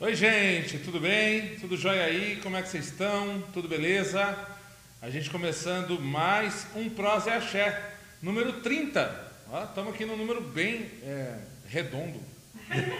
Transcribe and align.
Oi, 0.00 0.14
gente, 0.14 0.78
tudo 0.78 1.00
bem? 1.00 1.56
Tudo 1.56 1.76
jóia 1.76 2.04
aí? 2.04 2.38
Como 2.40 2.56
é 2.56 2.62
que 2.62 2.68
vocês 2.68 2.84
estão? 2.84 3.42
Tudo 3.52 3.66
beleza? 3.66 4.38
A 5.02 5.10
gente 5.10 5.28
começando 5.28 6.00
mais 6.00 6.68
um 6.76 6.88
Prosa 6.88 7.30
e 7.30 7.32
Axé, 7.32 7.94
número 8.22 8.60
30. 8.60 9.32
Estamos 9.68 9.92
aqui 9.92 10.04
no 10.04 10.16
número 10.16 10.40
bem 10.40 10.88
é, 11.02 11.38
redondo. 11.66 12.22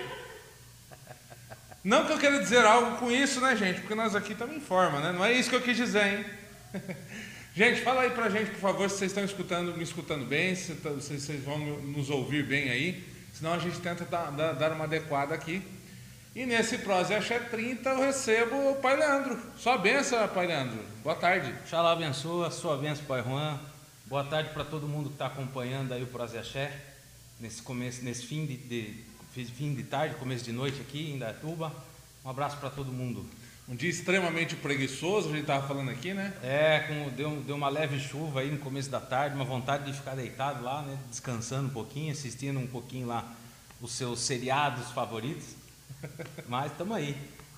Não 1.85 2.05
que 2.05 2.15
eu 2.15 2.19
queira 2.19 2.41
dizer 2.41 2.65
algo 2.65 2.97
com 2.97 3.13
isso, 3.13 3.41
né, 3.41 3.55
gente? 3.55 3.79
Porque 3.79 3.95
nós 3.95 4.17
aqui 4.17 4.33
estamos 4.33 4.57
em 4.57 4.61
forma, 4.61 4.99
né? 4.99 5.13
Não 5.13 5.25
é 5.25 5.33
isso 5.33 5.51
que 5.51 5.55
eu 5.55 5.63
quis 5.63 5.77
dizer, 5.77 6.05
hein? 6.05 6.25
Gente, 7.55 7.81
fala 7.81 8.03
aí 8.03 8.11
pra 8.11 8.29
gente, 8.29 8.53
por 8.53 8.61
favor, 8.61 8.89
se 8.89 8.99
vocês 8.99 9.11
estão 9.11 9.25
escutando, 9.25 9.77
me 9.77 9.83
escutando 9.83 10.25
bem, 10.25 10.55
se, 10.55 10.77
tá, 10.77 10.91
se 11.01 11.19
vocês 11.19 11.43
vão 11.43 11.59
nos 11.59 12.09
ouvir 12.09 12.45
bem 12.45 12.71
aí. 12.71 13.05
Senão 13.33 13.53
a 13.53 13.59
gente 13.59 13.81
tenta 13.81 14.05
dar, 14.05 14.31
dar 14.31 14.73
uma 14.73 14.85
adequada 14.85 15.35
aqui. 15.35 15.61
E 16.39 16.47
nesse 16.47 16.79
Prosa 16.79 17.17
Axé 17.17 17.41
30 17.41 17.91
eu 17.91 17.99
recebo 17.99 18.71
o 18.71 18.77
Pai 18.77 18.97
Leandro. 18.97 19.37
Sua 19.59 19.77
benção, 19.77 20.29
Pai 20.29 20.47
Leandro. 20.47 20.79
Boa 21.03 21.17
tarde. 21.17 21.53
Xalá 21.69 21.91
abençoa, 21.91 22.49
sua 22.53 22.77
benção, 22.77 23.05
Pai 23.07 23.25
Juan. 23.25 23.59
Boa 24.07 24.23
tarde 24.23 24.51
para 24.51 24.65
todo 24.65 24.87
mundo 24.87 25.09
que 25.09 25.17
está 25.17 25.27
acompanhando 25.27 25.93
aí 25.93 26.05
o 26.05 26.07
Prosa 26.07 26.39
Axé. 26.39 26.73
Nesse, 27.41 27.61
começo, 27.61 28.05
nesse 28.05 28.25
fim 28.25 28.47
de, 28.47 28.57
de, 28.57 29.05
fim 29.47 29.75
de 29.75 29.83
tarde, 29.83 30.15
começo 30.15 30.45
de 30.45 30.53
noite 30.53 30.81
aqui 30.81 31.11
em 31.11 31.19
Datuba. 31.19 31.73
Um 32.25 32.31
abraço 32.31 32.57
para 32.59 32.71
todo 32.71 32.93
mundo. 32.93 33.27
Um 33.69 33.75
dia 33.75 33.91
extremamente 33.91 34.55
preguiçoso, 34.55 35.31
a 35.31 35.33
gente 35.33 35.41
estava 35.41 35.67
falando 35.67 35.91
aqui, 35.91 36.15
né? 36.15 36.33
É, 36.41 36.85
com, 36.87 37.11
deu, 37.17 37.43
deu 37.43 37.57
uma 37.57 37.69
leve 37.69 37.99
chuva 37.99 38.43
aí 38.43 38.51
no 38.53 38.59
começo 38.59 38.89
da 38.89 39.01
tarde, 39.01 39.35
uma 39.35 39.45
vontade 39.45 39.91
de 39.91 39.93
ficar 39.93 40.15
deitado 40.15 40.63
lá, 40.63 40.83
né? 40.83 40.97
Descansando 41.11 41.67
um 41.67 41.73
pouquinho, 41.73 42.13
assistindo 42.13 42.61
um 42.61 42.67
pouquinho 42.69 43.09
lá 43.09 43.29
os 43.83 43.91
seus 43.91 44.21
seriados 44.21 44.93
favoritos. 44.93 45.58
Mas 46.49 46.73
estamos 46.73 46.97
aí. 46.97 47.17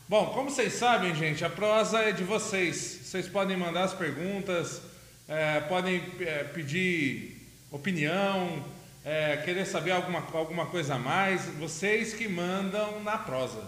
Bom, 0.09 0.27
como 0.35 0.51
vocês 0.51 0.73
sabem, 0.75 1.15
gente, 1.15 1.45
a 1.45 1.51
prosa 1.51 2.01
é 2.01 2.12
de 2.12 2.25
vocês. 2.25 2.77
Vocês 3.05 3.29
podem 3.29 3.57
mandar 3.57 3.85
as 3.85 3.95
perguntas, 3.95 4.83
é, 5.29 5.60
podem 5.60 6.02
é, 6.21 6.45
pedir 6.45 7.49
opinião, 7.71 8.65
é, 9.05 9.37
querer 9.38 9.65
saber 9.66 9.93
alguma, 9.93 10.27
alguma 10.33 10.66
coisa 10.66 10.95
a 10.95 10.99
mais. 10.99 11.45
Vocês 11.59 12.13
que 12.13 12.29
mandam 12.29 13.02
na 13.02 13.18
prosa. 13.18 13.63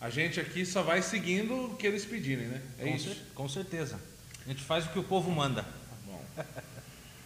A 0.00 0.10
gente 0.10 0.40
aqui 0.40 0.64
só 0.64 0.82
vai 0.82 1.02
seguindo 1.02 1.66
o 1.66 1.76
que 1.76 1.86
eles 1.86 2.04
pedirem, 2.04 2.46
né? 2.46 2.62
É 2.78 2.84
com 2.84 2.96
isso? 2.96 3.08
Cer 3.08 3.18
com 3.34 3.48
certeza. 3.48 4.00
A 4.44 4.48
gente 4.48 4.64
faz 4.64 4.86
o 4.86 4.88
que 4.88 4.98
o 4.98 5.04
povo 5.04 5.30
manda. 5.30 5.62
Tá 5.62 5.96
bom. 6.06 6.24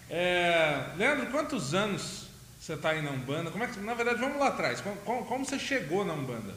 É, 0.09 0.93
Leandro, 0.97 1.33
quantos 1.33 1.75
anos 1.75 2.29
você 2.61 2.75
está 2.75 2.91
aí 2.91 3.03
na 3.03 3.11
Umbanda? 3.11 3.51
Como 3.51 3.65
é 3.65 3.67
que, 3.67 3.81
na 3.81 3.93
verdade, 3.93 4.21
vamos 4.21 4.39
lá 4.39 4.47
atrás. 4.47 4.81
Como, 4.81 4.95
como, 4.99 5.25
como 5.25 5.45
você 5.45 5.59
chegou 5.59 6.05
na 6.05 6.13
Umbanda? 6.13 6.55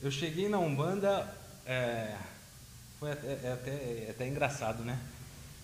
Eu 0.00 0.12
cheguei 0.12 0.48
na 0.48 0.60
Umbanda, 0.60 1.28
é, 1.66 2.16
foi 3.00 3.10
até, 3.10 3.26
é 3.26 3.52
até, 3.52 3.70
é 3.70 4.08
até 4.10 4.28
engraçado, 4.28 4.84
né? 4.84 4.96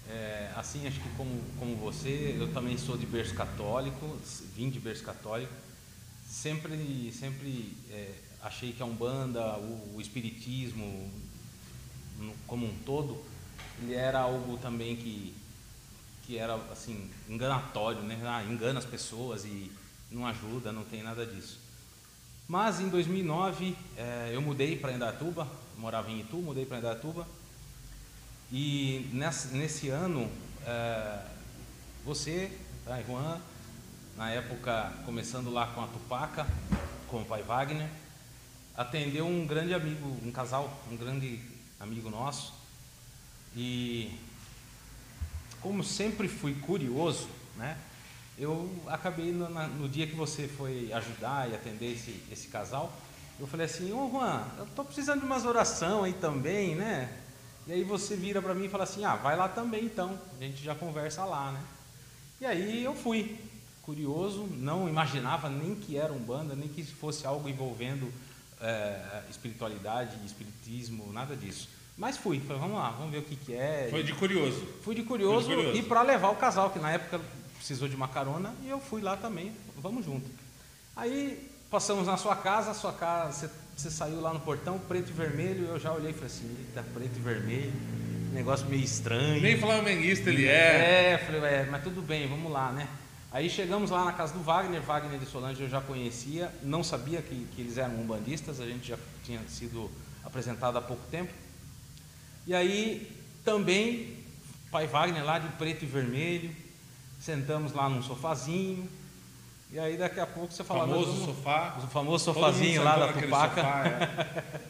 É, 0.08 0.50
assim, 0.56 0.88
acho 0.88 0.98
que 0.98 1.08
como, 1.10 1.40
como 1.56 1.76
você, 1.76 2.34
eu 2.36 2.52
também 2.52 2.76
sou 2.76 2.96
de 2.96 3.06
berço 3.06 3.32
católico, 3.32 4.18
vim 4.52 4.70
de 4.70 4.80
berço 4.80 5.04
católico. 5.04 5.52
Sempre, 6.28 7.12
sempre 7.12 7.76
é, 7.88 8.12
achei 8.42 8.72
que 8.72 8.82
a 8.82 8.86
Umbanda, 8.86 9.56
o, 9.56 9.98
o 9.98 10.00
Espiritismo, 10.00 11.08
como 12.44 12.66
um 12.66 12.76
todo, 12.84 13.24
ele 13.80 13.94
era 13.94 14.18
algo 14.18 14.58
também 14.58 14.96
que, 14.96 15.32
que 16.26 16.38
era 16.38 16.56
assim 16.72 17.08
enganatório, 17.28 18.02
né? 18.02 18.20
Ah, 18.24 18.42
engana 18.42 18.80
as 18.80 18.84
pessoas 18.84 19.44
e 19.44 19.70
não 20.10 20.26
ajuda, 20.26 20.72
não 20.72 20.82
tem 20.82 21.04
nada 21.04 21.24
disso. 21.24 21.63
Mas 22.46 22.80
em 22.80 22.88
2009 22.88 23.76
é, 23.96 24.30
eu 24.32 24.42
mudei 24.42 24.76
para 24.76 24.92
Indatuba, 24.92 25.48
morava 25.78 26.10
em 26.10 26.20
Itu, 26.20 26.36
mudei 26.36 26.66
para 26.66 26.78
Indatuba 26.78 27.26
e 28.52 29.08
nesse, 29.12 29.48
nesse 29.48 29.88
ano 29.88 30.30
é, 30.66 31.20
você, 32.04 32.56
tá, 32.84 33.00
Juan, 33.02 33.40
na 34.16 34.30
época 34.30 34.92
começando 35.06 35.50
lá 35.50 35.68
com 35.68 35.82
a 35.82 35.86
Tupaca, 35.86 36.46
com 37.08 37.22
o 37.22 37.24
pai 37.24 37.42
Wagner, 37.42 37.88
atendeu 38.76 39.26
um 39.26 39.46
grande 39.46 39.72
amigo, 39.72 40.06
um 40.22 40.30
casal, 40.30 40.82
um 40.92 40.96
grande 40.96 41.40
amigo 41.80 42.10
nosso. 42.10 42.52
E 43.56 44.18
como 45.60 45.82
sempre 45.82 46.28
fui 46.28 46.54
curioso, 46.54 47.28
né? 47.56 47.78
Eu 48.38 48.68
acabei 48.88 49.30
no, 49.30 49.48
na, 49.48 49.68
no 49.68 49.88
dia 49.88 50.06
que 50.06 50.14
você 50.14 50.48
foi 50.48 50.92
ajudar 50.92 51.48
e 51.50 51.54
atender 51.54 51.92
esse, 51.92 52.22
esse 52.32 52.48
casal, 52.48 52.92
eu 53.38 53.46
falei 53.46 53.66
assim, 53.66 53.92
ô 53.92 54.08
Juan, 54.10 54.44
eu 54.58 54.66
tô 54.74 54.84
precisando 54.84 55.20
de 55.20 55.26
umas 55.26 55.44
oração 55.44 56.04
aí 56.04 56.12
também, 56.12 56.74
né? 56.74 57.12
E 57.66 57.72
aí 57.72 57.84
você 57.84 58.14
vira 58.14 58.42
para 58.42 58.54
mim 58.54 58.66
e 58.66 58.68
fala 58.68 58.84
assim, 58.84 59.04
ah, 59.04 59.16
vai 59.16 59.36
lá 59.36 59.48
também 59.48 59.84
então, 59.84 60.18
a 60.38 60.44
gente 60.44 60.62
já 60.62 60.74
conversa 60.74 61.24
lá, 61.24 61.52
né? 61.52 61.60
E 62.40 62.46
aí 62.46 62.84
eu 62.84 62.94
fui, 62.94 63.38
curioso, 63.82 64.48
não 64.56 64.88
imaginava 64.88 65.48
nem 65.48 65.74
que 65.74 65.96
era 65.96 66.12
um 66.12 66.18
banda, 66.18 66.54
nem 66.54 66.68
que 66.68 66.82
fosse 66.82 67.26
algo 67.26 67.48
envolvendo 67.48 68.12
é, 68.60 69.22
espiritualidade, 69.30 70.16
espiritismo, 70.24 71.12
nada 71.12 71.36
disso. 71.36 71.68
Mas 71.96 72.16
fui, 72.16 72.40
falei, 72.40 72.60
vamos 72.60 72.76
lá, 72.76 72.90
vamos 72.90 73.12
ver 73.12 73.18
o 73.18 73.22
que, 73.22 73.36
que 73.36 73.54
é. 73.54 73.88
Foi 73.90 74.02
de 74.02 74.12
curioso. 74.14 74.66
Fui 74.82 74.94
de 74.94 75.02
curioso, 75.02 75.48
de 75.48 75.54
curioso. 75.54 75.78
e 75.78 75.82
para 75.82 76.02
levar 76.02 76.30
o 76.30 76.36
casal, 76.36 76.70
que 76.70 76.78
na 76.78 76.90
época 76.90 77.20
precisou 77.64 77.88
de 77.88 77.96
uma 77.96 78.08
carona, 78.08 78.52
e 78.62 78.68
eu 78.68 78.78
fui 78.78 79.00
lá 79.00 79.16
também, 79.16 79.50
vamos 79.78 80.04
junto. 80.04 80.28
Aí 80.94 81.50
passamos 81.70 82.06
na 82.06 82.18
sua 82.18 82.36
casa, 82.36 82.72
a 82.72 82.74
sua 82.74 82.92
casa, 82.92 83.32
você, 83.32 83.50
você 83.74 83.90
saiu 83.90 84.20
lá 84.20 84.34
no 84.34 84.40
portão, 84.40 84.78
preto 84.78 85.08
e 85.08 85.12
vermelho, 85.14 85.68
eu 85.68 85.80
já 85.80 85.90
olhei 85.90 86.10
e 86.10 86.12
falei 86.12 86.26
assim, 86.26 86.56
eita, 86.58 86.82
preto 86.92 87.16
e 87.16 87.20
vermelho, 87.20 87.72
negócio 88.34 88.66
meio 88.66 88.84
estranho. 88.84 89.40
Nem 89.40 89.58
flamenguista 89.58 90.28
ele 90.28 90.46
é. 90.46 91.12
É, 91.12 91.18
falei, 91.24 91.40
é, 91.42 91.66
mas 91.70 91.82
tudo 91.82 92.02
bem, 92.02 92.28
vamos 92.28 92.52
lá, 92.52 92.70
né? 92.70 92.86
Aí 93.32 93.48
chegamos 93.48 93.90
lá 93.90 94.04
na 94.04 94.12
casa 94.12 94.34
do 94.34 94.40
Wagner, 94.40 94.82
Wagner 94.82 95.18
de 95.18 95.24
Solange 95.24 95.62
eu 95.62 95.68
já 95.68 95.80
conhecia, 95.80 96.52
não 96.62 96.84
sabia 96.84 97.22
que, 97.22 97.46
que 97.56 97.62
eles 97.62 97.78
eram 97.78 97.94
umbandistas, 97.94 98.60
a 98.60 98.66
gente 98.66 98.88
já 98.88 98.98
tinha 99.24 99.40
sido 99.48 99.90
apresentado 100.22 100.76
há 100.76 100.82
pouco 100.82 101.02
tempo. 101.10 101.32
E 102.46 102.54
aí 102.54 103.10
também, 103.42 104.18
pai 104.70 104.86
Wagner 104.86 105.24
lá 105.24 105.38
de 105.38 105.48
preto 105.56 105.84
e 105.84 105.86
vermelho, 105.86 106.63
sentamos 107.24 107.72
lá 107.72 107.88
num 107.88 108.02
sofazinho, 108.02 108.86
e 109.70 109.78
aí 109.78 109.96
daqui 109.96 110.20
a 110.20 110.26
pouco 110.26 110.52
você 110.52 110.62
fala... 110.62 110.80
Famoso 110.80 111.10
vamos, 111.10 111.24
sofá. 111.24 111.78
O 111.82 111.86
famoso 111.86 112.24
sofazinho 112.26 112.84
lá 112.84 112.96
da 112.98 113.12
Tupaca. 113.14 113.62
Sofá, 113.62 113.84
é. 113.86 114.60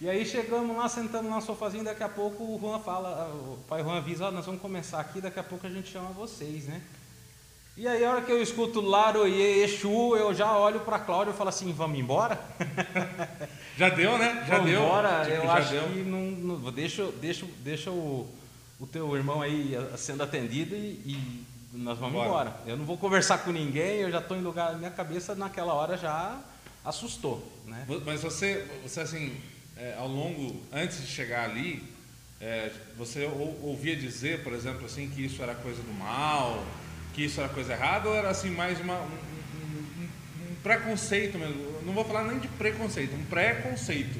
e 0.02 0.10
aí 0.10 0.26
chegamos 0.26 0.76
lá, 0.76 0.88
sentamos 0.88 1.30
lá 1.30 1.36
no 1.36 1.42
sofazinho, 1.42 1.84
daqui 1.84 2.02
a 2.02 2.08
pouco 2.08 2.42
o 2.42 2.58
Juan 2.60 2.80
fala, 2.80 3.32
o 3.32 3.58
pai 3.68 3.80
Juan 3.84 3.98
avisa, 3.98 4.26
oh, 4.26 4.32
nós 4.32 4.44
vamos 4.44 4.60
começar 4.60 4.98
aqui, 4.98 5.20
daqui 5.20 5.38
a 5.38 5.44
pouco 5.44 5.64
a 5.68 5.70
gente 5.70 5.88
chama 5.88 6.10
vocês, 6.10 6.64
né? 6.64 6.82
E 7.76 7.86
aí, 7.86 8.04
a 8.04 8.10
hora 8.10 8.22
que 8.22 8.32
eu 8.32 8.42
escuto 8.42 8.80
Laroye, 8.80 9.62
Exu, 9.62 10.16
eu 10.16 10.34
já 10.34 10.58
olho 10.58 10.80
para 10.80 10.98
Cláudio 10.98 11.32
e 11.32 11.36
falo 11.36 11.48
assim: 11.48 11.72
vamos 11.72 11.98
embora? 11.98 12.38
Já 13.78 13.88
deu, 13.88 14.18
né? 14.18 14.44
Já 14.46 14.56
vamos 14.56 14.70
deu. 14.70 14.82
Embora, 14.82 15.24
tipo, 15.24 15.36
eu 15.36 15.50
acho 15.50 15.70
deu. 15.70 15.82
que 15.84 16.02
não, 16.02 16.20
não, 16.58 16.72
deixa, 16.72 17.06
deixa, 17.12 17.46
deixa 17.60 17.90
o, 17.90 18.28
o 18.78 18.86
teu 18.86 19.16
irmão 19.16 19.40
aí 19.40 19.74
sendo 19.96 20.22
atendido 20.22 20.74
e, 20.74 21.00
e 21.06 21.46
nós 21.72 21.98
vamos 21.98 22.14
Bora. 22.14 22.28
embora. 22.28 22.60
Eu 22.66 22.76
não 22.76 22.84
vou 22.84 22.98
conversar 22.98 23.38
com 23.38 23.50
ninguém, 23.50 24.00
eu 24.00 24.10
já 24.10 24.18
estou 24.18 24.36
em 24.36 24.42
lugar. 24.42 24.76
Minha 24.76 24.90
cabeça 24.90 25.34
naquela 25.34 25.74
hora 25.74 25.96
já 25.96 26.38
assustou. 26.84 27.46
Né? 27.66 27.86
Mas 28.04 28.22
você, 28.22 28.66
você 28.82 29.00
assim, 29.00 29.36
é, 29.76 29.94
ao 29.98 30.08
longo, 30.08 30.60
antes 30.72 31.00
de 31.00 31.06
chegar 31.06 31.48
ali, 31.48 31.82
é, 32.40 32.70
você 32.96 33.24
ouvia 33.62 33.94
dizer, 33.96 34.42
por 34.42 34.52
exemplo, 34.52 34.86
assim, 34.86 35.08
que 35.08 35.24
isso 35.24 35.42
era 35.42 35.54
coisa 35.54 35.82
do 35.82 35.92
mal 35.92 36.64
que 37.12 37.24
isso 37.24 37.40
era 37.40 37.48
coisa 37.48 37.72
errada 37.72 38.08
ou 38.08 38.14
era 38.14 38.30
assim 38.30 38.50
mais 38.50 38.80
uma, 38.80 38.94
um, 38.94 39.04
um, 39.04 40.50
um 40.50 40.54
preconceito 40.62 41.38
mesmo? 41.38 41.82
Não 41.84 41.92
vou 41.92 42.04
falar 42.04 42.24
nem 42.24 42.38
de 42.38 42.48
preconceito, 42.48 43.14
um 43.14 43.24
preconceito. 43.24 44.18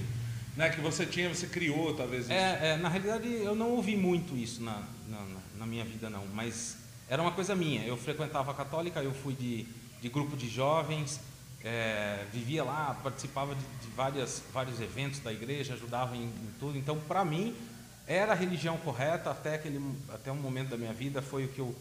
Né, 0.57 0.69
que 0.69 0.81
você 0.81 1.07
tinha, 1.07 1.29
você 1.29 1.47
criou 1.47 1.95
talvez 1.95 2.25
isso. 2.25 2.33
É, 2.33 2.73
é, 2.73 2.77
na 2.77 2.89
realidade 2.89 3.29
eu 3.33 3.55
não 3.55 3.71
ouvi 3.71 3.97
muito 3.97 4.37
isso 4.37 4.63
na, 4.63 4.83
na, 5.09 5.25
na, 5.57 5.65
minha 5.65 5.85
vida 5.85 6.11
não, 6.11 6.27
mas 6.35 6.77
era 7.11 7.21
uma 7.21 7.33
coisa 7.33 7.57
minha. 7.57 7.85
Eu 7.85 7.97
frequentava 7.97 8.53
a 8.53 8.55
católica, 8.55 9.03
eu 9.03 9.13
fui 9.13 9.35
de, 9.35 9.67
de 10.01 10.09
grupo 10.09 10.37
de 10.37 10.49
jovens, 10.49 11.21
é, 11.65 12.25
vivia 12.33 12.63
lá, 12.63 12.97
participava 13.03 13.53
de, 13.55 13.61
de 13.61 13.89
várias, 13.97 14.43
vários 14.53 14.81
eventos 14.81 15.19
da 15.19 15.33
igreja, 15.33 15.75
ajudava 15.75 16.17
em, 16.17 16.23
em 16.23 16.53
tudo. 16.61 16.79
Então, 16.79 16.99
para 17.01 17.25
mim, 17.25 17.55
era 18.07 18.33
a 18.33 18.35
religião 18.37 18.77
correta 18.79 19.31
até 19.31 19.57
aquele 19.57 19.83
até 20.09 20.31
um 20.31 20.37
momento 20.37 20.69
da 20.69 20.77
minha 20.77 20.93
vida 20.93 21.21
foi 21.21 21.45
o 21.45 21.49
que 21.49 21.59
eu 21.59 21.75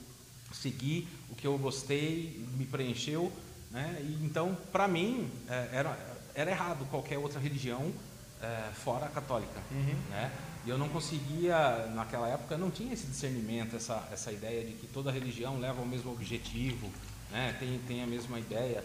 segui 0.51 1.07
o 1.29 1.35
que 1.35 1.45
eu 1.45 1.55
gostei, 1.59 2.43
me 2.57 2.65
preencheu, 2.65 3.31
né? 3.69 3.99
E, 4.01 4.25
então, 4.25 4.57
para 4.71 4.87
mim, 4.87 5.29
é, 5.47 5.69
era, 5.73 5.97
era 6.33 6.49
errado 6.49 6.87
qualquer 6.89 7.19
outra 7.19 7.39
religião 7.39 7.93
é, 8.41 8.71
fora 8.73 9.05
a 9.05 9.09
católica, 9.09 9.61
uhum. 9.71 9.95
né? 10.09 10.31
E 10.65 10.69
eu 10.69 10.77
não 10.77 10.89
conseguia, 10.89 11.87
naquela 11.95 12.27
época, 12.27 12.57
não 12.57 12.69
tinha 12.69 12.93
esse 12.93 13.07
discernimento, 13.07 13.75
essa, 13.75 14.07
essa 14.11 14.31
ideia 14.31 14.63
de 14.65 14.73
que 14.73 14.87
toda 14.87 15.11
religião 15.11 15.59
leva 15.59 15.79
ao 15.79 15.85
mesmo 15.85 16.11
objetivo, 16.11 16.91
né? 17.31 17.55
tem, 17.59 17.79
tem 17.87 18.03
a 18.03 18.07
mesma 18.07 18.39
ideia, 18.39 18.83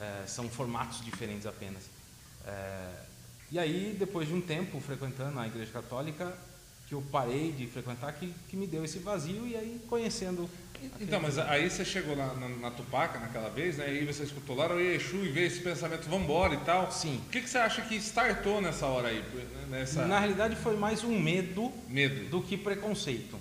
é, 0.00 0.24
são 0.26 0.48
formatos 0.48 1.04
diferentes 1.04 1.46
apenas. 1.46 1.84
É, 2.46 2.92
E 3.50 3.58
aí, 3.58 3.96
depois 3.98 4.28
de 4.28 4.34
um 4.34 4.40
tempo 4.40 4.78
frequentando 4.80 5.38
a 5.40 5.46
igreja 5.46 5.72
católica, 5.72 6.36
que 6.86 6.94
eu 6.94 7.02
parei 7.12 7.52
de 7.52 7.66
frequentar, 7.66 8.12
que, 8.14 8.32
que 8.48 8.56
me 8.56 8.66
deu 8.66 8.84
esse 8.84 8.98
vazio 8.98 9.46
e 9.46 9.56
aí 9.56 9.80
conhecendo. 9.88 10.48
Então, 11.00 11.20
mas 11.20 11.38
aí 11.38 11.70
você 11.70 11.84
chegou 11.84 12.16
na, 12.16 12.34
na, 12.34 12.48
na 12.48 12.70
Tupaca 12.70 13.18
naquela 13.18 13.48
vez, 13.48 13.76
né? 13.76 13.92
E 13.92 14.04
você 14.04 14.24
escutou 14.24 14.56
lá 14.56 14.66
o 14.66 14.80
Exu 14.80 15.24
e 15.24 15.28
veio 15.28 15.46
esse 15.46 15.60
pensamento, 15.60 16.08
vamos 16.08 16.24
embora 16.24 16.54
e 16.54 16.58
tal. 16.58 16.90
Sim. 16.90 17.20
O 17.26 17.30
que, 17.30 17.40
que 17.40 17.48
você 17.48 17.58
acha 17.58 17.82
que 17.82 17.96
startou 17.96 18.60
nessa 18.60 18.86
hora 18.86 19.08
aí? 19.08 19.24
Nessa... 19.68 20.06
Na 20.06 20.18
realidade 20.18 20.56
foi 20.56 20.76
mais 20.76 21.04
um 21.04 21.18
medo, 21.18 21.72
Medo. 21.88 22.28
do 22.30 22.42
que 22.42 22.56
preconceito. 22.56 23.38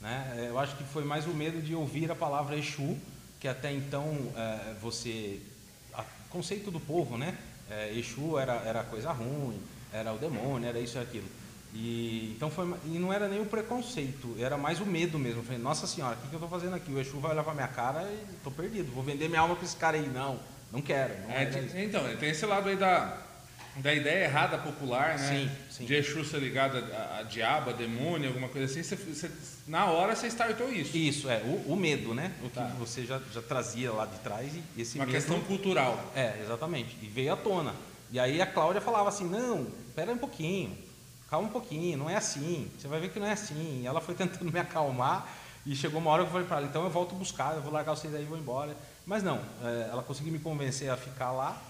Né? 0.00 0.46
Eu 0.48 0.58
acho 0.58 0.76
que 0.76 0.84
foi 0.84 1.04
mais 1.04 1.26
o 1.26 1.30
medo 1.30 1.60
de 1.60 1.74
ouvir 1.74 2.10
a 2.10 2.14
palavra 2.14 2.56
Exu, 2.56 2.96
que 3.40 3.48
até 3.48 3.72
então 3.72 4.32
é, 4.36 4.74
você. 4.80 5.40
A, 5.92 6.04
conceito 6.30 6.70
do 6.70 6.80
povo, 6.80 7.16
né? 7.16 7.36
É, 7.70 7.92
Exu 7.96 8.38
era, 8.38 8.54
era 8.64 8.82
coisa 8.84 9.10
ruim, 9.12 9.60
era 9.92 10.12
o 10.12 10.18
demônio, 10.18 10.68
era 10.68 10.78
isso 10.78 10.98
e 10.98 11.00
aquilo. 11.00 11.26
E, 11.74 12.32
então 12.36 12.50
foi, 12.50 12.72
e 12.86 12.98
não 12.98 13.12
era 13.12 13.28
nem 13.28 13.40
o 13.40 13.46
preconceito, 13.46 14.34
era 14.38 14.56
mais 14.56 14.80
o 14.80 14.86
medo 14.86 15.18
mesmo. 15.18 15.40
Eu 15.40 15.44
falei, 15.44 15.58
nossa 15.60 15.86
senhora, 15.86 16.14
o 16.16 16.18
que, 16.22 16.28
que 16.28 16.34
eu 16.34 16.38
estou 16.38 16.48
fazendo 16.48 16.74
aqui? 16.74 16.90
O 16.90 16.98
Exu 16.98 17.18
vai 17.20 17.32
olhar 17.32 17.44
pra 17.44 17.52
minha 17.54 17.68
cara 17.68 18.02
e 18.02 18.34
estou 18.36 18.52
perdido. 18.52 18.90
Vou 18.92 19.02
vender 19.02 19.28
minha 19.28 19.40
alma 19.40 19.54
para 19.56 19.64
esse 19.64 19.76
cara 19.76 19.96
aí. 19.96 20.08
Não, 20.08 20.38
não 20.72 20.80
quero. 20.80 21.12
Não 21.22 21.30
É, 21.30 21.48
isso. 21.48 21.76
então, 21.76 22.16
tem 22.16 22.30
esse 22.30 22.46
lado 22.46 22.68
aí 22.70 22.76
da, 22.76 23.18
da 23.76 23.92
ideia 23.92 24.24
errada 24.24 24.56
popular, 24.56 25.18
né? 25.18 25.28
Sim, 25.28 25.50
sim. 25.70 25.84
De 25.84 25.94
Exu 25.96 26.24
ser 26.24 26.38
ligado 26.38 26.78
a, 26.78 27.18
a 27.18 27.22
diabo, 27.24 27.68
a 27.70 27.72
demônio, 27.74 28.28
alguma 28.28 28.48
coisa 28.48 28.64
assim. 28.72 28.82
Você, 28.82 28.96
você- 28.96 29.30
na 29.68 29.84
hora 29.86 30.14
você 30.16 30.28
startou 30.28 30.72
isso. 30.72 30.96
Isso, 30.96 31.28
é, 31.28 31.42
o, 31.42 31.72
o 31.72 31.76
medo, 31.76 32.14
né? 32.14 32.32
O 32.42 32.48
que 32.48 32.54
Tá. 32.54 32.68
você 32.78 33.04
já, 33.04 33.20
já 33.34 33.42
trazia 33.42 33.92
lá 33.92 34.06
de 34.06 34.18
trás 34.20 34.50
e 34.54 34.80
esse 34.80 34.96
Uma 34.96 35.04
medo. 35.04 35.14
questão 35.14 35.40
cultural. 35.40 36.12
É, 36.16 36.40
exatamente. 36.42 36.96
E 37.02 37.06
veio 37.06 37.34
à 37.34 37.36
tona. 37.36 37.74
E 38.10 38.18
aí 38.18 38.40
a 38.40 38.46
Cláudia 38.46 38.80
falava 38.80 39.08
assim: 39.10 39.28
não, 39.28 39.66
espera 39.88 40.12
um 40.12 40.16
pouquinho, 40.18 40.78
calma 41.30 41.48
um 41.48 41.50
pouquinho, 41.50 41.98
não 41.98 42.10
é 42.10 42.16
assim. 42.16 42.70
Você 42.78 42.88
vai 42.88 43.00
ver 43.00 43.10
que 43.10 43.18
não 43.18 43.26
é 43.26 43.32
assim. 43.32 43.82
E 43.82 43.86
ela 43.86 44.00
foi 44.00 44.14
tentando 44.16 44.50
me 44.50 44.58
acalmar 44.58 45.28
e 45.64 45.74
chegou 45.74 46.00
uma 46.00 46.10
hora 46.10 46.22
que 46.22 46.28
eu 46.28 46.32
falei 46.32 46.46
para 46.46 46.58
ela: 46.58 46.66
então 46.66 46.84
eu 46.84 46.90
volto 46.90 47.14
buscar, 47.14 47.54
eu 47.54 47.62
vou 47.62 47.72
largar 47.72 47.94
vocês 47.94 48.14
aí 48.14 48.22
e 48.22 48.26
vou 48.26 48.38
embora. 48.38 48.76
Mas 49.04 49.22
não, 49.22 49.40
é, 49.62 49.88
ela 49.90 50.02
conseguiu 50.02 50.32
me 50.32 50.38
convencer 50.38 50.90
a 50.90 50.96
ficar 50.96 51.32
lá. 51.32 51.60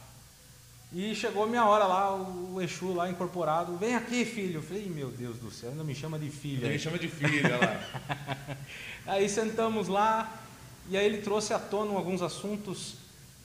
E 0.93 1.15
chegou 1.15 1.45
a 1.45 1.47
minha 1.47 1.65
hora 1.65 1.85
lá, 1.85 2.15
o 2.15 2.61
Exu 2.61 2.93
lá 2.93 3.09
incorporado: 3.09 3.77
vem 3.77 3.95
aqui, 3.95 4.25
filho. 4.25 4.59
Eu 4.59 4.63
falei: 4.63 4.89
meu 4.89 5.11
Deus 5.11 5.39
do 5.39 5.51
céu, 5.51 5.71
ainda 5.71 5.85
me 5.85 5.95
chama 5.95 6.19
de 6.19 6.31
filho. 6.31 6.65
Ele 6.65 6.75
aí." 6.75 6.79
chama 6.79 6.99
de 6.99 7.09
filha 7.09 7.57
lá. 7.57 8.57
Aí 9.07 9.29
sentamos 9.29 9.87
lá 9.87 10.37
e 10.89 10.97
aí 10.97 11.05
ele 11.05 11.19
trouxe 11.19 11.53
à 11.53 11.59
tona 11.59 11.93
alguns 11.93 12.23
assuntos 12.23 12.95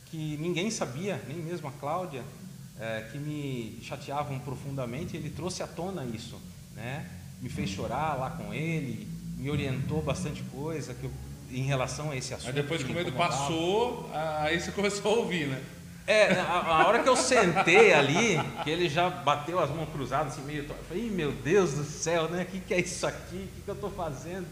que 0.05 0.37
ninguém 0.37 0.69
sabia, 0.69 1.21
nem 1.27 1.37
mesmo 1.37 1.67
a 1.67 1.71
Cláudia, 1.71 2.23
eh, 2.81 3.07
que 3.11 3.17
me 3.19 3.79
chateavam 3.83 4.39
profundamente. 4.39 5.15
Ele 5.15 5.29
trouxe 5.29 5.61
à 5.63 5.67
tona 5.67 6.03
isso, 6.03 6.41
né? 6.75 7.05
Me 7.41 7.47
fez 7.47 7.69
chorar 7.69 8.15
lá 8.19 8.31
com 8.31 8.51
ele, 8.53 9.07
me 9.37 9.49
orientou 9.49 10.01
bastante 10.01 10.41
coisa 10.51 10.93
que 10.95 11.03
eu- 11.05 11.11
em 11.51 11.63
relação 11.63 12.09
a 12.11 12.15
esse 12.15 12.33
assunto. 12.33 12.47
Aí 12.47 12.53
depois 12.53 12.81
que 12.81 12.87
que 12.87 12.91
o 12.93 12.95
me 12.95 13.03
medo 13.03 13.15
passou, 13.15 14.09
aí 14.13 14.59
você 14.59 14.71
começou 14.71 15.13
a 15.13 15.17
ouvir, 15.19 15.47
né? 15.47 15.61
É, 16.07 16.33
a, 16.33 16.81
a 16.81 16.87
hora 16.87 17.03
que 17.03 17.07
eu 17.09 17.15
sentei 17.15 17.93
ali, 17.93 18.37
que 18.63 18.69
ele 18.69 18.89
já 18.89 19.09
bateu 19.09 19.59
as 19.59 19.69
mãos 19.69 19.89
cruzadas, 19.91 20.33
assim, 20.33 20.41
meio. 20.43 20.63
Eu 20.67 20.75
falei, 20.87 21.05
"Ih, 21.05 21.09
meu 21.11 21.31
Deus 21.31 21.73
do 21.73 21.83
céu, 21.83 22.27
né? 22.29 22.43
O 22.43 22.45
que, 22.47 22.59
que 22.59 22.73
é 22.73 22.79
isso 22.81 23.05
aqui? 23.05 23.35
O 23.35 23.55
que, 23.55 23.61
que 23.63 23.67
eu 23.69 23.75
estou 23.75 23.91
fazendo? 23.91 24.47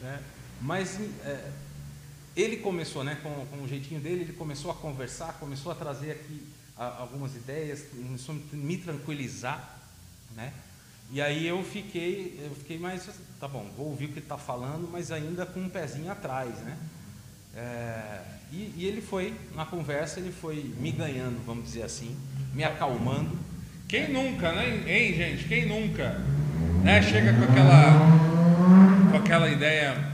Né? 0.00 0.20
Mas 0.60 0.98
é, 1.24 1.50
ele 2.36 2.56
começou, 2.56 3.04
né, 3.04 3.16
com, 3.22 3.46
com 3.46 3.62
o 3.64 3.68
jeitinho 3.68 4.00
dele, 4.00 4.22
ele 4.22 4.32
começou 4.32 4.70
a 4.70 4.74
conversar, 4.74 5.34
começou 5.38 5.70
a 5.72 5.74
trazer 5.74 6.10
aqui 6.12 6.42
algumas 6.84 7.36
ideias, 7.36 7.84
começou 7.94 8.34
a 8.34 8.56
me 8.56 8.76
tranquilizar, 8.78 9.78
né? 10.34 10.52
E 11.12 11.20
aí 11.20 11.46
eu 11.46 11.62
fiquei, 11.64 12.40
eu 12.42 12.54
fiquei 12.54 12.78
mais, 12.78 13.08
tá 13.38 13.48
bom, 13.48 13.68
vou 13.76 13.88
ouvir 13.88 14.06
o 14.06 14.08
que 14.08 14.14
ele 14.14 14.20
está 14.20 14.38
falando, 14.38 14.88
mas 14.90 15.10
ainda 15.10 15.44
com 15.44 15.60
um 15.60 15.68
pezinho 15.68 16.10
atrás, 16.10 16.54
né? 16.60 16.78
É, 17.54 18.20
e, 18.52 18.74
e 18.76 18.86
ele 18.86 19.00
foi, 19.00 19.34
na 19.54 19.66
conversa, 19.66 20.20
ele 20.20 20.32
foi 20.32 20.72
me 20.78 20.92
ganhando, 20.92 21.44
vamos 21.44 21.64
dizer 21.64 21.82
assim, 21.82 22.16
me 22.54 22.62
acalmando. 22.62 23.36
Quem 23.88 24.12
nunca, 24.12 24.52
né? 24.52 24.84
Hein, 24.86 25.14
gente? 25.14 25.48
Quem 25.48 25.66
nunca? 25.66 26.20
Né? 26.84 27.02
Chega 27.02 27.34
com 27.34 27.42
aquela, 27.42 29.10
com 29.10 29.16
aquela 29.16 29.48
ideia, 29.50 30.12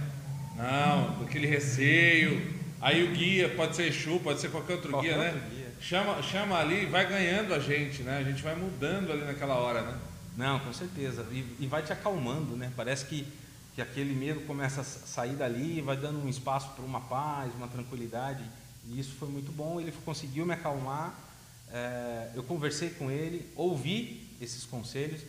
não, 0.56 1.16
com 1.16 1.24
aquele 1.24 1.46
receio. 1.46 2.56
Aí 2.80 3.04
o 3.04 3.14
guia 3.14 3.50
pode 3.50 3.76
ser 3.76 3.88
Exu, 3.88 4.18
pode 4.20 4.40
ser 4.40 4.50
qualquer 4.50 4.74
outro 4.74 4.90
Qualquer 4.90 5.14
guia, 5.14 5.18
né? 5.18 5.32
outro 5.32 5.50
guia. 5.50 5.65
Chama, 5.80 6.22
chama 6.22 6.58
ali 6.58 6.84
e 6.84 6.86
vai 6.86 7.06
ganhando 7.06 7.54
a 7.54 7.58
gente, 7.58 8.02
né? 8.02 8.18
A 8.18 8.22
gente 8.22 8.42
vai 8.42 8.54
mudando 8.56 9.12
ali 9.12 9.24
naquela 9.24 9.54
hora, 9.56 9.82
né? 9.82 9.98
Não, 10.36 10.58
com 10.60 10.72
certeza. 10.72 11.24
E, 11.30 11.56
e 11.60 11.66
vai 11.66 11.82
te 11.82 11.92
acalmando, 11.92 12.56
né? 12.56 12.72
Parece 12.76 13.04
que, 13.06 13.26
que 13.74 13.80
aquele 13.82 14.14
medo 14.14 14.40
começa 14.40 14.80
a 14.80 14.84
sa- 14.84 15.06
sair 15.06 15.34
dali, 15.34 15.80
vai 15.80 15.96
dando 15.96 16.18
um 16.24 16.28
espaço 16.28 16.70
para 16.70 16.84
uma 16.84 17.00
paz, 17.00 17.52
uma 17.54 17.68
tranquilidade. 17.68 18.42
E 18.88 18.98
isso 18.98 19.14
foi 19.18 19.28
muito 19.28 19.52
bom. 19.52 19.80
Ele 19.80 19.92
conseguiu 20.04 20.44
me 20.46 20.54
acalmar. 20.54 21.14
É, 21.72 22.30
eu 22.34 22.42
conversei 22.42 22.90
com 22.90 23.10
ele, 23.10 23.50
ouvi 23.54 24.36
esses 24.40 24.64
conselhos. 24.64 25.20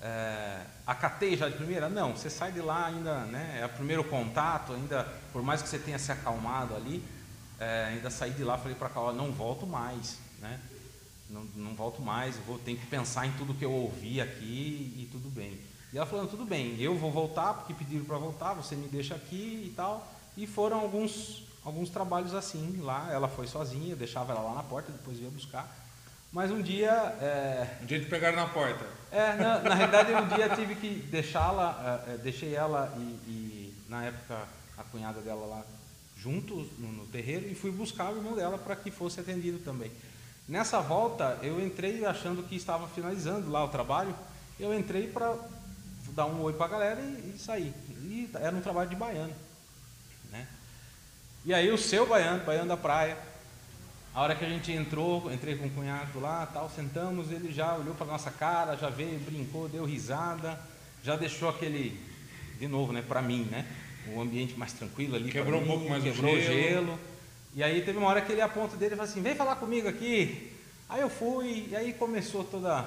É, 0.00 0.60
acatei 0.86 1.36
já 1.36 1.48
de 1.48 1.56
primeira? 1.56 1.88
Não, 1.88 2.12
você 2.16 2.30
sai 2.30 2.52
de 2.52 2.60
lá 2.60 2.86
ainda, 2.86 3.24
né? 3.24 3.58
É 3.60 3.66
o 3.66 3.70
primeiro 3.70 4.04
contato, 4.04 4.72
ainda, 4.74 5.02
por 5.32 5.42
mais 5.42 5.60
que 5.60 5.68
você 5.68 5.78
tenha 5.78 5.98
se 5.98 6.12
acalmado 6.12 6.74
ali, 6.76 7.02
é, 7.58 7.86
ainda 7.86 8.10
saí 8.10 8.30
de 8.30 8.44
lá, 8.44 8.56
falei 8.56 8.74
para 8.74 8.86
a 8.86 8.90
Carol, 8.90 9.12
não 9.12 9.32
volto 9.32 9.66
mais, 9.66 10.18
né? 10.40 10.60
Não, 11.28 11.42
não 11.56 11.74
volto 11.74 12.00
mais, 12.00 12.36
eu 12.36 12.42
vou 12.42 12.58
ter 12.58 12.76
que 12.76 12.86
pensar 12.86 13.26
em 13.26 13.32
tudo 13.32 13.52
que 13.52 13.64
eu 13.64 13.72
ouvi 13.72 14.20
aqui 14.20 14.94
e 14.96 15.08
tudo 15.10 15.28
bem. 15.28 15.58
E 15.92 15.96
ela 15.96 16.06
falando, 16.06 16.30
tudo 16.30 16.44
bem, 16.44 16.80
eu 16.80 16.96
vou 16.96 17.10
voltar 17.10 17.54
porque 17.54 17.74
pediram 17.74 18.04
para 18.04 18.18
voltar, 18.18 18.54
você 18.54 18.76
me 18.76 18.88
deixa 18.88 19.14
aqui 19.14 19.66
e 19.70 19.74
tal. 19.74 20.06
E 20.36 20.46
foram 20.46 20.78
alguns, 20.78 21.42
alguns 21.64 21.90
trabalhos 21.90 22.34
assim 22.34 22.80
lá. 22.80 23.08
Ela 23.10 23.28
foi 23.28 23.46
sozinha, 23.46 23.92
eu 23.92 23.96
deixava 23.96 24.32
ela 24.32 24.42
lá 24.42 24.54
na 24.54 24.62
porta, 24.62 24.92
depois 24.92 25.18
ia 25.18 25.28
buscar. 25.30 25.68
Mas 26.32 26.50
um 26.50 26.60
dia, 26.60 26.90
é, 26.90 27.66
Um 27.82 27.86
dia 27.86 27.98
de 27.98 28.06
pegar 28.06 28.32
na 28.32 28.46
porta. 28.46 28.84
é, 29.10 29.32
na, 29.34 29.60
na 29.60 29.74
realidade, 29.74 30.12
um 30.12 30.28
dia 30.28 30.48
tive 30.50 30.74
que 30.74 30.94
deixá-la, 31.10 32.04
eh, 32.06 32.12
eh, 32.12 32.16
deixei 32.18 32.54
ela 32.54 32.92
e, 32.98 33.00
e, 33.00 33.74
na 33.88 34.04
época, 34.04 34.46
a 34.76 34.82
cunhada 34.84 35.22
dela 35.22 35.46
lá 35.46 35.64
juntos 36.20 36.66
no, 36.78 36.92
no 36.92 37.06
terreiro 37.06 37.48
e 37.48 37.54
fui 37.54 37.70
buscar 37.70 38.12
o 38.12 38.16
irmão 38.16 38.34
dela 38.34 38.58
para 38.58 38.76
que 38.76 38.90
fosse 38.90 39.20
atendido 39.20 39.58
também. 39.58 39.90
Nessa 40.48 40.80
volta, 40.80 41.38
eu 41.42 41.64
entrei 41.64 42.04
achando 42.04 42.42
que 42.42 42.56
estava 42.56 42.88
finalizando 42.88 43.50
lá 43.50 43.64
o 43.64 43.68
trabalho, 43.68 44.14
eu 44.58 44.76
entrei 44.76 45.06
para 45.06 45.36
dar 46.14 46.26
um 46.26 46.40
oi 46.42 46.52
para 46.52 46.66
a 46.66 46.68
galera 46.68 47.00
e, 47.00 47.34
e 47.34 47.38
sair. 47.38 47.72
E 48.02 48.28
era 48.34 48.56
um 48.56 48.60
trabalho 48.60 48.88
de 48.88 48.96
baiano. 48.96 49.34
Né? 50.30 50.46
E 51.44 51.54
aí 51.54 51.70
o 51.70 51.78
seu 51.78 52.06
baiano, 52.06 52.44
baiano 52.44 52.68
da 52.68 52.76
praia, 52.76 53.16
a 54.14 54.22
hora 54.22 54.34
que 54.34 54.44
a 54.44 54.48
gente 54.48 54.72
entrou, 54.72 55.32
entrei 55.32 55.56
com 55.56 55.66
o 55.66 55.70
cunhado 55.70 56.18
lá, 56.18 56.46
tal, 56.46 56.68
sentamos, 56.70 57.30
ele 57.30 57.52
já 57.52 57.76
olhou 57.76 57.94
para 57.94 58.06
nossa 58.06 58.30
cara, 58.30 58.76
já 58.76 58.88
veio, 58.88 59.20
brincou, 59.20 59.68
deu 59.68 59.84
risada, 59.84 60.58
já 61.04 61.14
deixou 61.14 61.50
aquele, 61.50 62.00
de 62.58 62.66
novo, 62.66 62.92
né, 62.92 63.04
para 63.06 63.22
mim, 63.22 63.44
né, 63.44 63.64
o 64.14 64.20
ambiente 64.20 64.54
mais 64.58 64.72
tranquilo 64.72 65.16
ali. 65.16 65.30
Quebrou 65.30 65.58
um 65.60 65.62
mim, 65.62 65.68
pouco 65.68 65.88
mais 65.88 66.02
o 66.02 66.06
quebrou 66.06 66.34
o 66.34 66.40
gelo. 66.40 66.54
gelo. 66.54 66.98
E 67.54 67.62
aí 67.62 67.80
teve 67.82 67.98
uma 67.98 68.08
hora 68.08 68.20
que 68.20 68.30
ele 68.32 68.40
aponta 68.40 68.76
dele 68.76 68.94
e 68.94 68.96
fala 68.96 69.08
assim, 69.08 69.22
vem 69.22 69.34
falar 69.34 69.56
comigo 69.56 69.88
aqui. 69.88 70.52
Aí 70.88 71.00
eu 71.00 71.10
fui, 71.10 71.68
e 71.70 71.76
aí 71.76 71.92
começou 71.92 72.44
toda. 72.44 72.84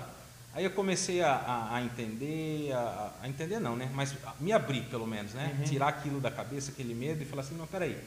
Aí 0.54 0.64
eu 0.66 0.72
comecei 0.72 1.22
a, 1.22 1.32
a- 1.34 1.76
a 1.78 1.82
entender, 1.84 2.72
a, 2.74 3.12
a 3.24 3.28
entender 3.30 3.60
não, 3.60 3.76
né? 3.76 3.90
Mas 3.94 4.14
me 4.40 4.52
abrir 4.52 4.82
pelo 4.84 5.08
menos, 5.08 5.34
né? 5.34 5.56
Uhum. 5.58 5.64
Tirar 5.66 5.88
aquilo 5.90 6.20
da 6.20 6.30
cabeça, 6.32 6.72
aquele 6.72 6.94
medo 6.94 7.22
e 7.22 7.26
falar 7.26 7.42
assim, 7.44 7.56
não, 7.56 7.66
peraí. 7.68 7.98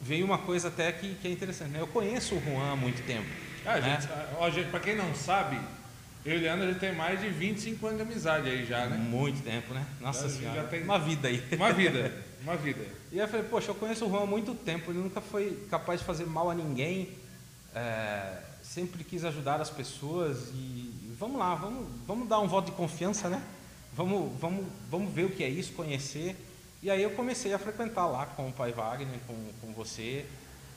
Veio 0.00 0.24
uma 0.24 0.38
coisa 0.38 0.68
até 0.68 0.90
que, 0.92 1.14
que 1.14 1.28
é 1.28 1.30
interessante, 1.30 1.70
né? 1.70 1.80
Eu 1.80 1.86
conheço 1.86 2.34
o 2.34 2.40
Juan 2.40 2.72
há 2.72 2.76
muito 2.76 3.04
tempo. 3.06 3.28
Ah, 3.64 3.78
né? 3.78 4.00
gente, 4.00 4.12
ó, 4.38 4.50
gente, 4.50 4.68
pra 4.70 4.80
quem 4.80 4.96
não 4.96 5.14
sabe, 5.14 5.60
eu 6.24 6.34
e 6.34 6.38
o 6.38 6.40
Leandro 6.42 6.72
já 6.72 6.78
tem 6.78 6.94
mais 6.94 7.20
de 7.20 7.28
25 7.28 7.86
anos 7.86 7.98
de 7.98 8.02
amizade 8.10 8.48
aí 8.48 8.64
já, 8.64 8.86
né? 8.86 8.96
Muito 8.96 9.42
tempo, 9.42 9.74
né? 9.74 9.84
Nossa 10.00 10.28
Já- 10.28 10.36
senhora, 10.36 10.62
já 10.62 10.68
tem- 10.68 10.82
uma 10.84 10.98
vida 10.98 11.28
aí. 11.28 11.42
Uma 11.52 11.72
vida, 11.72 12.12
uma 12.42 12.56
vida. 12.56 12.84
E 13.10 13.20
aí 13.20 13.26
eu 13.26 13.28
falei, 13.28 13.46
poxa, 13.46 13.70
eu 13.70 13.74
conheço 13.74 14.06
o 14.06 14.10
Juan 14.10 14.22
há 14.22 14.26
muito 14.26 14.54
tempo, 14.54 14.90
ele 14.90 14.98
nunca 15.00 15.20
foi 15.20 15.66
capaz 15.70 16.00
de 16.00 16.06
fazer 16.06 16.24
mal 16.26 16.48
a 16.50 16.54
ninguém, 16.54 17.10
é, 17.74 18.38
sempre 18.62 19.02
quis 19.04 19.24
ajudar 19.24 19.60
as 19.60 19.70
pessoas 19.70 20.48
e 20.54 21.14
vamos 21.18 21.38
lá, 21.38 21.54
vamos, 21.54 21.88
vamos 22.06 22.28
dar 22.28 22.40
um 22.40 22.48
voto 22.48 22.66
de 22.66 22.72
confiança, 22.76 23.28
né? 23.28 23.42
Vamos, 23.94 24.32
vamos, 24.40 24.64
vamos 24.90 25.12
ver 25.12 25.24
o 25.26 25.30
que 25.30 25.44
é 25.44 25.48
isso, 25.48 25.72
conhecer. 25.72 26.36
E 26.82 26.90
aí 26.90 27.02
eu 27.02 27.10
comecei 27.10 27.52
a 27.52 27.58
frequentar 27.58 28.06
lá 28.06 28.26
com 28.26 28.48
o 28.48 28.52
pai 28.52 28.72
Wagner, 28.72 29.18
com, 29.26 29.34
com 29.60 29.72
você, 29.72 30.24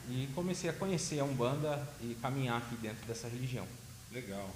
e 0.08 0.28
comecei 0.34 0.68
a 0.70 0.72
conhecer 0.72 1.18
a 1.20 1.24
Umbanda 1.24 1.82
e 2.02 2.14
caminhar 2.20 2.58
aqui 2.58 2.76
dentro 2.76 3.04
dessa 3.06 3.26
religião. 3.28 3.66
Legal. 4.12 4.48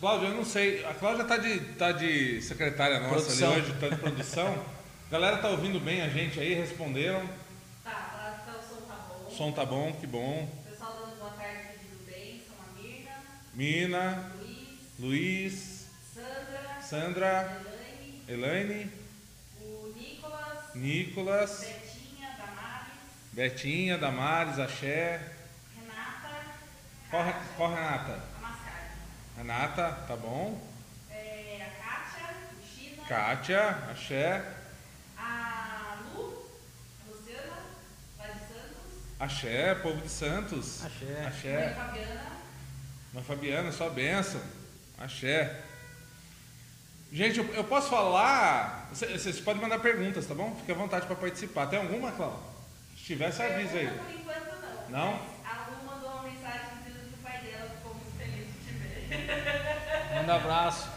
Cláudia, 0.00 0.28
eu 0.28 0.34
não 0.34 0.44
sei. 0.44 0.84
A 0.84 0.92
Cláudia 0.94 1.24
tá 1.24 1.36
de, 1.36 1.60
tá 1.74 1.92
de 1.92 2.40
secretária 2.42 3.00
nossa 3.00 3.14
Produção. 3.24 3.52
ali 3.52 3.60
hoje, 3.62 3.72
tá 3.80 3.88
de 3.88 3.96
produção. 3.96 4.66
A 5.08 5.10
galera 5.10 5.38
tá 5.38 5.48
ouvindo 5.48 5.80
bem 5.80 6.02
a 6.02 6.08
gente 6.08 6.38
aí, 6.40 6.54
responderam. 6.54 7.26
Tá, 7.82 8.38
que 8.44 8.50
tá- 8.52 8.58
o 8.58 8.62
som 8.68 8.80
tá 8.86 8.94
bom. 8.96 9.26
O 9.26 9.30
som 9.30 9.52
tá 9.52 9.64
bom, 9.64 9.92
que 9.92 10.06
bom. 10.06 10.42
O 10.66 10.70
pessoal 10.70 10.92
dando 11.00 11.18
boa 11.18 11.30
tarde 11.30 11.58
pedindo 11.72 12.04
bem, 12.06 12.42
são 12.46 12.56
a 12.60 12.82
Mirna, 12.82 13.12
Mina, 13.54 14.32
Luiz, 14.38 14.88
Luiz, 14.98 15.86
Sandra, 16.12 16.80
Sandra, 16.82 17.62
Elaine, 18.28 18.64
Elaine, 18.68 18.90
o 19.62 19.92
Nicolas, 19.96 20.74
Nicolas, 20.74 21.60
Betinha, 21.60 22.36
Damares, 22.36 22.92
Betinha, 23.32 23.98
Damares, 23.98 24.58
Axé. 24.58 25.20
Renata, 25.80 26.44
Qual, 27.10 27.24
Re- 27.24 27.32
Kátia, 27.32 27.48
qual 27.56 27.70
Renata? 27.74 28.33
Renata, 29.36 29.90
tá 30.06 30.16
bom. 30.16 30.60
É, 31.10 31.58
a 31.66 31.82
Kátia, 31.82 32.34
o 32.52 32.66
China, 32.66 33.02
Kátia, 33.08 33.68
Axé. 33.90 34.44
a 35.18 35.96
Lu, 36.14 36.46
a 37.04 37.10
Luciana, 37.10 37.56
lá 38.18 38.26
de 38.26 38.38
Santos, 38.38 39.18
Axé, 39.18 39.74
povo 39.76 40.00
de 40.00 40.08
Santos. 40.08 40.84
Axé. 40.84 41.04
mãe 41.06 41.26
Axé. 41.26 41.74
Fabiana, 41.74 42.26
Mas 43.12 43.26
Fabiana, 43.26 43.72
só 43.72 43.88
benção. 43.90 44.40
Axé. 44.98 45.62
Gente, 47.12 47.38
eu, 47.38 47.54
eu 47.54 47.64
posso 47.64 47.88
falar. 47.90 48.88
Vocês 48.92 49.40
podem 49.40 49.62
mandar 49.62 49.78
perguntas, 49.80 50.26
tá 50.26 50.34
bom? 50.34 50.54
Fique 50.56 50.72
à 50.72 50.74
vontade 50.74 51.06
para 51.06 51.16
participar. 51.16 51.66
Tem 51.66 51.78
alguma, 51.80 52.10
Cláudio? 52.12 52.38
Se 52.96 53.04
tiver, 53.04 53.32
você 53.32 53.42
avisa 53.42 53.76
aí. 53.78 53.86
Pergunta, 53.86 54.04
Por 54.04 54.14
enquanto 54.20 54.60
não. 54.90 54.90
Não? 54.90 55.12
Mas 55.44 55.46
A 55.58 55.66
Lu 55.70 55.84
mandou 55.86 56.10
uma 56.10 56.22
mensagem 56.22 56.68
dizendo 56.84 57.08
que 57.08 57.14
o 57.14 57.22
pai 57.22 57.38
dela 57.42 57.70
ficou 57.76 57.94
muito 57.94 58.16
feliz 58.18 58.46
de 58.46 58.52
te 58.66 58.72
ver. 58.78 59.02
Manda 60.14 60.32
um 60.32 60.36
abraço. 60.36 60.88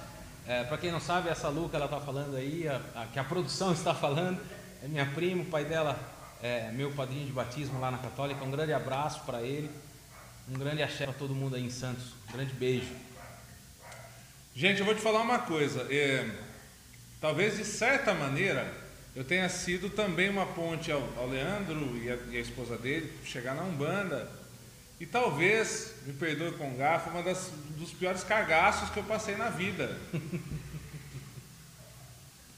É, 0.47 0.63
para 0.63 0.77
quem 0.77 0.91
não 0.91 0.99
sabe, 0.99 1.29
essa 1.29 1.49
Lu 1.49 1.67
que 1.69 1.75
ela 1.75 1.85
está 1.85 1.99
falando 1.99 2.35
aí, 2.37 2.67
a, 2.67 2.79
a- 2.95 3.05
que 3.07 3.19
a 3.19 3.23
produção 3.23 3.71
está 3.73 3.93
falando, 3.93 4.39
é 4.83 4.87
minha 4.87 5.05
prima, 5.05 5.43
o 5.43 5.45
pai 5.45 5.65
dela 5.65 5.99
é 6.41 6.71
meu 6.71 6.91
padrinho 6.91 7.25
de 7.25 7.31
batismo 7.31 7.79
lá 7.79 7.91
na 7.91 7.97
Católica. 7.97 8.43
Um 8.43 8.51
grande 8.51 8.71
abraço 8.73 9.21
para 9.25 9.41
ele, 9.41 9.69
um 10.49 10.53
grande 10.57 10.81
axé 10.83 11.05
para 11.05 11.13
todo 11.13 11.35
mundo 11.35 11.55
aí 11.55 11.65
em 11.65 11.69
Santos. 11.69 12.13
Um 12.29 12.33
grande 12.33 12.53
beijo. 12.53 12.93
Gente, 14.55 14.79
eu 14.79 14.85
vou 14.85 14.95
te 14.95 15.01
falar 15.01 15.21
uma 15.21 15.39
coisa. 15.39 15.85
é, 15.93 16.29
talvez 17.19 17.57
de 17.57 17.65
certa 17.65 18.13
maneira 18.13 18.71
eu 19.15 19.23
tenha 19.23 19.49
sido 19.49 19.89
também 19.89 20.29
uma 20.29 20.45
ponte 20.45 20.91
ao, 20.91 21.01
ao 21.17 21.27
Leandro 21.27 21.97
e 21.97 22.09
a, 22.09 22.15
e 22.31 22.37
a 22.37 22.39
esposa 22.39 22.77
dele 22.77 23.11
chegar 23.25 23.55
na 23.55 23.63
Umbanda. 23.63 24.29
E 24.99 25.05
talvez, 25.05 25.93
me 26.05 26.13
perdoe 26.13 26.53
com 26.53 26.75
garfo, 26.75 27.09
uma 27.11 27.21
das, 27.21 27.51
dos 27.77 27.91
piores 27.91 28.23
cagaços 28.23 28.89
que 28.89 28.97
eu 28.97 29.03
passei 29.03 29.35
na 29.35 29.49
vida. 29.49 29.97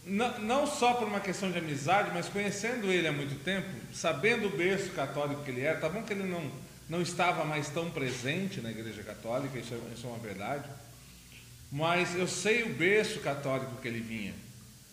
Não, 0.05 0.39
não 0.39 0.65
só 0.65 0.95
por 0.95 1.07
uma 1.07 1.19
questão 1.19 1.51
de 1.51 1.59
amizade, 1.59 2.09
mas 2.11 2.27
conhecendo 2.27 2.91
ele 2.91 3.07
há 3.07 3.11
muito 3.11 3.43
tempo, 3.43 3.67
sabendo 3.93 4.47
o 4.47 4.57
berço 4.57 4.89
católico 4.89 5.43
que 5.43 5.51
ele 5.51 5.61
era, 5.61 5.79
tá 5.79 5.87
bom 5.87 6.01
que 6.01 6.11
ele 6.11 6.23
não, 6.23 6.51
não 6.89 6.99
estava 6.99 7.45
mais 7.45 7.69
tão 7.69 7.91
presente 7.91 8.59
na 8.59 8.71
igreja 8.71 9.03
católica, 9.03 9.59
isso 9.59 9.71
é, 9.71 9.93
isso 9.93 10.07
é 10.07 10.09
uma 10.09 10.17
verdade, 10.17 10.67
mas 11.71 12.15
eu 12.15 12.27
sei 12.27 12.63
o 12.63 12.73
berço 12.73 13.19
católico 13.19 13.79
que 13.79 13.87
ele 13.87 13.99
vinha, 13.99 14.33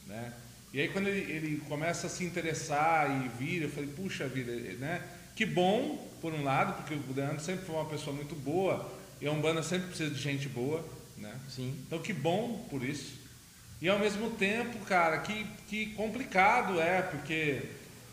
né? 0.06 0.34
E 0.74 0.82
aí 0.82 0.88
quando 0.88 1.08
ele, 1.08 1.32
ele 1.32 1.56
começa 1.66 2.08
a 2.08 2.10
se 2.10 2.22
interessar 2.22 3.24
e 3.24 3.28
vir, 3.38 3.62
eu 3.62 3.70
falei, 3.70 3.88
puxa 3.88 4.28
vida, 4.28 4.52
né? 4.78 5.02
Que 5.36 5.46
bom, 5.46 6.08
por 6.20 6.32
um 6.32 6.42
lado, 6.42 6.72
porque 6.74 6.94
o 6.94 7.14
Leandro 7.14 7.40
sempre 7.40 7.66
foi 7.66 7.76
uma 7.76 7.84
pessoa 7.84 8.16
muito 8.16 8.34
boa, 8.34 8.90
e 9.20 9.26
a 9.26 9.30
Umbanda 9.30 9.62
sempre 9.62 9.88
precisa 9.88 10.10
de 10.10 10.20
gente 10.20 10.48
boa, 10.48 10.82
né? 11.16 11.32
Sim. 11.48 11.78
Então 11.86 11.98
que 11.98 12.12
bom 12.12 12.66
por 12.70 12.82
isso. 12.82 13.14
E 13.80 13.88
ao 13.88 13.98
mesmo 13.98 14.30
tempo, 14.30 14.78
cara, 14.86 15.18
que, 15.18 15.46
que 15.68 15.86
complicado 15.92 16.80
é, 16.80 17.02
porque 17.02 17.62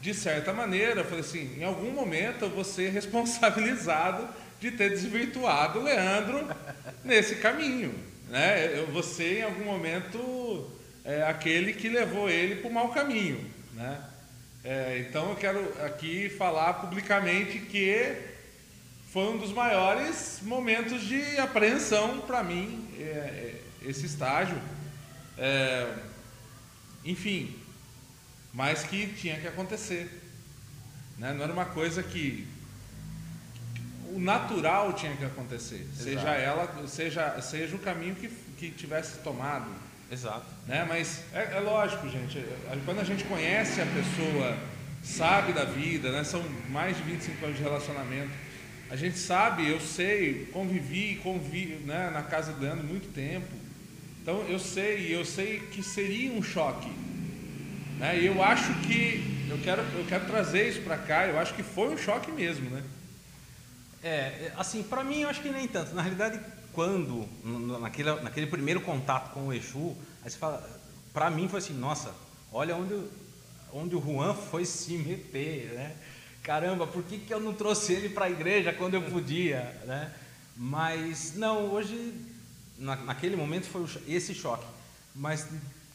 de 0.01 0.13
certa 0.13 0.51
maneira, 0.51 0.99
eu 0.99 1.05
falei 1.05 1.21
assim, 1.21 1.57
em 1.57 1.63
algum 1.63 1.91
momento 1.91 2.43
eu 2.43 2.49
vou 2.49 2.65
ser 2.65 2.91
responsabilizado 2.93 4.27
de 4.59 4.71
ter 4.71 4.89
desvirtuado 4.89 5.79
o 5.79 5.83
Leandro 5.83 6.45
nesse 7.05 7.35
caminho. 7.35 7.93
Né? 8.27 8.77
Eu 8.77 8.87
vou 8.87 9.01
ser 9.01 9.39
em 9.39 9.43
algum 9.43 9.63
momento 9.63 10.69
é, 11.05 11.23
aquele 11.23 11.71
que 11.71 11.87
levou 11.87 12.29
ele 12.29 12.55
para 12.55 12.69
o 12.69 12.73
mau 12.73 12.89
caminho. 12.89 13.49
Né? 13.73 14.01
É, 14.63 15.05
então 15.07 15.29
eu 15.29 15.35
quero 15.35 15.59
aqui 15.83 16.29
falar 16.29 16.75
publicamente 16.75 17.59
que 17.59 18.15
foi 19.11 19.25
um 19.25 19.37
dos 19.37 19.51
maiores 19.51 20.39
momentos 20.41 21.03
de 21.03 21.37
apreensão 21.37 22.21
para 22.21 22.41
mim, 22.41 22.87
é, 22.97 23.01
é, 23.03 23.61
esse 23.81 24.05
estágio. 24.05 24.57
É, 25.37 25.93
enfim, 27.03 27.59
mas 28.53 28.83
que 28.83 29.07
tinha 29.07 29.37
que 29.37 29.47
acontecer. 29.47 30.09
Né? 31.17 31.33
Não 31.33 31.43
era 31.43 31.51
uma 31.51 31.65
coisa 31.65 32.01
que. 32.01 32.47
O 34.13 34.19
natural 34.19 34.93
tinha 34.93 35.15
que 35.17 35.25
acontecer, 35.25 35.87
seja 35.95 36.19
Exato. 36.19 36.39
ela, 36.39 36.87
seja, 36.87 37.41
seja 37.41 37.75
o 37.75 37.79
caminho 37.79 38.15
que, 38.15 38.29
que 38.57 38.71
tivesse 38.71 39.17
tomado. 39.19 39.69
Exato. 40.13 40.45
Né? 40.67 40.85
Mas 40.87 41.23
é, 41.33 41.57
é 41.57 41.59
lógico, 41.59 42.07
gente. 42.07 42.37
é- 42.37 42.77
Quando 42.85 42.99
a 42.99 43.03
gente 43.03 43.23
conhece 43.23 43.81
a 43.81 43.85
pessoa, 43.85 44.55
sabe 45.03 45.53
da 45.53 45.65
vida, 45.65 46.11
né? 46.11 46.23
são 46.23 46.43
mais 46.69 46.95
de 46.95 47.01
25 47.03 47.43
anos 47.43 47.57
de 47.57 47.63
relacionamento. 47.63 48.29
A 48.91 48.95
gente 48.95 49.17
sabe, 49.17 49.67
eu 49.67 49.79
sei, 49.79 50.47
convivi, 50.53 51.19
convivi 51.23 51.79
né, 51.83 52.11
na 52.13 52.21
casa 52.21 52.53
do 52.53 52.61
Leandro 52.61 52.85
muito 52.85 53.11
tempo. 53.11 53.47
Então 54.21 54.45
eu 54.47 54.59
sei, 54.59 55.13
eu 55.13 55.25
sei 55.25 55.59
que 55.71 55.81
seria 55.81 56.31
um 56.31 56.43
choque. 56.43 56.91
Né? 57.97 58.19
E 58.19 58.27
eu 58.27 58.43
acho 58.43 58.71
que 58.81 59.47
eu 59.49 59.57
quero, 59.63 59.81
eu 59.97 60.05
quero 60.07 60.25
trazer 60.25 60.69
isso 60.69 60.81
para 60.81 60.97
cá. 60.97 61.25
Eu 61.25 61.39
acho 61.39 61.55
que 61.55 61.63
foi 61.63 61.89
um 61.89 61.97
choque 61.97 62.31
mesmo, 62.31 62.69
né? 62.69 62.83
É, 64.03 64.51
assim, 64.57 64.83
para 64.83 65.03
mim 65.03 65.21
eu 65.21 65.29
acho 65.29 65.41
que 65.41 65.49
nem 65.49 65.67
tanto. 65.67 65.95
Na 65.95 66.03
realidade, 66.03 66.39
quando, 66.73 67.27
naquele, 67.79 68.11
naquele 68.21 68.47
primeiro 68.47 68.81
contato 68.81 69.31
com 69.33 69.47
o 69.47 69.53
Exu, 69.53 69.95
aí 70.23 70.29
você 70.29 70.37
fala, 70.37 70.67
para 71.13 71.29
mim 71.29 71.47
foi 71.47 71.59
assim, 71.59 71.73
nossa, 71.73 72.13
olha 72.51 72.75
onde, 72.75 72.99
onde 73.71 73.95
o 73.95 74.01
Juan 74.01 74.33
foi 74.33 74.65
se 74.65 74.97
meter, 74.97 75.73
né? 75.73 75.95
Caramba, 76.41 76.85
por 76.85 77.03
que, 77.03 77.19
que 77.19 77.33
eu 77.33 77.39
não 77.39 77.53
trouxe 77.53 77.93
ele 77.93 78.09
para 78.09 78.25
a 78.25 78.29
igreja 78.29 78.73
quando 78.73 78.95
eu 78.95 79.01
podia, 79.03 79.61
né? 79.85 80.13
Mas, 80.55 81.35
não, 81.35 81.71
hoje, 81.71 82.13
na, 82.77 82.95
naquele 82.97 83.35
momento 83.35 83.65
foi 83.65 83.85
esse 84.07 84.33
choque. 84.33 84.65
Mas 85.15 85.47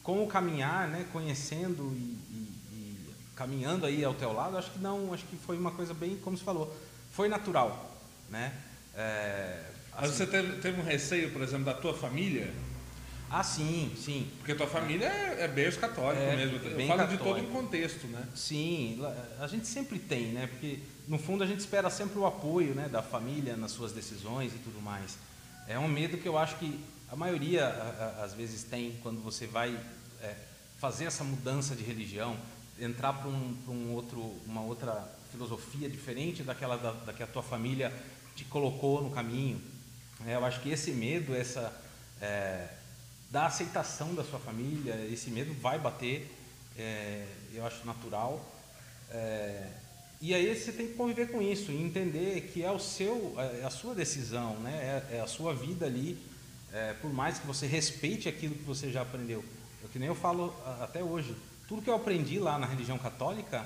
com 0.03 0.23
o 0.23 0.27
caminhar, 0.27 0.87
né, 0.87 1.05
conhecendo 1.11 1.93
e, 1.93 1.99
e- 2.31 2.49
e 2.73 3.15
caminhando 3.35 3.85
aí 3.85 4.03
ao 4.03 4.13
teu 4.13 4.33
lado, 4.33 4.57
acho 4.57 4.71
que 4.71 4.79
não, 4.79 5.13
acho 5.13 5.25
que 5.25 5.35
foi 5.37 5.57
uma 5.57 5.71
coisa 5.71 5.93
bem, 5.93 6.17
como 6.17 6.37
você 6.37 6.43
falou, 6.43 6.75
foi 7.11 7.27
natural, 7.29 7.95
né? 8.29 8.53
É, 8.95 9.68
Assim- 10.05 10.13
você 10.13 10.27
teve, 10.27 10.53
teve 10.57 10.81
um 10.81 10.83
receio, 10.83 11.31
por 11.31 11.41
exemplo, 11.41 11.65
da 11.65 11.73
tua 11.73 11.93
família? 11.93 12.53
Ah, 13.31 13.43
sim, 13.43 13.91
sim. 13.95 14.27
Porque 14.39 14.55
tua 14.55 14.65
família 14.65 15.05
é, 15.05 15.43
é 15.43 15.47
berço 15.47 15.79
católico 15.79 16.21
É, 16.23 16.35
mesmo. 16.35 16.57
Eu 16.57 16.87
falo 16.87 17.03
de 17.07 17.17
todo 17.17 17.27
católico. 17.27 17.47
um 17.47 17.51
contexto, 17.61 18.07
né? 18.07 18.23
Sim, 18.35 18.99
a 19.39 19.45
gente 19.45 19.67
sempre 19.67 19.99
tem, 19.99 20.27
né? 20.31 20.47
Porque 20.47 20.79
no 21.07 21.19
fundo 21.19 21.43
a 21.43 21.47
gente 21.47 21.59
espera 21.59 21.89
sempre 21.91 22.17
o 22.17 22.25
apoio, 22.25 22.73
né, 22.73 22.89
da 22.89 23.03
família 23.03 23.55
nas 23.55 23.71
suas 23.71 23.91
decisões 23.91 24.51
e 24.53 24.57
tudo 24.57 24.81
mais. 24.81 25.17
É 25.67 25.77
um 25.77 25.87
medo 25.87 26.17
que 26.17 26.27
eu 26.27 26.37
acho 26.39 26.55
que 26.57 26.79
a 27.11 27.15
maioria 27.15 27.65
a- 27.67 28.19
a- 28.21 28.23
às 28.23 28.33
vezes 28.33 28.63
tem 28.63 28.97
quando 29.03 29.21
você 29.21 29.45
vai 29.45 29.77
é, 30.23 30.35
fazer 30.79 31.05
essa 31.05 31.23
mudança 31.23 31.75
de 31.75 31.83
religião, 31.83 32.35
entrar 32.79 33.13
para 33.13 33.29
um, 33.29 33.55
pra 33.63 33.71
um 33.73 33.93
outro, 33.93 34.19
uma 34.47 34.61
outra 34.61 35.07
filosofia 35.31 35.87
diferente 35.89 36.41
daquela 36.41 36.77
da, 36.77 36.91
da 36.91 37.13
que 37.13 37.21
a 37.21 37.27
tua 37.27 37.43
família 37.43 37.93
te 38.35 38.43
colocou 38.45 39.03
no 39.03 39.11
caminho. 39.11 39.61
É, 40.25 40.35
eu 40.35 40.45
acho 40.45 40.59
que 40.61 40.69
esse 40.69 40.91
medo, 40.91 41.35
essa 41.35 41.73
é, 42.21 42.67
da 43.29 43.45
aceitação 43.45 44.13
da 44.13 44.23
sua 44.23 44.39
família, 44.39 44.95
esse 45.11 45.29
medo 45.29 45.53
vai 45.61 45.79
bater, 45.79 46.29
é, 46.77 47.25
eu 47.53 47.65
acho 47.65 47.85
natural. 47.85 48.43
É, 49.11 49.67
e 50.21 50.33
aí 50.33 50.53
você 50.53 50.71
tem 50.71 50.87
que 50.87 50.93
conviver 50.95 51.31
com 51.31 51.41
isso 51.41 51.71
e 51.71 51.81
entender 51.81 52.51
que 52.53 52.63
é 52.63 52.71
o 52.71 52.79
seu, 52.79 53.35
é 53.61 53.63
a 53.63 53.69
sua 53.69 53.95
decisão, 53.95 54.55
né? 54.57 55.03
é, 55.11 55.17
é 55.17 55.21
a 55.21 55.27
sua 55.27 55.53
vida 55.53 55.85
ali. 55.85 56.17
é, 56.73 56.93
por 56.93 57.11
mais 57.11 57.39
que 57.39 57.47
você 57.47 57.65
respeite 57.65 58.27
aquilo 58.27 58.53
que 58.55 58.63
você 58.63 58.91
já 58.91 59.01
aprendeu, 59.01 59.43
é 59.81 59.85
o 59.85 59.89
que 59.89 59.97
nem 59.97 60.07
eu 60.07 60.15
falo 60.15 60.53
até 60.81 61.01
hoje. 61.01 61.35
Tudo 61.67 61.81
que 61.81 61.89
eu 61.89 61.95
aprendi 61.95 62.39
lá 62.39 62.59
na 62.59 62.67
religião 62.67 62.97
católica 62.97 63.65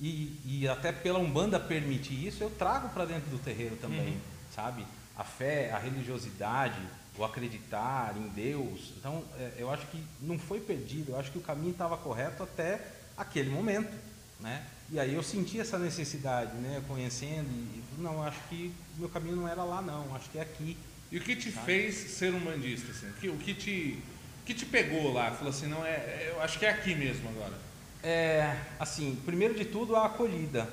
e, 0.00 0.38
e 0.44 0.68
até 0.68 0.92
pela 0.92 1.18
umbanda 1.18 1.58
permitir 1.58 2.26
isso, 2.26 2.42
eu 2.42 2.50
trago 2.50 2.90
para 2.90 3.04
dentro 3.04 3.30
do 3.30 3.38
terreiro 3.38 3.76
também, 3.76 4.20
sabe? 4.54 4.84
A 5.16 5.24
fé, 5.24 5.70
a 5.72 5.78
religiosidade, 5.78 6.80
o 7.18 7.24
acreditar 7.24 8.14
em 8.16 8.28
Deus. 8.28 8.92
Então, 8.98 9.24
é, 9.38 9.52
eu 9.58 9.70
acho 9.70 9.86
que 9.86 10.02
não 10.20 10.38
foi 10.38 10.60
perdido. 10.60 11.12
Eu 11.12 11.18
acho 11.18 11.30
que 11.32 11.38
o 11.38 11.42
caminho 11.42 11.72
estava 11.72 11.96
correto 11.96 12.42
até 12.42 12.80
aquele 13.16 13.48
momento, 13.50 13.92
né? 14.40 14.64
E 14.90 15.00
aí 15.00 15.14
eu 15.14 15.22
senti 15.22 15.58
essa 15.58 15.78
necessidade, 15.78 16.54
né? 16.58 16.82
Conhecendo 16.86 17.48
e 17.50 17.82
não, 18.00 18.22
acho 18.22 18.38
que 18.48 18.72
o 18.96 19.00
meu 19.00 19.08
caminho 19.08 19.36
não 19.36 19.48
era 19.48 19.64
lá, 19.64 19.80
não. 19.82 20.14
Acho 20.14 20.28
que 20.30 20.38
é 20.38 20.42
aqui. 20.42 20.76
E 21.10 21.18
o 21.18 21.20
que 21.22 21.34
te 21.34 21.50
fez 21.50 21.94
ser 21.94 22.34
um 22.34 22.40
bandista? 22.40 22.90
Assim? 22.90 23.08
O 23.08 23.12
que- 23.14 23.28
O 23.30 23.38
que 23.38 23.54
te, 23.54 23.98
o 24.42 24.44
que 24.44 24.54
te 24.54 24.66
pegou 24.66 25.12
lá? 25.12 25.30
Falou 25.32 25.48
assim, 25.50 25.66
não, 25.66 25.84
é, 25.84 25.90
é- 25.92 26.32
eu 26.34 26.42
acho 26.42 26.58
que 26.58 26.66
é 26.66 26.70
aqui 26.70 26.94
mesmo 26.94 27.28
agora. 27.30 27.54
É, 28.02 28.54
assim, 28.78 29.18
primeiro 29.24 29.54
de 29.54 29.64
tudo 29.64 29.96
a 29.96 30.06
acolhida 30.06 30.68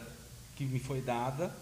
que 0.56 0.66
me 0.66 0.80
foi 0.80 1.02
dada, 1.02 1.56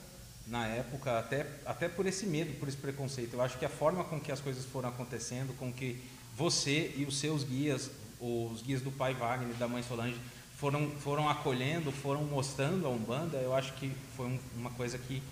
na 0.47 0.67
época, 0.67 1.19
até, 1.19 1.45
até 1.65 1.87
por 1.87 2.05
esse 2.05 2.25
medo, 2.25 2.57
por 2.59 2.67
esse 2.67 2.77
preconceito. 2.77 3.33
Eu 3.33 3.41
acho 3.41 3.57
que 3.57 3.65
a 3.65 3.69
forma 3.69 4.03
com 4.03 4.19
que 4.19 4.31
as 4.31 4.39
coisas 4.39 4.65
foram 4.65 4.89
acontecendo, 4.89 5.55
com 5.57 5.71
que 5.71 6.01
você 6.35 6.93
e 6.97 7.05
os 7.05 7.19
seus 7.19 7.43
guias, 7.43 7.91
os 8.19 8.61
guias 8.61 8.81
do 8.81 8.91
pai 8.91 9.13
Wagner 9.13 9.51
e 9.51 9.53
da 9.57 9.67
mãe 9.67 9.83
Solange, 9.83 10.19
foram, 10.57 10.91
foram 10.91 11.27
acolhendo, 11.27 11.91
foram 11.91 12.23
mostrando 12.23 12.85
a 12.85 12.89
Umbanda, 12.89 13.37
eu 13.37 13.55
acho 13.55 13.73
que 13.73 13.91
foi 14.15 14.27
um, 14.27 14.39
uma 14.55 14.69
coisa 14.69 14.97
que 14.97 15.23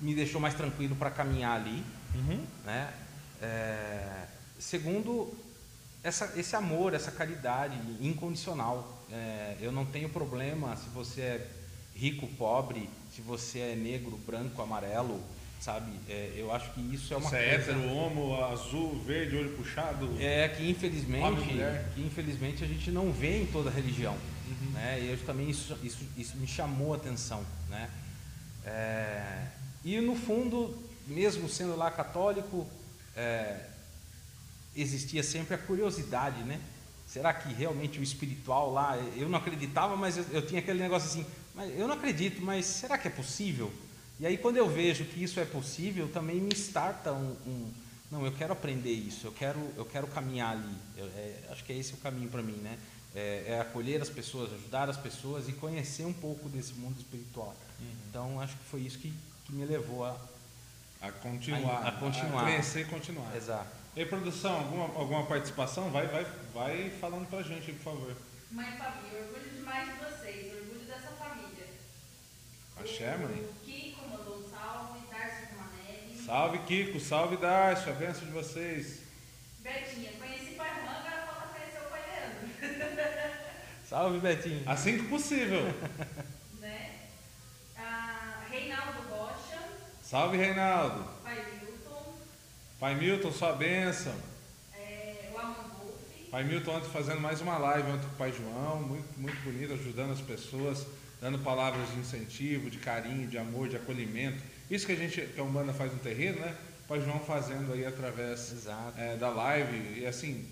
me 0.00 0.14
deixou 0.14 0.40
mais 0.40 0.54
tranquilo 0.54 0.96
para 0.96 1.10
caminhar 1.10 1.60
ali. 1.60 1.84
Uhum. 2.14 2.44
Né? 2.64 2.92
É, 3.40 4.26
segundo, 4.58 5.32
essa, 6.02 6.32
esse 6.38 6.56
amor, 6.56 6.94
essa 6.94 7.10
caridade 7.10 7.76
incondicional. 8.00 9.02
É, 9.10 9.56
eu 9.60 9.70
não 9.70 9.84
tenho 9.84 10.08
problema 10.08 10.76
se 10.76 10.88
você 10.88 11.20
é 11.20 11.50
rico, 11.94 12.26
pobre, 12.26 12.88
se 13.14 13.20
você 13.22 13.58
é 13.58 13.76
negro, 13.76 14.16
branco, 14.26 14.60
amarelo, 14.62 15.20
sabe? 15.60 15.92
É, 16.08 16.32
eu 16.36 16.52
acho 16.52 16.72
que 16.72 16.80
isso 16.94 17.12
é 17.12 17.16
uma 17.16 17.28
Você 17.28 17.36
coisa... 17.36 17.50
é 17.50 17.54
hétero, 17.54 17.88
homo, 17.90 18.42
azul, 18.44 19.00
verde, 19.04 19.36
olho 19.36 19.50
puxado. 19.56 20.10
É 20.20 20.48
que 20.48 20.68
infelizmente, 20.68 21.24
Homem 21.24 21.46
que 21.94 22.00
infelizmente 22.02 22.64
a 22.64 22.66
gente 22.66 22.90
não 22.90 23.12
vê 23.12 23.42
em 23.42 23.46
toda 23.46 23.70
religião, 23.70 24.16
Uhum. 24.48 24.70
né? 24.72 25.00
E 25.00 25.10
eu 25.10 25.18
também 25.24 25.48
isso, 25.48 25.78
isso, 25.82 26.04
isso 26.16 26.36
me 26.36 26.46
chamou 26.46 26.92
a 26.92 26.96
atenção, 26.96 27.44
né? 27.70 27.88
É, 28.64 29.46
e 29.84 30.00
no 30.00 30.14
fundo, 30.14 30.76
mesmo 31.06 31.48
sendo 31.48 31.76
lá 31.76 31.90
católico, 31.90 32.66
é, 33.16 33.66
existia 34.76 35.22
sempre 35.22 35.54
a 35.54 35.58
curiosidade, 35.58 36.42
né? 36.44 36.60
Será 37.06 37.32
que 37.32 37.52
realmente 37.52 37.98
o 37.98 38.02
espiritual 38.02 38.72
lá, 38.72 38.96
eu 39.16 39.28
não 39.28 39.38
acreditava, 39.38 39.96
mas 39.96 40.16
eu, 40.16 40.24
eu 40.32 40.46
tinha 40.46 40.60
aquele 40.60 40.80
negócio 40.80 41.08
assim, 41.08 41.26
mas 41.54 41.78
eu 41.78 41.86
não 41.86 41.94
acredito, 41.94 42.40
mas 42.42 42.66
será 42.66 42.96
que 42.98 43.08
é 43.08 43.10
possível? 43.10 43.72
E 44.20 44.26
aí 44.26 44.36
quando 44.38 44.56
eu 44.56 44.68
vejo 44.68 45.04
que 45.04 45.22
isso 45.22 45.40
é 45.40 45.44
possível, 45.44 46.08
também 46.08 46.36
me 46.36 46.54
starta 46.54 47.12
um, 47.12 47.36
um 47.46 47.72
não, 48.12 48.26
eu 48.26 48.32
quero 48.32 48.52
aprender 48.52 48.92
isso, 48.92 49.26
eu 49.26 49.32
quero, 49.32 49.58
eu 49.74 49.86
quero 49.86 50.06
caminhar 50.06 50.52
ali. 50.52 50.76
Eu, 50.98 51.06
é, 51.06 51.34
acho 51.50 51.64
que 51.64 51.72
é 51.72 51.76
esse 51.76 51.94
o 51.94 51.96
caminho 51.96 52.28
para 52.28 52.42
mim, 52.42 52.56
né? 52.58 52.78
É, 53.14 53.44
é 53.48 53.60
acolher 53.60 54.02
as 54.02 54.10
pessoas, 54.10 54.52
ajudar 54.52 54.90
as 54.90 54.98
pessoas 54.98 55.48
e 55.48 55.52
conhecer 55.54 56.04
um 56.04 56.12
pouco 56.12 56.46
desse 56.50 56.74
mundo 56.74 56.98
espiritual. 56.98 57.56
Então 58.10 58.38
acho 58.38 58.54
que 58.54 58.64
foi 58.64 58.80
isso 58.80 58.98
que, 58.98 59.12
que 59.46 59.52
me 59.54 59.64
levou 59.64 60.04
a. 60.04 60.14
A 61.00 61.10
continuar. 61.10 61.84
A- 61.84 61.88
a 61.88 61.92
continuar. 61.92 62.44
crescer 62.44 62.82
e 62.82 62.84
continuar. 62.84 63.34
Exato. 63.34 63.66
E 63.96 64.00
aí, 64.00 64.06
produção, 64.06 64.56
alguma, 64.58 64.84
alguma 64.94 65.24
participação? 65.24 65.90
Vai, 65.90 66.06
vai, 66.06 66.26
vai 66.54 66.90
falando 67.00 67.26
pra 67.28 67.42
gente 67.42 67.72
por 67.72 67.92
favor. 67.92 68.16
Mãe 68.50 68.76
Fabi, 68.76 69.06
orgulho 69.16 69.50
demais 69.56 69.88
de 69.88 69.94
vocês. 70.04 70.51
Mãe. 73.18 73.42
O 73.42 73.54
Kiko 73.64 74.08
mandou 74.08 74.38
um 74.38 74.50
salve, 74.50 75.00
Darcy 75.10 75.46
Romanelli. 75.54 76.24
Salve, 76.26 76.58
Kiko. 76.60 77.00
Salve, 77.00 77.36
Darcio. 77.36 77.92
A 77.92 77.94
benção 77.94 78.24
de 78.24 78.32
vocês. 78.32 79.00
Betinha, 79.60 80.12
conheci 80.18 80.54
Pai 80.56 80.70
Juan, 80.82 80.90
agora 80.90 81.26
falta 81.26 81.48
conhecer 81.54 81.78
o 81.78 81.90
Pai 81.90 82.02
Leandro. 82.60 83.32
Salve, 83.88 84.18
Betinho. 84.18 84.62
Assim 84.66 84.98
que 84.98 85.08
possível. 85.08 85.62
né? 86.60 86.90
Ah, 87.78 88.42
Reinaldo 88.50 89.00
Rocha, 89.10 89.58
Salve, 90.02 90.36
Reinaldo. 90.36 91.04
Pai 91.22 91.36
Milton, 91.60 92.14
Pai 92.80 92.94
Milton, 92.96 93.32
sua 93.32 93.52
benção. 93.52 94.14
é, 94.76 95.30
o 95.30 95.34
Wolf, 95.38 96.30
Pai 96.30 96.42
Milton 96.44 96.76
ontem 96.76 96.88
fazendo 96.90 97.20
mais 97.20 97.40
uma 97.40 97.58
live 97.58 97.90
ontem 97.90 98.06
com 98.08 98.14
o 98.14 98.18
Pai 98.18 98.32
João, 98.32 98.80
muito, 98.82 99.20
muito 99.20 99.40
bonito, 99.42 99.74
ajudando 99.74 100.12
as 100.12 100.20
pessoas, 100.20 100.86
dando 101.22 101.38
palavras 101.38 101.88
de 101.90 102.00
incentivo, 102.00 102.68
de 102.68 102.78
carinho, 102.78 103.28
de 103.28 103.38
amor, 103.38 103.68
de 103.68 103.76
acolhimento. 103.76 104.42
Isso 104.68 104.84
que 104.84 104.92
a 104.92 104.96
gente, 104.96 105.20
que 105.20 105.40
a 105.40 105.44
Umbanda 105.44 105.72
faz 105.72 105.92
no 105.92 105.98
terreno, 106.00 106.40
né? 106.40 106.54
Pai 106.88 107.00
João 107.00 107.20
fazendo 107.20 107.72
aí 107.72 107.86
através 107.86 108.52
Exato. 108.52 108.98
é, 108.98 109.16
da 109.16 109.30
live. 109.30 110.00
E 110.00 110.04
assim, 110.04 110.44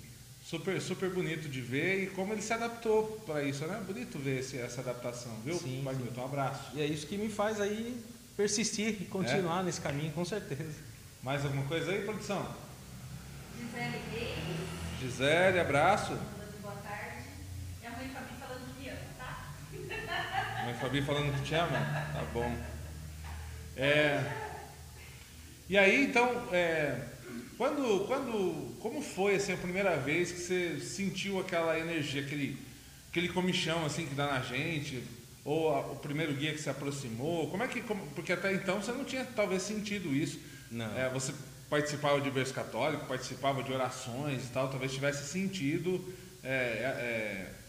super, 0.42 0.80
super 0.80 1.10
bonito 1.10 1.48
de 1.48 1.60
ver 1.60 2.04
e 2.04 2.06
como 2.06 2.32
ele 2.32 2.40
se 2.40 2.52
adaptou 2.52 3.20
para 3.26 3.42
isso, 3.42 3.66
né? 3.66 3.82
Bonito 3.84 4.16
ver 4.18 4.38
esse, 4.38 4.58
essa 4.58 4.80
adaptação, 4.80 5.34
viu? 5.44 5.58
Sim, 5.58 5.82
Pai 5.84 5.94
sim. 5.96 6.02
Milton, 6.02 6.20
um 6.20 6.24
abraço. 6.24 6.70
E 6.74 6.80
é 6.80 6.86
isso 6.86 7.06
que 7.08 7.18
me 7.18 7.28
faz 7.28 7.60
aí 7.60 8.00
persistir 8.36 8.96
e 9.02 9.04
continuar 9.06 9.64
nesse 9.64 9.80
caminho, 9.80 10.12
com 10.12 10.24
certeza. 10.24 10.78
Mais 11.20 11.44
alguma 11.44 11.64
coisa 11.64 11.90
aí, 11.90 12.04
produção? 12.04 12.46
Gisele 13.58 14.00
Reis, 14.12 14.38
Gisele, 15.00 15.58
abraço. 15.58 16.12
mandando 16.12 16.56
boa 16.62 16.74
tarde. 16.76 17.24
E 17.82 17.86
a 17.86 17.90
mãe 17.90 18.08
Fabi 18.08 18.34
falando 18.38 18.74
que 18.78 18.88
ama, 18.88 18.98
tá? 19.18 19.50
Mãe 20.70 20.78
Fabi 20.78 21.02
falando 21.02 21.34
que 21.36 21.42
te 21.48 21.54
ama? 21.56 21.78
Tá 22.12 22.24
bom. 22.32 22.56
É, 23.76 24.22
e 25.68 25.76
aí, 25.76 26.04
então, 26.04 26.46
é, 26.52 26.96
quando, 27.58 28.06
quando, 28.06 28.76
como 28.78 29.02
foi 29.02 29.34
assim, 29.34 29.52
a 29.52 29.56
primeira 29.56 29.96
vez 29.96 30.30
que 30.30 30.38
você 30.38 30.78
sentiu 30.78 31.40
aquela 31.40 31.76
energia, 31.76 32.22
aquele, 32.22 32.56
aquele 33.10 33.28
comichão 33.30 33.84
assim 33.84 34.06
que 34.06 34.14
dá 34.14 34.28
na 34.28 34.40
gente? 34.42 35.02
Ou 35.44 35.74
a- 35.74 35.80
o 35.80 35.96
primeiro 35.96 36.34
guia 36.34 36.52
que 36.52 36.60
se 36.60 36.70
aproximou? 36.70 37.50
Como 37.50 37.64
é 37.64 37.66
que, 37.66 37.80
como- 37.80 38.06
porque 38.14 38.32
até 38.32 38.52
então 38.52 38.80
você 38.80 38.92
não 38.92 39.04
tinha 39.04 39.24
talvez 39.24 39.62
sentido 39.62 40.14
isso. 40.14 40.38
Não. 40.70 40.96
É, 40.96 41.08
você 41.08 41.34
participava 41.68 42.20
de 42.20 42.30
berço 42.30 42.54
católico, 42.54 43.06
participava 43.06 43.60
de 43.64 43.72
orações 43.72 44.44
e 44.44 44.48
tal, 44.52 44.68
talvez 44.68 44.92
tivesse 44.92 45.26
sentido 45.32 46.14
é, 46.44 46.48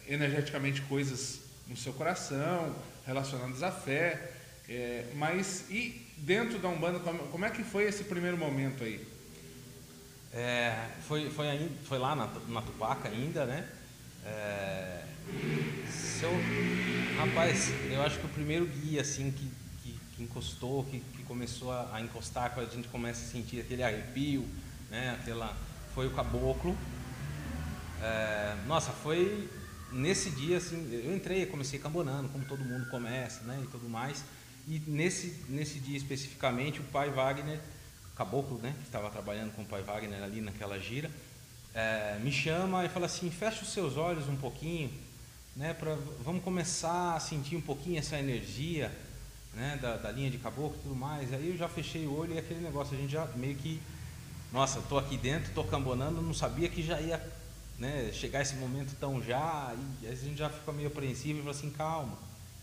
é, 0.07 0.13
energeticamente 0.13 0.81
coisas 0.83 1.39
no 1.67 1.77
seu 1.77 1.93
coração, 1.93 2.75
relacionadas 3.05 3.63
à 3.63 3.71
fé. 3.71 4.31
é, 4.69 5.05
mas 5.15 5.65
e 5.69 6.07
dentro 6.17 6.59
da 6.59 6.67
Umbanda, 6.69 6.99
como, 6.99 7.19
como 7.27 7.45
é 7.45 7.49
que 7.49 7.63
foi 7.63 7.83
esse 7.85 8.03
primeiro 8.05 8.37
momento 8.37 8.83
aí? 8.83 9.05
É, 10.33 10.87
foi, 11.07 11.29
foi, 11.29 11.49
ainda, 11.49 11.69
foi 11.83 11.97
lá 11.99 12.15
na, 12.15 12.27
na 12.47 12.61
Tupaca 12.61 13.09
ainda, 13.09 13.45
né? 13.45 13.67
É, 14.25 15.03
se 15.89 16.23
eu- 16.23 16.31
rapaz, 17.17 17.69
eu 17.91 18.01
acho 18.01 18.19
que 18.19 18.25
o 18.25 18.29
primeiro 18.29 18.65
guia 18.65 19.01
assim 19.01 19.31
que, 19.31 19.51
que, 19.83 19.99
que 20.15 20.23
encostou, 20.23 20.83
que, 20.85 20.99
que 20.99 21.23
começou 21.23 21.71
a, 21.71 21.95
a 21.95 22.01
encostar, 22.01 22.51
quando 22.53 22.69
a 22.71 22.75
gente 22.75 22.87
começa 22.87 23.25
a 23.25 23.27
sentir 23.31 23.59
aquele 23.59 23.83
arrepio, 23.83 24.47
né? 24.89 25.17
Aquela, 25.19 25.55
foi 25.93 26.07
o 26.07 26.11
caboclo. 26.11 26.77
É, 28.01 28.55
nossa, 28.67 28.91
foi 28.91 29.49
nesse 29.91 30.29
dia 30.31 30.57
assim, 30.57 30.89
eu 30.91 31.15
entrei, 31.15 31.45
comecei 31.45 31.79
cambonando, 31.79 32.29
como 32.29 32.45
todo 32.45 32.63
mundo 32.63 32.89
começa, 32.89 33.43
né, 33.43 33.59
e 33.63 33.67
tudo 33.67 33.89
mais. 33.89 34.23
E 34.67 34.81
nesse 34.87 35.45
nesse 35.49 35.79
dia 35.79 35.97
especificamente, 35.97 36.79
o 36.79 36.83
pai 36.83 37.09
Wagner, 37.09 37.59
caboclo, 38.15 38.57
né, 38.59 38.73
que 38.79 38.85
estava 38.85 39.09
trabalhando 39.09 39.53
com 39.53 39.63
o 39.63 39.65
pai 39.65 39.81
Wagner 39.81 40.23
ali 40.23 40.41
naquela 40.41 40.79
gira, 40.79 41.09
é, 41.73 42.19
me 42.19 42.31
chama 42.31 42.85
e 42.85 42.89
fala 42.89 43.05
assim: 43.05 43.29
fecha 43.29 43.63
os 43.63 43.73
seus 43.73 43.97
olhos 43.97 44.27
um 44.27 44.35
pouquinho, 44.35 44.91
né, 45.55 45.73
pra, 45.73 45.97
vamos 46.23 46.43
começar 46.43 47.15
a 47.15 47.19
sentir 47.19 47.55
um 47.55 47.61
pouquinho 47.61 47.99
essa 47.99 48.17
energia, 48.17 48.91
né, 49.53 49.77
da, 49.81 49.97
da 49.97 50.11
linha 50.11 50.29
de 50.29 50.37
caboclo 50.37 50.77
e 50.79 50.83
tudo 50.83 50.95
mais. 50.95 51.33
Aí 51.33 51.49
eu 51.49 51.57
já 51.57 51.67
fechei 51.67 52.05
o 52.05 52.17
olho 52.17 52.33
e 52.33 52.37
aquele 52.37 52.61
negócio, 52.61 52.95
a 52.95 52.99
gente 52.99 53.11
já 53.11 53.25
meio 53.35 53.55
que 53.55 53.81
nossa, 54.51 54.79
estou 54.79 54.99
aqui 54.99 55.15
dentro, 55.15 55.47
estou 55.47 55.63
cambonando, 55.63 56.21
não 56.21 56.33
sabia 56.33 56.67
que 56.67 56.83
já 56.83 56.99
ia 56.99 57.17
né, 57.81 58.11
chegar 58.13 58.43
esse 58.43 58.55
momento 58.57 58.95
tão 58.99 59.19
já, 59.23 59.73
e 60.03 60.07
a 60.07 60.13
gente 60.13 60.37
já 60.37 60.51
fica 60.51 60.71
meio 60.71 60.87
apreensivo 60.87 61.39
e 61.39 61.41
fala 61.41 61.55
assim, 61.55 61.71
calma, 61.71 62.15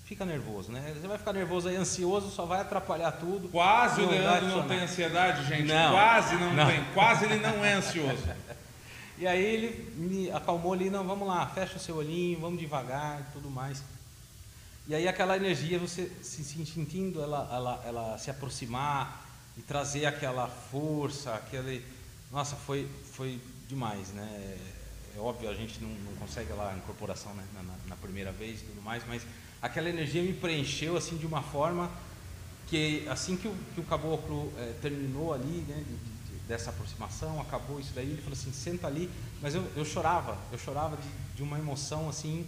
fica 0.05 0.25
nervoso, 0.25 0.71
né? 0.71 0.95
Você 0.95 1.09
vai 1.09 1.19
ficar 1.19 1.33
nervoso 1.33 1.69
aí, 1.69 1.75
ansioso, 1.75 2.31
só 2.31 2.47
vai 2.47 2.61
atrapalhar 2.61 3.11
tudo. 3.11 3.49
Quase 3.49 4.01
o 4.01 4.09
Leandro 4.09 4.47
não 4.47 4.69
tem 4.69 4.79
ansiedade, 4.79 5.45
gente. 5.49 5.65
Não. 5.65 5.91
Quase 5.91 6.37
não, 6.37 6.55
Não. 6.55 6.67
tem. 6.67 6.85
Quase 6.95 7.25
ele 7.25 7.41
não 7.41 7.65
é 7.65 7.75
ansioso. 7.75 8.23
E 9.21 9.27
aí 9.27 9.45
ele 9.45 9.93
me 9.97 10.31
acalmou 10.31 10.73
ali, 10.73 10.89
não, 10.89 11.05
vamos 11.05 11.27
lá, 11.27 11.45
fecha 11.49 11.75
o 11.77 11.81
seu 11.81 11.97
olhinho, 11.97 12.39
vamos 12.39 12.61
devagar 12.61 13.21
e 13.21 13.33
tudo 13.33 13.51
mais. 13.51 13.83
E 14.87 14.95
aí 14.95 15.09
aquela 15.09 15.37
energia, 15.37 15.77
você 15.77 16.09
se 16.23 16.45
se 16.45 16.65
sentindo 16.65 17.21
ela, 17.21 17.51
ela, 17.53 17.83
ela 17.85 18.19
se 18.19 18.31
aproximar 18.31 19.27
e 19.57 19.63
trazer 19.63 20.07
aquela 20.07 20.47
força, 20.47 21.35
aquele... 21.35 21.85
Nossa, 22.31 22.55
foi, 22.55 22.89
foi 23.13 23.41
demais, 23.67 24.11
né? 24.11 24.57
É 25.19 25.21
óbvio, 25.21 25.51
a 25.51 25.55
gente 25.55 25.81
não, 25.83 25.89
não 25.89 26.15
consegue 26.15 26.53
lá 26.53 26.73
a 26.73 26.77
incorporação 26.77 27.35
né, 27.35 27.45
na, 27.53 27.63
na- 27.89 27.97
primeira 27.97 28.31
vez 28.31 28.61
e 28.61 28.65
tudo 28.67 28.81
mais, 28.81 29.03
mas 29.09 29.23
aquela 29.61 29.89
energia 29.89 30.23
me 30.23 30.33
preencheu 30.33 30.97
assim 30.97 31.17
de 31.17 31.27
uma 31.27 31.43
forma 31.43 31.91
que 32.69 33.05
assim 33.09 33.37
que 33.37 33.49
o, 33.49 33.55
que 33.75 33.81
o 33.81 33.83
caboclo 33.85 34.53
eh, 34.57 34.75
terminou 34.81 35.35
ali, 35.35 35.65
né, 35.69 35.75
de- 35.77 35.83
de- 35.97 36.39
de- 36.39 36.47
dessa 36.47 36.71
aproximação, 36.71 37.41
acabou 37.41 37.81
isso 37.81 37.91
daí, 37.95 38.07
ele 38.07 38.23
falou 38.23 38.35
assim, 38.39 38.53
senta 38.53 38.87
ali, 38.87 39.11
mas 39.43 39.57
eu, 39.57 39.67
eu 39.77 39.85
chorava, 39.85 40.39
eu 40.53 40.59
chorava 40.59 40.97
de, 40.97 41.09
de 41.37 41.43
uma 41.43 41.59
emoção 41.59 42.09
assim 42.09 42.47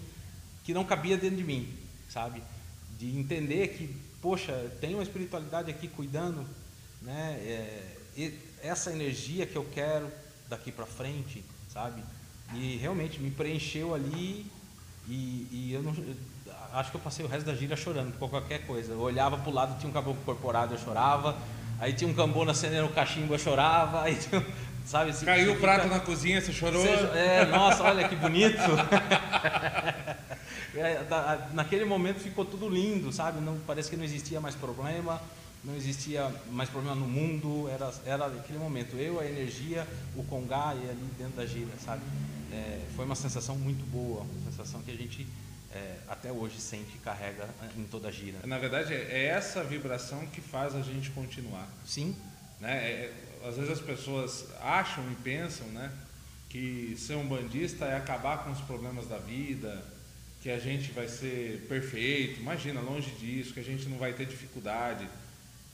que 0.62 0.72
não 0.72 0.84
cabia 0.84 1.16
dentro 1.18 1.36
de 1.36 1.44
mim, 1.44 1.76
sabe? 2.08 2.40
De 3.00 3.18
entender 3.18 3.68
que, 3.76 3.92
poxa, 4.22 4.52
tem 4.80 4.94
uma 4.94 5.02
espiritualidade 5.02 5.68
aqui 5.72 5.88
cuidando, 5.88 6.46
né? 7.02 7.32
É, 7.42 7.96
essa 8.62 8.92
energia 8.92 9.44
que 9.46 9.56
eu 9.56 9.64
quero 9.74 10.08
daqui 10.48 10.70
para 10.70 10.86
frente, 10.86 11.44
sabe? 11.72 12.02
E 12.54 12.76
realmente 12.78 13.20
me 13.20 13.30
preencheu 13.30 13.94
ali 13.94 14.46
E, 15.08 15.46
e 15.50 15.70
eu 15.72 15.82
não. 15.82 15.92
eu 15.94 16.14
acho 16.78 16.90
que 16.90 16.96
eu 16.96 17.00
passei 17.00 17.24
o 17.24 17.28
resto 17.28 17.46
da 17.46 17.54
gira 17.54 17.76
chorando 17.76 18.16
por 18.18 18.28
qualquer 18.30 18.66
coisa. 18.66 18.92
Eu 18.92 19.00
olhava 19.00 19.36
pro 19.38 19.50
lado, 19.52 19.78
tinha 19.78 19.88
um 19.90 19.92
caboclo 19.92 20.22
corporado, 20.24 20.74
eu 20.74 20.78
chorava. 20.78 21.36
Aí 21.78 21.92
tinha 21.92 22.08
um 22.10 22.14
cambona 22.14 22.52
acendendo 22.52 22.86
o 22.86 22.92
cachimbo, 22.92 23.34
eu 23.34 23.38
chorava. 23.38 24.02
Aí 24.04 24.14
tinha, 24.16 24.44
sabe, 24.84 25.10
assim, 25.10 25.24
Caiu 25.26 25.52
o 25.54 25.56
prato 25.58 25.84
fica- 25.84 25.94
na 25.94 26.00
cozinha, 26.00 26.40
você 26.40 26.52
chorou. 26.52 26.84
É, 27.14 27.46
nossa, 27.46 27.82
olha 27.84 28.08
que 28.08 28.14
bonito. 28.16 28.58
É, 30.72 31.00
naquele 31.52 31.84
momento 31.84 32.20
ficou 32.20 32.44
tudo 32.44 32.68
lindo, 32.68 33.12
sabe? 33.12 33.40
Não, 33.40 33.58
parece 33.66 33.90
que 33.90 33.96
não 33.96 34.04
existia 34.04 34.40
mais 34.40 34.54
problema, 34.54 35.20
não 35.64 35.74
existia 35.74 36.30
mais 36.52 36.68
problema 36.68 36.94
no 36.94 37.08
mundo. 37.08 37.68
Era, 37.68 37.92
era 38.06 38.26
aquele 38.26 38.58
momento, 38.58 38.96
eu, 38.96 39.18
a 39.18 39.26
energia, 39.26 39.84
o 40.14 40.22
congá 40.22 40.72
e 40.76 40.88
ali 40.88 41.08
dentro 41.18 41.34
da 41.36 41.44
gira, 41.44 41.72
sabe? 41.84 42.02
É, 42.52 42.80
foi 42.96 43.04
uma 43.04 43.14
sensação 43.14 43.56
muito 43.56 43.84
boa, 43.90 44.22
uma 44.22 44.50
sensação 44.50 44.82
que 44.82 44.90
a 44.90 44.96
gente 44.96 45.26
é, 45.72 45.96
até 46.08 46.32
hoje 46.32 46.60
sente 46.60 46.96
e 46.96 46.98
carrega 46.98 47.48
em 47.76 47.84
toda 47.84 48.08
a 48.08 48.10
gira. 48.10 48.38
Na 48.44 48.58
verdade, 48.58 48.92
é 48.92 49.26
essa 49.26 49.62
vibração 49.62 50.26
que 50.26 50.40
faz 50.40 50.74
a 50.74 50.82
gente 50.82 51.10
continuar. 51.10 51.68
Sim, 51.86 52.14
Né? 52.58 52.76
É- 52.76 52.90
é- 53.42 53.48
às 53.48 53.56
vezes 53.56 53.70
as 53.70 53.80
pessoas 53.80 54.44
acham 54.60 55.02
e 55.10 55.14
pensam 55.14 55.66
né, 55.68 55.90
que 56.50 56.94
ser 56.98 57.14
um 57.14 57.26
bandista 57.26 57.86
é 57.86 57.96
acabar 57.96 58.44
com 58.44 58.50
os 58.50 58.60
problemas 58.60 59.06
da 59.08 59.16
vida, 59.16 59.82
que 60.42 60.50
a 60.50 60.58
gente 60.58 60.92
vai 60.92 61.08
ser 61.08 61.64
perfeito. 61.68 62.38
Imagina, 62.40 62.80
longe 62.82 63.10
disso, 63.12 63.54
que 63.54 63.60
a 63.60 63.64
gente 63.64 63.88
não 63.88 63.96
vai 63.96 64.12
ter 64.12 64.26
dificuldade. 64.26 65.08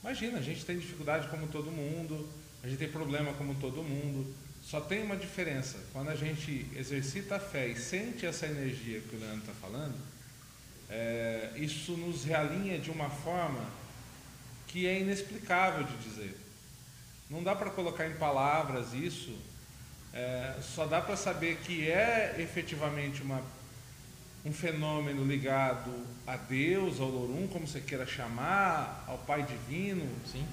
Imagina, 0.00 0.38
a 0.38 0.42
gente 0.42 0.64
tem 0.64 0.78
dificuldade 0.78 1.26
como 1.26 1.48
todo 1.48 1.72
mundo, 1.72 2.28
a 2.62 2.68
gente 2.68 2.78
tem 2.78 2.88
problema 2.88 3.32
como 3.32 3.54
todo 3.56 3.82
mundo. 3.82 4.32
Só 4.66 4.80
tem 4.80 5.00
uma 5.00 5.16
diferença. 5.16 5.78
Quando 5.92 6.08
a 6.08 6.16
gente 6.16 6.66
exercita 6.74 7.36
a 7.36 7.40
fé 7.40 7.68
e 7.68 7.76
sente 7.78 8.26
essa 8.26 8.46
energia 8.46 9.00
que 9.00 9.14
o 9.14 9.18
Leandro 9.20 9.38
está 9.38 9.52
falando, 9.52 9.94
é, 10.90 11.52
isso 11.54 11.92
nos 11.92 12.24
realinha 12.24 12.76
de 12.76 12.90
uma 12.90 13.08
forma 13.08 13.64
que 14.66 14.84
é 14.88 15.00
inexplicável 15.00 15.84
de 15.84 15.96
dizer. 15.98 16.36
Não 17.30 17.44
dá 17.44 17.54
para 17.54 17.70
colocar 17.70 18.08
em 18.08 18.14
palavras 18.14 18.92
isso, 18.92 19.38
é, 20.12 20.56
só 20.60 20.84
dá 20.84 21.00
para 21.00 21.16
saber 21.16 21.58
que 21.58 21.88
é 21.88 22.34
efetivamente 22.40 23.22
uma, 23.22 23.40
um 24.44 24.52
fenômeno 24.52 25.24
ligado 25.24 25.92
a 26.26 26.36
Deus, 26.36 27.00
ao 27.00 27.08
Lorum, 27.08 27.46
como 27.46 27.68
você 27.68 27.80
queira 27.80 28.04
chamar, 28.04 29.04
ao 29.06 29.18
Pai 29.18 29.44
Divino. 29.44 30.08
sim, 30.26 30.44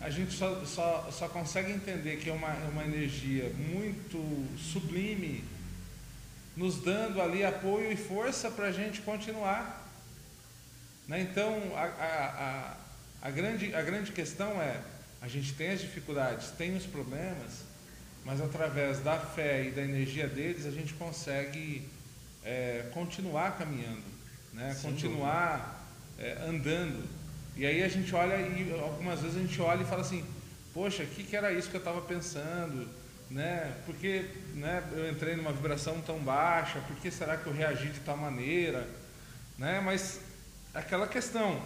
A 0.00 0.10
gente 0.10 0.34
só, 0.34 0.64
só, 0.64 1.08
só 1.10 1.28
consegue 1.28 1.72
entender 1.72 2.16
que 2.16 2.28
é 2.28 2.32
uma, 2.32 2.48
é 2.48 2.68
uma 2.70 2.84
energia 2.84 3.50
muito 3.50 4.18
sublime, 4.58 5.42
nos 6.56 6.80
dando 6.80 7.20
ali 7.20 7.44
apoio 7.44 7.90
e 7.90 7.96
força 7.96 8.50
para 8.50 8.66
a 8.66 8.72
gente 8.72 9.00
continuar. 9.02 9.86
Né? 11.08 11.20
Então, 11.20 11.54
a, 11.74 11.84
a, 11.84 12.26
a, 13.22 13.28
a, 13.28 13.30
grande, 13.30 13.74
a 13.74 13.82
grande 13.82 14.12
questão 14.12 14.60
é: 14.60 14.80
a 15.20 15.28
gente 15.28 15.54
tem 15.54 15.70
as 15.70 15.80
dificuldades, 15.80 16.50
tem 16.50 16.76
os 16.76 16.84
problemas, 16.84 17.64
mas 18.24 18.40
através 18.40 19.00
da 19.00 19.18
fé 19.18 19.64
e 19.64 19.70
da 19.70 19.82
energia 19.82 20.28
deles, 20.28 20.66
a 20.66 20.70
gente 20.70 20.94
consegue 20.94 21.88
é, 22.44 22.88
continuar 22.92 23.56
caminhando, 23.56 24.04
né? 24.52 24.74
Sem 24.74 24.90
continuar 24.90 25.84
é, 26.18 26.38
andando. 26.46 27.15
E 27.56 27.64
aí 27.64 27.82
a 27.82 27.88
gente 27.88 28.14
olha 28.14 28.36
e 28.36 28.70
algumas 28.78 29.20
vezes 29.20 29.36
a 29.36 29.40
gente 29.40 29.60
olha 29.62 29.82
e 29.82 29.86
fala 29.86 30.02
assim: 30.02 30.24
poxa, 30.74 31.02
o 31.02 31.06
que, 31.06 31.24
que 31.24 31.34
era 31.34 31.50
isso 31.52 31.70
que 31.70 31.76
eu 31.76 31.80
estava 31.80 32.02
pensando? 32.02 32.86
Né? 33.30 33.72
Porque 33.86 34.26
né, 34.54 34.84
eu 34.92 35.10
entrei 35.10 35.34
numa 35.34 35.52
vibração 35.52 36.00
tão 36.02 36.18
baixa, 36.18 36.78
por 36.80 36.96
que 36.96 37.10
será 37.10 37.36
que 37.36 37.46
eu 37.46 37.52
reagi 37.52 37.88
de 37.88 38.00
tal 38.00 38.16
maneira? 38.16 38.86
Né? 39.58 39.80
Mas 39.82 40.20
aquela 40.74 41.08
questão, 41.08 41.60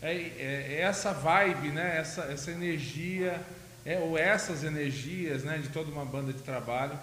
é, 0.00 0.12
é- 0.12 0.66
é 0.70 0.80
essa 0.80 1.12
vibe, 1.12 1.68
né? 1.68 1.98
essa, 1.98 2.22
essa 2.22 2.50
energia, 2.50 3.40
é, 3.84 3.98
ou 3.98 4.18
essas 4.18 4.64
energias 4.64 5.44
né, 5.44 5.58
de 5.58 5.68
toda 5.68 5.90
uma 5.90 6.04
banda 6.04 6.32
de 6.32 6.42
trabalho 6.42 6.98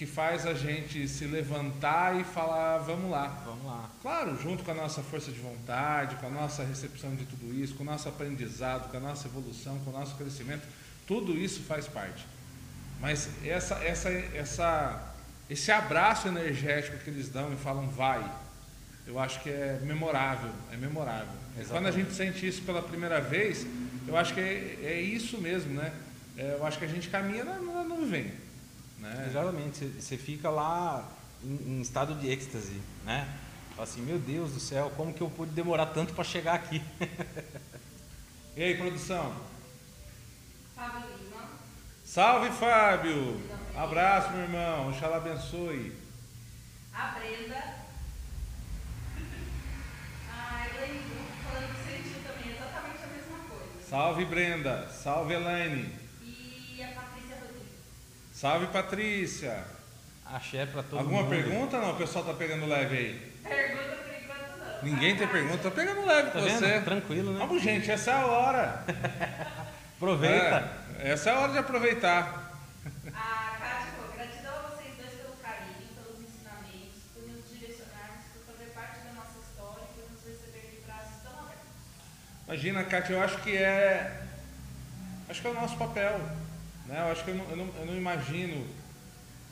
que 0.00 0.06
faz 0.06 0.46
a 0.46 0.54
gente 0.54 1.06
se 1.06 1.26
levantar 1.26 2.18
e 2.18 2.24
falar, 2.24 2.78
vamos 2.78 3.10
lá. 3.10 3.42
vamos 3.44 3.66
lá. 3.66 3.90
Claro, 4.00 4.34
junto 4.42 4.64
com 4.64 4.70
a 4.70 4.74
nossa 4.74 5.02
força 5.02 5.30
de 5.30 5.38
vontade, 5.38 6.16
com 6.16 6.26
a 6.26 6.30
nossa 6.30 6.64
recepção 6.64 7.14
de 7.14 7.26
tudo 7.26 7.52
isso, 7.52 7.74
com 7.74 7.82
o 7.82 7.86
nosso 7.86 8.08
aprendizado, 8.08 8.90
com 8.90 8.96
a 8.96 9.00
nossa 9.00 9.28
evolução, 9.28 9.78
com 9.80 9.90
o 9.90 9.92
nosso 9.92 10.16
crescimento, 10.16 10.66
tudo 11.06 11.36
isso 11.36 11.60
faz 11.64 11.86
parte. 11.86 12.24
Mas 12.98 13.28
essa, 13.44 13.74
essa, 13.84 14.08
essa, 14.08 15.14
esse 15.50 15.70
abraço 15.70 16.28
energético 16.28 16.96
que 17.04 17.10
eles 17.10 17.28
dão 17.28 17.52
e 17.52 17.56
falam 17.56 17.86
vai, 17.88 18.24
eu 19.06 19.18
acho 19.18 19.42
que 19.42 19.50
é 19.50 19.80
memorável, 19.82 20.50
é 20.72 20.78
memorável. 20.78 21.28
E 21.58 21.64
Quando 21.66 21.84
a 21.84 21.90
Exatamente. 21.90 21.96
gente 21.96 22.14
sente 22.14 22.48
isso 22.48 22.62
pela 22.62 22.80
primeira 22.80 23.20
vez, 23.20 23.66
eu 24.08 24.16
acho 24.16 24.32
que 24.32 24.40
é, 24.40 24.78
é 24.82 24.98
isso 24.98 25.38
mesmo, 25.42 25.74
né? 25.74 25.92
É, 26.38 26.56
eu 26.58 26.64
acho 26.64 26.78
que 26.78 26.86
a 26.86 26.88
gente 26.88 27.10
caminha 27.10 27.44
na, 27.44 27.60
na 27.60 27.84
nuvem. 27.84 28.32
Né? 29.00 29.26
Exatamente, 29.28 29.84
você- 29.86 30.16
fica 30.16 30.50
lá 30.50 31.08
em, 31.42 31.78
em 31.78 31.80
estado 31.80 32.14
de 32.14 32.28
êxtase, 32.30 32.80
né? 33.04 33.26
Fala 33.70 33.84
assim, 33.88 34.02
meu 34.02 34.18
Deus 34.18 34.52
do 34.52 34.60
céu, 34.60 34.92
como 34.96 35.12
que 35.14 35.22
eu 35.22 35.30
pude 35.30 35.52
demorar 35.52 35.86
tanto 35.86 36.12
para 36.14 36.24
chegar 36.24 36.54
aqui? 36.54 36.82
E 38.56 38.62
aí, 38.64 38.76
produção? 38.76 39.32
Fábio 40.74 41.00
Lima. 41.22 41.42
Salve, 42.04 42.50
Fábio! 42.50 43.40
Abraço, 43.76 44.32
meu 44.32 44.42
irmão. 44.42 44.88
Oxalá 44.90 45.16
abençoe. 45.18 45.96
A 46.92 47.06
Brenda. 47.12 47.76
A 50.36 50.66
Elaine 50.66 51.00
falando 51.44 51.74
que 51.74 51.90
sentiu 51.92 52.22
também 52.26 52.52
exatamente 52.54 53.04
a 53.04 53.06
mesma 53.06 53.38
coisa. 53.48 53.88
Salve, 53.88 54.24
Brenda. 54.24 54.88
Salve, 54.90 55.32
Elaine. 55.34 55.94
Salve, 58.40 58.68
Patrícia. 58.68 59.62
Axé 60.24 60.64
para 60.64 60.82
todo 60.82 61.00
Alguma 61.00 61.24
mundo. 61.24 61.28
pergunta? 61.28 61.78
Não, 61.78 61.90
o 61.90 61.96
pessoal 61.96 62.24
tá 62.24 62.32
pegando 62.32 62.64
leve 62.64 62.96
aí. 62.96 63.32
Pergunta 63.44 63.96
por 63.96 64.14
enquanto 64.14 64.58
não. 64.58 64.82
Ninguém 64.82 65.14
tem 65.14 65.28
pergunta. 65.28 65.58
Tô 65.58 65.70
pegando 65.70 66.06
leve 66.06 66.30
Tá 66.30 66.38
com 66.38 66.44
vendo? 66.46 66.58
você. 66.58 66.80
Tranquilo, 66.80 67.32
né? 67.34 67.38
Vamos, 67.40 67.62
gente. 67.62 67.90
Essa 67.90 68.12
é 68.12 68.14
a 68.14 68.26
hora. 68.26 68.84
Aproveita. 69.98 70.72
É, 71.00 71.10
essa 71.12 71.28
é 71.28 71.34
a 71.34 71.38
hora 71.40 71.52
de 71.52 71.58
aproveitar. 71.58 72.56
A 73.12 73.90
falou, 73.94 74.10
gratidão 74.16 74.52
a 74.56 74.68
vocês 74.70 74.94
dois 74.96 75.10
pelo 75.20 75.36
carinho, 75.42 75.88
pelos 75.94 76.20
ensinamentos, 76.20 77.02
por 77.12 77.22
nos 77.28 77.44
direcionarmos, 77.52 78.24
por 78.32 78.54
fazer 78.54 78.70
parte 78.72 79.00
da 79.04 79.12
nossa 79.20 79.36
história 79.38 79.84
e 79.84 80.00
por 80.00 80.10
nos 80.12 80.24
receber 80.24 80.80
de 80.80 80.86
braços 80.86 81.20
tão 81.22 81.32
abertos. 81.44 81.68
Imagina, 82.48 82.84
Kátia, 82.84 83.12
eu 83.12 83.22
acho 83.22 83.36
que 83.42 83.54
é. 83.54 84.22
Acho 85.28 85.42
que 85.42 85.46
é 85.46 85.50
o 85.50 85.54
nosso 85.54 85.76
papel. 85.76 86.18
Né? 86.90 87.00
Eu 87.00 87.12
acho 87.12 87.24
que 87.24 87.30
eu 87.30 87.36
não, 87.36 87.50
eu 87.50 87.56
não, 87.56 87.68
eu 87.78 87.86
não 87.86 87.96
imagino 87.96 88.66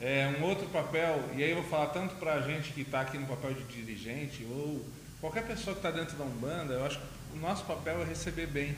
é, 0.01 0.35
um 0.39 0.45
outro 0.45 0.67
papel, 0.69 1.23
e 1.37 1.45
aí 1.45 1.51
eu 1.51 1.63
vou 1.63 1.71
falar 1.71 1.87
tanto 1.87 2.17
para 2.17 2.35
a 2.35 2.41
gente 2.41 2.73
que 2.73 2.81
está 2.81 3.01
aqui 3.01 3.17
no 3.17 3.29
papel 3.29 3.55
de 3.55 3.63
dirigente, 3.63 4.45
ou 4.51 4.85
qualquer 5.21 5.47
pessoa 5.47 5.75
que 5.75 5.79
está 5.79 5.93
dentro 5.93 6.17
da 6.17 6.25
Umbanda, 6.25 6.75
eu 6.75 6.85
acho 6.85 6.99
que 6.99 7.07
o 7.35 7.37
nosso 7.41 7.65
papel 7.65 8.03
é 8.03 8.05
receber 8.05 8.49
bem, 8.49 8.77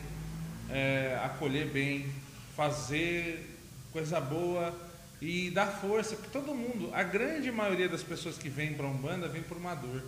é, 0.69 1.19
acolher 1.25 1.69
bem, 1.69 2.13
fazer 2.55 3.59
coisa 3.93 4.21
boa 4.21 4.79
e 5.23 5.51
dar 5.51 5.67
força, 5.67 6.15
porque 6.15 6.31
todo 6.31 6.55
mundo, 6.55 6.91
a 6.93 7.03
grande 7.03 7.51
maioria 7.51 7.89
das 7.89 8.03
pessoas 8.03 8.37
que 8.37 8.51
vêm 8.51 8.75
para 8.75 8.87
a 8.87 8.91
Umbanda 8.91 9.27
vem 9.27 9.43
por 9.43 9.57
uma 9.57 9.75
dor 9.75 10.03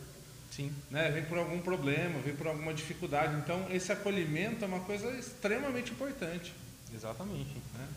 Sim. 0.50 0.70
né, 0.90 1.10
vem 1.10 1.24
por 1.24 1.38
algum 1.38 1.58
problema, 1.60 2.18
vem 2.20 2.36
por 2.36 2.46
alguma 2.46 2.74
dificuldade. 2.74 3.34
Então, 3.36 3.66
esse 3.70 3.90
acolhimento 3.90 4.62
é 4.62 4.68
uma 4.68 4.80
coisa 4.80 5.10
extremamente 5.12 5.92
importante. 5.92 6.52
Exatamente. 6.94 7.56
né? 7.74 7.88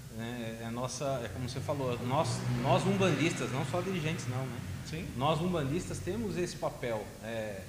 É, 0.60 0.63
é 0.63 0.65
a 0.67 0.71
nossa, 0.71 1.21
é 1.23 1.29
como 1.29 1.47
você 1.49 1.60
falou, 1.60 1.97
nós, 2.05 2.39
nós 2.62 2.86
umbandistas, 2.86 3.51
não 3.51 3.65
só 3.65 3.81
dirigentes 3.81 4.27
não, 4.27 4.45
né? 4.45 4.60
Sim. 4.89 5.08
Nós 5.17 5.41
umbandistas 5.41 5.99
temos 5.99 6.38
esse 6.38 6.55
papel. 6.55 7.05
É, 7.23 7.62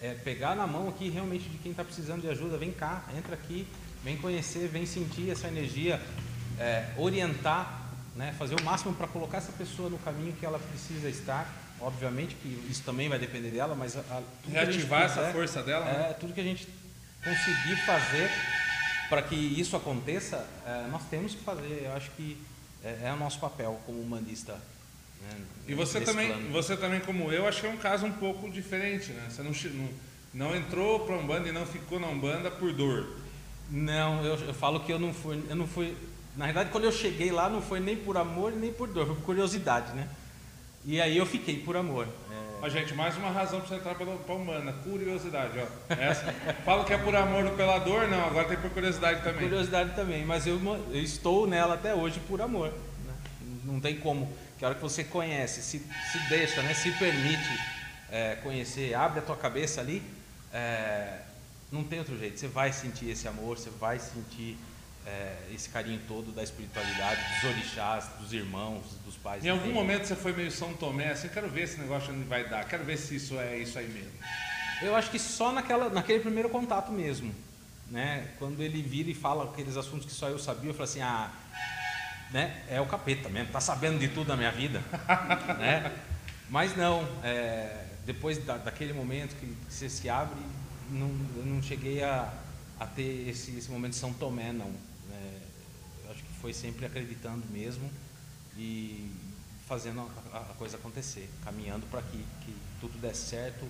é 0.00 0.14
pegar 0.14 0.56
na 0.56 0.66
mão 0.66 0.88
aqui 0.88 1.08
realmente 1.08 1.48
de 1.48 1.58
quem 1.58 1.70
está 1.70 1.84
precisando 1.84 2.22
de 2.22 2.28
ajuda, 2.28 2.58
vem 2.58 2.72
cá, 2.72 3.04
entra 3.16 3.34
aqui, 3.34 3.66
vem 4.02 4.16
conhecer, 4.16 4.68
vem 4.68 4.84
sentir 4.84 5.30
essa 5.30 5.46
energia, 5.46 6.00
é, 6.58 6.92
orientar, 6.96 7.90
né? 8.16 8.34
fazer 8.38 8.60
o 8.60 8.64
máximo 8.64 8.92
para 8.94 9.06
colocar 9.06 9.38
essa 9.38 9.52
pessoa 9.52 9.88
no 9.88 9.98
caminho 9.98 10.32
que 10.34 10.44
ela 10.44 10.58
precisa 10.58 11.08
estar. 11.08 11.46
Obviamente 11.80 12.36
que 12.36 12.48
isso 12.70 12.82
também 12.84 13.08
vai 13.08 13.18
depender 13.18 13.50
dela, 13.50 13.74
mas 13.74 13.96
a, 13.96 14.00
a, 14.00 14.22
Reativar 14.48 15.02
essa 15.02 15.32
força 15.32 15.62
dela. 15.62 15.84
né? 15.84 16.10
é, 16.10 16.12
tudo 16.14 16.32
que 16.32 16.40
a 16.40 16.44
gente 16.44 16.68
conseguir 17.24 17.76
fazer 17.84 18.30
para 19.12 19.20
que 19.20 19.34
isso 19.34 19.76
aconteça, 19.76 20.48
é, 20.66 20.86
nós 20.90 21.02
temos 21.10 21.34
que 21.34 21.44
fazer. 21.44 21.82
Eu 21.84 21.92
acho 21.92 22.10
que 22.12 22.38
é, 22.82 23.08
é 23.08 23.12
o 23.12 23.18
nosso 23.18 23.38
papel 23.38 23.78
como 23.84 24.00
humanista. 24.00 24.54
né, 25.20 25.36
E 25.68 25.74
você 25.74 26.00
também, 26.00 26.28
plano. 26.28 26.50
você 26.50 26.74
também, 26.78 26.98
como 27.00 27.30
eu, 27.30 27.46
acho 27.46 27.60
que 27.60 27.66
é 27.66 27.70
um 27.70 27.76
caso 27.76 28.06
um 28.06 28.12
pouco 28.12 28.50
diferente. 28.50 29.12
Né? 29.12 29.28
Você 29.28 29.42
não, 29.42 29.52
não, 29.74 29.88
não 30.32 30.56
entrou 30.56 31.00
para 31.00 31.14
a 31.14 31.18
Umbanda 31.18 31.46
e 31.46 31.52
não 31.52 31.66
ficou 31.66 32.00
na 32.00 32.06
Umbanda 32.06 32.50
por 32.50 32.72
dor. 32.72 33.06
Não, 33.70 34.24
eu, 34.24 34.34
eu 34.46 34.54
falo 34.54 34.80
que 34.80 34.90
eu 34.90 34.98
não 34.98 35.12
fui, 35.12 35.44
eu 35.46 35.56
não 35.56 35.66
fui. 35.66 35.94
Na 36.34 36.46
verdade, 36.46 36.70
quando 36.70 36.84
eu 36.84 36.92
cheguei 36.92 37.30
lá, 37.30 37.50
não 37.50 37.60
foi 37.60 37.80
nem 37.80 37.98
por 37.98 38.16
amor 38.16 38.52
nem 38.52 38.72
por 38.72 38.88
dor, 38.88 39.04
foi 39.04 39.16
por 39.16 39.24
curiosidade, 39.24 39.92
né? 39.92 40.08
E 40.86 40.98
aí 41.02 41.18
eu 41.18 41.26
fiquei 41.26 41.58
por 41.58 41.76
amor. 41.76 42.08
É, 42.30 42.41
Ó, 42.64 42.68
gente, 42.68 42.94
mais 42.94 43.16
uma 43.16 43.28
razão 43.28 43.58
para 43.58 43.70
você 43.70 43.74
entrar 43.74 43.96
pela 43.96 44.16
pra 44.18 44.36
humana, 44.36 44.72
curiosidade, 44.84 45.58
ó. 45.58 45.94
Essa, 45.94 46.32
falo 46.64 46.84
que 46.84 46.92
é 46.92 46.96
por 46.96 47.12
amor 47.16 47.44
ou 47.44 47.56
pela 47.56 47.76
dor, 47.78 48.06
não, 48.06 48.24
agora 48.24 48.46
tem 48.46 48.56
por 48.56 48.70
curiosidade 48.70 49.20
também. 49.24 49.48
Curiosidade 49.48 49.96
também, 49.96 50.24
mas 50.24 50.46
eu, 50.46 50.60
eu 50.92 51.02
estou 51.02 51.44
nela 51.44 51.74
até 51.74 51.92
hoje 51.92 52.20
por 52.20 52.40
amor. 52.40 52.68
né? 53.04 53.14
Não 53.64 53.80
tem 53.80 53.98
como. 53.98 54.32
Que 54.56 54.64
a 54.64 54.68
hora 54.68 54.76
que 54.76 54.80
você 54.80 55.02
conhece, 55.02 55.60
se, 55.60 55.80
se 55.80 56.28
deixa, 56.28 56.62
né, 56.62 56.72
se 56.72 56.92
permite 56.92 57.60
é, 58.08 58.36
conhecer, 58.36 58.94
abre 58.94 59.18
a 59.18 59.22
tua 59.22 59.36
cabeça 59.36 59.80
ali, 59.80 60.00
é, 60.52 61.18
não 61.72 61.82
tem 61.82 61.98
outro 61.98 62.16
jeito. 62.16 62.38
Você 62.38 62.46
vai 62.46 62.72
sentir 62.72 63.10
esse 63.10 63.26
amor, 63.26 63.58
você 63.58 63.70
vai 63.70 63.98
sentir 63.98 64.56
é, 65.06 65.36
esse 65.52 65.68
carinho 65.68 66.00
todo 66.06 66.32
da 66.32 66.42
espiritualidade, 66.42 67.20
dos 67.34 67.50
orixás, 67.50 68.06
dos 68.20 68.32
irmãos, 68.32 68.84
dos 69.04 69.16
pais. 69.16 69.44
Em 69.44 69.48
algum 69.48 69.72
momento 69.72 70.06
você 70.06 70.16
foi 70.16 70.32
meio 70.32 70.50
São 70.50 70.74
Tomé, 70.74 71.10
assim, 71.10 71.28
quero 71.28 71.48
ver 71.48 71.62
esse 71.62 71.78
negócio 71.78 72.14
onde 72.14 72.24
vai 72.24 72.48
dar, 72.48 72.64
quero 72.64 72.84
ver 72.84 72.96
se 72.96 73.16
isso 73.16 73.38
é 73.38 73.58
isso 73.58 73.78
aí 73.78 73.88
mesmo. 73.88 74.12
Eu 74.80 74.96
acho 74.96 75.10
que 75.10 75.18
só 75.18 75.52
naquela, 75.52 75.88
naquele 75.88 76.20
primeiro 76.20 76.48
contato 76.48 76.90
mesmo. 76.90 77.32
Né? 77.90 78.28
Quando 78.38 78.62
ele 78.62 78.82
vira 78.82 79.10
e 79.10 79.14
fala 79.14 79.44
aqueles 79.44 79.76
assuntos 79.76 80.06
que 80.06 80.12
só 80.12 80.28
eu 80.28 80.38
sabia, 80.38 80.70
eu 80.70 80.74
falo 80.74 80.84
assim, 80.84 81.02
ah, 81.02 81.30
né? 82.30 82.62
é 82.68 82.80
o 82.80 82.86
capeta 82.86 83.28
mesmo, 83.28 83.52
tá 83.52 83.60
sabendo 83.60 83.98
de 83.98 84.08
tudo 84.08 84.28
da 84.28 84.36
minha 84.36 84.50
vida. 84.50 84.82
né? 85.58 85.92
Mas 86.48 86.76
não, 86.76 87.06
é, 87.22 87.84
depois 88.04 88.38
da, 88.44 88.56
daquele 88.56 88.92
momento 88.92 89.36
que 89.36 89.56
você 89.68 89.88
se 89.88 90.08
abre, 90.08 90.40
não, 90.90 91.08
eu 91.36 91.46
não 91.46 91.62
cheguei 91.62 92.02
a, 92.02 92.32
a 92.80 92.86
ter 92.86 93.28
esse, 93.28 93.56
esse 93.56 93.70
momento 93.70 93.92
de 93.92 93.98
São 93.98 94.12
Tomé, 94.12 94.52
não. 94.52 94.70
É, 95.10 95.38
eu 96.04 96.10
acho 96.10 96.22
que 96.22 96.31
foi 96.42 96.52
sempre 96.52 96.84
acreditando 96.84 97.46
mesmo 97.50 97.88
e 98.58 99.10
fazendo 99.68 100.10
a, 100.32 100.40
coisa 100.58 100.76
acontecer, 100.76 101.30
caminhando 101.44 101.86
para 101.86 102.02
que, 102.02 102.18
que 102.44 102.54
tudo 102.80 102.98
desse 102.98 103.28
certo, 103.28 103.64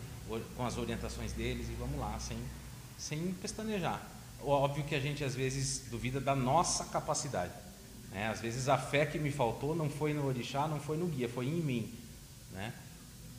com 0.57 0.65
as 0.65 0.79
orientações 0.79 1.33
deles 1.33 1.69
e 1.69 1.73
vamos 1.75 2.01
lá, 2.01 2.19
sem, 2.19 2.39
sem 2.99 3.35
pestanejar. 3.35 4.03
Óbvio 4.43 4.85
que 4.85 4.95
a 4.95 5.01
gente 5.01 5.23
às 5.23 5.35
vezes 5.35 5.85
duvida 5.91 6.19
da 6.19 6.35
nossa 6.35 6.87
capacidade. 6.87 7.53
Né? 8.11 8.29
Às 8.29 8.41
vezes 8.41 8.69
a 8.69 8.79
fé 8.79 9.05
que 9.05 9.19
me 9.19 9.31
faltou 9.31 9.77
não 9.77 9.91
foi 9.91 10.15
no 10.15 10.27
orixá, 10.27 10.67
não 10.67 10.81
foi 10.81 10.97
no 10.97 11.07
guia, 11.07 11.29
foi 11.29 11.47
em 11.47 11.61
mim. 11.61 11.95
Né? 12.51 12.73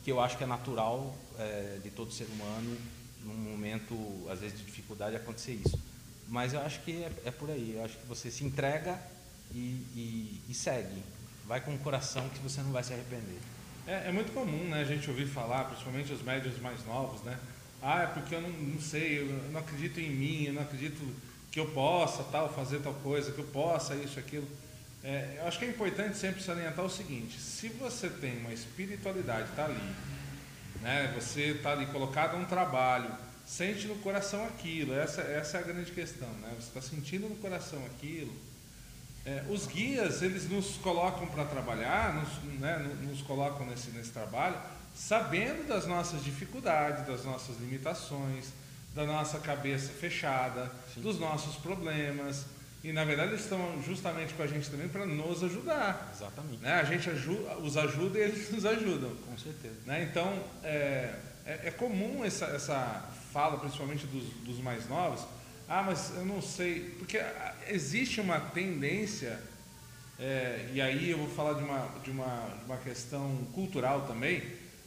Que 0.04 0.12
eu 0.12 0.20
acho 0.20 0.38
que 0.38 0.44
é 0.44 0.46
natural 0.46 1.14
é, 1.38 1.80
de 1.82 1.90
todo 1.90 2.12
ser 2.12 2.26
humano, 2.26 2.76
num 3.24 3.34
momento, 3.34 3.96
às 4.30 4.40
vezes, 4.40 4.58
de 4.58 4.64
dificuldade, 4.64 5.16
acontecer 5.16 5.54
isso. 5.54 5.78
Mas 6.28 6.52
eu 6.52 6.60
acho 6.60 6.80
que 6.82 6.92
é, 6.92 7.12
é 7.26 7.30
por 7.30 7.50
aí. 7.50 7.74
Eu 7.76 7.84
acho 7.84 7.98
que 7.98 8.06
você 8.06 8.30
se 8.30 8.44
entrega 8.44 8.98
e, 9.54 9.86
e, 9.94 10.42
e 10.48 10.54
segue. 10.54 11.02
Vai 11.46 11.60
com 11.60 11.74
o 11.74 11.78
coração 11.78 12.28
que 12.30 12.40
você 12.40 12.60
não 12.60 12.72
vai 12.72 12.82
se 12.82 12.92
arrepender. 12.92 13.38
É, 13.86 14.08
é, 14.08 14.12
muito 14.12 14.32
comum 14.32 14.68
né, 14.68 14.80
a 14.80 14.84
gente 14.84 15.08
ouvir 15.08 15.26
falar, 15.26 15.64
principalmente 15.64 16.12
os 16.12 16.22
médios 16.22 16.58
mais 16.58 16.84
novos, 16.86 17.22
né? 17.22 17.38
Ah, 17.82 18.02
é 18.02 18.06
porque 18.06 18.34
eu 18.34 18.40
não, 18.40 18.50
não 18.50 18.80
sei, 18.80 19.20
eu 19.20 19.26
não 19.52 19.60
acredito 19.60 20.00
em 20.00 20.10
mim, 20.10 20.44
eu 20.44 20.54
não 20.54 20.62
acredito 20.62 21.00
que 21.52 21.60
eu 21.60 21.66
possa 21.66 22.24
tal, 22.24 22.52
fazer 22.52 22.80
tal 22.80 22.94
coisa, 22.94 23.30
que 23.30 23.38
eu 23.38 23.46
possa 23.46 23.94
isso, 23.94 24.18
aquilo. 24.18 24.48
É, 25.02 25.36
eu 25.38 25.46
acho 25.46 25.58
que 25.58 25.66
é 25.66 25.68
importante 25.68 26.16
sempre 26.16 26.42
salientar 26.42 26.82
o 26.82 26.88
seguinte: 26.88 27.38
se 27.38 27.68
você 27.68 28.08
tem 28.08 28.38
uma 28.38 28.54
espiritualidade, 28.54 29.50
está 29.50 29.66
ali, 29.66 29.94
né, 30.80 31.12
você 31.14 31.50
está 31.50 31.72
ali 31.72 31.84
colocado 31.86 32.38
um 32.38 32.46
trabalho, 32.46 33.10
sente 33.44 33.86
no 33.86 33.96
coração 33.96 34.46
aquilo, 34.46 34.94
essa, 34.94 35.20
essa 35.20 35.58
é 35.58 35.60
a 35.60 35.62
grande 35.62 35.92
questão, 35.92 36.28
né? 36.40 36.54
você 36.58 36.68
está 36.68 36.80
sentindo 36.80 37.28
no 37.28 37.36
coração 37.36 37.84
aquilo. 37.84 38.32
É, 39.26 39.42
os 39.48 39.66
guias, 39.66 40.20
eles 40.20 40.48
nos 40.50 40.76
colocam 40.76 41.26
para 41.26 41.44
trabalhar, 41.44 42.14
nos, 42.14 42.60
né, 42.60 42.78
nos 43.02 43.22
colocam 43.22 43.64
nesse, 43.66 43.90
nesse 43.90 44.10
trabalho, 44.10 44.56
sabendo 44.94 45.66
das 45.66 45.86
nossas 45.86 46.22
dificuldades, 46.22 47.06
das 47.06 47.24
nossas 47.24 47.58
limitações, 47.58 48.52
da 48.94 49.04
nossa 49.04 49.38
cabeça 49.38 49.92
fechada, 49.92 50.70
Sim. 50.94 51.00
dos 51.00 51.18
nossos 51.18 51.56
problemas. 51.56 52.46
E 52.82 52.92
na 52.92 53.02
verdade 53.02 53.30
eles 53.30 53.42
estão 53.42 53.82
justamente 53.82 54.34
com 54.34 54.42
a 54.42 54.46
gente 54.46 54.70
também 54.70 54.88
para 54.88 55.06
nos 55.06 55.42
ajudar. 55.42 56.12
Exatamente. 56.14 56.62
Né? 56.62 56.74
A 56.74 56.84
gente 56.84 57.08
ajuda, 57.08 57.56
os 57.56 57.76
ajuda 57.76 58.18
e 58.18 58.22
eles 58.22 58.50
nos 58.52 58.66
ajudam. 58.66 59.10
Com 59.26 59.38
certeza. 59.38 59.74
Né? 59.86 60.02
Então 60.02 60.38
é, 60.62 61.14
é, 61.46 61.60
é, 61.64 61.70
comum 61.70 62.24
essa, 62.24 62.44
essa 62.46 63.08
fala, 63.32 63.58
principalmente 63.58 64.06
dos, 64.06 64.24
dos 64.44 64.58
mais 64.58 64.88
novos, 64.88 65.26
ah, 65.68 65.82
mas 65.82 66.12
eu 66.14 66.24
não 66.24 66.42
sei, 66.42 66.94
porque 66.98 67.20
existe 67.68 68.20
uma 68.20 68.38
tendência, 68.38 69.40
é, 70.18 70.68
e 70.72 70.80
aí 70.80 71.10
eu 71.10 71.18
vou 71.18 71.28
falar 71.28 71.54
de 71.54 71.64
uma, 71.64 71.88
de, 72.02 72.10
uma, 72.10 72.56
de 72.58 72.64
uma 72.66 72.76
questão 72.76 73.46
cultural 73.52 74.02
também, 74.02 74.42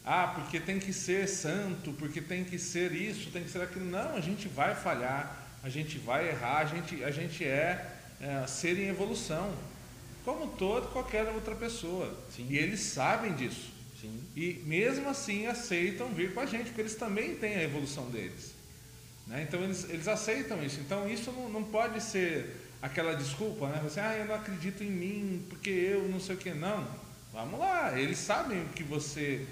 ah, 0.06 0.28
porque 0.36 0.60
tem 0.60 0.80
que 0.80 0.94
ser 0.94 1.28
santo, 1.28 1.92
porque 1.94 2.22
tem 2.22 2.44
que 2.46 2.58
ser 2.58 2.94
isso, 2.94 3.30
tem 3.32 3.44
que 3.44 3.50
ser 3.50 3.62
aquilo. 3.62 3.86
Não, 3.86 4.16
a 4.16 4.22
gente 4.22 4.48
vai 4.48 4.74
falhar, 4.74 5.46
a 5.62 5.68
gente 5.68 5.98
vai 5.98 6.30
errar, 6.30 6.60
a 6.60 6.66
gente, 6.66 7.04
a 7.04 7.12
gente 7.12 7.44
é, 7.44 7.94
é 8.22 8.48
ser 8.48 8.80
em 8.80 8.88
evolução, 8.88 9.54
como 10.24 10.48
toda 10.48 10.88
qualquer 10.88 11.28
outra 11.28 11.56
pessoa. 11.56 12.18
Sim. 12.34 12.48
E 12.50 12.58
eles 12.58 12.80
sabem 12.80 13.34
disso. 13.34 13.70
Sim. 14.00 14.24
E 14.36 14.62
mesmo 14.66 15.10
assim 15.10 15.48
aceitam 15.48 16.08
vir 16.10 16.34
com 16.34 16.40
a 16.40 16.46
gente, 16.46 16.66
porque 16.66 16.82
eles 16.82 16.96
também 16.96 17.36
têm 17.36 17.56
a 17.56 17.64
evolução 17.64 18.10
deles. 18.10 18.57
Né? 19.28 19.46
Então 19.48 19.62
eles, 19.64 19.90
eles 19.90 20.08
aceitam 20.08 20.64
isso. 20.64 20.80
Então 20.80 21.08
isso 21.10 21.32
não, 21.32 21.50
não 21.50 21.64
pode 21.64 22.02
ser 22.02 22.68
aquela 22.82 23.14
desculpa, 23.14 23.68
né? 23.68 23.80
Você, 23.84 24.00
ah, 24.00 24.16
eu 24.18 24.26
não 24.26 24.36
acredito 24.36 24.84
em 24.84 24.92
mim, 24.92 25.46
porque 25.50 25.70
eu 25.70 26.08
não 26.08 26.20
sei 26.20 26.36
o 26.36 26.38
que. 26.38 26.52
Não. 26.52 26.88
Vamos 27.34 27.60
lá, 27.60 28.00
eles 28.00 28.18
sabem 28.18 28.62
o 28.62 28.70
que 28.70 28.84
você. 28.84 29.46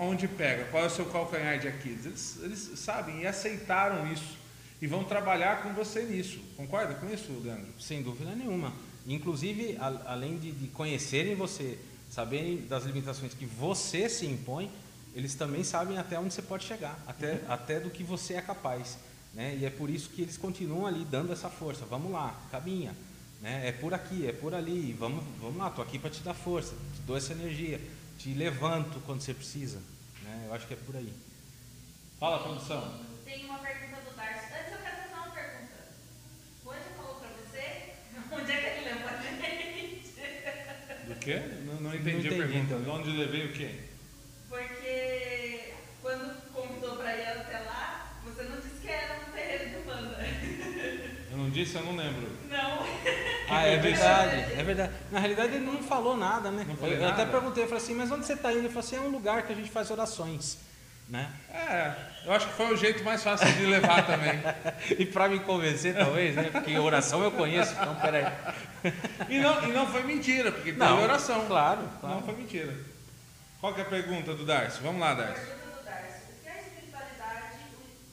onde 0.00 0.26
pega, 0.26 0.64
qual 0.64 0.84
é 0.84 0.86
o 0.86 0.90
seu 0.90 1.06
calcanhar 1.06 1.58
de 1.58 1.68
Aquiles. 1.68 2.06
Eles, 2.06 2.38
eles 2.42 2.78
sabem 2.78 3.20
e 3.20 3.26
aceitaram 3.26 4.10
isso. 4.12 4.38
E 4.80 4.86
vão 4.86 5.04
trabalhar 5.04 5.62
com 5.62 5.72
você 5.72 6.02
nisso. 6.02 6.40
Concorda 6.56 6.94
com 6.94 7.08
isso, 7.08 7.30
Leandro? 7.44 7.72
Sem 7.78 8.02
dúvida 8.02 8.34
nenhuma. 8.34 8.72
Inclusive, 9.06 9.76
a, 9.78 10.12
além 10.12 10.38
de, 10.38 10.50
de 10.50 10.66
conhecerem 10.68 11.36
você, 11.36 11.78
saberem 12.10 12.66
das 12.66 12.84
limitações 12.84 13.34
que 13.34 13.46
você 13.46 14.08
se 14.08 14.26
impõe, 14.26 14.70
eles 15.14 15.34
também 15.34 15.62
sabem 15.62 15.98
até 15.98 16.18
onde 16.18 16.32
você 16.32 16.42
pode 16.42 16.64
chegar, 16.64 16.98
até, 17.06 17.32
uhum. 17.32 17.40
até 17.48 17.80
do 17.80 17.90
que 17.90 18.02
você 18.02 18.34
é 18.34 18.42
capaz. 18.42 18.98
Né? 19.34 19.56
E 19.60 19.64
é 19.64 19.70
por 19.70 19.90
isso 19.90 20.10
que 20.10 20.22
eles 20.22 20.36
continuam 20.36 20.86
ali 20.86 21.04
dando 21.04 21.32
essa 21.32 21.48
força. 21.48 21.84
Vamos 21.84 22.12
lá, 22.12 22.38
caminha. 22.50 22.94
Né? 23.40 23.68
É 23.68 23.72
por 23.72 23.92
aqui, 23.92 24.26
é 24.26 24.32
por 24.32 24.54
ali. 24.54 24.92
Vamos, 24.92 25.24
vamos 25.40 25.56
lá, 25.56 25.68
estou 25.68 25.84
aqui 25.84 25.98
para 25.98 26.10
te 26.10 26.22
dar 26.22 26.34
força, 26.34 26.74
te 26.94 27.02
dou 27.06 27.16
essa 27.16 27.32
energia, 27.32 27.80
te 28.18 28.32
levanto 28.34 29.00
quando 29.04 29.20
você 29.20 29.34
precisa. 29.34 29.80
Né? 30.22 30.44
Eu 30.46 30.54
acho 30.54 30.66
que 30.66 30.74
é 30.74 30.76
por 30.76 30.96
aí. 30.96 31.12
Fala, 32.18 32.42
produção. 32.42 33.00
Tem 33.24 33.44
uma 33.44 33.58
pergunta 33.58 34.00
do 34.02 34.16
Darcy. 34.16 34.46
Antes 34.54 34.72
eu 34.72 34.78
quero 34.78 34.96
fazer 34.96 35.14
uma 35.14 35.30
pergunta. 35.30 35.74
O 36.64 36.70
Anjo 36.70 36.84
falou 36.96 37.14
para 37.16 37.28
você 37.28 37.92
onde 38.32 38.52
é 38.52 38.56
que 38.56 38.66
ele 38.66 38.94
levou 38.94 39.08
a 39.08 39.22
gente? 39.22 39.32
Do 41.08 41.14
quê? 41.16 41.42
Não, 41.66 41.80
não 41.80 41.94
entendi, 41.94 42.12
não 42.12 42.18
entendi 42.20 42.28
a 42.28 42.46
pergunta. 42.46 42.74
Então. 42.74 42.94
Onde 42.94 43.10
levei 43.10 43.46
o 43.46 43.52
quê? 43.52 43.91
Porque 44.52 45.72
quando 46.02 46.52
convidou 46.52 46.96
para 46.96 47.16
ir 47.16 47.26
até 47.26 47.60
lá, 47.60 48.12
você 48.22 48.42
não 48.42 48.56
disse 48.60 48.82
que 48.82 48.88
era 48.88 49.20
no 49.20 49.32
terreiro 49.32 49.70
de 49.70 49.86
banda. 49.86 50.18
Eu 51.32 51.38
não 51.38 51.48
disse, 51.48 51.76
eu 51.76 51.82
não 51.82 51.96
lembro. 51.96 52.28
Não. 52.50 52.86
Ah, 53.48 53.62
é 53.62 53.78
verdade, 53.78 54.52
é 54.52 54.62
verdade. 54.62 54.92
Na 55.10 55.18
realidade 55.18 55.54
ele 55.54 55.64
não 55.64 55.82
falou 55.82 56.14
nada, 56.14 56.50
né? 56.50 56.66
Não 56.68 56.76
falei 56.76 56.96
eu 56.96 57.00
nada. 57.00 57.22
até 57.22 57.24
perguntei, 57.24 57.64
eu 57.64 57.68
falei 57.68 57.82
assim, 57.82 57.94
mas 57.94 58.12
onde 58.12 58.26
você 58.26 58.34
está 58.34 58.50
indo? 58.50 58.58
Ele 58.58 58.68
falou 58.68 58.80
assim, 58.80 58.96
é 58.96 59.00
um 59.00 59.08
lugar 59.08 59.46
que 59.46 59.52
a 59.54 59.56
gente 59.56 59.70
faz 59.70 59.90
orações. 59.90 60.58
Né? 61.08 61.32
É, 61.50 61.94
eu 62.26 62.32
acho 62.32 62.48
que 62.48 62.52
foi 62.52 62.74
o 62.74 62.76
jeito 62.76 63.02
mais 63.02 63.22
fácil 63.22 63.50
de 63.50 63.64
levar 63.64 64.06
também. 64.06 64.42
e 64.98 65.06
para 65.06 65.26
me 65.26 65.40
convencer, 65.40 65.94
talvez, 65.94 66.36
né? 66.36 66.50
Porque 66.52 66.78
oração 66.78 67.22
eu 67.24 67.30
conheço, 67.30 67.72
então 67.72 67.94
peraí. 67.94 68.26
e, 69.30 69.40
não, 69.40 69.66
e 69.66 69.72
não 69.72 69.86
foi 69.86 70.02
mentira, 70.02 70.52
porque 70.52 70.72
não, 70.72 70.88
teve 70.88 71.02
oração. 71.02 71.46
Claro, 71.46 71.88
claro. 71.98 72.16
Não 72.16 72.22
foi 72.22 72.36
mentira. 72.36 72.91
Qual 73.62 73.72
que 73.72 73.80
é 73.80 73.84
a 73.84 73.88
pergunta 73.88 74.34
do 74.34 74.44
Darcy? 74.44 74.80
Vamos 74.82 75.00
lá, 75.00 75.14
Darcy. 75.14 75.46
Pergunta 75.46 75.78
do 75.78 75.84
Darcy. 75.84 76.22
O 76.32 76.42
que 76.42 76.48
a 76.48 76.60
espiritualidade 76.62 77.58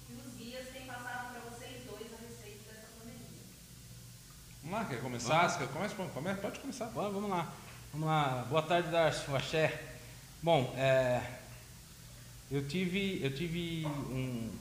e 0.08 0.14
os 0.14 0.36
guias 0.36 0.68
têm 0.72 0.84
passado 0.84 1.32
para 1.32 1.40
vocês 1.50 1.86
dois 1.90 2.06
a 2.14 2.18
respeito 2.24 2.66
dessa 2.68 2.86
pandemia? 3.00 3.42
Vamos 4.62 4.78
lá, 4.78 4.86
quer 4.86 5.02
começar? 5.02 5.48
Vamos. 5.48 5.72
Começa, 5.72 5.96
começa, 5.96 6.40
pode 6.40 6.60
começar. 6.60 6.86
Bora, 6.92 7.10
vamos 7.10 7.32
lá. 7.32 7.52
Vamos 7.92 8.08
lá. 8.08 8.46
Boa 8.48 8.62
tarde, 8.62 8.92
Darcy. 8.92 9.32
O 9.32 9.36
axé. 9.36 9.82
Bom, 10.44 10.72
é, 10.78 11.20
eu 12.52 12.68
tive, 12.68 13.20
eu 13.24 13.34
tive 13.34 13.88
um, 13.88 14.52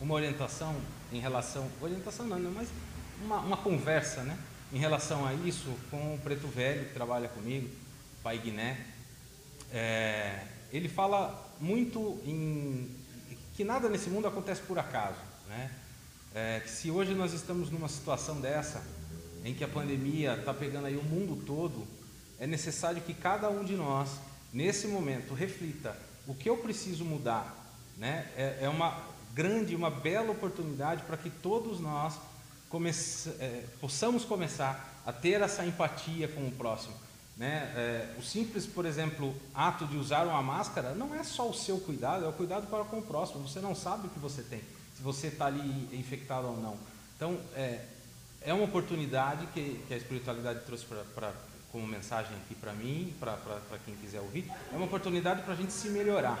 uma 0.00 0.14
orientação 0.14 0.80
em 1.12 1.18
relação. 1.18 1.68
Orientação 1.80 2.26
não, 2.26 2.38
mas 2.52 2.68
uma, 3.24 3.38
uma 3.40 3.56
conversa, 3.56 4.22
né? 4.22 4.38
Em 4.72 4.78
relação 4.78 5.26
a 5.26 5.34
isso 5.34 5.76
com 5.90 6.14
o 6.14 6.20
Preto 6.22 6.46
Velho, 6.46 6.86
que 6.86 6.94
trabalha 6.94 7.26
comigo, 7.26 7.68
pai 8.22 8.38
Guiné 8.38 8.91
é, 9.72 10.44
ele 10.72 10.88
fala 10.88 11.50
muito 11.60 12.20
em 12.24 12.94
que 13.54 13.64
nada 13.64 13.88
nesse 13.88 14.10
mundo 14.10 14.26
acontece 14.26 14.60
por 14.62 14.78
acaso, 14.78 15.18
né? 15.48 15.70
É, 16.34 16.60
que 16.60 16.70
se 16.70 16.90
hoje 16.90 17.14
nós 17.14 17.32
estamos 17.32 17.70
numa 17.70 17.88
situação 17.88 18.40
dessa, 18.40 18.82
em 19.44 19.54
que 19.54 19.64
a 19.64 19.68
pandemia 19.68 20.34
está 20.34 20.54
pegando 20.54 20.86
aí 20.86 20.96
o 20.96 21.02
mundo 21.02 21.44
todo, 21.44 21.86
é 22.38 22.46
necessário 22.46 23.02
que 23.02 23.12
cada 23.12 23.50
um 23.50 23.64
de 23.64 23.74
nós, 23.74 24.10
nesse 24.52 24.86
momento, 24.86 25.34
reflita 25.34 25.96
o 26.26 26.34
que 26.34 26.48
eu 26.48 26.56
preciso 26.56 27.04
mudar, 27.04 27.54
né? 27.96 28.28
É, 28.36 28.58
é 28.62 28.68
uma 28.68 29.02
grande, 29.34 29.74
uma 29.74 29.90
bela 29.90 30.30
oportunidade 30.32 31.02
para 31.04 31.16
que 31.16 31.30
todos 31.30 31.80
nós 31.80 32.18
comece, 32.68 33.30
é, 33.40 33.64
possamos 33.80 34.24
começar 34.24 35.02
a 35.04 35.12
ter 35.12 35.40
essa 35.40 35.64
empatia 35.64 36.28
com 36.28 36.46
o 36.46 36.52
próximo. 36.52 36.94
Né? 37.36 37.72
É, 37.74 38.14
o 38.18 38.22
simples, 38.22 38.66
por 38.66 38.84
exemplo, 38.84 39.34
ato 39.54 39.86
de 39.86 39.96
usar 39.96 40.26
uma 40.26 40.42
máscara 40.42 40.94
não 40.94 41.14
é 41.14 41.24
só 41.24 41.48
o 41.48 41.54
seu 41.54 41.78
cuidado, 41.78 42.24
é 42.24 42.28
o 42.28 42.32
cuidado 42.32 42.66
para 42.66 42.84
com 42.84 42.98
o 42.98 43.02
próximo. 43.02 43.48
Você 43.48 43.60
não 43.60 43.74
sabe 43.74 44.06
o 44.06 44.10
que 44.10 44.18
você 44.18 44.42
tem, 44.42 44.60
se 44.96 45.02
você 45.02 45.28
está 45.28 45.46
ali 45.46 45.88
infectado 45.92 46.48
ou 46.48 46.56
não. 46.58 46.76
Então, 47.16 47.38
é, 47.54 47.84
é 48.42 48.52
uma 48.52 48.64
oportunidade 48.64 49.46
que, 49.48 49.82
que 49.86 49.94
a 49.94 49.96
espiritualidade 49.96 50.60
trouxe 50.64 50.84
para 51.14 51.32
como 51.72 51.86
mensagem 51.86 52.36
aqui 52.36 52.54
para 52.54 52.74
mim, 52.74 53.14
para 53.18 53.38
quem 53.84 53.96
quiser 53.96 54.20
ouvir, 54.20 54.46
é 54.70 54.76
uma 54.76 54.84
oportunidade 54.84 55.40
para 55.40 55.54
a 55.54 55.56
gente 55.56 55.72
se 55.72 55.88
melhorar, 55.88 56.38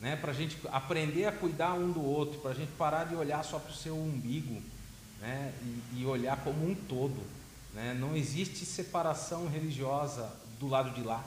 né? 0.00 0.16
para 0.16 0.30
a 0.30 0.34
gente 0.34 0.56
aprender 0.72 1.26
a 1.26 1.32
cuidar 1.32 1.74
um 1.74 1.92
do 1.92 2.02
outro, 2.02 2.40
para 2.40 2.52
a 2.52 2.54
gente 2.54 2.72
parar 2.72 3.04
de 3.04 3.14
olhar 3.14 3.44
só 3.44 3.58
para 3.58 3.70
o 3.70 3.74
seu 3.74 3.94
umbigo 3.94 4.62
né? 5.20 5.52
e, 5.92 6.00
e 6.00 6.06
olhar 6.06 6.38
como 6.38 6.66
um 6.66 6.74
todo. 6.74 7.20
Né? 7.72 7.96
Não 7.98 8.16
existe 8.16 8.64
separação 8.64 9.48
religiosa 9.48 10.30
do 10.58 10.68
lado 10.68 10.90
de 10.90 11.02
lá. 11.02 11.24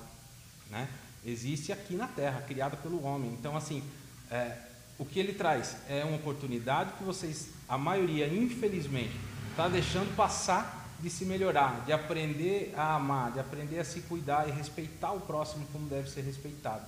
Né? 0.70 0.88
Existe 1.26 1.72
aqui 1.72 1.96
na 1.96 2.08
Terra, 2.08 2.42
criada 2.42 2.78
pelo 2.78 3.04
homem. 3.04 3.32
Então, 3.32 3.56
assim, 3.58 3.84
é, 4.30 4.58
o 4.98 5.06
que 5.06 5.20
ele 5.20 5.34
traz 5.34 5.76
é 5.90 6.04
uma 6.04 6.18
oportunidade 6.18 6.94
que 6.94 7.04
vocês, 7.04 7.50
a 7.68 7.78
maioria, 7.78 8.28
infelizmente, 8.28 9.16
está 9.52 9.68
deixando 9.68 10.16
passar 10.16 10.86
de 11.00 11.10
se 11.10 11.26
melhorar, 11.26 11.84
de 11.86 11.92
aprender 11.92 12.74
a 12.76 12.96
amar, 12.96 13.32
de 13.32 13.40
aprender 13.40 13.80
a 13.80 13.86
se 13.86 14.02
cuidar 14.02 14.48
e 14.48 14.52
respeitar 14.52 15.12
o 15.12 15.20
próximo 15.20 15.68
como 15.72 15.88
deve 15.88 16.10
ser 16.10 16.22
respeitado, 16.22 16.86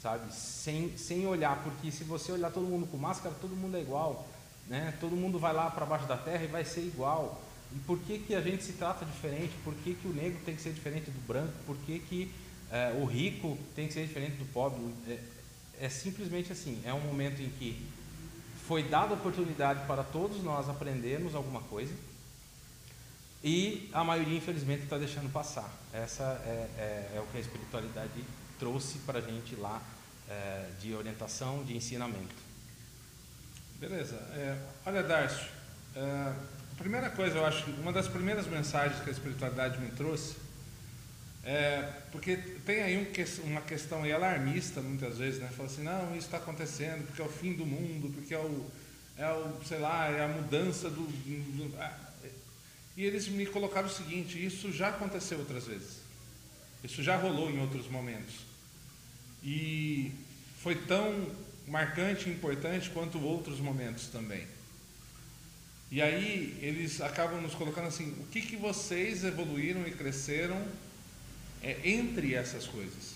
sabe? 0.00 0.32
Sem, 0.32 0.96
sem 0.96 1.26
olhar, 1.26 1.62
porque 1.62 1.90
se 1.90 2.04
você 2.04 2.32
olhar 2.32 2.50
todo 2.50 2.66
mundo 2.66 2.86
com 2.86 2.96
máscara, 2.96 3.34
todo 3.40 3.54
mundo 3.54 3.76
é 3.76 3.80
igual, 3.80 4.26
né? 4.66 4.94
Todo 5.00 5.14
mundo 5.14 5.38
vai 5.38 5.52
lá 5.52 5.70
para 5.70 5.84
baixo 5.84 6.06
da 6.06 6.16
terra 6.16 6.44
e 6.44 6.48
vai 6.48 6.64
ser 6.64 6.80
igual. 6.80 7.40
E 7.74 7.78
por 7.80 7.98
que, 8.00 8.18
que 8.18 8.34
a 8.34 8.40
gente 8.40 8.62
se 8.62 8.72
trata 8.72 9.04
diferente? 9.04 9.52
Por 9.64 9.74
que, 9.74 9.94
que 9.94 10.08
o 10.08 10.12
negro 10.12 10.38
tem 10.44 10.54
que 10.54 10.62
ser 10.62 10.72
diferente 10.72 11.10
do 11.10 11.26
branco? 11.26 11.52
Por 11.66 11.76
que, 11.78 11.98
que 11.98 12.30
é, 12.70 12.92
o 13.00 13.04
rico 13.04 13.58
tem 13.74 13.86
que 13.86 13.92
ser 13.92 14.06
diferente 14.06 14.36
do 14.36 14.44
pobre? 14.52 14.80
É, 15.08 15.18
é 15.86 15.88
simplesmente 15.88 16.52
assim: 16.52 16.80
é 16.84 16.92
um 16.92 17.00
momento 17.00 17.40
em 17.40 17.48
que 17.50 17.86
foi 18.66 18.82
dada 18.82 19.14
a 19.14 19.16
oportunidade 19.16 19.86
para 19.86 20.04
todos 20.04 20.42
nós 20.42 20.68
aprendermos 20.68 21.34
alguma 21.34 21.60
coisa 21.62 21.92
e 23.44 23.90
a 23.92 24.04
maioria, 24.04 24.38
infelizmente, 24.38 24.84
está 24.84 24.96
deixando 24.96 25.30
passar. 25.32 25.68
Essa 25.92 26.22
é, 26.46 26.68
é, 26.78 27.16
é, 27.16 27.20
o 27.20 27.26
que 27.26 27.38
a 27.38 27.40
espiritualidade 27.40 28.24
trouxe 28.58 28.98
para 29.00 29.18
a 29.18 29.22
gente 29.22 29.56
lá 29.56 29.82
é, 30.28 30.68
de 30.80 30.94
orientação, 30.94 31.64
de 31.64 31.76
ensinamento. 31.76 32.34
Beleza. 33.80 34.14
É, 34.14 34.56
olha, 34.86 35.02
Darcio, 35.02 35.48
a 35.96 36.36
primeira 36.82 37.08
coisa, 37.10 37.38
eu 37.38 37.46
acho, 37.46 37.70
uma 37.80 37.92
das 37.92 38.08
primeiras 38.08 38.46
mensagens 38.48 39.00
que 39.02 39.08
a 39.08 39.12
espiritualidade 39.12 39.78
me 39.78 39.90
trouxe 39.92 40.34
é 41.44 41.88
porque 42.10 42.36
tem 42.36 42.82
aí 42.82 42.96
um, 42.96 43.46
uma 43.46 43.60
questão 43.60 44.02
aí 44.02 44.12
alarmista 44.12 44.80
muitas 44.80 45.18
vezes, 45.18 45.40
né? 45.40 45.48
Fala 45.56 45.68
assim, 45.68 45.82
não, 45.82 46.10
isso 46.10 46.26
está 46.26 46.38
acontecendo 46.38 47.06
porque 47.06 47.22
é 47.22 47.24
o 47.24 47.28
fim 47.28 47.52
do 47.52 47.64
mundo, 47.64 48.12
porque 48.12 48.34
é 48.34 48.38
o, 48.38 48.66
é 49.16 49.32
o 49.32 49.64
sei 49.64 49.78
lá, 49.78 50.08
é 50.08 50.24
a 50.24 50.28
mudança 50.28 50.90
do, 50.90 51.02
do 51.02 51.72
e 52.96 53.04
eles 53.04 53.26
me 53.28 53.46
colocaram 53.46 53.86
o 53.86 53.90
seguinte: 53.90 54.44
isso 54.44 54.70
já 54.72 54.88
aconteceu 54.88 55.38
outras 55.38 55.66
vezes, 55.66 56.00
isso 56.84 57.02
já 57.02 57.16
rolou 57.16 57.50
em 57.50 57.58
outros 57.58 57.88
momentos, 57.88 58.34
e 59.42 60.12
foi 60.58 60.74
tão 60.74 61.30
marcante 61.66 62.28
e 62.28 62.32
importante 62.32 62.90
quanto 62.90 63.20
outros 63.20 63.58
momentos 63.58 64.08
também. 64.08 64.46
E 65.92 66.00
aí 66.00 66.58
eles 66.62 67.02
acabam 67.02 67.38
nos 67.42 67.54
colocando 67.54 67.88
assim: 67.88 68.16
o 68.18 68.24
que, 68.28 68.40
que 68.40 68.56
vocês 68.56 69.24
evoluíram 69.24 69.86
e 69.86 69.90
cresceram 69.90 70.66
é, 71.62 71.78
entre 71.84 72.34
essas 72.34 72.66
coisas? 72.66 73.12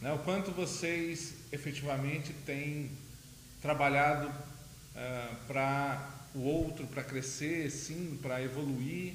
Né? 0.00 0.10
O 0.10 0.20
quanto 0.20 0.50
vocês 0.52 1.34
efetivamente 1.52 2.32
têm 2.46 2.90
trabalhado 3.60 4.28
uh, 4.28 5.36
para 5.46 6.14
o 6.34 6.40
outro, 6.40 6.86
para 6.86 7.04
crescer, 7.04 7.70
sim, 7.70 8.18
para 8.22 8.42
evoluir, 8.42 9.12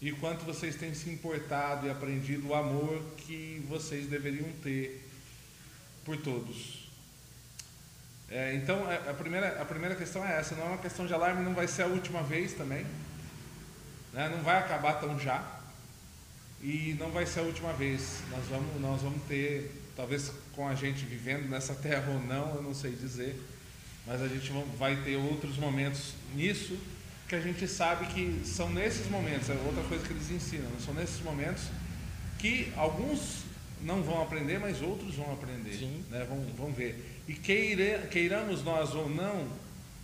e 0.00 0.10
quanto 0.12 0.46
vocês 0.46 0.74
têm 0.74 0.94
se 0.94 1.10
importado 1.10 1.86
e 1.86 1.90
aprendido 1.90 2.48
o 2.48 2.54
amor 2.54 3.04
que 3.18 3.62
vocês 3.68 4.06
deveriam 4.06 4.50
ter 4.62 5.06
por 6.02 6.16
todos. 6.16 6.77
É, 8.30 8.54
então, 8.54 8.90
é, 8.90 8.96
a 9.08 9.14
primeira, 9.14 9.60
a 9.60 9.64
primeira 9.64 9.94
questão 9.94 10.24
é 10.26 10.38
essa: 10.38 10.54
não 10.54 10.64
é 10.64 10.68
uma 10.68 10.78
questão 10.78 11.06
de 11.06 11.14
alarme, 11.14 11.42
não 11.42 11.54
vai 11.54 11.66
ser 11.66 11.82
a 11.82 11.86
última 11.86 12.22
vez 12.22 12.52
também, 12.52 12.84
né? 14.12 14.28
não 14.28 14.42
vai 14.42 14.58
acabar 14.58 14.94
tão 14.94 15.18
já, 15.18 15.42
e 16.62 16.94
não 16.98 17.10
vai 17.10 17.24
ser 17.24 17.40
a 17.40 17.44
última 17.44 17.72
vez. 17.72 18.18
Nós 18.30 18.44
vamos, 18.46 18.80
nós 18.80 19.02
vamos 19.02 19.22
ter, 19.24 19.72
talvez 19.96 20.30
com 20.52 20.68
a 20.68 20.74
gente 20.74 21.04
vivendo 21.04 21.48
nessa 21.48 21.74
terra 21.74 22.10
ou 22.10 22.20
não, 22.20 22.56
eu 22.56 22.62
não 22.62 22.74
sei 22.74 22.92
dizer, 22.92 23.40
mas 24.06 24.20
a 24.20 24.28
gente 24.28 24.52
vai 24.76 24.96
ter 24.96 25.16
outros 25.16 25.56
momentos 25.56 26.14
nisso 26.34 26.78
que 27.28 27.34
a 27.34 27.40
gente 27.40 27.68
sabe 27.68 28.06
que 28.06 28.42
são 28.46 28.70
nesses 28.70 29.06
momentos, 29.10 29.50
é 29.50 29.52
outra 29.66 29.84
coisa 29.84 30.06
que 30.06 30.12
eles 30.12 30.30
ensinam, 30.30 30.70
são 30.82 30.94
nesses 30.94 31.20
momentos 31.20 31.64
que 32.38 32.72
alguns 32.74 33.44
não 33.82 34.02
vão 34.02 34.22
aprender, 34.22 34.58
mas 34.58 34.80
outros 34.80 35.14
vão 35.14 35.32
aprender, 35.32 35.78
né? 36.10 36.26
vão, 36.28 36.40
vão 36.56 36.72
ver. 36.72 37.17
E 37.28 37.34
queira, 37.34 38.06
queiramos 38.06 38.64
nós 38.64 38.94
ou 38.94 39.06
não, 39.06 39.46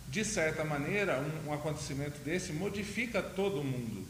de 0.07 0.23
certa 0.23 0.63
maneira, 0.63 1.19
um, 1.19 1.49
um 1.49 1.53
acontecimento 1.53 2.19
desse 2.23 2.53
modifica 2.53 3.19
todo 3.19 3.63
mundo. 3.63 4.07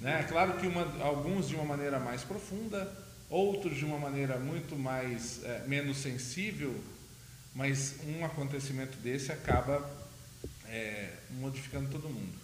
Né? 0.00 0.20
É 0.20 0.22
claro 0.24 0.54
que 0.58 0.66
uma, 0.66 0.82
alguns 1.04 1.48
de 1.48 1.54
uma 1.54 1.64
maneira 1.64 2.00
mais 2.00 2.24
profunda, 2.24 2.92
outros 3.30 3.76
de 3.76 3.84
uma 3.84 3.96
maneira 3.96 4.40
muito 4.40 4.74
mais 4.74 5.44
é, 5.44 5.64
menos 5.68 5.98
sensível, 5.98 6.74
mas 7.54 7.94
um 8.04 8.24
acontecimento 8.24 8.98
desse 8.98 9.30
acaba 9.30 9.88
é, 10.66 11.12
modificando 11.38 11.88
todo 11.90 12.08
mundo. 12.08 12.38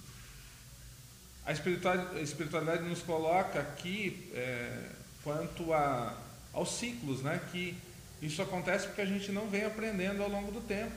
A 1.44 1.50
espiritualidade, 1.50 2.18
a 2.18 2.22
espiritualidade 2.22 2.84
nos 2.84 3.02
coloca 3.02 3.58
aqui 3.58 4.30
é, 4.32 4.90
quanto 5.24 5.72
a, 5.72 6.16
aos 6.52 6.78
ciclos, 6.78 7.20
né? 7.20 7.40
que 7.50 7.76
isso 8.24 8.40
acontece 8.42 8.86
porque 8.86 9.02
a 9.02 9.06
gente 9.06 9.30
não 9.30 9.48
vem 9.48 9.64
aprendendo 9.64 10.22
ao 10.22 10.28
longo 10.28 10.50
do 10.50 10.60
tempo. 10.60 10.92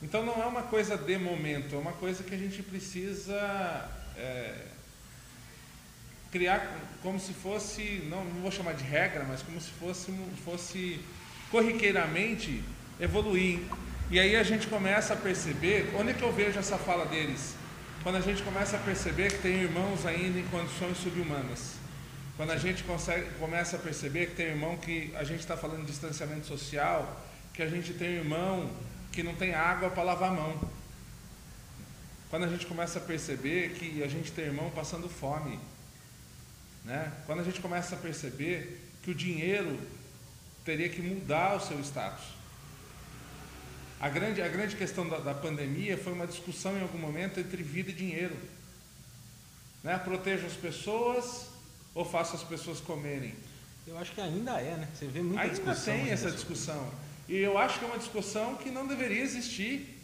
Então 0.00 0.24
não 0.24 0.40
é 0.40 0.46
uma 0.46 0.62
coisa 0.62 0.96
de 0.96 1.18
momento, 1.18 1.74
é 1.74 1.78
uma 1.78 1.92
coisa 1.92 2.22
que 2.22 2.34
a 2.34 2.38
gente 2.38 2.62
precisa 2.62 3.90
é, 4.16 4.54
criar 6.30 6.72
como 7.02 7.18
se 7.18 7.32
fosse, 7.32 8.02
não, 8.08 8.24
não 8.24 8.42
vou 8.42 8.50
chamar 8.50 8.74
de 8.74 8.84
regra, 8.84 9.24
mas 9.24 9.42
como 9.42 9.60
se 9.60 9.70
fosse, 9.70 10.12
fosse 10.44 11.00
corriqueiramente 11.50 12.62
evoluir. 13.00 13.60
E 14.10 14.20
aí 14.20 14.36
a 14.36 14.42
gente 14.42 14.68
começa 14.68 15.14
a 15.14 15.16
perceber, 15.16 15.92
onde 15.96 16.10
é 16.10 16.14
que 16.14 16.22
eu 16.22 16.32
vejo 16.32 16.58
essa 16.58 16.78
fala 16.78 17.04
deles? 17.06 17.54
Quando 18.02 18.16
a 18.16 18.20
gente 18.20 18.42
começa 18.42 18.76
a 18.76 18.80
perceber 18.80 19.32
que 19.32 19.38
tem 19.38 19.62
irmãos 19.62 20.06
ainda 20.06 20.38
em 20.38 20.46
condições 20.46 20.96
subhumanas. 20.98 21.77
Quando 22.38 22.52
a 22.52 22.56
gente 22.56 22.84
consegue, 22.84 23.28
começa 23.40 23.74
a 23.74 23.80
perceber 23.80 24.28
que 24.28 24.36
tem 24.36 24.46
irmão 24.46 24.76
que 24.76 25.12
a 25.16 25.24
gente 25.24 25.40
está 25.40 25.56
falando 25.56 25.80
de 25.80 25.90
distanciamento 25.90 26.46
social, 26.46 27.20
que 27.52 27.60
a 27.60 27.66
gente 27.66 27.92
tem 27.94 28.10
irmão 28.10 28.70
que 29.10 29.24
não 29.24 29.34
tem 29.34 29.54
água 29.54 29.90
para 29.90 30.04
lavar 30.04 30.30
a 30.30 30.34
mão. 30.34 30.70
Quando 32.30 32.44
a 32.44 32.48
gente 32.48 32.64
começa 32.64 33.00
a 33.00 33.02
perceber 33.02 33.70
que 33.70 34.04
a 34.04 34.06
gente 34.06 34.30
tem 34.30 34.44
irmão 34.44 34.70
passando 34.70 35.08
fome. 35.08 35.58
Né? 36.84 37.12
Quando 37.26 37.40
a 37.40 37.42
gente 37.42 37.60
começa 37.60 37.96
a 37.96 37.98
perceber 37.98 38.88
que 39.02 39.10
o 39.10 39.14
dinheiro 39.16 39.76
teria 40.64 40.88
que 40.88 41.02
mudar 41.02 41.56
o 41.56 41.60
seu 41.60 41.80
status. 41.80 42.24
A 43.98 44.08
grande, 44.08 44.40
a 44.40 44.48
grande 44.48 44.76
questão 44.76 45.08
da, 45.08 45.18
da 45.18 45.34
pandemia 45.34 45.98
foi 45.98 46.12
uma 46.12 46.28
discussão 46.28 46.78
em 46.78 46.82
algum 46.82 46.98
momento 46.98 47.40
entre 47.40 47.64
vida 47.64 47.90
e 47.90 47.94
dinheiro. 47.94 48.36
Né? 49.82 49.98
Proteja 49.98 50.46
as 50.46 50.54
pessoas 50.54 51.57
ou 51.98 52.04
faço 52.04 52.36
as 52.36 52.44
pessoas 52.44 52.78
comerem? 52.78 53.34
Eu 53.84 53.98
acho 53.98 54.12
que 54.12 54.20
ainda 54.20 54.52
é, 54.60 54.76
né? 54.76 54.88
Você 54.94 55.06
vê 55.06 55.20
muita 55.20 55.42
ainda 55.42 55.54
discussão. 55.54 55.94
Ainda 55.94 56.04
tem 56.04 56.12
essa 56.12 56.30
discussão. 56.30 56.90
E 57.28 57.36
eu 57.36 57.58
acho 57.58 57.80
que 57.80 57.84
é 57.84 57.88
uma 57.88 57.98
discussão 57.98 58.54
que 58.54 58.70
não 58.70 58.86
deveria 58.86 59.20
existir. 59.20 59.98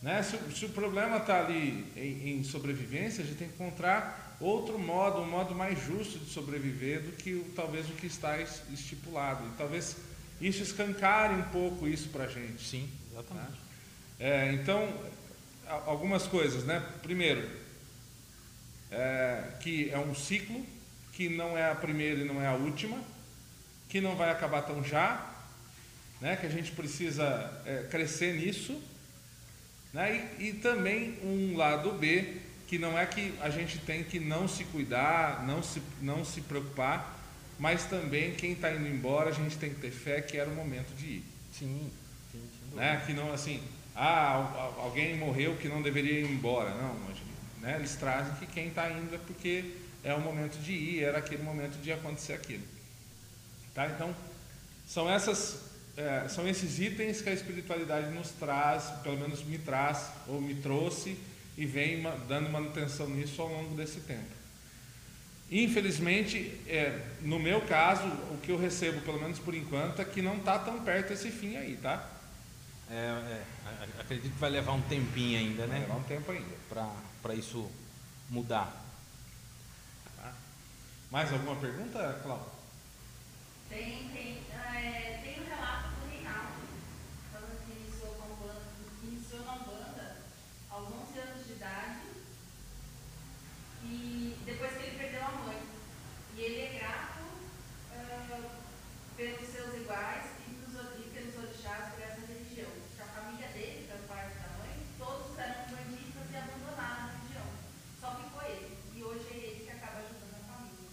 Né? 0.00 0.22
Se, 0.22 0.38
se 0.54 0.64
o 0.66 0.68
problema 0.68 1.16
está 1.16 1.40
ali 1.44 1.84
em, 1.96 2.38
em, 2.38 2.44
sobrevivência, 2.44 3.24
a 3.24 3.26
gente 3.26 3.36
tem 3.36 3.48
que 3.48 3.54
encontrar 3.54 4.36
outro 4.38 4.78
modo, 4.78 5.22
um 5.22 5.28
modo 5.28 5.56
mais 5.56 5.84
justo 5.84 6.20
de 6.20 6.30
sobreviver 6.30 7.02
do 7.02 7.12
que 7.16 7.44
talvez 7.56 7.88
o 7.88 7.92
que 7.94 8.06
está 8.06 8.40
estipulado. 8.40 9.44
E 9.48 9.56
talvez 9.58 9.96
isso 10.40 10.62
escancare 10.62 11.34
um 11.34 11.44
pouco 11.44 11.88
isso 11.88 12.10
para 12.10 12.24
a 12.24 12.28
gente. 12.28 12.64
Sim, 12.64 12.88
exatamente. 13.10 13.50
Né? 13.50 13.56
É, 14.20 14.52
então, 14.52 14.88
algumas 15.66 16.28
coisas, 16.28 16.62
né? 16.62 16.80
Primeiro, 17.02 17.63
é, 18.94 19.44
que 19.60 19.90
é 19.90 19.98
um 19.98 20.14
ciclo, 20.14 20.64
que 21.12 21.28
não 21.28 21.56
é 21.56 21.70
a 21.70 21.74
primeira 21.74 22.20
e 22.20 22.24
não 22.24 22.40
é 22.40 22.46
a 22.46 22.54
última, 22.54 22.98
que 23.88 24.00
não 24.00 24.16
vai 24.16 24.30
acabar 24.30 24.62
tão 24.62 24.82
já, 24.82 25.30
né? 26.20 26.36
que 26.36 26.46
a 26.46 26.50
gente 26.50 26.72
precisa 26.72 27.62
é, 27.66 27.86
crescer 27.90 28.34
nisso. 28.34 28.80
Né? 29.92 30.28
E, 30.38 30.48
e 30.48 30.52
também 30.54 31.18
um 31.22 31.56
lado 31.56 31.92
B, 31.92 32.40
que 32.66 32.78
não 32.78 32.98
é 32.98 33.06
que 33.06 33.34
a 33.40 33.50
gente 33.50 33.78
tem 33.78 34.02
que 34.02 34.18
não 34.18 34.48
se 34.48 34.64
cuidar, 34.64 35.46
não 35.46 35.62
se, 35.62 35.82
não 36.00 36.24
se 36.24 36.40
preocupar, 36.40 37.20
mas 37.58 37.84
também 37.84 38.34
quem 38.34 38.52
está 38.52 38.72
indo 38.72 38.88
embora, 38.88 39.30
a 39.30 39.32
gente 39.32 39.56
tem 39.58 39.70
que 39.70 39.80
ter 39.80 39.90
fé 39.90 40.20
que 40.20 40.36
era 40.36 40.50
o 40.50 40.54
momento 40.54 40.94
de 40.96 41.06
ir. 41.06 41.24
Sim, 41.52 41.90
sim, 42.32 42.42
Né? 42.74 43.02
Que 43.06 43.12
não 43.12 43.32
assim, 43.32 43.62
ah, 43.94 44.72
alguém 44.78 45.16
morreu 45.16 45.56
que 45.56 45.68
não 45.68 45.80
deveria 45.80 46.20
ir 46.20 46.24
embora. 46.24 46.70
Não, 46.74 46.94
mas, 47.06 47.16
né? 47.64 47.76
eles 47.76 47.96
trazem 47.96 48.34
que 48.34 48.46
quem 48.46 48.68
está 48.68 48.90
indo 48.90 49.14
é 49.14 49.18
porque 49.18 49.74
é 50.04 50.12
o 50.14 50.20
momento 50.20 50.58
de 50.58 50.72
ir, 50.72 51.02
era 51.02 51.18
aquele 51.18 51.42
momento 51.42 51.80
de 51.80 51.90
acontecer 51.90 52.34
aquilo. 52.34 52.62
Tá? 53.74 53.86
Então, 53.86 54.14
são, 54.86 55.10
essas, 55.10 55.62
é, 55.96 56.28
são 56.28 56.46
esses 56.46 56.78
itens 56.78 57.22
que 57.22 57.30
a 57.30 57.32
espiritualidade 57.32 58.10
nos 58.10 58.28
traz, 58.32 58.84
pelo 59.02 59.16
menos 59.16 59.42
me 59.42 59.56
traz, 59.56 60.10
ou 60.28 60.42
me 60.42 60.54
trouxe, 60.56 61.16
e 61.56 61.64
vem 61.64 62.02
dando 62.28 62.50
manutenção 62.50 63.08
nisso 63.08 63.40
ao 63.40 63.48
longo 63.48 63.74
desse 63.74 64.00
tempo. 64.00 64.44
Infelizmente, 65.50 66.60
é, 66.66 67.00
no 67.22 67.38
meu 67.38 67.62
caso, 67.62 68.06
o 68.30 68.38
que 68.42 68.50
eu 68.50 68.58
recebo, 68.58 69.00
pelo 69.00 69.20
menos 69.20 69.38
por 69.38 69.54
enquanto, 69.54 70.02
é 70.02 70.04
que 70.04 70.20
não 70.20 70.36
está 70.36 70.58
tão 70.58 70.80
perto 70.80 71.12
esse 71.14 71.30
fim 71.30 71.56
aí, 71.56 71.78
tá? 71.80 72.10
É, 72.90 72.94
é, 72.94 73.42
acredito 74.00 74.32
que 74.32 74.38
vai 74.38 74.50
levar 74.50 74.72
um 74.72 74.82
tempinho 74.82 75.38
ainda, 75.38 75.66
né? 75.66 75.78
Vai 75.78 75.80
levar 75.80 75.96
um 75.96 76.02
tempo 76.02 76.30
ainda. 76.30 76.54
Para 76.68 76.92
isso 77.32 77.70
mudar. 78.28 78.84
Tá. 80.16 80.32
Mais 81.10 81.32
alguma 81.32 81.56
pergunta, 81.56 82.20
Cláudio? 82.22 82.50
Tem, 83.68 84.08
tem. 84.12 84.42
É, 84.52 85.20
tem 85.22 85.40
um 85.40 85.46
relato 85.46 85.88
do 86.00 86.10
Reinaldo, 86.10 86.60
falando 87.32 87.64
que 87.64 87.72
iniciou, 87.72 88.14
com 88.14 88.34
banda, 88.34 88.62
iniciou 89.02 89.44
na 89.44 89.56
banda 89.56 90.16
aos 90.70 90.88
11 90.88 91.18
anos 91.18 91.46
de 91.46 91.52
idade 91.52 92.00
e 93.84 94.36
depois 94.44 94.72
que 94.72 94.82
ele 94.82 94.98
perdeu 94.98 95.22
a 95.24 95.30
mãe. 95.30 95.62
E 96.36 96.40
ele 96.40 96.60
é 96.60 96.78
grato 96.78 97.20
uh, 97.94 98.50
pelos 99.16 99.48
seus 99.48 99.74
iguais 99.74 100.24
e, 100.46 100.50
e 100.50 101.10
pelos 101.14 101.36
orixás 101.36 101.94
por 101.94 102.02
essa 102.02 102.26
religião. 102.26 102.70
Porque 102.70 103.02
a 103.02 103.06
família 103.06 103.48
dele, 103.48 103.88
da 103.88 103.96
parte 104.12 104.34
da 104.34 104.58
mãe, 104.58 104.86
todos 104.98 105.38
eram 105.38 105.70
bandistas 105.70 106.30
e 106.32 106.36
abandonaram 106.36 107.04
a 107.04 107.12
religião. 107.12 107.46
Só 108.00 108.16
ficou 108.16 108.42
ele. 108.42 108.76
E 108.94 109.02
hoje 109.02 109.26
é 109.30 109.36
ele 109.36 109.64
que 109.64 109.70
acaba 109.70 109.98
ajudando 109.98 110.34
a 110.34 110.52
família. 110.52 110.90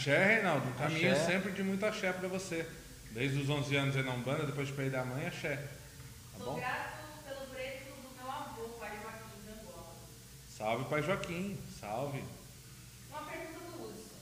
Axé, 0.00 0.16
Reinaldo. 0.36 0.66
Um 0.66 0.72
caminho 0.72 1.12
axé. 1.12 1.26
sempre 1.26 1.52
de 1.52 1.62
muito 1.62 1.84
axé 1.84 2.10
para 2.10 2.26
você. 2.26 2.66
Desde 3.10 3.38
os 3.38 3.50
11 3.50 3.76
anos 3.76 3.96
em 3.96 4.08
Umbanda, 4.08 4.46
depois 4.46 4.68
de 4.68 4.72
perder 4.72 4.96
a 4.96 5.04
mãe, 5.04 5.26
axé. 5.26 5.56
Tá 5.56 6.38
Sou 6.38 6.54
bom? 6.54 6.58
grato 6.58 6.96
pelo 7.28 7.46
preto 7.48 7.84
do 7.84 8.16
meu 8.16 8.32
avô, 8.32 8.62
pai 8.80 8.98
Joaquim 9.02 9.42
de 9.44 9.60
Angola. 9.60 9.92
Salve, 10.48 10.84
pai 10.86 11.02
Joaquim. 11.02 11.60
Salve. 11.78 12.24
Uma 13.10 13.20
pergunta 13.24 13.60
do 13.60 13.84
Hudson. 13.84 14.14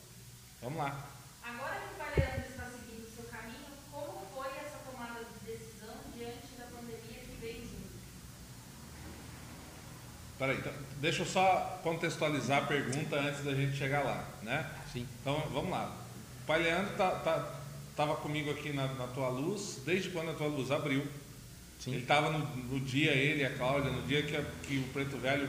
Vamos 0.62 0.78
lá. 0.78 1.06
Agora 1.44 1.74
que 1.76 1.94
o 1.94 1.96
Pai 1.96 2.12
Leandro 2.16 2.50
está 2.50 2.64
seguindo 2.64 3.06
o 3.06 3.10
seu 3.14 3.24
caminho, 3.30 3.66
como 3.92 4.26
foi 4.34 4.48
essa 4.58 4.78
tomada 4.84 5.20
de 5.22 5.52
decisão 5.52 5.94
diante 6.12 6.56
da 6.58 6.64
pandemia 6.64 7.20
que 7.22 7.38
veio 7.40 7.60
junto? 7.62 7.92
Peraí, 10.40 10.56
então, 10.58 10.72
deixa 11.00 11.22
eu 11.22 11.26
só 11.26 11.80
contextualizar 11.82 12.62
a 12.62 12.66
pergunta 12.66 13.16
antes 13.16 13.44
da 13.44 13.54
gente 13.54 13.76
chegar 13.76 14.04
lá, 14.04 14.24
né? 14.42 14.66
Sim. 14.92 15.06
Então, 15.20 15.40
vamos 15.52 15.70
lá. 15.70 15.92
O 16.42 16.46
Pai 16.46 16.62
Leandro 16.62 16.94
tá, 16.96 17.10
tá, 17.10 17.54
tava 17.96 18.16
comigo 18.16 18.50
aqui 18.50 18.72
na, 18.72 18.86
na 18.94 19.06
tua 19.08 19.28
luz, 19.28 19.80
desde 19.84 20.10
quando 20.10 20.30
a 20.30 20.34
tua 20.34 20.48
luz 20.48 20.70
abriu. 20.70 21.06
Sim. 21.78 21.92
Ele 21.92 22.02
estava 22.02 22.30
no, 22.30 22.38
no, 22.38 22.80
dia, 22.80 23.12
ele 23.12 23.42
e 23.42 23.46
a 23.46 23.50
Cláudia, 23.50 23.90
no 23.90 24.02
dia 24.02 24.22
que, 24.22 24.36
a, 24.36 24.42
que 24.62 24.78
o 24.78 24.92
Preto 24.92 25.16
Velho 25.16 25.48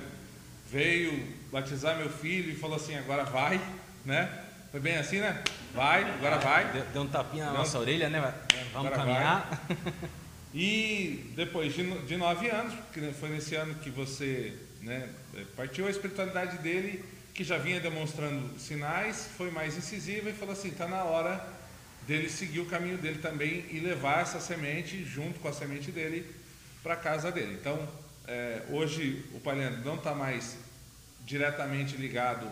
veio 0.70 1.28
batizar 1.52 1.98
meu 1.98 2.10
filho 2.10 2.52
e 2.52 2.56
falou 2.56 2.76
assim, 2.76 2.96
agora 2.96 3.24
vai, 3.24 3.60
né? 4.06 4.46
Foi 4.72 4.80
bem 4.80 4.98
assim, 4.98 5.20
né? 5.20 5.44
Vai, 5.74 6.04
agora 6.04 6.38
vai. 6.38 6.72
Deu, 6.72 6.86
deu 6.94 7.02
um 7.02 7.08
tapinha 7.08 7.46
na 7.46 7.52
deu 7.52 7.60
nossa 7.60 7.78
um... 7.80 7.82
orelha, 7.82 8.08
né? 8.10 8.34
Vamos 8.74 8.92
caminhar. 8.92 9.50
E 10.54 11.32
depois 11.36 11.76
de, 11.76 11.84
de 12.08 12.18
nove 12.18 12.50
anos, 12.50 12.74
porque 12.74 13.12
foi 13.12 13.30
nesse 13.30 13.54
ano 13.56 13.76
que 13.76 13.92
você 13.92 14.58
né, 14.82 15.10
partiu 15.56 15.88
a 15.88 15.90
espiritualidade 15.90 16.58
dele, 16.60 17.04
que 17.34 17.44
já 17.44 17.58
vinha 17.58 17.80
demonstrando 17.80 18.60
sinais, 18.60 19.30
foi 19.38 19.52
mais 19.52 19.78
incisiva 19.78 20.30
e 20.30 20.34
falou 20.34 20.54
assim, 20.54 20.70
está 20.70 20.88
na 20.88 21.04
hora 21.04 21.46
dele 22.06 22.30
seguir 22.30 22.60
o 22.60 22.66
caminho 22.66 22.98
dele 22.98 23.20
também 23.20 23.66
e 23.70 23.80
levar 23.80 24.22
essa 24.22 24.40
semente 24.40 25.04
junto 25.06 25.40
com 25.40 25.48
a 25.48 25.54
semente 25.54 25.92
dele 25.92 26.26
para 26.82 26.96
casa 26.96 27.32
dele. 27.32 27.58
Então, 27.60 27.88
é, 28.28 28.64
hoje 28.70 29.24
o 29.34 29.40
Palhando 29.40 29.84
não 29.86 29.96
está 29.96 30.14
mais 30.14 30.58
diretamente 31.26 31.96
ligado 31.96 32.50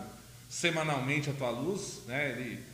semanalmente 0.48 1.28
à 1.28 1.32
tua 1.32 1.50
luz, 1.50 2.02
né? 2.06 2.30
ele 2.30 2.64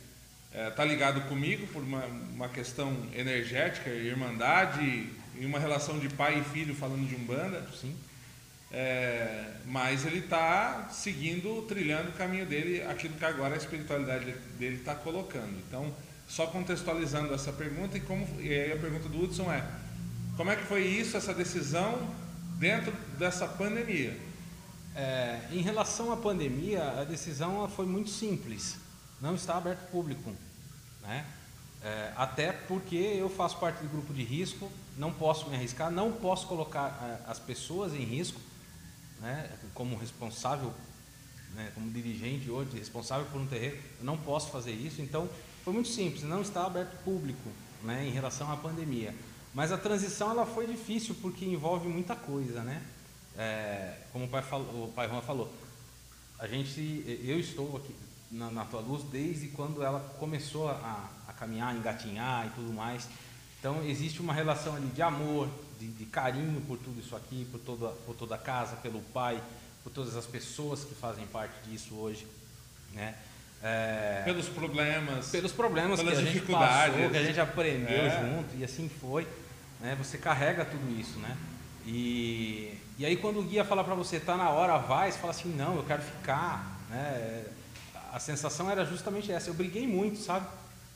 está 0.69 0.83
é, 0.83 0.87
ligado 0.87 1.21
comigo 1.27 1.67
por 1.67 1.83
uma, 1.83 2.05
uma 2.05 2.49
questão 2.49 2.95
energética, 3.13 3.89
irmandade 3.89 5.09
e 5.37 5.45
uma 5.45 5.59
relação 5.59 5.99
de 5.99 6.07
pai 6.09 6.39
e 6.39 6.43
filho 6.43 6.73
falando 6.75 7.07
de 7.07 7.15
umbanda. 7.15 7.67
Sim. 7.79 7.95
É, 8.71 9.51
mas 9.65 10.05
ele 10.05 10.19
está 10.19 10.89
seguindo, 10.91 11.61
trilhando 11.67 12.09
o 12.09 12.13
caminho 12.13 12.45
dele, 12.45 12.81
aquilo 12.83 13.13
que 13.13 13.25
agora 13.25 13.53
a 13.53 13.57
espiritualidade 13.57 14.31
dele 14.57 14.77
está 14.77 14.95
colocando. 14.95 15.57
Então, 15.67 15.93
só 16.27 16.47
contextualizando 16.47 17.33
essa 17.33 17.53
pergunta 17.53 17.97
e 17.97 18.01
como 18.01 18.27
e 18.41 18.49
aí 18.49 18.73
a 18.73 18.77
pergunta 18.77 19.07
do 19.07 19.23
Hudson 19.23 19.51
é 19.51 19.63
como 20.35 20.51
é 20.51 20.55
que 20.57 20.65
foi 20.65 20.85
isso, 20.85 21.15
essa 21.15 21.33
decisão 21.33 22.13
dentro 22.59 22.91
dessa 23.17 23.47
pandemia? 23.47 24.19
É, 24.93 25.39
em 25.49 25.61
relação 25.61 26.11
à 26.11 26.17
pandemia, 26.17 26.83
a 26.99 27.05
decisão 27.05 27.67
foi 27.69 27.85
muito 27.85 28.09
simples. 28.09 28.77
Não 29.21 29.33
está 29.33 29.55
aberto 29.55 29.89
público. 29.89 30.35
Né? 31.01 31.25
É, 31.81 32.11
até 32.17 32.51
porque 32.51 32.97
eu 32.97 33.29
faço 33.29 33.57
parte 33.59 33.81
do 33.81 33.89
grupo 33.89 34.13
de 34.13 34.23
risco, 34.23 34.69
não 34.97 35.13
posso 35.13 35.49
me 35.49 35.55
arriscar, 35.55 35.89
não 35.89 36.11
posso 36.11 36.47
colocar 36.47 36.99
é, 37.01 37.31
as 37.31 37.39
pessoas 37.39 37.93
em 37.93 38.03
risco, 38.03 38.41
né? 39.21 39.49
como 39.73 39.95
responsável, 39.97 40.73
né? 41.53 41.71
como 41.73 41.89
dirigente 41.91 42.49
hoje, 42.49 42.77
responsável 42.77 43.25
por 43.27 43.39
um 43.39 43.47
terreno, 43.47 43.77
eu 43.99 44.05
não 44.05 44.17
posso 44.17 44.49
fazer 44.49 44.71
isso. 44.71 45.01
Então, 45.01 45.29
foi 45.63 45.73
muito 45.73 45.89
simples, 45.89 46.23
não 46.23 46.41
está 46.41 46.65
aberto 46.65 46.95
público 47.03 47.49
né? 47.83 48.05
em 48.07 48.11
relação 48.11 48.51
à 48.51 48.57
pandemia. 48.57 49.13
Mas 49.53 49.71
a 49.71 49.77
transição 49.77 50.31
ela 50.31 50.45
foi 50.45 50.67
difícil 50.67 51.15
porque 51.21 51.45
envolve 51.45 51.87
muita 51.87 52.15
coisa, 52.15 52.61
né? 52.61 52.83
É, 53.37 53.99
como 54.11 54.25
o 54.25 54.27
pai, 54.27 54.41
falou, 54.41 54.85
o 54.85 54.91
pai 54.93 55.07
Juan 55.07 55.21
falou, 55.21 55.51
a 56.37 56.47
gente, 56.47 57.03
eu 57.23 57.39
estou 57.39 57.77
aqui 57.77 57.95
na, 58.31 58.51
na 58.51 58.65
tua 58.65 58.81
luz 58.81 59.03
desde 59.03 59.47
quando 59.49 59.81
ela 59.81 59.99
começou 60.19 60.69
a, 60.69 61.09
a, 61.27 61.33
caminhar, 61.33 61.75
engatinhar 61.75 62.47
e 62.47 62.49
tudo 62.51 62.73
mais. 62.73 63.07
Então 63.59 63.83
existe 63.83 64.21
uma 64.21 64.33
relação 64.33 64.75
ali 64.75 64.87
de 64.87 65.01
amor, 65.01 65.49
de, 65.79 65.87
de 65.87 66.05
carinho 66.05 66.61
por 66.61 66.77
tudo 66.77 66.99
isso 66.99 67.15
aqui, 67.15 67.47
por 67.51 67.59
toda, 67.59 67.89
por 68.05 68.15
toda 68.15 68.35
a 68.35 68.37
casa, 68.37 68.75
pelo 68.77 69.01
pai, 69.13 69.41
por 69.83 69.91
todas 69.91 70.15
as 70.15 70.25
pessoas 70.25 70.83
que 70.83 70.95
fazem 70.95 71.25
parte 71.27 71.53
disso 71.69 71.95
hoje, 71.95 72.27
né? 72.93 73.15
É, 73.63 74.21
pelos 74.25 74.47
problemas, 74.47 75.29
pelos 75.29 75.51
problemas 75.51 75.99
pelas 75.99 76.19
que 76.19 76.27
a 76.27 76.31
gente 76.31 76.45
passou, 76.45 77.09
que 77.09 77.17
a 77.17 77.23
gente 77.23 77.39
aprendeu 77.39 78.05
é. 78.05 78.21
junto 78.21 78.55
e 78.55 78.63
assim 78.63 78.89
foi. 78.89 79.27
Né? 79.79 79.95
Você 79.97 80.17
carrega 80.17 80.65
tudo 80.65 80.99
isso, 80.99 81.17
né? 81.19 81.35
E, 81.85 82.77
e 82.97 83.05
aí 83.05 83.15
quando 83.17 83.39
o 83.39 83.43
guia 83.43 83.63
fala 83.63 83.83
para 83.83 83.95
você, 83.95 84.19
tá 84.19 84.35
na 84.35 84.49
hora, 84.49 84.77
vai, 84.77 85.11
você 85.11 85.17
fala 85.17 85.31
assim, 85.31 85.49
não, 85.55 85.75
eu 85.77 85.83
quero 85.83 86.01
ficar, 86.01 86.79
né? 86.89 87.45
A 88.11 88.19
sensação 88.19 88.69
era 88.69 88.85
justamente 88.85 89.31
essa. 89.31 89.49
Eu 89.49 89.53
briguei 89.53 89.87
muito, 89.87 90.19
sabe? 90.19 90.47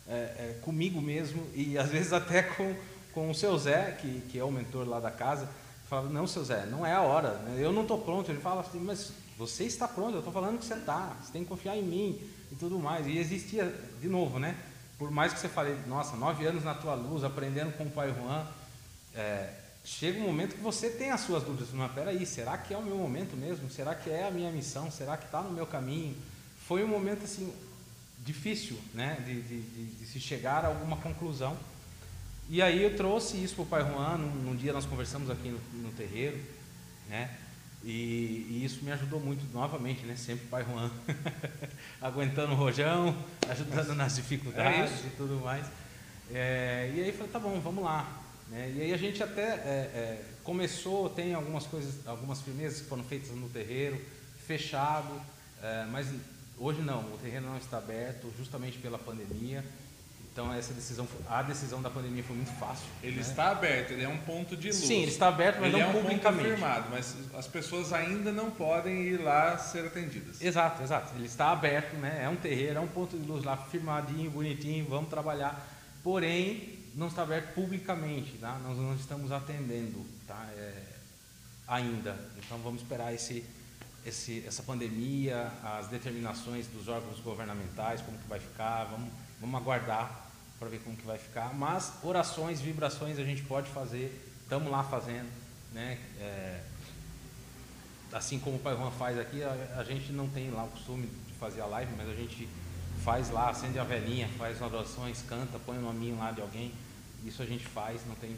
É, 0.07 0.13
é, 0.13 0.59
comigo 0.61 0.99
mesmo 0.99 1.45
e 1.53 1.77
às 1.77 1.89
vezes 1.89 2.13
até 2.13 2.41
com, 2.41 2.75
com 3.19 3.29
o 3.29 3.35
seu 3.35 3.57
Zé, 3.57 3.97
que, 3.99 4.21
que 4.29 4.39
é 4.39 4.43
o 4.45 4.51
mentor 4.51 4.87
lá 4.87 5.01
da 5.01 5.11
casa. 5.11 5.49
Falava, 5.89 6.07
não, 6.07 6.25
seu 6.25 6.43
Zé, 6.45 6.65
não 6.67 6.85
é 6.85 6.93
a 6.93 7.01
hora, 7.01 7.33
né? 7.39 7.57
eu 7.59 7.73
não 7.73 7.81
estou 7.81 7.99
pronto. 7.99 8.31
Ele 8.31 8.39
fala 8.39 8.61
assim, 8.61 8.79
mas 8.79 9.11
você 9.37 9.65
está 9.65 9.87
pronto, 9.89 10.13
eu 10.13 10.19
estou 10.19 10.31
falando 10.31 10.57
que 10.57 10.65
você 10.65 10.75
está, 10.75 11.17
você 11.21 11.33
tem 11.33 11.43
que 11.43 11.49
confiar 11.49 11.75
em 11.75 11.83
mim 11.83 12.21
e 12.49 12.55
tudo 12.55 12.79
mais. 12.79 13.05
E 13.07 13.17
existia, 13.17 13.75
de 13.99 14.07
novo, 14.07 14.39
né? 14.39 14.55
Por 14.97 15.11
mais 15.11 15.33
que 15.33 15.39
você 15.39 15.49
fale, 15.49 15.75
nossa, 15.85 16.15
nove 16.15 16.45
anos 16.45 16.63
na 16.63 16.73
tua 16.73 16.93
luz, 16.93 17.23
aprendendo 17.23 17.75
com 17.77 17.85
o 17.85 17.91
pai 17.91 18.13
Juan, 18.13 18.47
é, 19.13 19.49
chega 19.83 20.19
um 20.19 20.23
momento 20.23 20.55
que 20.55 20.61
você 20.61 20.89
tem 20.89 21.11
as 21.11 21.21
suas 21.21 21.43
dúvidas. 21.43 21.69
Mas 21.73 21.91
peraí, 21.91 22.25
será 22.25 22.57
que 22.57 22.73
é 22.73 22.77
o 22.77 22.83
meu 22.83 22.95
momento 22.95 23.35
mesmo? 23.35 23.69
Será 23.69 23.95
que 23.95 24.09
é 24.09 24.27
a 24.27 24.31
minha 24.31 24.51
missão? 24.51 24.89
Será 24.89 25.17
que 25.17 25.25
está 25.25 25.41
no 25.41 25.51
meu 25.51 25.65
caminho? 25.65 26.15
Foi 26.67 26.83
um 26.85 26.87
momento 26.87 27.25
assim 27.25 27.53
difícil, 28.19 28.77
né, 28.93 29.21
de, 29.25 29.41
de, 29.41 29.61
de, 29.61 29.85
de 29.85 30.05
se 30.05 30.19
chegar 30.19 30.63
a 30.63 30.67
alguma 30.67 30.97
conclusão. 30.97 31.57
E 32.49 32.63
aí 32.63 32.81
eu 32.81 32.97
trouxe 32.97 33.37
isso 33.37 33.53
para 33.53 33.63
o 33.63 33.67
Pai 33.67 33.81
Juan. 33.81 34.17
Num, 34.17 34.29
num, 34.41 34.55
dia 34.55 34.73
nós 34.73 34.85
conversamos 34.85 35.29
aqui 35.29 35.49
no, 35.49 35.59
no 35.83 35.91
terreiro, 35.91 36.39
né? 37.07 37.29
E, 37.83 38.47
e, 38.49 38.65
isso 38.65 38.83
me 38.83 38.91
ajudou 38.91 39.19
muito 39.19 39.45
novamente, 39.53 40.03
né? 40.03 40.15
Sempre 40.15 40.45
o 40.45 40.49
Pai 40.49 40.65
Juan 40.65 40.89
aguentando 42.01 42.53
o 42.53 42.55
rojão, 42.55 43.15
ajudando 43.47 43.93
nas 43.93 44.15
dificuldades 44.15 45.03
é 45.03 45.07
e 45.07 45.09
tudo 45.11 45.39
mais. 45.41 45.65
É, 46.31 46.91
e 46.95 47.03
aí 47.03 47.11
falei, 47.11 47.31
tá 47.31 47.39
bom, 47.39 47.59
vamos 47.59 47.83
lá. 47.83 48.19
Né? 48.49 48.73
E 48.75 48.81
aí 48.81 48.93
a 48.93 48.97
gente 48.97 49.21
até 49.21 49.41
é, 49.41 49.91
é, 49.93 50.25
começou, 50.43 51.07
tem 51.09 51.35
algumas 51.35 51.67
coisas, 51.67 52.05
algumas 52.07 52.41
firmezas 52.41 52.81
que 52.81 52.87
foram 52.87 53.03
feitas 53.03 53.29
no 53.29 53.47
terreiro, 53.47 54.03
fechado, 54.47 55.21
é, 55.61 55.85
mas 55.91 56.07
hoje 56.57 56.81
não, 56.81 57.01
o 57.13 57.17
terreno 57.21 57.49
não 57.49 57.57
está 57.57 57.77
aberto, 57.77 58.33
justamente 58.35 58.79
pela 58.79 58.97
pandemia. 58.97 59.63
Então 60.31 60.53
essa 60.53 60.73
decisão, 60.73 61.07
a 61.27 61.41
decisão 61.41 61.81
da 61.81 61.89
pandemia 61.89 62.23
foi 62.23 62.35
muito 62.35 62.51
fácil. 62.53 62.85
Ele 63.03 63.17
né? 63.17 63.21
está 63.21 63.51
aberto, 63.51 63.91
ele 63.91 64.03
é 64.03 64.07
um 64.07 64.17
ponto 64.19 64.55
de 64.55 64.67
luz. 64.67 64.77
Sim, 64.77 65.01
ele 65.01 65.11
está 65.11 65.27
aberto, 65.27 65.59
mas 65.59 65.73
ele 65.73 65.81
não 65.81 65.87
é 65.87 65.89
um 65.89 66.01
publicamente. 66.01 66.43
ponto 66.43 66.55
firmado, 66.55 66.87
mas 66.91 67.15
as 67.37 67.47
pessoas 67.47 67.91
ainda 67.91 68.31
não 68.31 68.49
podem 68.51 69.01
ir 69.01 69.17
lá 69.21 69.57
ser 69.57 69.85
atendidas. 69.85 70.41
Exato, 70.41 70.83
exato. 70.83 71.13
Ele 71.15 71.25
está 71.25 71.51
aberto, 71.51 71.95
né? 71.95 72.21
É 72.23 72.29
um 72.29 72.35
terreiro, 72.35 72.77
é 72.77 72.81
um 72.81 72.87
ponto 72.87 73.17
de 73.17 73.27
luz 73.27 73.43
lá, 73.43 73.57
firmadinho, 73.57 74.29
bonitinho, 74.31 74.85
vamos 74.87 75.09
trabalhar. 75.09 75.67
Porém, 76.03 76.79
não 76.95 77.07
está 77.07 77.23
aberto 77.23 77.53
publicamente, 77.53 78.37
tá? 78.37 78.57
Nós 78.63 78.77
não 78.77 78.95
estamos 78.95 79.31
atendendo, 79.31 80.05
tá? 80.27 80.47
É, 80.55 80.73
ainda. 81.67 82.17
Então 82.37 82.57
vamos 82.59 82.81
esperar 82.81 83.13
esse, 83.13 83.43
esse, 84.05 84.43
essa 84.45 84.63
pandemia, 84.63 85.51
as 85.63 85.87
determinações 85.87 86.67
dos 86.67 86.87
órgãos 86.87 87.19
governamentais, 87.19 88.01
como 88.01 88.17
que 88.17 88.27
vai 88.27 88.39
ficar, 88.39 88.85
vamos, 88.85 89.09
vamos 89.39 89.59
aguardar 89.59 90.29
para 90.59 90.67
ver 90.67 90.79
como 90.79 90.95
que 90.95 91.05
vai 91.05 91.17
ficar. 91.17 91.53
Mas 91.53 91.93
orações, 92.03 92.59
vibrações 92.59 93.17
a 93.17 93.23
gente 93.23 93.41
pode 93.43 93.69
fazer, 93.69 94.29
estamos 94.43 94.69
lá 94.69 94.83
fazendo, 94.83 95.29
né? 95.73 95.97
É, 96.19 96.61
assim 98.11 98.39
como 98.39 98.57
o 98.57 98.59
Pai 98.59 98.75
Juan 98.75 98.91
faz 98.91 99.17
aqui, 99.17 99.41
a, 99.43 99.77
a, 99.77 99.83
gente 99.83 100.11
não 100.11 100.27
tem 100.27 100.49
lá 100.51 100.63
o 100.63 100.67
costume 100.67 101.07
de 101.27 101.33
fazer 101.33 101.61
a 101.61 101.65
live, 101.65 101.91
mas 101.95 102.09
a 102.09 102.15
gente 102.15 102.49
faz 103.03 103.29
lá, 103.29 103.49
acende 103.49 103.79
a 103.79 103.83
velhinha, 103.83 104.27
faz 104.37 104.61
orações, 104.61 105.23
canta, 105.27 105.57
põe 105.59 105.77
o 105.77 105.81
nominho 105.81 106.17
lá 106.17 106.31
de 106.31 106.41
alguém. 106.41 106.73
Isso 107.23 107.41
a 107.41 107.45
gente 107.45 107.65
faz, 107.65 108.01
não 108.07 108.15
tem 108.15 108.37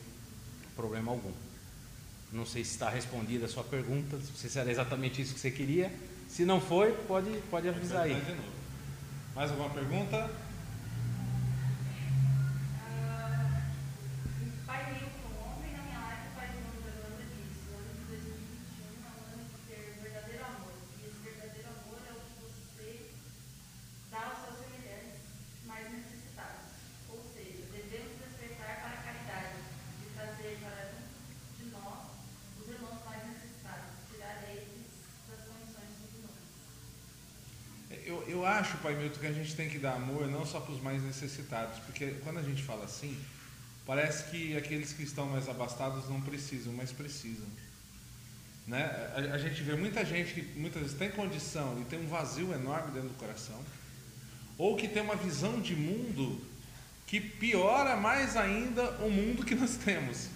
problema 0.76 1.12
algum. 1.12 1.32
Não 2.32 2.45
sei 2.45 2.64
se 2.64 2.72
está 2.72 2.89
respondida 2.89 3.45
a 3.45 3.49
sua 3.49 3.64
pergunta, 3.64 4.18
se 4.20 4.58
era 4.58 4.72
exatamente 4.72 5.22
isso 5.22 5.34
que 5.34 5.39
você 5.39 5.52
queria. 5.52 5.91
Se 6.30 6.45
não 6.45 6.62
foi, 6.62 6.93
pode, 7.08 7.30
pode 7.49 7.68
avisar 7.68 8.04
aí. 8.04 8.16
Mais 9.36 9.52
alguma 9.52 9.70
pergunta? 9.70 10.30
Eu 38.32 38.46
acho, 38.46 38.78
Pai 38.78 38.96
Milton, 38.96 39.20
que 39.20 39.28
a 39.28 39.32
gente 39.32 39.56
tem 39.56 39.70
que 39.70 39.78
dar 39.78 39.94
amor 39.94 40.28
não 40.28 40.46
só 40.46 40.60
para 40.60 40.74
os 40.74 40.82
mais 40.82 41.04
necessitados, 41.04 41.80
porque 41.80 42.16
quando 42.24 42.40
a 42.40 42.44
gente 42.44 42.64
fala 42.64 42.86
assim, 42.86 43.18
parece 43.86 44.30
que 44.30 44.56
aqueles 44.56 44.94
que 44.94 45.04
estão 45.04 45.28
mais 45.28 45.50
abastados 45.50 46.10
não 46.10 46.22
precisam, 46.22 46.74
mas 46.74 46.92
precisam. 46.92 47.46
Né? 48.68 48.84
A, 49.16 49.36
a 49.36 49.38
gente 49.38 49.62
vê 49.64 49.76
muita 49.76 50.06
gente 50.06 50.34
que 50.34 50.60
muitas 50.60 50.82
vezes 50.82 50.98
tem 50.98 51.12
condição 51.12 51.80
e 51.82 51.86
tem 51.86 52.00
um 52.00 52.08
vazio 52.08 52.54
enorme 52.54 52.92
dentro 52.92 53.10
do 53.10 53.16
coração, 53.16 53.60
ou 54.58 54.76
que 54.76 54.88
tem 54.88 55.02
uma 55.02 55.16
visão 55.16 55.60
de 55.60 55.76
mundo 55.76 56.42
que 57.08 57.20
piora 57.20 57.96
mais 57.98 58.38
ainda 58.38 58.92
o 59.04 59.10
mundo 59.10 59.44
que 59.44 59.56
nós 59.56 59.76
temos. 59.76 60.30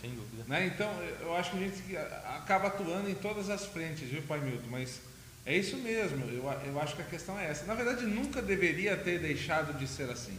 Sem 0.00 0.10
dúvida. 0.14 0.44
Né? 0.46 0.66
Então, 0.66 0.90
eu 1.20 1.34
acho 1.36 1.50
que 1.50 1.56
a 1.56 1.60
gente 1.60 1.96
acaba 2.36 2.68
atuando 2.68 3.08
em 3.08 3.14
todas 3.14 3.50
as 3.50 3.66
frentes, 3.66 4.08
viu, 4.08 4.22
Pai 4.22 4.40
Milton? 4.40 4.68
Mas 4.70 5.00
é 5.48 5.56
isso 5.56 5.78
mesmo, 5.78 6.26
eu, 6.26 6.44
eu 6.66 6.78
acho 6.78 6.94
que 6.94 7.00
a 7.00 7.06
questão 7.06 7.40
é 7.40 7.48
essa. 7.48 7.64
Na 7.64 7.72
verdade, 7.72 8.04
nunca 8.04 8.42
deveria 8.42 8.94
ter 8.98 9.18
deixado 9.18 9.78
de 9.78 9.88
ser 9.88 10.10
assim. 10.10 10.38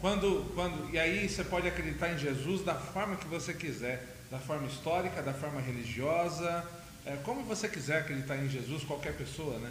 Quando, 0.00 0.50
quando, 0.54 0.88
e 0.90 0.98
aí 0.98 1.28
você 1.28 1.44
pode 1.44 1.68
acreditar 1.68 2.08
em 2.08 2.16
Jesus 2.16 2.64
da 2.64 2.74
forma 2.74 3.16
que 3.16 3.28
você 3.28 3.52
quiser, 3.52 4.06
da 4.30 4.38
forma 4.38 4.66
histórica, 4.66 5.20
da 5.20 5.34
forma 5.34 5.60
religiosa, 5.60 6.64
é, 7.04 7.16
como 7.22 7.42
você 7.42 7.68
quiser 7.68 7.98
acreditar 7.98 8.38
em 8.38 8.48
Jesus, 8.48 8.84
qualquer 8.84 9.12
pessoa, 9.12 9.58
né? 9.58 9.70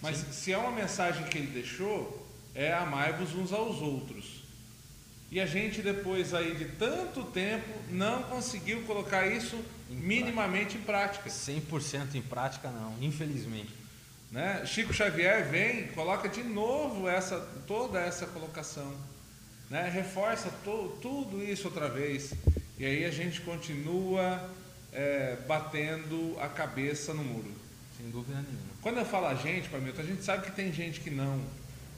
Mas 0.00 0.16
Sim. 0.16 0.32
se 0.32 0.52
é 0.54 0.56
uma 0.56 0.72
mensagem 0.72 1.26
que 1.26 1.36
ele 1.36 1.48
deixou, 1.48 2.26
é 2.54 2.72
amai-vos 2.72 3.34
uns 3.34 3.52
aos 3.52 3.82
outros. 3.82 4.42
E 5.30 5.38
a 5.38 5.44
gente 5.44 5.82
depois 5.82 6.32
aí 6.32 6.54
de 6.54 6.64
tanto 6.78 7.24
tempo 7.24 7.68
não 7.90 8.22
conseguiu 8.22 8.84
colocar 8.84 9.26
isso 9.26 9.62
em 9.94 10.06
minimamente 10.06 10.78
prática. 10.78 11.28
em 11.28 11.60
prática. 11.60 12.08
100% 12.10 12.14
em 12.14 12.22
prática 12.22 12.70
não, 12.70 12.94
infelizmente. 13.00 13.72
Né? 14.30 14.64
Chico 14.66 14.92
Xavier 14.92 15.48
vem, 15.48 15.88
coloca 15.88 16.28
de 16.28 16.42
novo 16.42 17.08
essa 17.08 17.38
toda 17.68 18.00
essa 18.00 18.26
colocação, 18.26 18.92
né? 19.70 19.88
Reforça 19.88 20.50
to, 20.64 20.98
tudo 21.00 21.42
isso 21.42 21.68
outra 21.68 21.88
vez. 21.88 22.34
E 22.76 22.84
aí 22.84 23.04
a 23.04 23.10
gente 23.12 23.40
continua 23.42 24.50
é, 24.92 25.36
batendo 25.46 26.36
a 26.40 26.48
cabeça 26.48 27.14
no 27.14 27.22
muro. 27.22 27.52
Sem 27.96 28.10
dúvida 28.10 28.34
nenhuma. 28.34 28.74
Quando 28.82 28.98
eu 28.98 29.04
falo 29.04 29.26
a 29.26 29.34
gente, 29.34 29.68
Pamilton, 29.68 30.02
a 30.02 30.04
gente 30.04 30.24
sabe 30.24 30.46
que 30.46 30.52
tem 30.52 30.72
gente 30.72 31.00
que 31.00 31.10
não. 31.10 31.40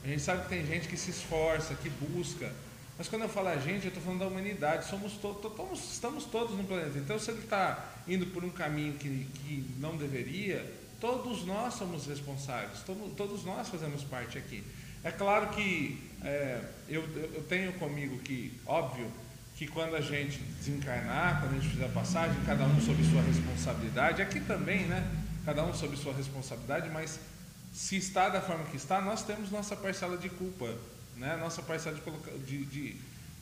A 0.04 0.08
gente 0.08 0.20
sabe 0.20 0.42
que 0.42 0.48
tem 0.48 0.66
gente 0.66 0.88
que 0.88 0.96
se 0.96 1.10
esforça, 1.10 1.74
que 1.74 1.88
busca. 1.88 2.52
Mas 2.98 3.08
quando 3.08 3.22
eu 3.22 3.28
falo 3.28 3.48
a 3.48 3.56
gente, 3.56 3.84
eu 3.84 3.88
estou 3.88 4.02
falando 4.02 4.20
da 4.20 4.26
humanidade. 4.26 4.86
Somos 4.86 5.12
todos, 5.14 5.92
estamos 5.92 6.24
todos 6.24 6.56
no 6.56 6.64
planeta. 6.64 6.98
Então, 6.98 7.18
se 7.18 7.30
ele 7.30 7.40
está 7.40 7.92
indo 8.08 8.26
por 8.26 8.42
um 8.42 8.50
caminho 8.50 8.94
que, 8.94 9.26
que 9.34 9.74
não 9.78 9.96
deveria, 9.96 10.64
todos 11.00 11.44
nós 11.44 11.74
somos 11.74 12.06
responsáveis. 12.06 12.80
Todos, 12.86 13.12
todos 13.14 13.44
nós 13.44 13.68
fazemos 13.68 14.02
parte 14.04 14.38
aqui. 14.38 14.64
É 15.04 15.10
claro 15.10 15.48
que 15.50 16.10
é, 16.24 16.60
eu, 16.88 17.02
eu 17.34 17.42
tenho 17.48 17.72
comigo 17.74 18.18
que, 18.18 18.58
óbvio, 18.66 19.10
que 19.56 19.66
quando 19.66 19.94
a 19.94 20.00
gente 20.00 20.38
desencarnar, 20.38 21.40
quando 21.40 21.52
a 21.52 21.58
gente 21.58 21.68
fizer 21.68 21.86
a 21.86 21.90
passagem, 21.90 22.36
cada 22.44 22.64
um 22.64 22.80
sob 22.80 23.02
sua 23.04 23.22
responsabilidade, 23.22 24.22
aqui 24.22 24.40
também, 24.40 24.84
né? 24.86 25.08
Cada 25.44 25.64
um 25.64 25.72
sob 25.72 25.96
sua 25.96 26.12
responsabilidade, 26.14 26.90
mas 26.90 27.20
se 27.72 27.96
está 27.96 28.28
da 28.30 28.40
forma 28.40 28.64
que 28.64 28.76
está, 28.76 29.00
nós 29.00 29.22
temos 29.22 29.50
nossa 29.50 29.76
parcela 29.76 30.16
de 30.16 30.28
culpa 30.28 30.74
né, 31.16 31.36
nossa 31.36 31.62
parcela 31.62 31.96
de, 31.96 32.38
de, 32.44 32.64
de, 32.64 32.96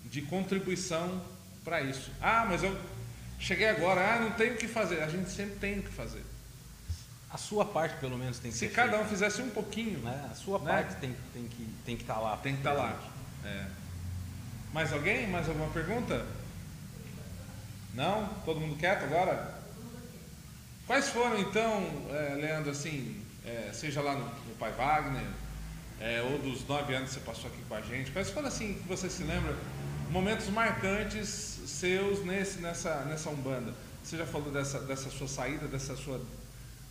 de 0.05 0.22
contribuição 0.22 1.22
para 1.64 1.81
isso. 1.81 2.11
Ah, 2.20 2.47
mas 2.49 2.62
eu 2.62 2.77
cheguei 3.39 3.68
agora, 3.68 4.14
ah, 4.14 4.20
não 4.20 4.31
tenho 4.33 4.55
o 4.55 4.57
que 4.57 4.68
fazer. 4.68 5.03
A 5.03 5.09
gente 5.09 5.31
sempre 5.31 5.57
tem 5.57 5.81
o 5.81 5.83
que 5.83 5.91
fazer. 5.91 6.25
A 7.31 7.37
sua 7.37 7.64
parte, 7.64 7.99
pelo 7.99 8.16
menos, 8.16 8.39
tem 8.39 8.51
que 8.51 8.57
Se 8.57 8.68
cada 8.68 9.01
um 9.01 9.05
fizesse 9.07 9.43
um 9.43 9.51
pouquinho. 9.51 9.99
Né? 9.99 10.29
A 10.31 10.35
sua 10.35 10.59
né? 10.61 10.70
parte 10.70 10.95
tem, 11.01 11.16
tem, 11.33 11.49
que, 11.49 11.68
tem 11.85 11.97
que 11.97 12.03
estar 12.03 12.14
tá 12.14 12.20
lá. 12.20 12.37
Tem 12.37 12.53
que 12.53 12.61
estar 12.61 12.75
tá 12.75 12.77
lá. 12.77 13.03
É. 13.45 13.66
Mais 14.72 14.93
alguém? 14.93 15.27
Mais 15.27 15.49
alguma 15.49 15.68
pergunta? 15.70 16.25
Não? 17.93 18.29
Todo 18.45 18.61
mundo 18.61 18.77
quieto 18.77 19.05
agora? 19.05 19.55
Quais 20.87 21.09
foram 21.09 21.39
então, 21.41 22.07
é, 22.11 22.35
Leandro, 22.35 22.70
assim, 22.70 23.20
é, 23.45 23.70
seja 23.72 24.01
lá 24.01 24.14
no, 24.14 24.27
no 24.27 24.55
Pai 24.59 24.70
Wagner, 24.72 25.25
é, 26.01 26.21
ou 26.23 26.39
dos 26.39 26.67
nove 26.67 26.95
anos 26.95 27.11
que 27.11 27.15
você 27.15 27.21
passou 27.21 27.51
aqui 27.51 27.63
com 27.69 27.75
a 27.75 27.81
gente, 27.81 28.11
quais 28.11 28.31
foram 28.31 28.49
assim 28.49 28.75
que 28.75 28.89
você 28.89 29.09
se 29.09 29.23
lembra, 29.23 29.57
momentos 30.11 30.49
marcantes 30.49 31.29
seus 31.29 32.25
nesse, 32.25 32.59
nessa, 32.61 33.05
nessa 33.05 33.31
Umbanda? 33.31 33.75
Você 34.03 34.19
já 34.19 34.27
falou 34.27 34.53
dessa, 34.53 34.81
dessa 34.81 35.09
sua 35.11 35.27
saída, 35.27 35.67
dessa 35.67 35.97
sua, 35.97 36.21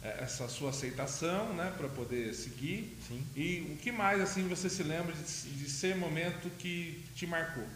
é, 0.01 0.23
essa 0.23 0.47
sua 0.47 0.71
aceitação 0.71 1.53
né, 1.53 1.71
para 1.77 1.87
poder 1.89 2.33
seguir. 2.33 2.97
Sim. 3.07 3.23
E 3.35 3.71
o 3.71 3.77
que 3.77 3.91
mais 3.91 4.19
assim 4.19 4.47
você 4.47 4.69
se 4.69 4.81
lembra 4.81 5.13
de, 5.13 5.23
de 5.23 5.69
ser 5.69 5.95
momento 5.95 6.49
que 6.57 7.05
te 7.15 7.27
marcou? 7.27 7.67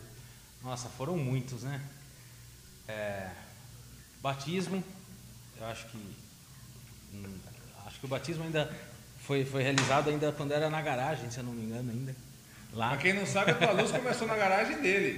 Nossa, 0.63 0.89
foram 0.89 1.17
muitos, 1.17 1.63
né? 1.63 1.81
É, 2.87 3.29
batismo, 4.21 4.83
eu 5.59 5.65
acho 5.67 5.87
que. 5.87 5.97
Hum, 7.13 7.37
acho 7.85 7.99
que 7.99 8.05
o 8.05 8.09
batismo 8.09 8.43
ainda 8.43 8.75
foi, 9.27 9.43
foi 9.43 9.61
realizado 9.61 10.09
ainda 10.09 10.31
quando 10.31 10.53
era 10.53 10.69
na 10.69 10.81
garagem, 10.81 11.29
se 11.29 11.39
eu 11.39 11.43
não 11.43 11.51
me 11.51 11.65
engano 11.65 11.91
ainda. 11.91 12.15
Lá. 12.71 12.89
Pra 12.91 12.97
quem 12.97 13.11
não 13.11 13.25
sabe, 13.25 13.51
a 13.51 13.55
tua 13.55 13.71
luz 13.73 13.91
começou 13.91 14.25
na 14.25 14.37
garagem 14.37 14.81
dele. 14.81 15.17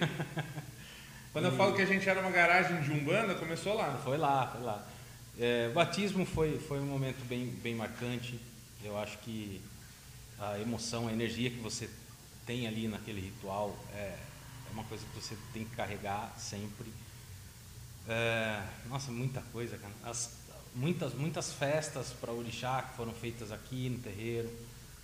Quando 1.31 1.45
eu 1.45 1.51
falo 1.51 1.75
que 1.75 1.81
a 1.83 1.85
gente 1.85 2.09
era 2.09 2.19
uma 2.19 2.31
garagem 2.31 2.81
de 2.81 2.91
Umbanda, 2.91 3.35
começou 3.35 3.75
lá. 3.75 4.01
Foi 4.03 4.17
lá, 4.17 4.47
foi 4.47 4.61
lá. 4.61 4.87
É, 5.37 5.69
batismo 5.69 6.25
foi, 6.25 6.57
foi 6.57 6.79
um 6.79 6.87
momento 6.87 7.23
bem, 7.27 7.45
bem 7.61 7.75
marcante. 7.75 8.39
Eu 8.83 8.97
acho 8.97 9.19
que 9.19 9.61
a 10.39 10.57
emoção, 10.57 11.07
a 11.07 11.13
energia 11.13 11.51
que 11.51 11.59
você 11.59 11.87
tem 12.47 12.67
ali 12.67 12.87
naquele 12.87 13.21
ritual 13.21 13.77
é, 13.93 14.15
é 14.17 14.71
uma 14.73 14.83
coisa 14.85 15.05
que 15.05 15.21
você 15.21 15.37
tem 15.53 15.65
que 15.65 15.75
carregar 15.75 16.33
sempre. 16.35 16.91
É, 18.07 18.63
nossa, 18.87 19.11
muita 19.11 19.41
coisa, 19.53 19.77
cara. 19.77 19.93
As, 20.03 20.38
muitas, 20.75 21.13
muitas 21.13 21.53
festas 21.53 22.07
para 22.19 22.31
orixá 22.31 22.81
que 22.81 22.95
foram 22.95 23.13
feitas 23.13 23.51
aqui 23.51 23.89
no 23.89 23.99
terreiro. 23.99 24.49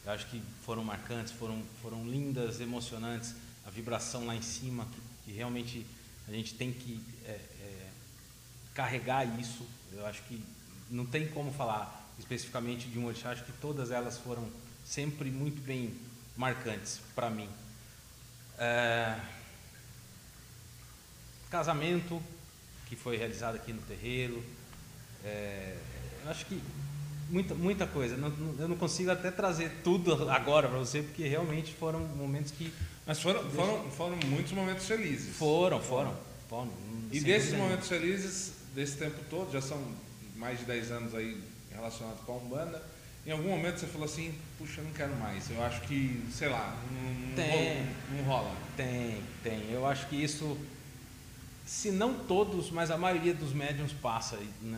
Eu 0.05 0.11
acho 0.11 0.25
que 0.27 0.41
foram 0.63 0.83
marcantes, 0.83 1.33
foram, 1.33 1.61
foram 1.81 2.07
lindas, 2.07 2.61
emocionantes. 2.61 3.33
a 3.65 3.69
vibração 3.69 4.25
lá 4.27 4.35
em 4.35 4.41
cima, 4.41 4.85
que, 4.85 5.01
que 5.25 5.31
realmente 5.35 5.85
a 6.27 6.31
gente 6.31 6.53
tem 6.53 6.71
que 6.71 7.01
é, 7.25 7.31
é, 7.31 7.89
carregar 8.73 9.25
isso. 9.39 9.65
Eu 9.91 10.05
acho 10.05 10.21
que 10.23 10.43
não 10.89 11.05
tem 11.05 11.27
como 11.27 11.51
falar 11.51 12.03
especificamente 12.19 12.87
de 12.87 12.97
um 12.99 13.05
orixá, 13.07 13.31
acho 13.31 13.43
que 13.43 13.51
todas 13.53 13.91
elas 13.91 14.17
foram 14.17 14.47
sempre 14.85 15.29
muito 15.29 15.61
bem 15.61 15.93
marcantes 16.37 16.99
para 17.13 17.29
mim. 17.29 17.49
É, 18.57 19.19
casamento, 21.49 22.21
que 22.85 22.95
foi 22.95 23.17
realizado 23.17 23.55
aqui 23.55 23.73
no 23.73 23.81
terreiro. 23.81 24.43
É, 25.25 25.75
eu 26.23 26.31
acho 26.31 26.45
que 26.45 26.61
muita, 27.29 27.53
muita 27.55 27.87
coisa. 27.87 28.15
Não, 28.15 28.29
não, 28.29 28.61
eu 28.61 28.67
não 28.67 28.77
consigo 28.77 29.11
até 29.11 29.31
trazer 29.31 29.71
tudo 29.83 30.29
agora 30.29 30.67
para 30.67 30.77
você, 30.77 31.01
porque 31.01 31.27
realmente 31.27 31.73
foram 31.73 31.99
momentos 31.99 32.51
que. 32.51 32.71
Mas 33.05 33.21
foram, 33.21 33.43
foram, 33.51 33.91
foram 33.91 34.17
muitos 34.25 34.51
momentos 34.51 34.85
felizes. 34.85 35.35
Foram, 35.35 35.79
foram. 35.79 36.15
foram 36.49 36.71
e 37.11 37.19
desses 37.19 37.53
momentos 37.53 37.87
felizes, 37.87 38.53
desse 38.73 38.97
tempo 38.97 39.17
todo, 39.29 39.51
já 39.51 39.61
são 39.61 39.81
mais 40.35 40.59
de 40.59 40.65
10 40.65 40.91
anos 40.91 41.15
aí 41.15 41.41
relacionado 41.71 42.25
com 42.25 42.33
a 42.33 42.35
Umbanda, 42.37 42.83
em 43.25 43.31
algum 43.31 43.49
momento 43.49 43.79
você 43.79 43.87
falou 43.87 44.05
assim, 44.05 44.33
puxa, 44.57 44.81
eu 44.81 44.85
não 44.85 44.91
quero 44.91 45.15
mais. 45.15 45.49
Eu 45.49 45.63
acho 45.63 45.81
que, 45.81 46.23
sei 46.31 46.47
lá, 46.47 46.77
não, 46.91 47.35
tem, 47.35 47.85
não 48.11 48.23
rola. 48.23 48.55
Tem, 48.77 49.21
tem. 49.43 49.71
Eu 49.71 49.85
acho 49.85 50.07
que 50.07 50.15
isso, 50.15 50.57
se 51.65 51.91
não 51.91 52.13
todos, 52.13 52.69
mas 52.69 52.91
a 52.91 52.97
maioria 52.97 53.33
dos 53.33 53.51
médiums 53.51 53.93
passa 53.93 54.37
na, 54.61 54.77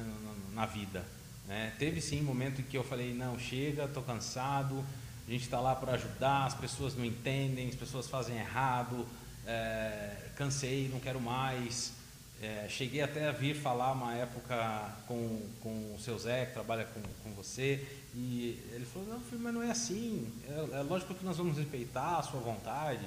na, 0.58 0.66
vida. 0.66 1.06
Né? 1.48 1.74
Teve 1.80 2.02
sim 2.02 2.22
um 2.22 2.26
momento 2.26 2.62
em 2.62 2.64
que 2.64 2.78
eu 2.78 2.84
falei, 2.84 3.14
não, 3.14 3.38
chega, 3.40 3.86
estou 3.86 4.04
cansado, 4.04 4.84
a 5.28 5.32
gente 5.32 5.44
está 5.44 5.60
lá 5.60 5.76
para 5.76 5.94
ajudar, 5.94 6.46
as 6.46 6.54
pessoas 6.54 6.96
não 6.96 7.06
entendem, 7.06 7.70
as 7.70 7.76
pessoas 7.76 8.08
fazem 8.08 8.38
errado, 8.38 9.06
é, 9.46 10.30
cansei, 10.36 10.90
não 10.92 11.00
quero 11.00 11.22
mais. 11.22 11.94
É, 12.42 12.68
cheguei 12.70 13.02
até 13.02 13.28
a 13.28 13.32
vir 13.32 13.56
falar 13.56 13.94
uma 13.94 14.14
época 14.14 14.96
com, 15.08 15.42
com 15.62 15.96
o 15.96 16.00
seu 16.00 16.18
Zé, 16.20 16.46
que 16.46 16.54
trabalha 16.54 16.86
com, 16.86 17.02
com 17.24 17.34
você, 17.34 17.86
e 18.14 18.60
ele 18.74 18.86
falou, 18.86 19.08
não, 19.08 19.22
filho, 19.22 19.42
mas 19.42 19.54
não 19.54 19.64
é 19.64 19.72
assim. 19.72 20.32
É, 20.48 20.80
é, 20.80 20.82
lógico 20.82 21.14
que 21.16 21.26
nós 21.26 21.38
vamos 21.38 21.58
respeitar 21.58 22.18
a 22.18 22.24
sua 22.24 22.40
vontade, 22.40 23.06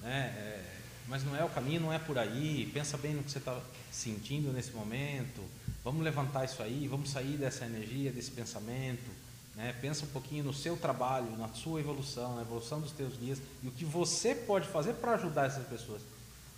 né? 0.00 0.34
É, 0.36 0.78
mas 1.08 1.24
não 1.24 1.34
é 1.34 1.42
o 1.42 1.48
caminho, 1.48 1.80
não 1.80 1.92
é 1.92 1.98
por 1.98 2.18
aí. 2.18 2.70
Pensa 2.72 2.98
bem 2.98 3.14
no 3.14 3.22
que 3.22 3.30
você 3.30 3.38
está 3.38 3.58
sentindo 3.90 4.52
nesse 4.52 4.72
momento. 4.72 5.42
Vamos 5.84 6.02
levantar 6.02 6.44
isso 6.44 6.62
aí, 6.62 6.88
vamos 6.88 7.10
sair 7.10 7.36
dessa 7.36 7.64
energia, 7.64 8.12
desse 8.12 8.30
pensamento. 8.30 9.10
Né? 9.54 9.74
Pensa 9.80 10.04
um 10.04 10.08
pouquinho 10.08 10.44
no 10.44 10.54
seu 10.54 10.76
trabalho, 10.76 11.36
na 11.36 11.48
sua 11.48 11.80
evolução, 11.80 12.36
na 12.36 12.42
evolução 12.42 12.80
dos 12.80 12.92
teus 12.92 13.16
guias 13.16 13.40
e 13.62 13.68
o 13.68 13.70
que 13.72 13.84
você 13.84 14.34
pode 14.34 14.68
fazer 14.68 14.94
para 14.94 15.12
ajudar 15.14 15.46
essas 15.46 15.66
pessoas. 15.66 16.00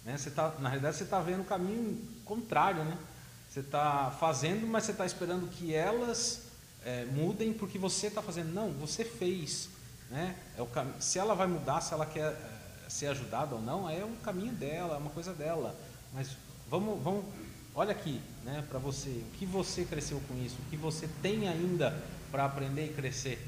Né? 0.05 0.17
Você 0.17 0.31
tá, 0.31 0.55
na 0.59 0.69
realidade, 0.69 0.97
você 0.97 1.05
está 1.05 1.21
vendo 1.21 1.41
o 1.41 1.45
caminho 1.45 1.99
contrário. 2.25 2.85
Né? 2.85 2.99
Você 3.49 3.61
está 3.61 4.15
fazendo, 4.19 4.67
mas 4.67 4.85
você 4.85 4.93
está 4.93 5.07
esperando 5.07 5.49
que 5.49 5.75
elas 5.75 6.43
é, 6.85 7.05
mudem 7.07 7.53
porque 7.53 7.79
você 7.79 8.07
está 8.09 8.23
fazendo. 8.23 8.53
Não, 8.53 8.71
você 8.73 9.05
fez. 9.05 9.69
Né? 10.11 10.37
É 10.57 10.63
o 10.63 10.67
cam... 10.67 10.93
Se 11.01 11.19
ela 11.19 11.35
vai 11.35 11.47
mudar, 11.47 11.81
se 11.81 11.95
ela 11.95 12.07
quer 12.07 12.33
é, 12.33 12.91
ser 12.91 13.07
ajudada 13.07 13.55
ou 13.55 13.63
não, 13.63 13.89
é 13.89 14.05
um 14.05 14.17
caminho 14.17 14.53
dela, 14.53 14.97
é 14.97 14.99
uma 14.99 15.11
coisa 15.11 15.33
dela. 15.33 15.75
Mas 16.13 16.37
vamos, 16.69 17.03
vamos 17.03 17.25
olha 17.81 17.93
aqui 17.93 18.21
né, 18.45 18.63
para 18.69 18.79
você, 18.79 19.09
o 19.09 19.39
que 19.39 19.47
você 19.47 19.87
cresceu 19.87 20.21
com 20.29 20.37
isso, 20.45 20.57
o 20.61 20.71
que 20.71 20.77
você 20.77 21.09
tem 21.23 21.49
ainda 21.49 21.99
para 22.31 22.45
aprender 22.45 22.85
e 22.85 22.93
crescer. 22.93 23.39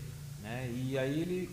Né? 0.40 0.72
E 0.74 0.98
aí 0.98 1.20
ele 1.20 1.50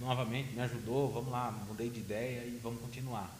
novamente 0.00 0.52
me 0.52 0.60
ajudou, 0.62 1.12
vamos 1.12 1.30
lá, 1.30 1.52
mudei 1.68 1.88
de 1.88 2.00
ideia 2.00 2.44
e 2.44 2.58
vamos 2.60 2.80
continuar. 2.80 3.30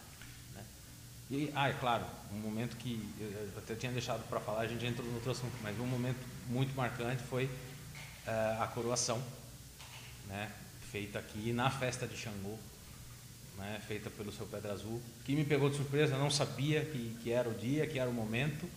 E, 1.28 1.50
ah, 1.56 1.70
é 1.70 1.72
claro, 1.72 2.04
um 2.30 2.38
momento 2.38 2.76
que 2.76 3.02
eu 3.18 3.58
até 3.58 3.74
tinha 3.74 3.90
deixado 3.90 4.22
para 4.28 4.38
falar, 4.38 4.60
a 4.60 4.66
gente 4.68 4.86
entrou 4.86 5.08
no 5.08 5.14
outro 5.14 5.32
assunto, 5.32 5.54
mas 5.60 5.76
um 5.80 5.86
momento 5.86 6.20
muito 6.46 6.72
marcante 6.76 7.22
foi 7.24 7.46
uh, 7.46 8.62
a 8.62 8.66
coroação, 8.68 9.20
né, 10.28 10.52
feita 10.92 11.18
aqui 11.18 11.52
na 11.52 11.68
festa 11.68 12.06
de 12.06 12.16
Xangô, 12.16 12.56
né, 13.57 13.80
feita 13.86 14.11
pelo 14.11 14.32
seu 14.32 14.46
Pedra 14.46 14.72
Azul, 14.72 15.00
que 15.24 15.34
me 15.34 15.44
pegou 15.44 15.68
de 15.68 15.76
surpresa, 15.76 16.16
não 16.16 16.30
sabia 16.30 16.84
que, 16.84 17.16
que 17.22 17.30
era 17.30 17.48
o 17.48 17.55
dia, 17.55 17.86
que 17.86 17.98
era 17.98 18.09
o 18.09 18.12
momento, 18.12 18.68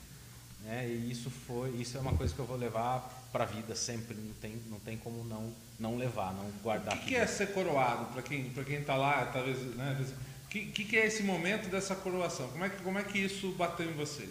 né, 0.63 0.88
e 0.88 1.11
isso 1.11 1.30
foi, 1.30 1.69
isso 1.71 1.97
é 1.97 1.99
uma 1.99 2.13
coisa 2.13 2.34
que 2.34 2.39
eu 2.39 2.45
vou 2.45 2.57
levar 2.57 3.28
para 3.32 3.43
a 3.43 3.47
vida 3.47 3.76
sempre, 3.76 4.15
não 4.15 4.34
tem, 4.36 4.61
não 4.69 4.80
tem 4.80 4.97
como 4.97 5.23
não, 5.23 5.53
não 5.80 5.97
levar, 5.97 6.34
não 6.34 6.49
guardar. 6.63 6.95
O 6.95 6.99
que, 7.01 7.07
que 7.07 7.15
é 7.15 7.28
ser 7.28 7.47
coroado 7.53 8.05
para 8.13 8.21
quem 8.21 8.49
para 8.49 8.63
quem 8.63 8.78
está 8.78 8.95
lá, 8.95 9.26
talvez, 9.26 9.57
né, 9.76 10.05
que, 10.49 10.67
que, 10.67 10.86
que, 10.86 10.97
é 10.97 11.05
esse 11.05 11.21
momento 11.21 11.69
dessa 11.69 11.95
coroação? 11.95 12.47
Como 12.47 12.63
é, 12.63 12.69
que, 12.69 12.82
como 12.82 12.97
é 12.97 13.03
que 13.03 13.19
isso 13.19 13.51
bateu 13.51 13.89
em 13.89 13.93
você? 13.93 14.30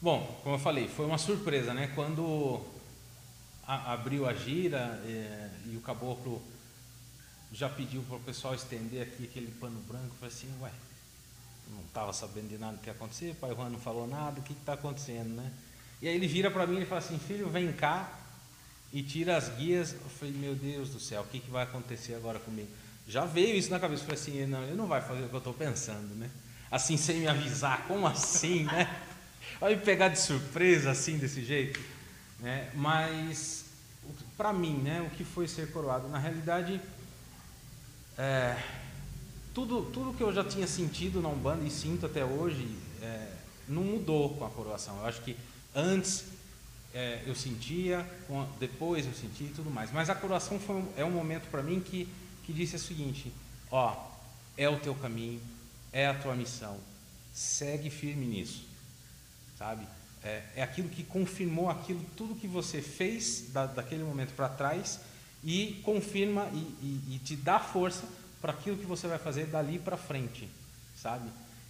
Bom, 0.00 0.40
como 0.42 0.56
eu 0.56 0.58
falei, 0.58 0.88
foi 0.88 1.06
uma 1.06 1.16
surpresa, 1.16 1.72
né? 1.72 1.90
Quando 1.94 2.60
a, 3.66 3.94
abriu 3.94 4.28
a 4.28 4.34
gira 4.34 5.00
é, 5.06 5.48
e 5.72 5.76
o 5.76 5.80
caboclo 5.80 6.42
já 7.52 7.68
pediu 7.68 8.02
para 8.02 8.16
o 8.16 8.20
pessoal 8.20 8.54
estender 8.54 9.02
aqui 9.02 9.24
aquele 9.24 9.50
pano 9.52 9.80
branco, 9.82 10.14
falei 10.18 10.34
assim, 10.34 10.48
ué, 10.60 10.70
não 11.70 11.80
estava 11.82 12.12
sabendo 12.12 12.48
de 12.48 12.58
nada 12.58 12.78
que 12.78 12.88
ia 12.88 12.92
acontecer, 12.92 13.30
o 13.30 13.34
pai 13.34 13.54
Juan 13.54 13.70
não 13.70 13.78
falou 13.78 14.06
nada, 14.06 14.40
o 14.40 14.42
que 14.42 14.52
está 14.52 14.72
acontecendo, 14.72 15.34
né? 15.34 15.52
E 16.00 16.08
aí 16.08 16.14
ele 16.14 16.26
vira 16.26 16.50
para 16.50 16.66
mim 16.66 16.80
e 16.80 16.86
fala 16.86 17.00
assim, 17.00 17.18
filho, 17.18 17.48
vem 17.48 17.72
cá 17.72 18.18
e 18.92 19.02
tira 19.02 19.36
as 19.36 19.48
guias. 19.50 19.92
Eu 19.92 20.10
falei, 20.18 20.34
meu 20.34 20.54
Deus 20.54 20.90
do 20.90 20.98
céu, 20.98 21.22
o 21.22 21.26
que, 21.26 21.38
que 21.38 21.50
vai 21.50 21.62
acontecer 21.62 22.14
agora 22.14 22.40
comigo? 22.40 22.68
já 23.06 23.24
veio 23.24 23.56
isso 23.56 23.70
na 23.70 23.80
cabeça. 23.80 24.02
Eu 24.02 24.06
falei 24.06 24.20
assim, 24.20 24.46
não, 24.46 24.62
ele 24.62 24.74
não 24.74 24.86
vai 24.86 25.00
fazer 25.00 25.24
o 25.24 25.28
que 25.28 25.34
eu 25.34 25.38
estou 25.38 25.54
pensando, 25.54 26.14
né? 26.14 26.30
Assim, 26.70 26.96
sem 26.96 27.18
me 27.18 27.28
avisar, 27.28 27.86
como 27.86 28.06
assim, 28.06 28.64
né? 28.64 28.88
Vai 29.60 29.74
me 29.74 29.82
pegar 29.82 30.08
de 30.08 30.18
surpresa 30.18 30.90
assim, 30.90 31.18
desse 31.18 31.44
jeito. 31.44 31.78
Né? 32.40 32.70
Mas, 32.74 33.66
para 34.36 34.52
mim, 34.52 34.78
né, 34.78 35.02
o 35.02 35.10
que 35.10 35.22
foi 35.22 35.46
ser 35.46 35.70
coroado? 35.70 36.08
Na 36.08 36.18
realidade, 36.18 36.80
é, 38.18 38.62
tudo, 39.54 39.90
tudo 39.92 40.16
que 40.16 40.22
eu 40.22 40.32
já 40.32 40.44
tinha 40.44 40.66
sentido 40.66 41.20
na 41.20 41.28
Umbanda 41.28 41.64
e 41.64 41.70
sinto 41.70 42.06
até 42.06 42.24
hoje, 42.24 42.66
é, 43.00 43.28
não 43.68 43.82
mudou 43.82 44.30
com 44.36 44.44
a 44.44 44.50
coroação. 44.50 44.98
Eu 44.98 45.06
acho 45.06 45.22
que 45.22 45.36
antes 45.74 46.24
é, 46.94 47.22
eu 47.26 47.34
sentia, 47.34 48.06
depois 48.58 49.06
eu 49.06 49.12
senti 49.12 49.44
e 49.44 49.52
tudo 49.54 49.70
mais. 49.70 49.92
Mas 49.92 50.10
a 50.10 50.14
coroação 50.14 50.58
foi, 50.58 50.84
é 50.96 51.04
um 51.04 51.10
momento 51.10 51.48
para 51.50 51.62
mim 51.62 51.80
que 51.80 52.08
que 52.44 52.52
disse 52.52 52.76
o 52.76 52.78
seguinte: 52.78 53.32
Ó, 53.70 53.96
é 54.56 54.68
o 54.68 54.78
teu 54.78 54.94
caminho, 54.94 55.40
é 55.92 56.06
a 56.06 56.14
tua 56.14 56.34
missão, 56.34 56.78
segue 57.32 57.90
firme 57.90 58.26
nisso, 58.26 58.66
sabe? 59.58 59.86
É, 60.22 60.42
é 60.56 60.62
aquilo 60.62 60.88
que 60.88 61.02
confirmou 61.02 61.68
aquilo, 61.68 62.04
tudo 62.16 62.34
que 62.34 62.46
você 62.46 62.80
fez 62.80 63.46
da, 63.52 63.66
daquele 63.66 64.04
momento 64.04 64.34
para 64.34 64.48
trás 64.48 65.00
e 65.42 65.80
confirma 65.84 66.48
e, 66.52 66.56
e, 66.56 67.14
e 67.14 67.20
te 67.24 67.34
dá 67.36 67.58
força 67.58 68.06
para 68.40 68.52
aquilo 68.52 68.76
que 68.76 68.86
você 68.86 69.06
vai 69.06 69.18
fazer 69.18 69.46
dali 69.46 69.78
para 69.78 69.96
frente, 69.96 70.48
sabe? 70.96 71.28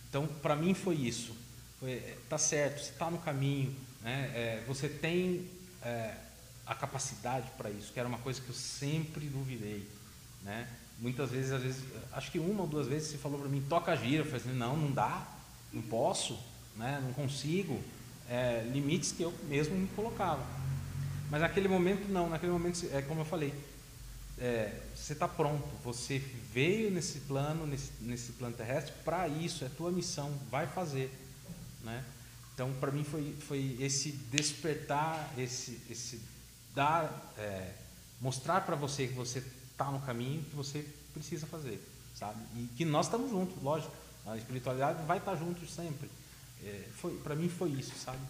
Então, 0.09 0.27
para 0.27 0.57
mim 0.57 0.75
foi 0.75 0.97
isso. 0.97 1.35
Foi, 1.81 1.93
é, 1.93 2.17
tá 2.29 2.39
certo, 2.39 2.81
você 2.81 2.91
está 2.91 3.11
no 3.11 3.19
caminho, 3.19 3.75
né? 4.03 4.31
É, 4.35 4.65
você 4.67 4.89
tem 4.89 5.49
é, 5.83 6.15
a 6.67 6.75
capacidade 6.75 7.51
para 7.57 7.71
isso, 7.71 7.93
que 7.93 7.99
era 7.99 8.09
uma 8.09 8.19
coisa 8.19 8.41
que 8.41 8.49
eu 8.49 8.55
sempre 8.55 9.27
duvidei. 9.27 9.87
Né? 10.43 10.69
Muitas 10.99 11.31
vezes, 11.31 11.53
às 11.53 11.63
vezes, 11.63 11.85
acho 12.13 12.31
que 12.31 12.39
uma 12.39 12.63
ou 12.63 12.69
duas 12.69 12.87
vezes 12.87 13.11
você 13.11 13.19
falou 13.19 13.39
para 13.39 13.49
mim, 13.49 13.65
toca 13.69 13.97
gira. 13.97 14.23
Eu 14.23 14.25
falei 14.25 14.41
assim, 14.41 14.53
não, 14.53 14.77
não 14.77 14.93
dá, 14.93 15.27
não 15.73 15.83
posso, 15.83 16.39
né? 16.77 17.01
não 17.03 17.13
consigo. 17.13 17.83
É, 18.29 18.67
limites 18.73 19.13
que 19.13 19.23
eu 19.23 19.35
mesmo 19.49 19.75
me 19.75 19.89
colocava. 19.89 20.45
Mas 21.33 21.41
naquele 21.41 21.67
momento, 21.67 22.07
não. 22.11 22.29
Naquele 22.29 22.53
momento, 22.53 22.87
é 22.93 23.01
como 23.01 23.23
eu 23.23 23.25
falei, 23.25 23.55
é, 24.39 24.79
você 24.95 25.15
está 25.15 25.27
pronto. 25.27 25.67
Você 25.83 26.19
veio 26.19 26.91
nesse 26.91 27.21
plano, 27.21 27.67
nesse, 27.67 27.91
nesse 28.03 28.33
plano 28.33 28.55
terrestre, 28.55 28.93
para 29.03 29.27
isso. 29.29 29.65
É 29.65 29.71
tua 29.71 29.91
missão. 29.91 30.31
Vai 30.51 30.67
fazer. 30.67 31.11
Né? 31.83 32.05
Então, 32.53 32.71
para 32.75 32.91
mim, 32.91 33.03
foi, 33.03 33.35
foi 33.49 33.79
esse 33.81 34.13
despertar, 34.31 35.33
esse, 35.39 35.81
esse 35.89 36.21
dar, 36.75 37.33
é, 37.39 37.73
mostrar 38.21 38.61
para 38.61 38.77
você 38.77 39.09
que 39.09 39.15
você 39.15 39.43
está 39.71 39.91
no 39.91 40.01
caminho 40.03 40.45
que 40.45 40.55
você 40.55 40.87
precisa 41.15 41.47
fazer, 41.47 41.83
sabe? 42.15 42.41
E 42.57 42.69
que 42.77 42.85
nós 42.85 43.07
estamos 43.07 43.31
juntos, 43.31 43.57
lógico. 43.63 43.95
A 44.27 44.37
espiritualidade 44.37 45.03
vai 45.07 45.17
estar 45.17 45.35
juntos 45.37 45.73
sempre. 45.73 46.11
É, 46.63 46.89
foi, 46.95 47.17
para 47.17 47.35
mim 47.35 47.49
foi 47.49 47.71
isso, 47.71 47.95
sabe? 47.99 48.21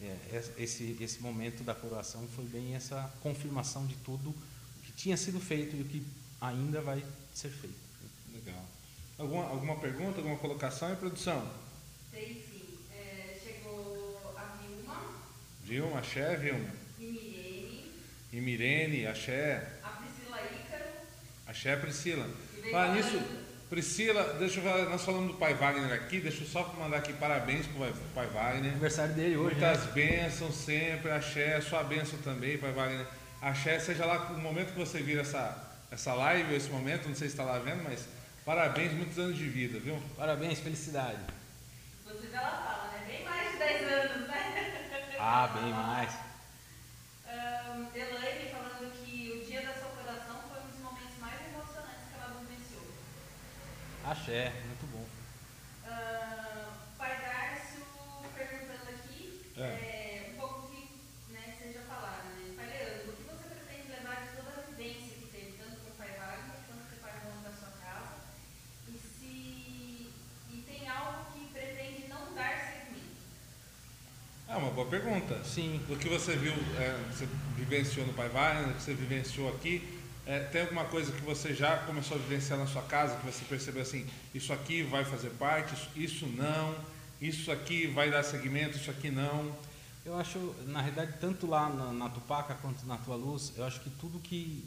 É, 0.00 0.42
esse, 0.58 0.96
esse 1.00 1.20
momento 1.20 1.64
da 1.64 1.74
coroação 1.74 2.26
foi 2.34 2.44
bem 2.44 2.74
essa 2.74 3.10
confirmação 3.22 3.86
de 3.86 3.94
tudo 3.96 4.28
o 4.28 4.82
que 4.84 4.92
tinha 4.92 5.16
sido 5.16 5.40
feito 5.40 5.74
e 5.74 5.80
o 5.80 5.84
que 5.86 6.06
ainda 6.40 6.82
vai 6.82 7.02
ser 7.34 7.48
feito. 7.48 7.76
Legal. 8.32 8.62
Alguma, 9.18 9.46
alguma 9.46 9.76
pergunta, 9.76 10.18
alguma 10.18 10.36
colocação 10.36 10.92
em 10.92 10.96
produção? 10.96 11.50
Tem 12.12 12.34
sim. 12.34 12.78
É, 12.92 13.38
chegou 13.42 14.20
a 14.36 14.56
Vilma. 14.60 15.22
Vilma, 15.64 15.98
axé, 15.98 16.36
Vilma. 16.36 16.70
E 16.98 17.04
Mirene. 17.04 17.92
E 18.32 18.40
Mirene, 18.40 19.06
axé. 19.06 19.80
A 19.82 19.88
Priscila 19.88 20.38
Ícaro. 20.44 20.90
Axé, 21.46 21.76
Priscila. 21.76 22.30
Fala 22.70 22.94
nisso, 22.94 23.18
Priscila, 23.68 24.34
deixa 24.38 24.60
eu 24.60 24.64
falar, 24.64 24.84
nós 24.84 25.04
falamos 25.04 25.32
do 25.32 25.38
pai 25.38 25.54
Wagner 25.54 25.92
aqui, 25.92 26.20
deixa 26.20 26.44
eu 26.44 26.46
só 26.46 26.62
mandar 26.78 26.98
aqui 26.98 27.12
parabéns 27.12 27.66
pro 27.66 27.92
pai 28.14 28.26
Wagner. 28.28 28.70
Aniversário 28.70 29.14
dele 29.14 29.36
hoje. 29.36 29.56
Muitas 29.56 29.84
né? 29.86 29.92
bênçãos 29.92 30.54
sempre, 30.54 31.10
axé, 31.10 31.60
sua 31.60 31.82
bênção 31.82 32.18
também, 32.20 32.58
pai 32.58 32.72
Wagner. 32.72 33.06
Axé, 33.42 33.78
seja 33.80 34.06
lá 34.06 34.30
o 34.30 34.38
momento 34.38 34.72
que 34.72 34.78
você 34.78 35.00
vira 35.00 35.22
essa, 35.22 35.56
essa 35.90 36.14
live, 36.14 36.54
esse 36.54 36.70
momento, 36.70 37.08
não 37.08 37.14
sei 37.14 37.28
se 37.28 37.34
está 37.34 37.44
lá 37.44 37.58
vendo, 37.58 37.82
mas 37.82 38.06
parabéns, 38.44 38.92
muitos 38.92 39.18
anos 39.18 39.36
de 39.36 39.48
vida, 39.48 39.80
viu? 39.80 40.00
Parabéns, 40.16 40.60
felicidade. 40.60 41.18
Inclusive 42.04 42.34
ela 42.34 42.50
fala, 42.50 42.92
né? 42.92 43.04
Bem 43.06 43.24
mais 43.24 43.52
de 43.52 43.58
10 43.58 43.92
anos, 43.92 44.28
né? 44.28 44.36
Ah, 45.18 45.48
bem 45.48 45.72
mais. 45.72 46.12
Um, 47.26 47.88
Elaine 47.98 48.50
falando 48.50 48.92
que 48.92 49.32
o 49.32 49.44
dia 49.44 49.62
da 49.62 49.74
sua 49.74 49.88
coração 49.88 50.36
foi 50.48 50.60
um 50.62 50.66
dos 50.68 50.78
momentos 50.78 51.18
mais 51.18 51.40
emocionantes 51.40 52.04
que 52.08 52.14
ela 52.14 52.40
vivenciou. 52.40 52.86
Axé, 54.06 54.52
muito 54.66 54.86
bom. 54.92 55.04
Uh, 55.84 56.72
pai 56.96 57.20
Darcio 57.20 57.82
perguntando 58.36 58.90
aqui 58.90 59.42
É. 59.56 59.62
é, 59.62 60.30
um 60.32 60.38
pouco 60.38 60.68
que 60.70 61.32
né, 61.32 61.52
seja 61.60 61.80
falado, 61.88 62.26
né? 62.38 62.54
Pai 62.54 62.66
Leandro, 62.66 63.10
o 63.10 63.16
que 63.16 63.22
você 63.24 63.48
pretende 63.48 63.88
levar 63.90 64.22
de 64.22 64.36
toda 64.36 64.60
a 64.60 64.70
vivência 64.70 65.16
que 65.18 65.26
teve, 65.32 65.58
tanto 65.58 65.80
com 65.80 65.90
o 65.90 65.94
pai 65.98 66.08
Wagner 66.08 66.54
quanto 66.68 66.86
com 66.88 66.96
o 66.96 66.98
pai 67.00 67.12
João 67.20 67.42
da 67.42 67.50
sua 67.50 67.72
casa? 67.82 68.14
E 68.88 68.92
se 68.96 70.12
e 70.52 70.64
tem 70.68 70.88
algo 70.88 71.32
que 71.32 71.46
pretende 71.52 72.06
não 72.08 72.32
dar 72.32 72.58
seguimento? 72.60 73.16
Ah, 74.48 74.58
uma 74.58 74.70
boa 74.70 74.88
pergunta. 74.88 75.42
Sim. 75.42 75.84
Do 75.88 75.96
que 75.96 76.08
você 76.08 76.36
viu, 76.36 76.52
é, 76.78 76.94
você 77.10 77.26
vivenciou 77.56 78.06
no 78.06 78.12
Pai 78.12 78.28
Wagner, 78.28 78.72
que 78.76 78.82
você 78.82 78.94
vivenciou 78.94 79.48
aqui, 79.48 79.95
é, 80.26 80.40
tem 80.40 80.62
alguma 80.62 80.84
coisa 80.84 81.12
que 81.12 81.20
você 81.20 81.54
já 81.54 81.78
começou 81.78 82.16
a 82.16 82.20
vivenciar 82.20 82.58
na 82.58 82.66
sua 82.66 82.82
casa, 82.82 83.16
que 83.16 83.24
você 83.24 83.44
percebeu 83.44 83.82
assim, 83.82 84.04
isso 84.34 84.52
aqui 84.52 84.82
vai 84.82 85.04
fazer 85.04 85.30
parte, 85.30 85.76
isso, 85.94 86.26
não, 86.26 86.74
isso 87.20 87.52
aqui 87.52 87.86
vai 87.86 88.10
dar 88.10 88.24
seguimento, 88.24 88.76
isso 88.76 88.90
aqui 88.90 89.08
não. 89.08 89.54
Eu 90.04 90.18
acho, 90.18 90.54
na 90.66 90.80
realidade, 90.80 91.14
tanto 91.20 91.46
lá 91.46 91.68
na, 91.68 91.92
na 91.92 92.08
Tupaca 92.08 92.54
quanto 92.54 92.84
na 92.86 92.96
Tua 92.96 93.14
Luz, 93.14 93.52
eu 93.56 93.64
acho 93.64 93.78
que 93.80 93.90
tudo 93.90 94.18
que, 94.18 94.64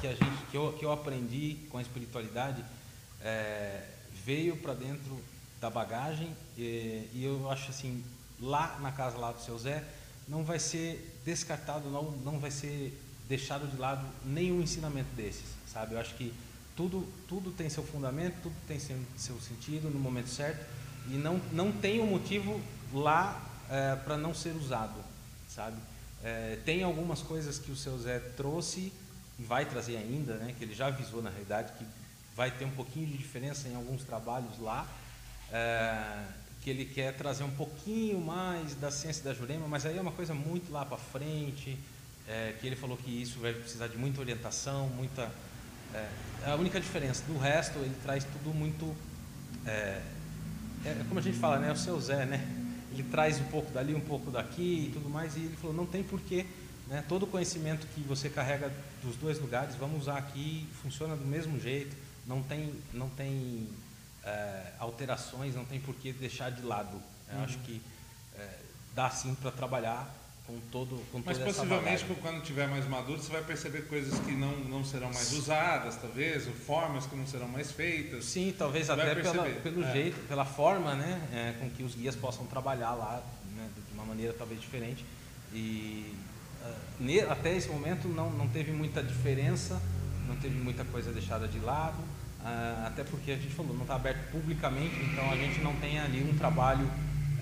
que, 0.00 0.08
a 0.08 0.14
gente, 0.14 0.46
que, 0.50 0.56
eu, 0.56 0.72
que 0.72 0.84
eu 0.84 0.90
aprendi 0.90 1.58
com 1.70 1.78
a 1.78 1.82
espiritualidade 1.82 2.64
é, 3.22 3.84
veio 4.24 4.56
para 4.56 4.74
dentro 4.74 5.22
da 5.60 5.70
bagagem 5.70 6.34
e, 6.56 7.08
e 7.14 7.22
eu 7.24 7.48
acho 7.48 7.70
assim, 7.70 8.04
lá 8.40 8.76
na 8.80 8.90
casa 8.90 9.18
lá 9.18 9.30
do 9.30 9.40
seu 9.40 9.56
Zé, 9.56 9.84
não 10.26 10.42
vai 10.42 10.58
ser 10.58 11.20
descartado, 11.24 11.88
não, 11.88 12.10
não 12.10 12.40
vai 12.40 12.50
ser 12.50 12.96
deixado 13.28 13.66
de 13.68 13.76
lado 13.76 14.06
nenhum 14.24 14.62
ensinamento 14.62 15.14
desses, 15.14 15.46
sabe? 15.66 15.94
Eu 15.94 16.00
acho 16.00 16.14
que 16.14 16.32
tudo, 16.76 17.06
tudo 17.28 17.50
tem 17.50 17.68
seu 17.68 17.82
fundamento, 17.82 18.36
tudo 18.42 18.54
tem 18.66 18.78
seu, 18.78 18.96
seu 19.16 19.38
sentido 19.40 19.90
no 19.90 19.98
momento 19.98 20.28
certo 20.28 20.64
e 21.08 21.14
não, 21.14 21.40
não 21.52 21.72
tem 21.72 22.00
um 22.00 22.06
motivo 22.06 22.60
lá 22.92 23.44
para 24.04 24.16
não 24.16 24.32
ser 24.32 24.54
usado, 24.56 24.98
sabe? 25.48 25.76
É, 26.24 26.58
tem 26.64 26.82
algumas 26.82 27.20
coisas 27.20 27.58
que 27.58 27.70
o 27.70 27.76
seu 27.76 27.98
Zé 27.98 28.18
trouxe 28.36 28.92
e 29.38 29.42
vai 29.42 29.64
trazer 29.66 29.96
ainda, 29.96 30.34
né? 30.36 30.54
Que 30.58 30.64
ele 30.64 30.74
já 30.74 30.86
avisou 30.86 31.22
na 31.22 31.30
realidade 31.30 31.72
que 31.78 31.84
vai 32.34 32.50
ter 32.50 32.64
um 32.64 32.70
pouquinho 32.70 33.06
de 33.06 33.16
diferença 33.16 33.68
em 33.68 33.74
alguns 33.74 34.04
trabalhos 34.04 34.58
lá, 34.58 34.86
é, 35.52 36.24
que 36.62 36.70
ele 36.70 36.84
quer 36.84 37.14
trazer 37.14 37.44
um 37.44 37.50
pouquinho 37.50 38.20
mais 38.20 38.74
da 38.74 38.90
ciência 38.90 39.22
da 39.22 39.34
Jurema, 39.34 39.68
mas 39.68 39.86
aí 39.86 39.96
é 39.96 40.00
uma 40.00 40.12
coisa 40.12 40.34
muito 40.34 40.72
lá 40.72 40.84
para 40.84 40.96
frente, 40.96 41.78
é, 42.28 42.54
que 42.60 42.66
ele 42.66 42.76
falou 42.76 42.96
que 42.96 43.10
isso 43.10 43.38
vai 43.40 43.52
precisar 43.52 43.88
de 43.88 43.96
muita 43.96 44.20
orientação, 44.20 44.88
muita 44.90 45.30
é, 45.94 46.06
a 46.44 46.54
única 46.54 46.78
diferença 46.80 47.24
do 47.26 47.38
resto 47.38 47.78
ele 47.78 47.94
traz 48.02 48.24
tudo 48.24 48.54
muito 48.54 48.94
é, 49.66 50.02
é 50.84 51.04
como 51.08 51.18
a 51.18 51.22
gente 51.22 51.38
fala, 51.38 51.58
né? 51.58 51.72
O 51.72 51.76
seu 51.76 52.00
Zé, 52.00 52.24
né? 52.24 52.46
Ele 52.92 53.02
traz 53.04 53.38
um 53.40 53.44
pouco 53.44 53.70
dali, 53.70 53.94
um 53.94 54.00
pouco 54.00 54.30
daqui 54.30 54.88
e 54.88 54.92
tudo 54.92 55.08
mais. 55.08 55.36
E 55.36 55.40
ele 55.40 55.56
falou: 55.56 55.74
não 55.74 55.86
tem 55.86 56.02
porquê, 56.02 56.46
né? 56.86 57.04
Todo 57.08 57.24
o 57.24 57.26
conhecimento 57.26 57.86
que 57.94 58.00
você 58.02 58.28
carrega 58.28 58.72
dos 59.02 59.16
dois 59.16 59.38
lugares, 59.40 59.74
vamos 59.74 60.02
usar 60.02 60.18
aqui, 60.18 60.66
funciona 60.82 61.16
do 61.16 61.24
mesmo 61.24 61.58
jeito. 61.60 61.96
Não 62.26 62.42
tem, 62.42 62.74
não 62.92 63.08
tem 63.08 63.68
é, 64.24 64.72
alterações, 64.78 65.54
não 65.54 65.64
tem 65.64 65.80
porquê 65.80 66.12
deixar 66.12 66.50
de 66.50 66.62
lado. 66.62 67.00
Eu 67.30 67.38
Uhum. 67.38 67.44
acho 67.44 67.58
que 67.58 67.80
é, 68.38 68.48
dá 68.94 69.10
sim 69.10 69.34
para 69.34 69.50
trabalhar 69.50 70.08
com 70.48 70.58
todo, 70.72 70.96
com 71.12 71.20
Mas 71.26 71.36
possivelmente 71.36 72.06
quando 72.22 72.42
tiver 72.42 72.66
mais 72.66 72.88
maduro, 72.88 73.20
você 73.20 73.30
vai 73.30 73.42
perceber 73.42 73.82
coisas 73.82 74.18
que 74.20 74.32
não, 74.32 74.56
não 74.60 74.82
serão 74.82 75.12
mais 75.12 75.30
usadas, 75.34 75.96
talvez, 75.96 76.46
ou 76.46 76.54
formas 76.54 77.04
que 77.04 77.14
não 77.14 77.26
serão 77.26 77.46
mais 77.46 77.70
feitas. 77.70 78.24
Sim, 78.24 78.54
talvez 78.56 78.86
Você 78.86 78.92
até 78.92 79.14
pela, 79.14 79.44
pelo 79.44 79.84
é. 79.84 79.92
jeito, 79.92 80.26
pela 80.26 80.46
forma, 80.46 80.94
né, 80.94 81.20
é, 81.34 81.60
com 81.60 81.68
que 81.68 81.82
os 81.82 81.94
guias 81.94 82.16
possam 82.16 82.46
trabalhar 82.46 82.94
lá, 82.94 83.22
né, 83.54 83.68
de 83.86 83.94
uma 83.94 84.06
maneira 84.06 84.32
talvez 84.32 84.58
diferente. 84.58 85.04
E 85.52 86.14
ah, 86.64 87.32
até 87.32 87.54
esse 87.54 87.68
momento 87.68 88.08
não, 88.08 88.30
não 88.30 88.48
teve 88.48 88.72
muita 88.72 89.02
diferença, 89.02 89.78
não 90.26 90.36
teve 90.36 90.56
muita 90.56 90.82
coisa 90.86 91.12
deixada 91.12 91.46
de 91.46 91.58
lado, 91.58 91.98
ah, 92.42 92.84
até 92.86 93.04
porque 93.04 93.32
a 93.32 93.36
gente 93.36 93.52
falou, 93.52 93.74
não 93.74 93.82
está 93.82 93.96
aberto 93.96 94.30
publicamente, 94.30 94.96
então 95.12 95.30
a 95.30 95.36
gente 95.36 95.60
não 95.60 95.76
tem 95.76 95.98
ali 95.98 96.22
um 96.22 96.34
trabalho 96.38 96.90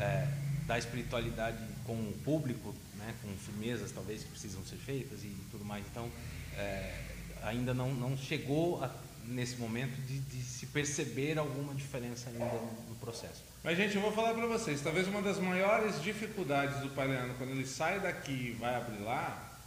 é, 0.01 0.27
da 0.67 0.77
espiritualidade 0.77 1.59
com 1.85 1.95
o 1.95 2.13
público, 2.25 2.75
né, 3.07 3.15
com 3.23 3.29
firmezas 3.37 3.93
talvez 3.93 4.23
que 4.25 4.31
precisam 4.31 4.65
ser 4.65 4.77
feitas 4.77 5.23
e 5.23 5.29
tudo 5.51 5.65
mais. 5.65 5.85
Então, 5.91 6.11
é, 6.57 7.03
ainda 7.43 7.73
não, 7.73 7.95
não 7.95 8.17
chegou 8.17 8.83
a- 8.83 8.91
nesse 9.25 9.57
momento 9.57 9.95
de, 10.07 10.19
de 10.21 10.43
se 10.43 10.67
perceber 10.67 11.39
alguma 11.39 11.75
diferença 11.75 12.29
ainda 12.31 12.45
no, 12.45 12.73
no 12.89 12.95
processo. 12.97 13.43
Mas, 13.63 13.77
gente, 13.77 13.95
eu 13.97 14.01
vou 14.01 14.13
falar 14.13 14.35
para 14.35 14.47
vocês, 14.47 14.81
talvez 14.81 15.09
uma 15.09 15.21
das 15.23 15.39
maiores 15.39 16.01
dificuldades 16.03 16.81
do 16.81 16.91
Pai 16.91 17.09
Leandro, 17.09 17.35
quando 17.37 17.51
ele 17.51 17.67
sai 17.67 17.99
daqui 18.01 18.33
e 18.33 18.57
vai 18.59 18.75
abrir 18.77 19.03
lá, 19.03 19.59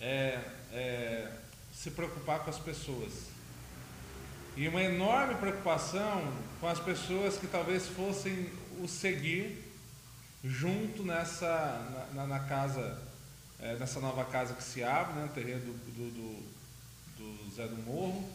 é, 0.00 0.38
é 0.72 1.32
se 1.72 1.90
preocupar 1.90 2.40
com 2.40 2.50
as 2.50 2.58
pessoas. 2.58 3.12
E 4.56 4.68
uma 4.68 4.82
enorme 4.82 5.34
preocupação 5.36 6.30
com 6.60 6.68
as 6.68 6.78
pessoas 6.78 7.38
que 7.38 7.46
talvez 7.46 7.86
fossem 7.86 8.50
o 8.82 8.86
seguir 8.88 9.61
junto 10.44 11.02
nessa 11.04 12.06
na, 12.14 12.26
na- 12.26 12.40
casa, 12.40 12.98
é, 13.60 13.74
nessa 13.76 14.00
nova 14.00 14.24
casa 14.24 14.54
que 14.54 14.62
se 14.62 14.82
abre, 14.82 15.14
né, 15.14 15.22
no 15.22 15.28
terreiro 15.28 15.60
do, 15.60 15.72
do, 15.72 16.10
do, 17.16 17.44
do 17.46 17.54
Zé 17.54 17.66
do 17.68 17.76
Morro. 17.82 18.28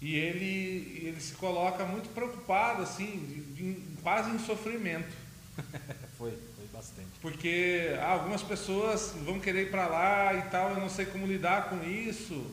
E 0.00 0.16
ele, 0.16 1.00
ele 1.06 1.20
se 1.20 1.34
coloca 1.34 1.84
muito 1.84 2.12
preocupado, 2.12 2.82
assim, 2.82 3.06
de- 3.06 3.74
de- 3.74 3.96
quase 4.02 4.30
em 4.30 4.38
sofrimento. 4.40 5.14
foi, 6.18 6.30
foi 6.56 6.66
bastante. 6.72 7.08
Porque 7.20 7.94
ah, 8.00 8.08
algumas 8.12 8.42
pessoas 8.42 9.12
vão 9.24 9.38
querer 9.38 9.68
ir 9.68 9.70
para 9.70 9.86
lá 9.86 10.34
e 10.34 10.42
tal, 10.50 10.70
eu 10.70 10.80
não 10.80 10.88
sei 10.88 11.06
como 11.06 11.24
lidar 11.26 11.68
com 11.68 11.84
isso. 11.84 12.44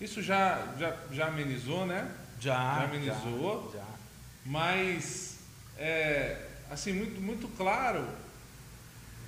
Isso 0.00 0.20
já, 0.22 0.74
já, 0.78 0.96
já 1.12 1.26
amenizou, 1.28 1.86
né? 1.86 2.10
Já, 2.40 2.52
Já 2.54 2.84
amenizou? 2.84 3.70
Já, 3.72 3.78
já. 3.78 3.86
Mas, 4.44 5.38
é, 5.76 6.47
assim, 6.70 6.92
muito, 6.92 7.20
muito 7.20 7.48
claro 7.56 8.06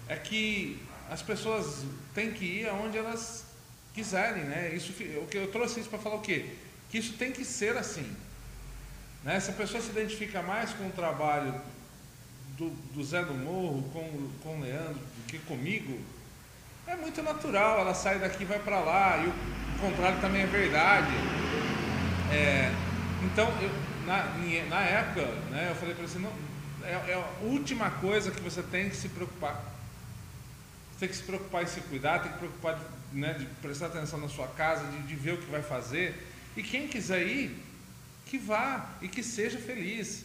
é 0.09 0.17
que 0.17 0.81
as 1.11 1.23
pessoas 1.23 1.85
têm 2.15 2.33
que 2.33 2.45
ir 2.45 2.69
aonde 2.69 2.99
elas 2.99 3.45
quiserem, 3.95 4.45
né? 4.45 4.73
Isso, 4.75 4.93
o 4.93 5.27
que 5.27 5.37
eu 5.37 5.51
trouxe 5.51 5.81
isso 5.81 5.89
para 5.89 5.99
falar 5.99 6.17
o 6.17 6.21
quê? 6.21 6.47
Que 6.91 6.99
isso 6.99 7.15
tem 7.15 7.33
que 7.33 7.45
ser 7.45 7.77
assim. 7.77 8.17
Né? 9.25 9.39
Se 9.41 9.51
a 9.51 9.55
pessoa 9.55 9.83
se 9.83 9.91
identifica 9.91 10.43
mais 10.43 10.73
com 10.73 10.87
o 10.87 10.93
trabalho 10.93 11.61
do, 12.57 12.71
do 12.93 13.05
Zé 13.05 13.25
do 13.25 13.35
Morro, 13.35 13.83
com, 13.93 14.31
com 14.43 14.59
o 14.59 14.63
Leandro, 14.63 14.95
do 14.95 15.27
que 15.27 15.39
comigo, 15.41 15.99
é 16.87 16.97
muito 16.97 17.23
natural. 17.23 17.81
Ela 17.81 17.95
sai 17.95 18.19
daqui 18.19 18.43
e 18.43 18.47
vai 18.47 18.59
para 18.59 18.81
lá, 18.81 19.19
e 19.19 19.27
o, 19.27 19.31
o 19.31 19.79
contrário 19.81 20.21
também 20.21 20.43
é 20.43 20.47
verdade. 20.47 21.13
É, 22.33 22.73
então, 23.25 23.49
eu, 23.61 23.71
na, 24.07 24.25
na 24.69 24.81
época, 24.83 25.27
né, 25.51 25.69
eu 25.71 25.75
falei 25.75 25.95
para 25.95 26.07
você, 26.07 26.19
não, 26.19 26.33
é, 26.85 27.11
é 27.11 27.15
a 27.15 27.45
última 27.45 27.91
coisa 27.91 28.31
que 28.31 28.41
você 28.41 28.63
tem 28.63 28.89
que 28.91 28.97
se 28.97 29.09
preocupar. 29.09 29.55
Você 30.93 31.01
tem 31.01 31.09
que 31.09 31.17
se 31.17 31.23
preocupar 31.23 31.63
em 31.63 31.67
se 31.67 31.81
cuidar, 31.83 32.21
tem 32.21 32.33
que 32.33 32.39
preocupar 32.39 32.79
de, 32.79 33.19
né, 33.19 33.35
de 33.35 33.47
prestar 33.63 33.87
atenção 33.87 34.19
na 34.21 34.29
sua 34.29 34.47
casa, 34.49 34.85
de, 34.91 35.03
de 35.03 35.15
ver 35.15 35.35
o 35.35 35.39
que 35.39 35.51
vai 35.51 35.63
fazer. 35.63 36.15
E 36.57 36.63
quem 36.63 36.89
quiser 36.89 37.27
ir, 37.27 37.57
que 38.27 38.39
vá 38.39 38.89
e 39.01 39.09
que 39.09 39.23
seja 39.23 39.59
feliz. 39.59 40.25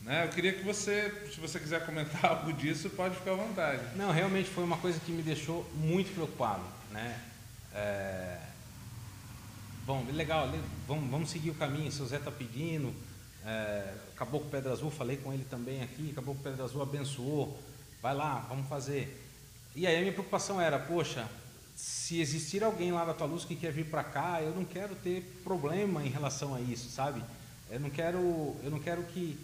Né? 0.00 0.24
Eu 0.24 0.30
queria 0.30 0.52
que 0.52 0.64
você, 0.64 1.12
se 1.32 1.38
você 1.40 1.58
quiser 1.60 1.86
comentar 1.86 2.24
algo 2.26 2.52
disso, 2.52 2.90
pode 2.90 3.14
ficar 3.16 3.32
à 3.32 3.36
vontade. 3.36 3.82
Não, 3.96 4.10
realmente 4.10 4.50
foi 4.50 4.64
uma 4.64 4.76
coisa 4.78 4.98
que 5.00 5.12
me 5.12 5.22
deixou 5.22 5.68
muito 5.74 6.12
preocupado, 6.12 6.62
né? 6.90 7.18
É, 7.74 8.38
Bom, 9.86 10.06
legal, 10.12 10.48
le- 10.48 10.60
vamos, 10.86 11.10
vamos 11.10 11.30
seguir 11.30 11.50
o 11.50 11.54
caminho, 11.54 11.90
seu 11.90 12.06
Zé 12.06 12.16
está 12.16 12.30
pedindo, 12.30 12.94
é... 13.46 13.94
Caboclo 14.16 14.48
Pedra 14.50 14.72
Azul, 14.72 14.90
falei 14.90 15.16
com 15.16 15.32
ele 15.32 15.44
também 15.44 15.82
aqui, 15.82 16.12
Caboclo 16.12 16.42
Pedra 16.42 16.64
Azul 16.64 16.82
abençoou, 16.82 17.58
vai 18.00 18.14
lá, 18.14 18.46
vamos 18.48 18.68
fazer. 18.68 19.18
E 19.74 19.86
aí 19.86 19.96
a 19.96 20.00
minha 20.00 20.12
preocupação 20.12 20.60
era, 20.60 20.78
poxa, 20.78 21.28
se 21.74 22.20
existir 22.20 22.62
alguém 22.62 22.92
lá 22.92 23.04
da 23.04 23.14
tua 23.14 23.26
luz 23.26 23.44
que 23.44 23.56
quer 23.56 23.72
vir 23.72 23.86
para 23.86 24.04
cá, 24.04 24.40
eu 24.42 24.54
não 24.54 24.64
quero 24.64 24.94
ter 24.94 25.22
problema 25.42 26.04
em 26.04 26.08
relação 26.08 26.54
a 26.54 26.60
isso, 26.60 26.90
sabe? 26.90 27.22
Eu 27.70 27.80
não 27.80 27.90
quero, 27.90 28.54
eu 28.62 28.70
não 28.70 28.78
quero 28.78 29.02
que 29.04 29.38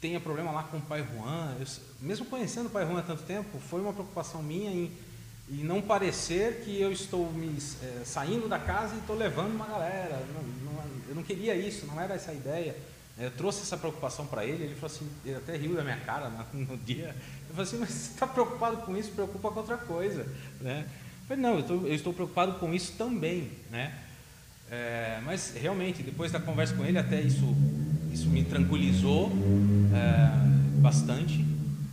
tenha 0.00 0.20
problema 0.20 0.50
lá 0.50 0.64
com 0.64 0.76
o 0.76 0.82
pai 0.82 1.02
Juan. 1.02 1.56
Eu, 1.58 1.66
mesmo 2.00 2.26
conhecendo 2.26 2.66
o 2.66 2.70
pai 2.70 2.86
Juan 2.86 2.98
há 2.98 3.02
tanto 3.02 3.22
tempo, 3.22 3.58
foi 3.58 3.80
uma 3.80 3.92
preocupação 3.92 4.42
minha 4.42 4.70
em, 4.70 4.92
em 5.50 5.64
não 5.64 5.80
parecer 5.80 6.62
que 6.62 6.78
eu 6.78 6.92
estou 6.92 7.32
me 7.32 7.56
é, 7.82 8.04
saindo 8.04 8.46
da 8.46 8.58
casa 8.58 8.94
e 8.94 8.98
estou 8.98 9.16
levando 9.16 9.54
uma 9.54 9.66
galera. 9.66 10.22
Não, 10.34 10.42
não, 10.42 10.84
eu 11.08 11.14
não 11.14 11.22
queria 11.22 11.56
isso, 11.56 11.86
não 11.86 11.98
era 11.98 12.14
essa 12.14 12.32
a 12.32 12.34
ideia. 12.34 12.76
Eu 13.16 13.30
trouxe 13.30 13.62
essa 13.62 13.76
preocupação 13.76 14.26
para 14.26 14.44
ele, 14.44 14.64
ele 14.64 14.74
falou 14.74 14.94
assim, 14.94 15.08
ele 15.24 15.36
até 15.36 15.56
riu 15.56 15.76
da 15.76 15.84
minha 15.84 15.98
cara 15.98 16.30
no 16.52 16.76
dia. 16.76 17.14
Eu 17.48 17.54
falei 17.54 17.62
assim, 17.62 17.78
mas 17.78 17.90
você 17.90 18.12
está 18.12 18.26
preocupado 18.26 18.78
com 18.78 18.96
isso? 18.96 19.12
Preocupa 19.12 19.50
com 19.50 19.60
outra 19.60 19.76
coisa, 19.76 20.26
né? 20.60 20.84
Eu 21.22 21.28
falei, 21.28 21.42
não, 21.42 21.56
eu, 21.56 21.62
tô, 21.62 21.74
eu 21.86 21.94
estou 21.94 22.12
preocupado 22.12 22.54
com 22.54 22.74
isso 22.74 22.94
também, 22.98 23.50
né? 23.70 23.94
É, 24.70 25.20
mas 25.24 25.54
realmente, 25.54 26.02
depois 26.02 26.32
da 26.32 26.40
conversa 26.40 26.74
com 26.74 26.84
ele, 26.84 26.98
até 26.98 27.20
isso, 27.20 27.54
isso 28.12 28.28
me 28.28 28.44
tranquilizou 28.44 29.30
é, 29.92 30.80
bastante. 30.80 31.44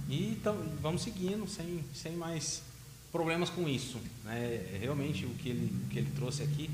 E 0.10 0.32
então, 0.32 0.58
vamos 0.82 1.04
seguindo, 1.04 1.48
sem, 1.48 1.84
sem 1.94 2.14
mais 2.14 2.64
problemas 3.12 3.50
com 3.50 3.68
isso. 3.70 4.00
Né? 4.24 4.80
Realmente, 4.82 5.26
o 5.26 5.30
que 5.30 5.50
ele, 5.50 5.74
o 5.86 5.90
que 5.90 6.00
ele 6.00 6.12
trouxe 6.16 6.42
aqui, 6.42 6.70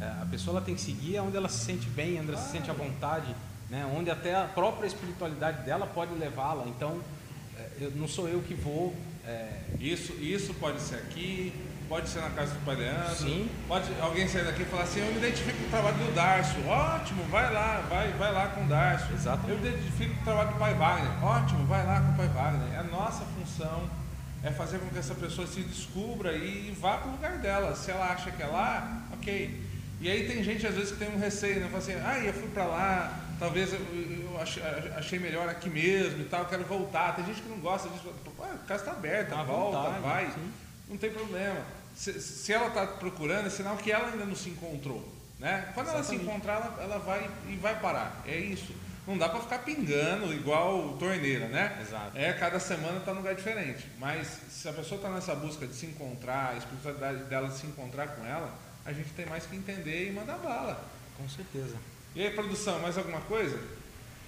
é, 0.00 0.04
a 0.04 0.26
pessoa 0.30 0.56
ela 0.56 0.64
tem 0.64 0.74
que 0.74 0.80
seguir 0.80 1.20
onde 1.20 1.36
ela 1.36 1.48
se 1.48 1.64
sente 1.64 1.86
bem, 1.90 2.18
onde 2.18 2.30
ela 2.30 2.40
se 2.40 2.52
sente 2.52 2.70
à 2.70 2.72
vontade, 2.72 3.34
né? 3.70 3.90
onde 3.96 4.10
até 4.10 4.34
a 4.34 4.44
própria 4.44 4.86
espiritualidade 4.86 5.64
dela 5.64 5.86
pode 5.86 6.12
levá-la. 6.14 6.64
Então, 6.66 7.00
é, 7.56 7.84
eu, 7.84 7.92
não 7.92 8.08
sou 8.08 8.28
eu 8.28 8.42
que 8.42 8.54
vou. 8.54 8.94
É, 9.24 9.48
isso, 9.78 10.12
isso 10.14 10.52
pode 10.54 10.80
ser 10.80 10.96
aqui, 10.96 11.52
pode 11.88 12.08
ser 12.08 12.20
na 12.20 12.30
casa 12.30 12.52
do 12.52 12.64
Pai 12.64 12.76
Leandro. 12.76 13.14
Sim. 13.14 13.48
Pode 13.68 13.88
alguém 14.00 14.26
sair 14.26 14.44
daqui 14.44 14.62
e 14.62 14.64
falar 14.66 14.82
assim, 14.82 15.00
eu 15.00 15.06
me 15.06 15.18
identifico 15.18 15.56
com 15.56 15.66
o 15.66 15.70
trabalho 15.70 15.96
do 15.96 16.14
Darcio. 16.14 16.66
Ótimo, 16.66 17.22
vai 17.24 17.52
lá, 17.52 17.86
vai, 17.88 18.10
vai 18.12 18.32
lá 18.32 18.48
com 18.48 18.64
o 18.64 18.68
Darcio. 18.68 19.14
Exatamente. 19.14 19.50
Eu 19.50 19.58
me 19.58 19.68
identifico 19.68 20.14
com 20.16 20.20
o 20.20 20.24
trabalho 20.24 20.48
do 20.50 20.58
Pai 20.58 20.74
Wagner. 20.74 21.24
Ótimo, 21.24 21.66
vai 21.66 21.86
lá 21.86 22.00
com 22.00 22.12
o 22.12 22.16
Pai 22.16 22.28
Wagner. 22.28 22.74
É 22.74 22.78
a 22.78 22.84
nossa 22.84 23.24
função 23.24 23.88
é 24.42 24.50
fazer 24.50 24.78
com 24.78 24.86
que 24.86 24.98
essa 24.98 25.14
pessoa 25.14 25.46
se 25.46 25.60
descubra 25.60 26.34
e 26.34 26.74
vá 26.80 26.96
para 26.96 27.08
o 27.08 27.12
lugar 27.12 27.38
dela. 27.38 27.76
Se 27.76 27.90
ela 27.90 28.06
acha 28.06 28.30
que 28.30 28.42
é 28.42 28.46
lá, 28.46 29.02
ok. 29.12 29.60
E 30.00 30.10
aí 30.10 30.26
tem 30.26 30.42
gente 30.42 30.66
às 30.66 30.74
vezes 30.74 30.92
que 30.92 30.98
tem 30.98 31.14
um 31.14 31.18
receio, 31.18 31.60
né? 31.60 31.66
Fala 31.66 31.78
assim, 31.78 31.92
ah, 31.92 32.18
eu 32.24 32.32
fui 32.32 32.48
para 32.48 32.64
lá, 32.64 33.20
talvez 33.40 33.72
eu, 33.72 33.80
eu 33.80 34.40
achei, 34.96 35.18
melhor 35.18 35.48
aqui 35.48 35.68
mesmo 35.68 36.20
e 36.20 36.24
tal, 36.26 36.44
quero 36.44 36.64
voltar. 36.64 37.16
Tem 37.16 37.24
gente 37.24 37.42
que 37.42 37.48
não 37.48 37.58
gosta 37.58 37.88
disso. 37.88 38.14
a 38.40 38.58
casa 38.68 38.84
está 38.84 38.92
aberta, 38.92 39.34
tá 39.34 39.42
volta, 39.42 39.78
vontade, 39.78 40.00
vai. 40.00 40.26
Sim. 40.26 40.52
Não 40.88 40.96
tem 40.96 41.10
problema 41.10 41.60
se, 42.00 42.18
se 42.18 42.52
ela 42.52 42.68
está 42.68 42.86
procurando, 42.86 43.46
é 43.46 43.50
sinal 43.50 43.76
que 43.76 43.92
ela 43.92 44.08
ainda 44.08 44.24
não 44.24 44.34
se 44.34 44.48
encontrou. 44.48 45.06
Né? 45.38 45.70
Quando 45.74 45.88
Exatamente. 45.88 46.10
ela 46.10 46.18
se 46.18 46.26
encontrar, 46.26 46.54
ela, 46.56 46.82
ela, 46.82 46.98
vai 46.98 47.30
e 47.48 47.56
vai 47.56 47.78
parar. 47.78 48.22
É 48.26 48.36
isso. 48.36 48.74
Não 49.06 49.18
dá 49.18 49.28
para 49.28 49.40
ficar 49.40 49.58
pingando 49.60 50.32
igual 50.32 50.96
torneira, 50.98 51.48
né? 51.48 51.78
Exato. 51.80 52.16
É, 52.16 52.32
cada 52.34 52.60
semana 52.60 52.98
está 52.98 53.12
num 53.12 53.18
lugar 53.18 53.34
diferente. 53.34 53.86
Mas 53.98 54.26
se 54.50 54.68
a 54.68 54.72
pessoa 54.72 54.96
está 54.96 55.10
nessa 55.10 55.34
busca 55.34 55.66
de 55.66 55.74
se 55.74 55.86
encontrar, 55.86 56.52
a 56.52 56.56
espiritualidade 56.56 57.24
dela 57.24 57.48
de 57.48 57.56
se 57.56 57.66
encontrar 57.66 58.08
com 58.08 58.24
ela, 58.24 58.52
a 58.84 58.92
gente 58.92 59.10
tem 59.10 59.26
mais 59.26 59.46
que 59.46 59.56
entender 59.56 60.08
e 60.08 60.12
mandar 60.12 60.38
bala. 60.38 60.84
Com 61.16 61.28
certeza. 61.28 61.76
E 62.14 62.22
aí, 62.22 62.30
produção, 62.34 62.80
mais 62.80 62.98
alguma 62.98 63.20
coisa? 63.20 63.56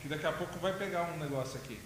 Que 0.01 0.09
daqui 0.09 0.25
a 0.25 0.33
pouco 0.33 0.57
vai 0.61 0.73
pegar 0.79 1.03
um 1.13 1.19
negócio 1.19 1.59
aqui. 1.59 1.81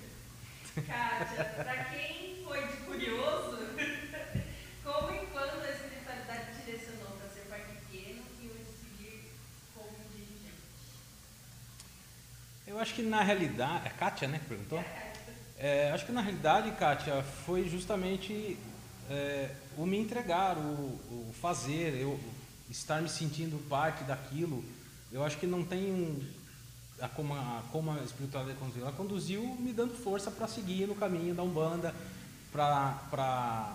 Kátia, 0.74 1.44
para 1.44 1.84
quem 1.84 2.44
foi 2.44 2.66
de 2.66 2.76
curioso, 2.78 3.57
como 4.84 5.11
e 5.11 5.26
quando 5.26 5.64
a 5.64 5.70
espiritualidade 5.70 6.53
te 6.53 6.66
direcionou 6.66 7.16
para 7.16 7.30
ser 7.30 7.49
pai 7.49 7.61
pequeno 7.61 8.20
e 8.42 8.47
hoje 8.47 8.66
seguir 8.78 9.32
como 9.74 9.88
dirigente? 10.14 10.61
Eu 12.66 12.78
acho 12.78 12.92
que 12.94 13.03
na 13.03 13.22
realidade. 13.22 13.86
É 13.86 13.90
Kátia, 13.90 14.28
né, 14.28 14.38
que 14.38 14.47
perguntou? 14.47 14.84
É, 15.59 15.90
acho 15.92 16.05
que 16.05 16.12
na 16.12 16.20
realidade, 16.20 16.72
Kátia, 16.72 17.22
foi 17.47 17.66
justamente 17.70 18.59
é, 19.09 19.51
o 19.78 19.86
me 19.86 19.99
entregar, 19.99 20.59
o, 20.59 20.61
o, 20.61 21.34
fazer, 21.40 21.94
eu 21.99 22.20
estar 22.68 23.01
me 23.01 23.09
sentindo 23.09 23.59
parte 23.66 24.05
daquilo. 24.05 24.62
Eu 25.17 25.25
acho 25.25 25.39
que 25.39 25.47
não 25.47 25.64
tem 25.64 25.91
um, 25.91 26.23
a, 27.01 27.09
como, 27.09 27.33
a, 27.33 27.62
como 27.73 27.91
a 27.91 28.03
espiritualidade 28.03 28.59
conduziu. 28.59 28.83
Ela 28.83 28.93
conduziu 28.93 29.43
me 29.59 29.73
dando 29.73 29.95
força 29.95 30.31
para 30.31 30.47
seguir 30.47 30.87
no 30.87 30.95
caminho 30.95 31.35
da 31.35 31.43
Umbanda, 31.43 31.95
para 32.53 33.73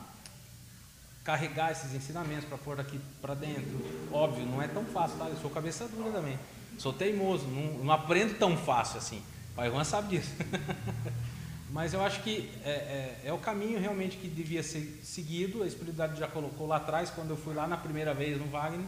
carregar 1.24 1.72
esses 1.72 1.96
ensinamentos 1.96 2.46
para 2.46 2.60
pôr 2.60 2.80
aqui 2.80 3.02
para 3.20 3.34
dentro. 3.34 3.84
Óbvio, 4.12 4.46
não 4.46 4.62
é 4.62 4.68
tão 4.68 4.86
fácil, 4.86 5.18
tá? 5.18 5.30
Eu 5.30 5.38
sou 5.38 5.50
cabeça 5.50 5.88
dura 5.88 6.12
também. 6.12 6.38
Sou 6.78 6.94
teimoso, 6.94 7.48
não, 7.48 7.86
não 7.86 7.92
aprendo 7.92 8.38
tão 8.38 8.56
fácil 8.56 9.00
assim. 9.00 9.24
O 9.54 9.56
pai 9.56 9.72
Juan 9.72 9.84
sabe 9.84 10.20
disso. 10.20 10.30
Mas 11.74 11.96
eu 11.96 12.04
acho 12.04 12.22
que 12.22 12.52
é, 12.64 12.70
é, 12.70 13.22
é, 13.26 13.34
o 13.34 13.40
caminho 13.40 13.80
realmente 13.80 14.16
que 14.18 14.28
devia 14.28 14.62
ser 14.62 15.02
seguido. 15.04 15.64
A 15.64 15.68
espiritualidade 15.68 16.20
já 16.20 16.28
colocou 16.28 16.68
lá 16.68 16.76
atrás, 16.76 17.10
quando 17.10 17.32
eu 17.32 17.38
fui 17.38 17.56
lá 17.56 17.66
na 17.66 17.78
primeira 17.78 18.14
vez 18.14 18.38
no 18.38 18.46
Wagner. 18.46 18.86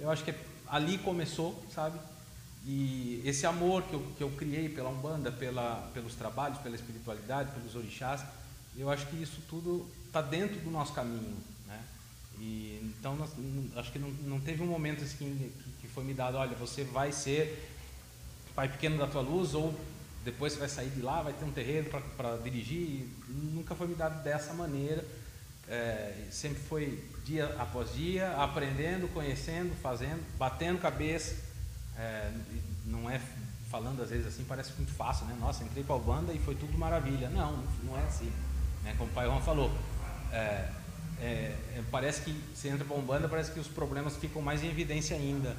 Eu 0.00 0.10
acho 0.10 0.24
que 0.24 0.32
é, 0.32 0.34
ali 0.72 0.96
começou, 0.98 1.62
sabe? 1.72 1.98
E 2.64 3.22
esse 3.24 3.44
amor 3.44 3.82
que 3.82 3.92
eu, 3.92 4.00
que 4.16 4.24
eu 4.24 4.30
criei 4.30 4.68
pela 4.68 4.88
Umbanda, 4.88 5.30
pela, 5.30 5.90
pelos 5.92 6.14
trabalhos, 6.14 6.58
pela 6.58 6.74
espiritualidade, 6.74 7.52
pelos 7.52 7.76
orixás, 7.76 8.24
eu 8.76 8.88
acho 8.88 9.06
que 9.06 9.22
isso 9.22 9.42
tudo 9.48 9.86
está 10.06 10.22
dentro 10.22 10.58
do 10.60 10.70
nosso 10.70 10.94
caminho. 10.94 11.36
E, 12.38 12.92
então, 12.98 13.14
nós, 13.14 13.30
acho 13.76 13.92
que 13.92 13.98
não, 13.98 14.08
não, 14.24 14.40
teve 14.40 14.62
um 14.62 14.66
momento 14.66 15.04
assim 15.04 15.16
que, 15.16 15.52
que 15.82 15.88
foi 15.88 16.02
me 16.02 16.14
dado, 16.14 16.36
olha, 16.36 16.56
você 16.56 16.82
vai 16.82 17.12
ser 17.12 17.70
pai 18.54 18.68
pequeno 18.68 18.98
da 18.98 19.06
tua 19.06 19.20
luz 19.20 19.54
ou 19.54 19.72
depois 20.24 20.52
você 20.52 20.58
vai 20.58 20.68
sair 20.68 20.90
de 20.90 21.02
lá, 21.02 21.22
vai 21.22 21.32
ter 21.32 21.44
um 21.44 21.52
terreno 21.52 21.88
para 22.16 22.36
dirigir. 22.38 23.06
Nunca 23.28 23.74
foi 23.74 23.86
me 23.86 23.94
dado 23.94 24.22
dessa 24.24 24.52
maneira. 24.54 25.04
É, 25.72 26.26
sempre 26.30 26.62
foi 26.64 27.02
dia 27.24 27.46
após 27.58 27.94
dia, 27.94 28.30
aprendendo, 28.36 29.10
conhecendo, 29.14 29.74
fazendo, 29.80 30.22
batendo 30.36 30.78
cabeça. 30.78 31.34
É, 31.96 32.30
não 32.84 33.08
é 33.08 33.18
falando 33.70 34.02
às 34.02 34.10
vezes 34.10 34.26
assim, 34.26 34.44
parece 34.44 34.70
muito 34.76 34.92
fácil, 34.92 35.24
né? 35.24 35.34
Nossa, 35.40 35.64
entrei 35.64 35.82
para 35.82 35.96
a 35.96 35.98
banda 35.98 36.30
e 36.34 36.38
foi 36.38 36.54
tudo 36.54 36.76
maravilha. 36.76 37.30
Não, 37.30 37.64
não 37.84 37.98
é 37.98 38.02
assim. 38.02 38.30
Né? 38.84 38.94
Como 38.98 39.10
o 39.10 39.14
pai 39.14 39.26
Juan 39.26 39.40
falou, 39.40 39.72
é, 40.30 40.68
é, 41.18 41.56
é, 41.76 41.82
parece 41.90 42.20
que 42.20 42.38
você 42.54 42.68
entra 42.68 42.84
para 42.84 42.94
Umbanda, 42.94 43.26
parece 43.26 43.50
que 43.50 43.58
os 43.58 43.68
problemas 43.68 44.14
ficam 44.16 44.42
mais 44.42 44.62
em 44.62 44.68
evidência 44.68 45.16
ainda. 45.16 45.56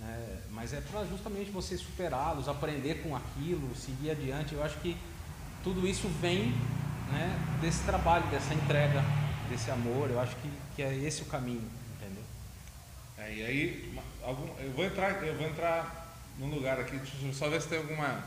Né? 0.00 0.40
Mas 0.50 0.72
é 0.72 0.80
para 0.80 1.04
justamente 1.04 1.52
você 1.52 1.76
superá-los, 1.76 2.48
aprender 2.48 3.00
com 3.04 3.14
aquilo, 3.14 3.72
seguir 3.76 4.10
adiante. 4.10 4.54
Eu 4.54 4.64
acho 4.64 4.80
que 4.80 4.96
tudo 5.62 5.86
isso 5.86 6.08
vem 6.20 6.50
né, 7.12 7.58
desse 7.60 7.84
trabalho, 7.84 8.26
dessa 8.26 8.52
entrega, 8.54 9.04
desse 9.52 9.70
amor. 9.70 10.10
Eu 10.10 10.18
acho 10.20 10.34
que, 10.36 10.50
que 10.76 10.82
é 10.82 10.94
esse 10.94 11.22
o 11.22 11.26
caminho, 11.26 11.70
entendeu? 11.96 12.24
É, 13.18 13.32
e 13.32 13.44
aí, 13.44 14.00
algum, 14.22 14.48
eu 14.58 14.72
vou 14.72 14.84
entrar, 14.84 15.22
eu 15.22 15.36
vou 15.36 15.46
entrar 15.46 16.16
num 16.38 16.48
lugar 16.48 16.80
aqui, 16.80 16.96
deixa 16.96 17.16
eu 17.22 17.34
só 17.34 17.48
ver 17.48 17.60
se 17.60 17.68
tem 17.68 17.78
alguma 17.78 18.24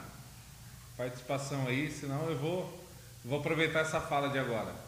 participação 0.96 1.68
aí, 1.68 1.92
senão 1.92 2.30
eu 2.30 2.38
vou, 2.38 2.88
vou 3.24 3.40
aproveitar 3.40 3.80
essa 3.80 4.00
fala 4.00 4.30
de 4.30 4.40
agora. 4.40 4.86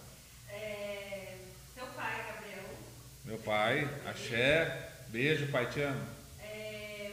Meu 3.27 3.37
pai, 3.39 3.85
axé, 4.05 4.89
beijo, 5.09 5.51
pai, 5.51 5.65
te 5.65 5.81
amo. 5.81 6.01
É, 6.39 7.11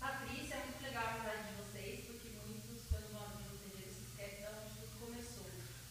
Patrícia, 0.00 0.56
é 0.56 0.64
muito 0.66 0.82
legal 0.82 1.04
a 1.04 1.10
amizade 1.10 1.42
de 1.46 1.62
vocês, 1.62 2.00
porque 2.06 2.30
muitos, 2.44 2.82
quando 2.90 3.12
vão 3.12 3.22
abrir 3.22 3.46
o 3.46 3.58
terreiro, 3.62 3.94
se 3.94 4.02
esquecem 4.10 4.40
de 4.40 4.46
onde 4.50 4.74
tudo 4.74 5.06
começou. 5.06 5.46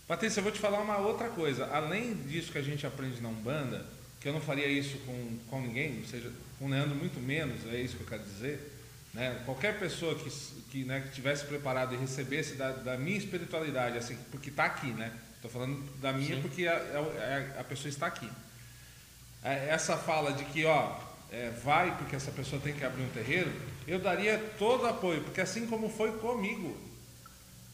Patrícia, 0.07 0.39
eu 0.39 0.43
vou 0.43 0.53
te 0.53 0.59
falar 0.59 0.79
uma 0.79 0.97
outra 0.97 1.27
coisa. 1.27 1.65
Além 1.67 2.13
disso 2.13 2.51
que 2.51 2.57
a 2.57 2.61
gente 2.61 2.87
aprende 2.87 3.21
na 3.21 3.27
Umbanda, 3.27 3.85
que 4.21 4.29
eu 4.29 4.33
não 4.33 4.39
faria 4.39 4.67
isso 4.67 4.97
com, 4.99 5.37
com 5.49 5.61
ninguém, 5.61 5.99
ou 5.99 6.05
seja, 6.05 6.31
com 6.57 6.65
o 6.65 6.69
Leandro 6.69 6.95
muito 6.95 7.19
menos, 7.19 7.65
é 7.71 7.81
isso 7.81 7.97
que 7.97 8.03
eu 8.03 8.07
quero 8.07 8.23
dizer. 8.23 8.73
Né? 9.13 9.41
Qualquer 9.45 9.77
pessoa 9.77 10.15
que, 10.15 10.29
que, 10.71 10.85
né, 10.85 11.01
que 11.01 11.13
tivesse 11.13 11.45
preparado 11.45 11.93
e 11.93 11.97
recebesse 11.97 12.55
da, 12.55 12.71
da 12.71 12.97
minha 12.97 13.17
espiritualidade, 13.17 13.97
assim, 13.97 14.17
porque 14.31 14.49
está 14.49 14.65
aqui, 14.65 14.87
né? 14.87 15.11
Estou 15.35 15.51
falando 15.51 15.83
da 15.99 16.13
minha 16.13 16.35
Sim. 16.35 16.41
porque 16.41 16.65
a, 16.67 16.73
a, 16.73 17.61
a 17.61 17.63
pessoa 17.65 17.89
está 17.89 18.07
aqui. 18.07 18.29
É, 19.43 19.69
essa 19.69 19.97
fala 19.97 20.31
de 20.31 20.45
que, 20.45 20.65
ó, 20.65 20.97
é, 21.31 21.51
vai 21.63 21.97
porque 21.97 22.15
essa 22.15 22.31
pessoa 22.31 22.61
tem 22.61 22.73
que 22.73 22.83
abrir 22.85 23.03
um 23.03 23.09
terreiro, 23.09 23.51
eu 23.85 23.99
daria 23.99 24.37
todo 24.57 24.87
apoio, 24.87 25.21
porque 25.23 25.41
assim 25.41 25.67
como 25.67 25.89
foi 25.89 26.13
comigo. 26.19 26.86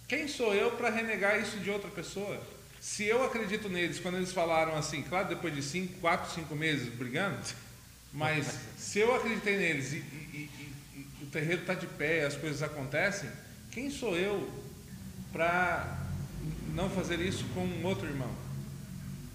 Quem 0.07 0.27
sou 0.27 0.53
eu 0.53 0.71
para 0.71 0.89
renegar 0.89 1.39
isso 1.39 1.57
de 1.59 1.69
outra 1.69 1.89
pessoa? 1.89 2.41
Se 2.79 3.05
eu 3.05 3.23
acredito 3.23 3.69
neles, 3.69 3.99
quando 3.99 4.15
eles 4.15 4.33
falaram 4.33 4.75
assim, 4.75 5.01
claro, 5.01 5.29
depois 5.29 5.55
de 5.55 5.61
cinco, 5.63 5.93
quatro, 5.99 6.31
cinco 6.33 6.55
meses 6.55 6.89
brigando, 6.89 7.39
mas 8.11 8.59
se 8.77 8.99
eu 8.99 9.15
acreditei 9.15 9.57
neles 9.57 9.93
e, 9.93 9.97
e, 9.97 10.49
e, 10.93 11.07
e 11.21 11.23
o 11.23 11.27
terreiro 11.27 11.61
está 11.61 11.73
de 11.73 11.87
pé, 11.87 12.25
as 12.25 12.35
coisas 12.35 12.61
acontecem, 12.61 13.29
quem 13.71 13.89
sou 13.89 14.17
eu 14.17 14.51
para 15.31 15.97
não 16.75 16.89
fazer 16.89 17.19
isso 17.19 17.45
com 17.53 17.61
um 17.61 17.85
outro 17.85 18.07
irmão? 18.07 18.29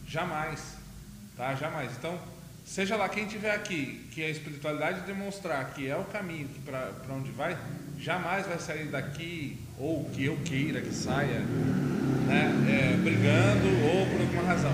Jamais. 0.07 0.77
Tá? 1.37 1.55
Jamais. 1.55 1.93
Então, 1.99 2.21
seja 2.65 2.97
lá 2.97 3.09
quem 3.09 3.25
estiver 3.25 3.53
aqui, 3.53 4.09
que 4.13 4.23
a 4.23 4.29
espiritualidade 4.29 5.01
demonstrar 5.07 5.73
que 5.73 5.89
é 5.89 5.97
o 5.97 6.05
caminho 6.05 6.49
para 6.65 6.93
onde 7.11 7.31
vai, 7.31 7.59
jamais 7.99 8.47
vai 8.47 8.59
sair 8.59 8.87
daqui, 8.89 9.59
ou 9.79 10.05
que 10.11 10.25
eu 10.25 10.37
queira 10.45 10.81
que 10.81 10.93
saia, 10.93 11.41
né, 12.27 12.53
é, 12.69 12.97
brigando 12.97 13.67
ou 13.87 14.07
por 14.07 14.21
alguma 14.21 14.43
razão. 14.43 14.73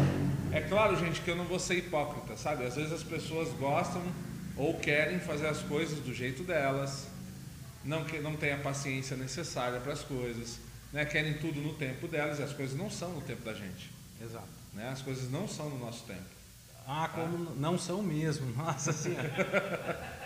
É 0.52 0.60
claro, 0.60 0.96
gente, 0.96 1.20
que 1.20 1.30
eu 1.30 1.36
não 1.36 1.44
vou 1.44 1.58
ser 1.58 1.76
hipócrita, 1.76 2.36
sabe? 2.36 2.64
Às 2.64 2.76
vezes 2.76 2.92
as 2.92 3.02
pessoas 3.02 3.48
gostam 3.58 4.02
ou 4.56 4.78
querem 4.78 5.18
fazer 5.18 5.48
as 5.48 5.60
coisas 5.62 5.98
do 5.98 6.14
jeito 6.14 6.42
delas, 6.44 7.08
não, 7.84 8.04
que, 8.04 8.18
não 8.20 8.36
têm 8.36 8.52
a 8.52 8.58
paciência 8.58 9.16
necessária 9.16 9.80
para 9.80 9.92
as 9.92 10.02
coisas, 10.02 10.60
né? 10.92 11.04
querem 11.04 11.34
tudo 11.34 11.60
no 11.60 11.74
tempo 11.74 12.06
delas 12.06 12.38
e 12.38 12.42
as 12.42 12.52
coisas 12.52 12.76
não 12.76 12.88
são 12.88 13.12
no 13.12 13.20
tempo 13.20 13.44
da 13.44 13.52
gente. 13.52 13.90
Exato. 14.22 14.48
Né? 14.72 14.88
As 14.88 15.02
coisas 15.02 15.30
não 15.30 15.46
são 15.48 15.68
no 15.68 15.78
nosso 15.78 16.04
tempo. 16.04 16.34
Ah, 16.86 17.08
como 17.14 17.46
tá? 17.46 17.52
não 17.56 17.78
são 17.78 18.02
mesmo. 18.02 18.46
Nossa 18.56 18.92
Senhora. 18.92 20.24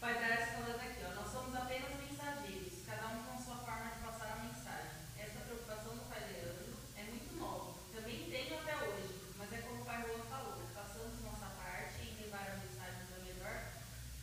Dar 0.00 0.30
essa 0.30 0.52
falando 0.52 0.80
aqui, 0.80 1.04
ó. 1.04 1.14
Nós 1.14 1.30
somos 1.30 1.54
apenas 1.54 1.90
mensageiros, 2.00 2.80
cada 2.86 3.08
um 3.12 3.22
com 3.22 3.36
sua 3.36 3.56
forma 3.56 3.92
de 3.92 4.00
passar 4.00 4.32
a 4.32 4.42
mensagem. 4.42 5.04
Essa 5.20 5.38
preocupação 5.44 5.94
do 5.94 6.08
Pai 6.08 6.24
Leandro 6.32 6.74
é 6.96 7.02
muito 7.04 7.36
nova. 7.36 7.76
Também 7.94 8.24
tenho 8.30 8.58
até 8.58 8.74
hoje, 8.88 9.20
mas 9.36 9.52
é 9.52 9.58
como 9.58 9.82
o 9.82 9.84
Pai 9.84 10.02
Juan 10.02 10.24
falou, 10.32 10.58
façamos 10.74 11.22
nossa 11.22 11.46
parte 11.60 12.08
em 12.08 12.24
levar 12.24 12.40
a 12.40 12.56
mensagem 12.56 13.04
da 13.04 13.20
melhor 13.20 13.68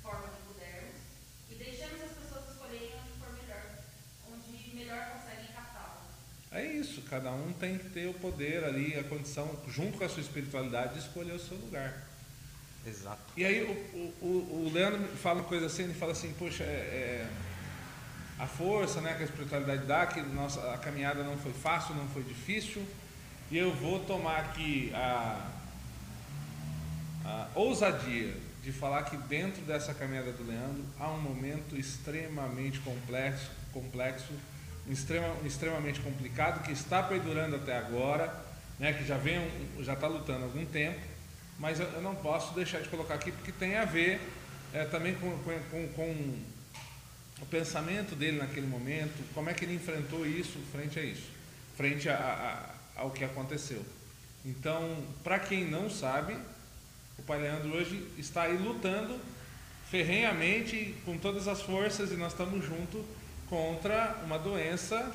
forma 0.01 0.27
que 0.33 0.41
pudermos 0.51 0.97
e 1.49 1.55
deixamos 1.55 2.01
as 2.01 2.11
pessoas 2.17 2.49
escolherem 2.49 2.91
onde 2.97 3.13
for 3.21 3.31
melhor, 3.37 3.63
onde 4.25 4.75
melhor 4.75 5.05
conseguem 5.13 5.53
captá-la. 5.53 6.01
É 6.51 6.65
isso, 6.65 7.04
cada 7.15 7.31
um 7.31 7.53
tem 7.53 7.77
que 7.77 7.89
ter 7.89 8.07
o 8.07 8.13
poder 8.13 8.65
ali, 8.65 8.93
a 8.99 9.03
condição, 9.03 9.49
junto 9.69 9.97
com 9.97 10.03
a 10.03 10.09
sua 10.09 10.21
espiritualidade, 10.21 10.95
de 10.95 10.99
escolher 10.99 11.31
o 11.31 11.39
seu 11.39 11.55
lugar. 11.55 12.05
Exato. 12.85 13.21
E 13.37 13.45
aí 13.45 13.63
o, 13.63 14.25
o, 14.25 14.67
o 14.67 14.71
Leandro 14.73 15.01
fala 15.15 15.39
uma 15.39 15.47
coisa 15.47 15.67
assim, 15.67 15.83
ele 15.83 15.93
fala 15.93 16.11
assim, 16.11 16.33
poxa, 16.37 16.65
é, 16.65 16.67
é, 16.67 17.27
a 18.37 18.45
força 18.45 18.99
né, 18.99 19.13
que 19.13 19.23
a 19.23 19.25
espiritualidade 19.25 19.85
dá, 19.85 20.05
que 20.05 20.21
nossa, 20.21 20.59
a 20.73 20.77
caminhada 20.77 21.23
não 21.23 21.37
foi 21.37 21.53
fácil, 21.53 21.95
não 21.95 22.07
foi 22.09 22.23
difícil, 22.23 22.85
e 23.49 23.57
eu 23.57 23.73
vou 23.73 24.01
tomar 24.01 24.39
aqui 24.39 24.91
a, 24.93 25.51
a 27.23 27.47
ousadia 27.55 28.35
de 28.61 28.73
falar 28.73 29.03
que 29.03 29.15
dentro 29.15 29.61
dessa 29.61 29.93
caminhada 29.93 30.33
do 30.33 30.45
Leandro 30.45 30.83
há 30.99 31.09
um 31.11 31.21
momento 31.21 31.77
extremamente 31.77 32.79
complexo, 32.79 33.49
complexo 33.71 34.33
extrema, 34.89 35.35
extremamente 35.45 35.99
complicado 35.99 36.63
que 36.63 36.71
está 36.71 37.01
perdurando 37.01 37.55
até 37.55 37.77
agora, 37.77 38.33
né, 38.79 38.93
que 38.93 39.05
já 39.05 39.17
vem 39.17 39.49
já 39.79 39.93
está 39.93 40.07
lutando 40.07 40.41
há 40.41 40.43
algum 40.43 40.65
tempo, 40.65 40.99
mas 41.59 41.79
eu, 41.79 41.87
eu, 41.87 42.01
não 42.01 42.15
posso 42.15 42.53
deixar 42.53 42.81
de 42.81 42.89
colocar 42.89 43.15
aqui 43.15 43.31
porque 43.31 43.51
tem 43.51 43.77
a 43.77 43.85
ver 43.85 44.19
é, 44.73 44.83
também 44.85 45.15
com, 45.15 45.37
com, 45.39 45.87
com, 45.89 46.55
o 47.41 47.45
pensamento 47.47 48.15
dele 48.15 48.37
naquele 48.37 48.65
momento, 48.65 49.13
como 49.33 49.49
é 49.49 49.53
que 49.53 49.65
ele 49.65 49.75
enfrentou 49.75 50.25
isso 50.25 50.57
frente 50.71 50.97
a 50.97 51.03
isso, 51.03 51.29
frente 51.75 52.07
a, 52.07 52.15
a, 52.95 53.01
ao 53.01 53.11
que 53.11 53.25
aconteceu. 53.25 53.85
Então, 54.45 55.03
para 55.21 55.37
quem 55.39 55.65
não 55.65 55.89
sabe, 55.89 56.37
o 57.17 57.23
Pai 57.23 57.41
Leandro 57.41 57.75
hoje 57.75 58.07
está 58.17 58.43
aí 58.43 58.57
lutando 58.57 59.19
ferrenhamente, 59.89 60.95
com 61.03 61.17
todas 61.17 61.47
as 61.47 61.61
forças, 61.61 62.11
e 62.11 62.15
nós 62.15 62.31
estamos 62.31 62.63
juntos 62.65 63.01
contra 63.49 64.17
uma 64.25 64.37
doença, 64.37 65.11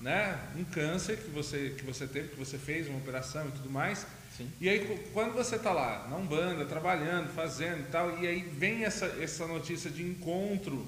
né, 0.00 0.38
um 0.56 0.64
câncer 0.64 1.16
que 1.16 1.30
você, 1.30 1.74
que 1.76 1.84
você 1.84 2.06
teve, 2.06 2.28
que 2.28 2.36
você 2.36 2.58
fez, 2.58 2.88
uma 2.88 2.98
operação 2.98 3.48
e 3.48 3.52
tudo 3.52 3.70
mais. 3.70 4.06
Sim. 4.36 4.50
E 4.60 4.68
aí, 4.68 5.08
quando 5.12 5.34
você 5.34 5.56
está 5.56 5.72
lá, 5.72 6.06
na 6.08 6.16
Umbanda, 6.16 6.64
trabalhando, 6.64 7.32
fazendo 7.34 7.80
e 7.80 7.90
tal, 7.90 8.18
e 8.22 8.26
aí 8.26 8.40
vem 8.40 8.84
essa, 8.84 9.06
essa 9.20 9.46
notícia 9.46 9.90
de 9.90 10.02
encontro, 10.02 10.86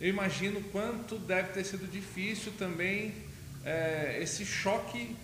eu 0.00 0.08
imagino 0.08 0.60
quanto 0.70 1.18
deve 1.18 1.52
ter 1.52 1.64
sido 1.64 1.90
difícil 1.90 2.52
também 2.58 3.14
é, 3.64 4.18
esse 4.20 4.44
choque 4.44 5.16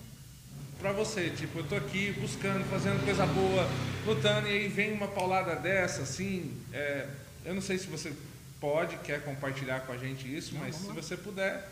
para 0.80 0.93
você. 0.93 1.30
Tipo, 1.30 1.59
eu 1.59 1.62
estou 1.62 1.78
aqui 1.78 2.12
buscando, 2.18 2.64
fazendo 2.70 3.05
coisa 3.05 3.26
boa, 3.26 3.68
lutando, 4.07 4.49
e 4.49 4.51
aí 4.51 4.68
vem 4.68 4.93
uma 4.93 5.09
paulada 5.09 5.55
dessa, 5.55 6.03
assim. 6.03 6.57
É, 6.72 7.07
eu 7.45 7.55
não 7.55 7.62
sei 7.62 7.78
se 7.78 7.86
você 7.86 8.12
pode, 8.63 8.97
quer 8.99 9.25
compartilhar 9.25 9.81
com 9.81 9.91
a 9.91 9.99
gente 9.99 10.33
isso, 10.33 10.55
não, 10.55 10.61
mas 10.61 10.77
se 10.77 10.87
você 10.87 11.17
puder, 11.17 11.69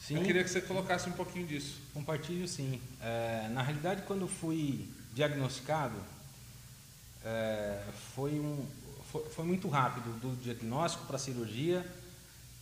sim. 0.00 0.16
eu 0.16 0.22
queria 0.22 0.42
que 0.42 0.48
você 0.48 0.62
colocasse 0.62 1.06
um 1.10 1.12
pouquinho 1.12 1.46
disso. 1.46 1.78
Compartilho 1.92 2.48
sim. 2.48 2.80
É, 3.02 3.50
na 3.50 3.62
realidade, 3.62 4.00
quando 4.06 4.26
fui 4.26 4.88
diagnosticado, 5.12 5.94
é, 7.22 7.84
foi, 8.14 8.30
um, 8.40 8.66
foi, 9.12 9.24
foi, 9.26 9.44
muito 9.44 9.68
rápido 9.68 10.18
do 10.20 10.34
diagnóstico 10.42 11.04
para 11.04 11.16
a 11.16 11.18
cirurgia. 11.18 11.86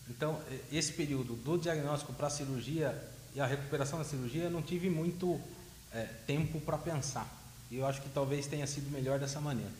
Então, 0.09 0.43
esse 0.73 0.93
período 0.93 1.37
do 1.37 1.57
diagnóstico 1.57 2.12
para 2.12 2.27
a 2.27 2.31
cirurgia 2.31 3.01
e 3.37 3.41
a 3.41 3.47
recuperação 3.47 4.01
da 4.01 4.05
cirurgia, 4.05 4.45
eu 4.45 4.51
não 4.51 4.62
tive 4.62 4.91
muito 4.91 5.41
é, 5.93 6.09
tempo 6.27 6.61
para 6.61 6.77
pensar. 6.77 7.29
E 7.71 7.77
eu 7.77 7.87
acho 7.87 8.03
que 8.03 8.09
talvez 8.09 8.49
tenha 8.49 8.66
sido 8.66 8.91
melhor 8.91 9.21
dessa 9.21 9.41
maneira. 9.41 9.71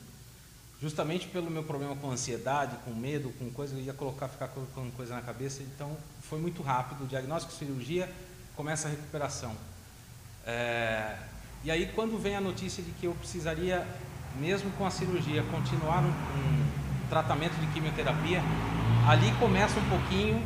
Justamente 0.81 1.27
pelo 1.27 1.51
meu 1.51 1.63
problema 1.63 1.95
com 1.97 2.11
ansiedade, 2.11 2.75
com 2.85 2.91
medo, 2.93 3.31
com 3.39 3.51
coisa, 3.51 3.75
eu 3.75 3.81
ia 3.81 3.93
colocar, 3.93 4.29
ficar 4.29 4.49
colocando 4.49 4.91
coisa 4.97 5.15
na 5.15 5.21
cabeça. 5.21 5.63
Então, 5.63 5.95
foi 6.23 6.41
muito 6.41 6.63
rápido. 6.63 7.07
Diagnóstico, 7.07 7.53
cirurgia, 7.53 8.11
começa 8.57 8.89
a 8.89 8.91
recuperação. 8.91 9.55
É, 10.47 11.19
e 11.63 11.71
aí, 11.71 11.93
quando 11.95 12.19
vem 12.19 12.35
a 12.35 12.41
notícia 12.41 12.83
de 12.83 12.91
que 12.93 13.07
eu 13.07 13.15
precisaria, 13.15 13.87
mesmo 14.41 14.71
com 14.73 14.87
a 14.87 14.91
cirurgia, 14.91 15.43
continuar 15.51 16.03
um, 16.03 16.09
um 16.09 17.09
tratamento 17.11 17.55
de 17.61 17.67
quimioterapia, 17.75 18.41
ali 19.07 19.31
começa 19.39 19.79
um 19.79 19.89
pouquinho 19.91 20.43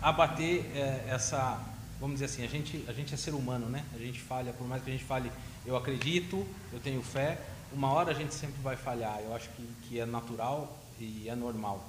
a 0.00 0.12
bater 0.12 0.70
é, 0.74 1.06
essa, 1.08 1.60
vamos 2.00 2.14
dizer 2.14 2.26
assim, 2.26 2.44
a 2.44 2.48
gente, 2.48 2.84
a 2.86 2.92
gente 2.92 3.12
é 3.12 3.16
ser 3.16 3.34
humano, 3.34 3.66
né? 3.68 3.84
A 3.92 3.98
gente 3.98 4.20
falha, 4.20 4.52
por 4.52 4.68
mais 4.68 4.84
que 4.84 4.90
a 4.90 4.92
gente 4.92 5.04
fale, 5.04 5.32
eu 5.66 5.76
acredito, 5.76 6.46
eu 6.72 6.78
tenho 6.78 7.02
fé, 7.02 7.40
uma 7.74 7.92
hora 7.92 8.10
a 8.10 8.14
gente 8.14 8.34
sempre 8.34 8.60
vai 8.62 8.76
falhar. 8.76 9.20
Eu 9.20 9.34
acho 9.34 9.48
que, 9.50 9.62
que 9.88 10.00
é 10.00 10.06
natural 10.06 10.78
e 10.98 11.28
é 11.28 11.34
normal. 11.34 11.82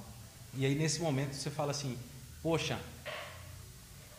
E 0.54 0.64
aí, 0.64 0.74
nesse 0.74 1.00
momento, 1.00 1.34
você 1.34 1.50
fala 1.50 1.70
assim: 1.70 1.98
Poxa, 2.42 2.78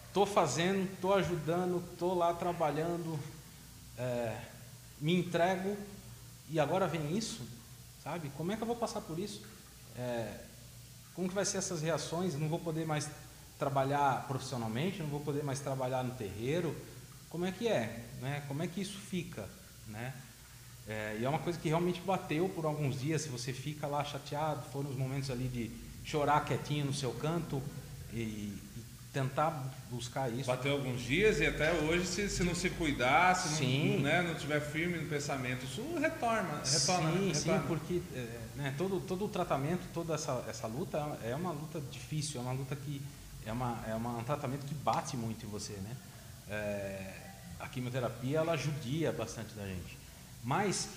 estou 0.07 0.25
fazendo, 0.25 0.91
estou 0.93 1.13
ajudando, 1.13 1.83
estou 1.91 2.15
lá 2.15 2.33
trabalhando, 2.33 3.19
é, 3.97 4.37
me 4.99 5.13
entrego 5.13 5.77
e 6.49 6.59
agora 6.59 6.87
vem 6.87 7.17
isso, 7.17 7.41
sabe? 8.03 8.31
Como 8.37 8.51
é 8.51 8.55
que 8.55 8.61
eu 8.61 8.67
vou 8.67 8.75
passar 8.75 9.01
por 9.01 9.19
isso? 9.19 9.41
É, 9.97 10.41
como 11.13 11.29
que 11.29 11.35
vai 11.35 11.45
ser 11.45 11.57
essas 11.57 11.81
reações? 11.81 12.35
Não 12.35 12.47
vou 12.47 12.59
poder 12.59 12.85
mais 12.85 13.09
trabalhar 13.57 14.27
profissionalmente, 14.27 15.01
não 15.01 15.09
vou 15.09 15.21
poder 15.21 15.43
mais 15.43 15.59
trabalhar 15.59 16.03
no 16.03 16.13
terreiro. 16.13 16.75
Como 17.29 17.45
é 17.45 17.51
que 17.51 17.67
é? 17.67 18.05
Né? 18.21 18.43
Como 18.47 18.61
é 18.61 18.67
que 18.67 18.81
isso 18.81 18.97
fica? 18.97 19.47
Né? 19.87 20.13
É, 20.87 21.17
e 21.19 21.25
é 21.25 21.29
uma 21.29 21.39
coisa 21.39 21.57
que 21.57 21.67
realmente 21.67 21.99
bateu 22.01 22.47
por 22.49 22.65
alguns 22.65 22.99
dias. 22.99 23.21
Se 23.23 23.29
você 23.29 23.51
fica 23.51 23.87
lá 23.87 24.03
chateado, 24.03 24.63
foram 24.71 24.89
os 24.89 24.95
momentos 24.95 25.31
ali 25.31 25.47
de 25.47 25.71
chorar 26.03 26.45
quietinho 26.45 26.85
no 26.85 26.93
seu 26.93 27.11
canto 27.13 27.61
e, 28.13 28.53
tentar 29.15 29.73
buscar 29.89 30.29
isso. 30.29 30.45
Bateu 30.45 30.73
alguns 30.73 31.01
dias 31.01 31.39
e 31.39 31.45
até 31.45 31.71
hoje, 31.71 32.05
se, 32.05 32.27
se 32.27 32.43
não 32.43 32.53
se 32.53 32.69
cuidar, 32.69 33.33
se 33.33 33.65
não, 33.65 34.01
né, 34.01 34.21
não 34.21 34.35
tiver 34.35 34.59
firme 34.59 34.97
no 34.97 35.07
pensamento, 35.07 35.63
isso 35.63 35.81
retorna. 35.97 36.61
retorna 36.65 36.65
sim, 36.65 37.31
retorna. 37.31 37.33
sim, 37.33 37.65
porque 37.65 38.01
é, 38.13 38.39
né, 38.57 38.75
todo, 38.77 38.99
todo 38.99 39.23
o 39.23 39.29
tratamento, 39.29 39.87
toda 39.93 40.15
essa, 40.15 40.43
essa 40.49 40.67
luta 40.67 41.17
é 41.23 41.33
uma 41.33 41.51
luta 41.51 41.79
difícil, 41.89 42.41
é 42.41 42.43
uma 42.43 42.51
luta 42.51 42.75
que 42.75 43.01
é, 43.45 43.53
uma, 43.53 43.81
é 43.87 43.95
uma, 43.95 44.17
um 44.17 44.23
tratamento 44.25 44.65
que 44.65 44.75
bate 44.75 45.15
muito 45.15 45.45
em 45.45 45.49
você. 45.49 45.73
Né? 45.73 45.95
É, 46.49 47.13
a 47.57 47.69
quimioterapia 47.69 48.39
ela 48.39 48.57
judia 48.57 49.13
bastante 49.13 49.53
da 49.55 49.65
gente. 49.65 49.97
Mas, 50.45 50.87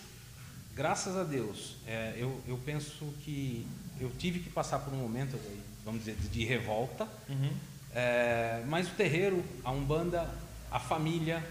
graças 0.76 1.16
a 1.16 1.24
Deus, 1.24 1.74
é, 1.86 2.14
eu, 2.16 2.40
eu 2.46 2.56
penso 2.58 3.06
que 3.24 3.66
eu 3.98 4.10
tive 4.10 4.38
que 4.38 4.50
passar 4.50 4.78
por 4.78 4.94
um 4.94 4.98
momento, 4.98 5.36
vamos 5.84 6.04
dizer, 6.04 6.14
de 6.14 6.44
revolta. 6.44 7.08
Uhum 7.28 7.50
é, 7.94 8.62
mas 8.66 8.88
o 8.88 8.92
terreiro, 8.92 9.42
a 9.64 9.70
Umbanda, 9.70 10.28
a 10.70 10.78
família 10.78 11.44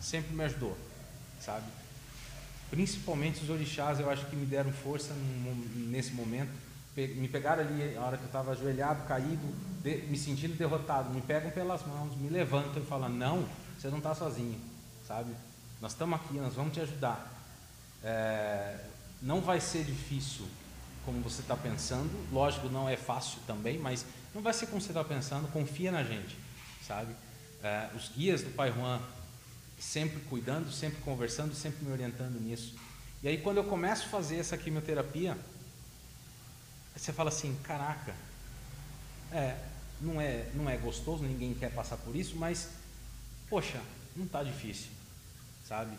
sempre 0.00 0.34
me 0.34 0.44
ajudou, 0.44 0.76
sabe? 1.40 1.64
Principalmente 2.70 3.42
os 3.42 3.50
orixás, 3.50 3.98
eu 3.98 4.10
acho 4.10 4.26
que 4.26 4.36
me 4.36 4.44
deram 4.44 4.70
força 4.70 5.14
nesse 5.74 6.12
momento. 6.12 6.50
Me 6.94 7.28
pegaram 7.28 7.62
ali, 7.62 7.96
a 7.96 8.02
hora 8.02 8.16
que 8.16 8.24
eu 8.24 8.26
estava 8.26 8.50
ajoelhado, 8.50 9.06
caído, 9.06 9.46
me 10.08 10.18
sentindo 10.18 10.56
derrotado, 10.56 11.14
me 11.14 11.20
pegam 11.20 11.50
pelas 11.50 11.86
mãos, 11.86 12.16
me 12.16 12.28
levantam 12.28 12.82
e 12.82 12.86
falam: 12.86 13.08
Não, 13.08 13.48
você 13.78 13.88
não 13.88 13.98
está 13.98 14.14
sozinho, 14.14 14.60
sabe? 15.06 15.32
Nós 15.80 15.92
estamos 15.92 16.20
aqui, 16.20 16.34
nós 16.34 16.54
vamos 16.54 16.74
te 16.74 16.80
ajudar. 16.80 17.37
É, 18.02 18.76
não 19.20 19.40
vai 19.40 19.60
ser 19.60 19.84
difícil 19.84 20.46
como 21.04 21.20
você 21.22 21.40
está 21.40 21.56
pensando, 21.56 22.10
lógico, 22.32 22.68
não 22.68 22.88
é 22.88 22.96
fácil 22.96 23.40
também, 23.46 23.78
mas 23.78 24.04
não 24.34 24.42
vai 24.42 24.52
ser 24.52 24.66
como 24.66 24.80
você 24.80 24.88
está 24.88 25.02
pensando, 25.02 25.50
confia 25.50 25.90
na 25.90 26.04
gente, 26.04 26.36
sabe? 26.86 27.14
É, 27.62 27.88
os 27.96 28.10
guias 28.10 28.42
do 28.42 28.50
Pai 28.50 28.72
Juan 28.72 29.00
sempre 29.78 30.20
cuidando, 30.28 30.70
sempre 30.70 31.00
conversando, 31.02 31.54
sempre 31.54 31.84
me 31.84 31.92
orientando 31.92 32.38
nisso. 32.40 32.74
E 33.22 33.28
aí 33.28 33.38
quando 33.38 33.56
eu 33.56 33.64
começo 33.64 34.04
a 34.06 34.08
fazer 34.08 34.36
essa 34.36 34.56
quimioterapia, 34.56 35.36
você 36.94 37.12
fala 37.12 37.30
assim, 37.30 37.56
caraca, 37.62 38.14
é, 39.32 39.56
não 40.00 40.20
é, 40.20 40.50
não 40.54 40.68
é 40.68 40.76
gostoso, 40.76 41.22
ninguém 41.22 41.54
quer 41.54 41.70
passar 41.72 41.96
por 41.96 42.14
isso, 42.14 42.36
mas, 42.36 42.68
poxa, 43.48 43.80
não 44.16 44.26
está 44.26 44.42
difícil, 44.42 44.90
sabe? 45.66 45.96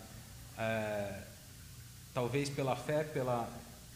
É, 0.57 1.23
talvez 2.19 2.49
pela 2.49 2.75
fé, 2.75 3.05
pela, 3.05 3.49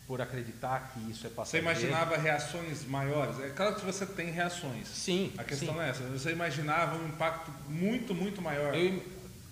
por 0.08 0.22
acreditar 0.22 0.94
que 0.94 1.12
isso 1.12 1.28
é 1.28 1.30
Você 1.30 1.36
passageiro. 1.36 1.66
imaginava 1.66 2.16
reações 2.16 2.86
maiores? 2.86 3.38
É 3.42 3.50
claro 3.50 3.76
que 3.76 3.86
você 3.86 4.06
tem 4.06 4.32
reações. 4.32 4.88
Sim. 4.88 5.34
A 5.38 5.44
questão 5.44 5.74
sim. 5.74 5.82
é 5.82 5.90
essa. 5.90 6.04
Você 6.04 6.32
imaginava 6.32 6.96
um 6.96 7.06
impacto 7.10 7.52
muito, 7.68 8.16
muito 8.16 8.42
maior. 8.42 8.74
Eu, 8.74 9.04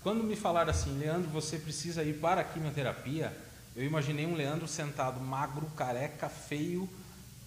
quando 0.02 0.24
me 0.24 0.34
falaram 0.34 0.70
assim, 0.70 0.98
Leandro, 0.98 1.28
você 1.28 1.58
precisa 1.58 2.02
ir 2.02 2.14
para 2.14 2.40
a 2.40 2.44
quimioterapia, 2.44 3.30
eu 3.76 3.84
imaginei 3.84 4.24
um 4.24 4.34
Leandro 4.34 4.66
sentado 4.66 5.20
magro, 5.20 5.66
careca, 5.76 6.30
feio, 6.30 6.88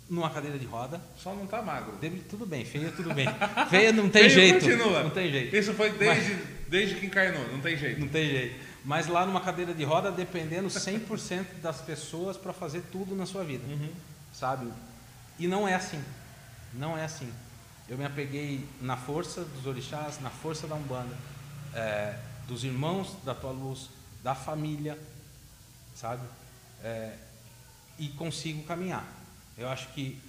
numa 0.08 0.30
cadeira 0.30 0.60
de 0.60 0.66
roda. 0.68 1.02
Só 1.18 1.34
não 1.34 1.46
está 1.46 1.60
magro. 1.60 1.94
Deve- 2.00 2.20
tudo 2.30 2.46
bem, 2.46 2.64
feia 2.64 2.92
tudo 2.96 3.12
bem. 3.16 3.26
Feia 3.72 3.92
não 3.92 4.08
tem 4.10 4.30
Feio 4.30 4.34
jeito. 4.36 4.64
Continua. 4.64 5.02
Não 5.02 5.10
tem 5.10 5.32
jeito. 5.32 5.56
Isso 5.56 5.74
foi 5.74 5.90
desde, 5.90 6.36
desde 6.68 6.96
que 6.96 7.08
encarnou, 7.08 7.48
não 7.52 7.60
tem 7.62 7.76
jeito. 7.76 8.00
Não 8.00 8.08
tem 8.08 8.30
jeito. 8.30 8.65
Mas 8.86 9.08
lá 9.08 9.26
numa 9.26 9.42
cadeira 9.42 9.74
de 9.74 9.84
roda, 9.84 10.12
dependendo 10.12 10.68
100% 10.68 11.60
das 11.60 11.82
pessoas 11.82 12.38
para 12.38 12.54
fazer 12.54 12.84
tudo 12.92 13.16
na 13.16 13.26
sua 13.26 13.44
vida. 13.44 13.66
Uhum. 13.66 13.92
Sabe? 14.32 14.72
E 15.40 15.48
não 15.48 15.68
é 15.68 15.74
assim. 15.74 16.02
Não 16.72 16.96
é 16.96 17.04
assim. 17.04 17.34
Eu 17.90 17.98
me 17.98 18.06
apeguei 18.06 18.64
na 18.80 18.96
força 18.96 19.44
dos 19.44 19.66
orixás, 19.66 20.22
na 20.22 20.30
força 20.30 20.68
da 20.68 20.76
Umbanda, 20.76 21.18
é, 21.74 22.20
dos 22.48 22.64
irmãos 22.64 23.16
da 23.24 23.34
tua 23.34 23.52
luz, 23.52 23.90
da 24.24 24.36
família, 24.36 25.00
sabe? 25.96 26.24
É, 26.84 27.18
e 27.98 28.10
consigo 28.10 28.64
caminhar. 28.64 29.06
Eu 29.58 29.68
acho 29.68 29.88
que 29.94 30.22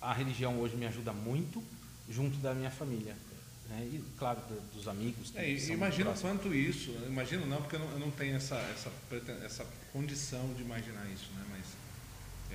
a 0.00 0.12
religião 0.12 0.58
hoje 0.58 0.76
me 0.76 0.86
ajuda 0.86 1.12
muito 1.12 1.62
junto 2.08 2.38
da 2.38 2.54
minha 2.54 2.70
família. 2.70 3.14
Né? 3.70 3.88
E, 3.92 4.04
claro, 4.18 4.40
do- 4.48 4.60
dos 4.74 4.88
amigos. 4.88 5.32
É, 5.36 5.48
imagino 5.48 6.06
próximos. 6.10 6.20
quanto 6.42 6.52
isso, 6.54 6.90
imagino 7.06 7.46
não, 7.46 7.58
porque 7.62 7.76
eu 7.76 7.80
não, 7.80 7.90
eu 7.92 7.98
não 8.00 8.10
tenho 8.10 8.36
essa, 8.36 8.56
essa, 8.56 8.90
essa 9.44 9.66
condição 9.92 10.52
de 10.54 10.62
imaginar 10.62 11.06
isso, 11.10 11.30
né? 11.36 11.44
Mas, 11.50 11.64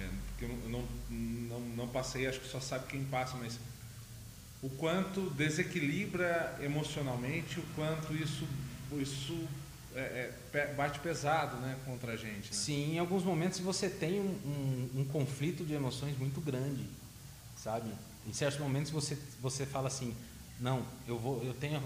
é, 0.04 0.10
porque 0.28 0.46
eu 0.46 0.70
não, 0.70 0.86
não, 1.10 1.60
não, 1.76 1.88
passei, 1.88 2.28
acho 2.28 2.40
que 2.42 2.48
só 2.50 2.60
sabe 2.60 2.88
quem 2.88 3.04
passa, 3.06 3.38
mas 3.38 3.58
o 4.62 4.70
quanto 4.70 5.30
desequilibra 5.32 6.58
emocionalmente, 6.62 7.60
o 7.60 7.64
quanto 7.76 8.14
isso, 8.14 8.46
isso 9.00 9.48
é, 9.96 10.34
é, 10.54 10.74
bate 10.74 11.00
pesado 11.00 11.56
né, 11.58 11.78
contra 11.86 12.12
a 12.14 12.18
gente. 12.18 12.48
Né? 12.48 12.52
Sim, 12.52 12.96
em 12.96 13.00
alguns 13.00 13.24
momentos 13.24 13.60
você 13.60 13.90
tem 13.90 14.20
um, 14.20 14.26
um- 14.26 14.90
um 15.02 15.06
conflito 15.06 15.64
de 15.64 15.74
emoções 15.74 16.18
muito 16.18 16.42
grande, 16.42 16.86
sabe? 17.56 17.90
Em 18.28 18.34
certos 18.34 18.60
momentos 18.60 18.92
você 18.92 19.18
você 19.40 19.66
fala 19.66 19.88
assim, 19.88 20.14
não, 20.60 20.86
eu 21.08 21.18
vou, 21.18 21.44
eu 21.44 21.54
tenho, 21.54 21.82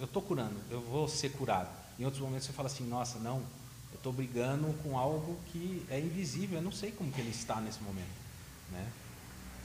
eu- 0.00 0.06
tô 0.06 0.20
curando, 0.22 0.54
eu 0.70 0.80
vou 0.80 1.08
ser 1.08 1.30
curado. 1.30 1.68
Em 1.98 2.04
outros 2.04 2.22
momentos 2.22 2.46
você 2.46 2.52
fala 2.52 2.66
assim, 2.68 2.84
nossa, 2.86 3.18
não, 3.18 3.38
eu 3.92 3.96
estou 3.96 4.12
brigando 4.12 4.72
com 4.82 4.98
algo 4.98 5.38
que 5.52 5.84
é 5.90 5.98
invisível, 5.98 6.58
eu 6.58 6.62
não 6.62 6.72
sei 6.72 6.90
como 6.90 7.10
que 7.12 7.20
ele 7.20 7.30
está 7.30 7.60
nesse 7.60 7.82
momento, 7.82 8.08
né? 8.70 8.86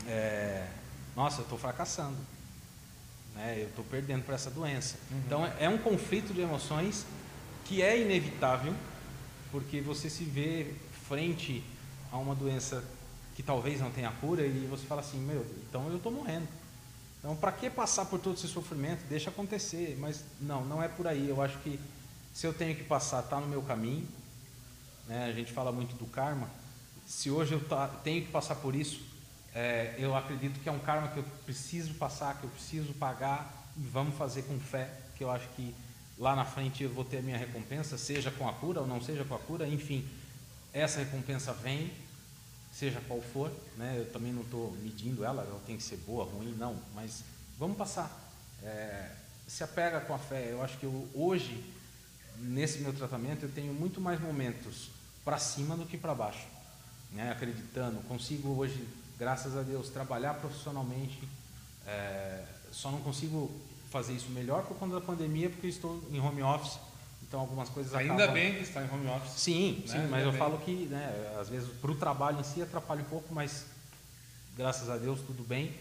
É, 0.08 0.68
nossa, 1.16 1.40
eu 1.40 1.44
estou 1.44 1.58
fracassando, 1.58 2.18
né? 3.36 3.56
Eu 3.62 3.68
estou 3.70 3.84
perdendo 3.86 4.24
para 4.24 4.36
essa 4.36 4.50
doença. 4.52 4.98
Então 5.26 5.46
é, 5.46 5.66
é 5.66 5.70
um 5.70 5.78
conflito 5.78 6.34
de 6.34 6.42
emoções 6.42 7.06
que 7.66 7.82
é 7.82 8.00
inevitável, 8.00 8.74
porque 9.52 9.82
você 9.82 10.10
se 10.10 10.24
vê 10.24 10.74
frente 11.08 11.64
a 12.12 12.18
uma 12.18 12.36
doença 12.36 12.84
que 13.36 13.44
talvez 13.44 13.80
não 13.80 13.90
tenha 13.92 14.12
cura 14.12 14.46
e 14.46 14.68
você 14.70 14.86
fala 14.86 15.02
assim, 15.02 15.20
meu, 15.20 15.46
então 15.68 15.88
eu 15.90 15.98
estou 15.98 16.12
morrendo. 16.12 16.48
Então, 17.20 17.36
para 17.36 17.52
que 17.52 17.70
passar 17.70 18.06
por 18.06 18.20
todo 18.20 18.36
esse 18.38 18.48
sofrimento? 18.48 19.04
Deixa 19.10 19.30
acontecer, 19.30 19.98
mas 20.00 20.24
não, 20.40 20.64
não 20.66 20.82
é 20.82 20.88
por 20.88 21.06
aí. 21.06 21.28
Eu 21.28 21.42
acho 21.42 21.58
que 21.60 21.80
se 22.34 22.48
eu 22.48 22.54
tenho 22.54 22.76
que 22.76 22.84
passar, 22.84 23.20
está 23.20 23.40
no 23.40 23.48
meu 23.48 23.62
caminho. 23.62 24.08
Né? 25.08 25.26
A 25.26 25.34
gente 25.34 25.52
fala 25.52 25.72
muito 25.72 25.96
do 25.96 26.06
karma. 26.06 26.50
Se 27.06 27.30
hoje 27.30 27.54
eu 27.54 27.60
tá- 27.68 27.88
tenho 28.04 28.24
que 28.26 28.32
passar 28.32 28.56
por 28.56 28.74
isso, 28.74 29.02
é, 29.54 29.96
eu 29.98 30.16
acredito 30.16 30.60
que 30.62 30.70
é 30.70 30.72
um 30.72 30.80
karma 30.80 31.10
que 31.10 31.18
eu 31.18 31.24
preciso 31.46 31.94
passar, 31.96 32.38
que 32.40 32.44
eu 32.46 32.50
preciso 32.52 32.94
pagar 32.94 33.52
e 33.76 33.82
vamos 33.82 34.16
fazer 34.16 34.44
com 34.44 34.58
fé, 34.60 34.90
que 35.18 35.24
eu 35.24 35.32
acho 35.32 35.48
que 35.56 35.74
lá 36.18 36.36
na 36.36 36.46
frente 36.46 36.84
eu 36.84 36.90
vou 36.90 37.04
ter 37.04 37.18
a 37.18 37.22
minha 37.22 37.38
recompensa, 37.38 37.98
seja 37.98 38.30
com 38.32 38.48
a 38.48 38.54
cura 38.54 38.82
ou 38.82 38.88
não 38.88 39.02
seja 39.02 39.24
com 39.26 39.34
a 39.34 39.40
cura, 39.40 39.68
enfim, 39.68 40.08
essa 40.72 41.00
recompensa 41.00 41.52
vem, 41.52 41.92
seja 42.80 43.02
qual 43.10 43.22
for, 43.22 43.52
né? 43.76 43.96
Eu 43.98 44.10
também 44.10 44.32
não 44.32 44.42
estou 44.42 44.72
medindo 44.82 45.26
ela, 45.26 45.44
ela 45.44 45.62
tem 45.68 45.76
que 45.76 45.84
ser 45.84 45.98
boa, 45.98 46.24
ruim, 46.24 46.56
não, 46.58 46.78
mas 46.96 47.26
vamos 47.58 47.76
passar. 47.76 48.10
É, 48.64 49.12
se 49.46 49.64
apega 49.66 50.00
com 50.00 50.14
a 50.14 50.18
fé. 50.18 50.52
Eu 50.52 50.64
acho 50.64 50.78
que 50.78 50.86
eu, 50.86 51.08
hoje, 51.14 51.62
nesse 52.38 52.80
meu 52.80 52.94
tratamento, 52.94 53.44
eu 53.44 53.52
tenho 53.52 53.74
muito 53.74 54.00
mais 54.00 54.22
momentos 54.22 54.90
para 55.26 55.38
cima 55.38 55.76
do 55.76 55.86
que 55.86 55.98
para 55.98 56.16
baixo, 56.16 56.48
né? 57.12 57.32
Acreditando, 57.32 58.00
consigo 58.08 58.48
hoje, 58.58 58.88
graças 59.18 59.58
a 59.58 59.62
Deus, 59.62 59.90
trabalhar 59.90 60.36
profissionalmente. 60.36 61.28
é, 61.86 62.46
só 62.72 62.92
não 62.92 63.02
consigo 63.02 63.52
fazer 63.90 64.14
isso 64.14 64.30
melhor 64.30 64.64
por 64.64 64.78
conta 64.78 64.96
da 64.96 65.02
pandemia, 65.02 65.50
porque 65.50 65.68
estou 65.68 66.02
em 66.12 66.20
home 66.20 66.44
office. 66.44 66.80
Então 67.30 67.40
algumas 67.42 67.70
coisas 67.70 67.94
Ainda 67.94 68.16
acabam- 68.16 68.34
bem 68.34 68.56
que 68.56 68.64
está 68.64 68.84
em 68.84 68.90
home 68.92 69.08
office. 69.08 69.34
Sim, 69.40 69.84
né? 69.86 69.88
sim, 69.88 69.98
mas 70.10 70.14
Ainda 70.14 70.20
eu 70.26 70.32
bem. 70.32 70.40
falo 70.40 70.58
que, 70.58 70.72
né, 70.88 71.36
às 71.40 71.48
vezes, 71.48 71.70
para 71.80 71.92
o 71.92 71.96
trabalho 71.96 72.40
em 72.40 72.44
si 72.44 72.60
atrapalha 72.60 73.02
um 73.02 73.06
pouco, 73.06 73.32
mas 73.34 73.66
graças 74.58 74.90
a 74.90 74.98
Deus 74.98 75.22
tudo 75.22 75.44
bem. 75.48 75.72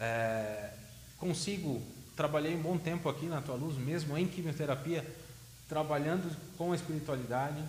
É, 0.00 0.70
consigo, 1.18 1.82
trabalhei 2.16 2.56
um 2.56 2.62
bom 2.62 2.78
tempo 2.78 3.10
aqui 3.10 3.26
na 3.26 3.42
Tua 3.42 3.56
Luz, 3.56 3.76
mesmo 3.76 4.16
em 4.16 4.26
quimioterapia, 4.26 5.06
trabalhando 5.68 6.34
com 6.56 6.72
a 6.72 6.74
espiritualidade. 6.74 7.62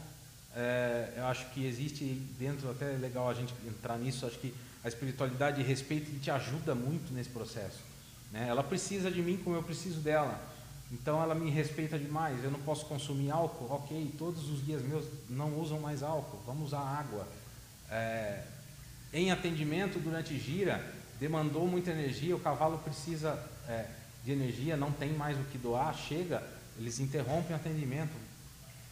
É, 0.55 1.11
eu 1.17 1.25
acho 1.25 1.49
que 1.49 1.65
existe 1.65 2.05
dentro, 2.39 2.71
até 2.71 2.93
é 2.93 2.97
legal 2.97 3.29
a 3.29 3.33
gente 3.33 3.53
entrar 3.67 3.97
nisso, 3.97 4.25
acho 4.25 4.39
que 4.39 4.53
a 4.85 4.87
espiritualidade 4.87 5.59
e 5.59 5.63
respeito 5.65 6.17
te 6.21 6.31
ajuda 6.31 6.73
muito 6.73 7.13
nesse 7.13 7.29
processo. 7.29 7.79
Né? 8.31 8.47
Ela 8.47 8.63
precisa 8.63 9.11
de 9.11 9.21
mim 9.21 9.35
como 9.43 9.57
eu 9.57 9.63
preciso 9.63 9.99
dela. 9.99 10.39
Então 10.91 11.21
ela 11.21 11.33
me 11.33 11.49
respeita 11.49 11.97
demais. 11.97 12.43
Eu 12.43 12.51
não 12.51 12.59
posso 12.59 12.85
consumir 12.85 13.31
álcool, 13.31 13.73
ok. 13.73 14.13
Todos 14.17 14.49
os 14.49 14.61
guias 14.61 14.81
meus 14.81 15.05
não 15.29 15.57
usam 15.57 15.79
mais 15.79 16.03
álcool. 16.03 16.41
Vamos 16.45 16.67
usar 16.67 16.79
água. 16.79 17.25
É, 17.89 18.43
em 19.13 19.31
atendimento 19.31 19.99
durante 19.99 20.37
gira, 20.37 20.83
demandou 21.19 21.65
muita 21.65 21.91
energia. 21.91 22.35
O 22.35 22.39
cavalo 22.39 22.77
precisa 22.79 23.41
é, 23.69 23.85
de 24.25 24.33
energia, 24.33 24.75
não 24.75 24.91
tem 24.91 25.13
mais 25.13 25.39
o 25.39 25.43
que 25.43 25.57
doar. 25.57 25.95
Chega, 25.95 26.43
eles 26.77 26.99
interrompem 26.99 27.53
o 27.53 27.59
atendimento. 27.59 28.13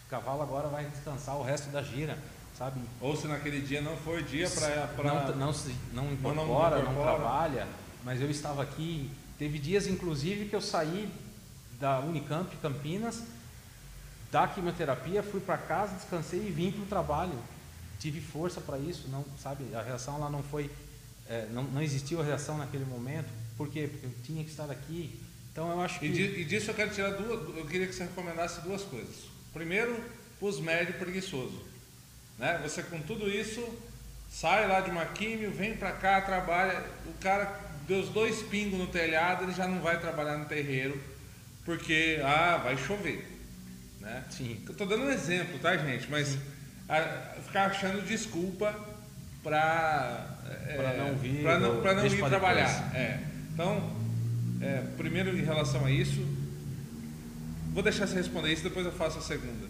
O 0.05 0.09
cavalo 0.09 0.41
agora 0.41 0.69
vai 0.69 0.85
descansar 0.85 1.37
o 1.37 1.43
resto 1.43 1.69
da 1.69 1.83
gira, 1.83 2.17
sabe? 2.57 2.79
Ou 3.01 3.15
se 3.15 3.27
naquele 3.27 3.59
dia 3.61 3.81
não 3.81 3.97
for 3.97 4.23
dia 4.23 4.49
para. 4.49 5.03
Não, 5.03 5.35
não, 5.35 5.53
se, 5.53 5.75
não 5.93 6.05
não 6.05 6.13
incorpora, 6.13 6.81
não, 6.81 6.95
trabalha, 6.95 7.67
mas 8.05 8.21
eu 8.21 8.31
estava 8.31 8.63
aqui. 8.63 9.11
Teve 9.37 9.59
dias, 9.59 9.87
inclusive, 9.87 10.49
que 10.49 10.55
eu 10.55 10.61
saí 10.61 11.09
da 11.79 11.99
Unicamp 11.99 12.53
Campinas, 12.57 13.23
da 14.31 14.47
quimioterapia, 14.47 15.23
fui 15.23 15.39
para 15.39 15.57
casa, 15.57 15.95
descansei 15.95 16.39
e 16.39 16.51
vim 16.51 16.71
para 16.71 16.81
o 16.83 16.85
trabalho. 16.85 17.33
Tive 17.99 18.21
força 18.21 18.61
para 18.61 18.77
isso, 18.77 19.07
não 19.09 19.25
sabe? 19.41 19.73
A 19.75 19.81
reação 19.81 20.19
lá 20.19 20.29
não 20.29 20.43
foi, 20.43 20.69
é, 21.27 21.47
não, 21.51 21.63
não 21.63 21.81
existiu 21.81 22.21
a 22.21 22.23
reação 22.23 22.57
naquele 22.57 22.85
momento. 22.85 23.27
Por 23.57 23.69
quê? 23.69 23.87
Porque 23.91 24.05
eu 24.05 24.13
tinha 24.23 24.43
que 24.43 24.49
estar 24.51 24.69
aqui. 24.69 25.19
Então 25.51 25.69
eu 25.71 25.81
acho 25.81 25.99
que 25.99 26.05
E, 26.05 26.11
di- 26.11 26.45
disso 26.45 26.69
eu 26.71 26.75
quero 26.75 26.91
tirar 26.91 27.11
duas. 27.11 27.57
Eu 27.57 27.65
queria 27.65 27.87
que 27.87 27.93
você 27.93 28.03
recomendasse 28.03 28.61
duas 28.61 28.83
coisas. 28.83 29.15
Primeiro, 29.51 30.01
os 30.39 30.59
médios 30.59 30.95
preguiçosos. 30.97 31.59
Né? 32.37 32.57
Você 32.63 32.83
com 32.83 33.01
tudo 33.01 33.29
isso, 33.29 33.67
sai 34.29 34.67
lá 34.67 34.79
de 34.79 34.91
uma 34.91 35.05
químio, 35.07 35.51
vem 35.51 35.75
para 35.75 35.91
cá, 35.91 36.21
trabalha. 36.21 36.85
O 37.07 37.13
cara 37.19 37.59
deu 37.85 37.99
os 37.99 38.09
dois 38.09 38.41
pingos 38.43 38.79
no 38.79 38.87
telhado, 38.87 39.43
ele 39.43 39.51
já 39.53 39.67
não 39.67 39.81
vai 39.81 39.99
trabalhar 39.99 40.37
no 40.37 40.45
terreiro, 40.45 41.01
porque 41.69 42.19
ah, 42.25 42.57
vai 42.63 42.75
chover. 42.75 43.23
Né? 43.99 44.23
Sim. 44.31 44.59
Eu 44.67 44.73
tô 44.73 44.87
dando 44.87 45.03
um 45.03 45.11
exemplo, 45.11 45.59
tá, 45.59 45.77
gente? 45.77 46.09
Mas 46.09 46.35
a- 46.87 47.35
ficar 47.45 47.67
achando 47.67 48.01
desculpa 48.07 48.73
para 49.43 50.35
Pra 50.75 50.93
não 50.97 51.15
vir 51.15 51.43
para 51.43 51.59
não, 51.59 51.79
pra 51.79 51.93
não 51.93 52.01
deixa 52.01 52.15
ir 52.15 52.19
pra 52.19 52.29
trabalhar. 52.29 52.95
É. 52.95 53.23
Então, 53.53 53.95
é, 54.59 54.83
primeiro 54.97 55.37
em 55.37 55.43
relação 55.43 55.85
a 55.85 55.91
isso, 55.91 56.25
vou 57.71 57.83
deixar 57.83 58.07
você 58.07 58.15
responder 58.15 58.51
isso, 58.51 58.63
depois 58.63 58.87
eu 58.87 58.91
faço 58.91 59.19
a 59.19 59.21
segunda. 59.21 59.67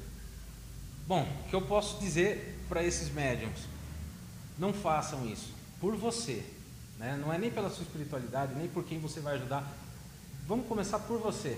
Bom, 1.06 1.28
o 1.46 1.50
que 1.50 1.54
eu 1.54 1.64
posso 1.64 2.00
dizer 2.00 2.64
para 2.70 2.82
esses 2.82 3.14
médiums? 3.14 3.60
Não 4.58 4.72
façam 4.72 5.28
isso 5.28 5.54
por 5.82 5.98
você, 5.98 6.46
né? 6.98 7.20
não 7.22 7.34
é 7.34 7.38
nem 7.38 7.52
pela 7.52 7.70
sua 7.70 7.84
espiritualidade, 7.84 8.54
nem 8.56 8.70
por 8.70 8.86
quem 8.86 9.00
você 9.00 9.20
vai 9.20 9.36
ajudar. 9.36 9.70
Vamos 10.48 10.66
começar 10.66 11.00
por 11.00 11.20
você. 11.20 11.58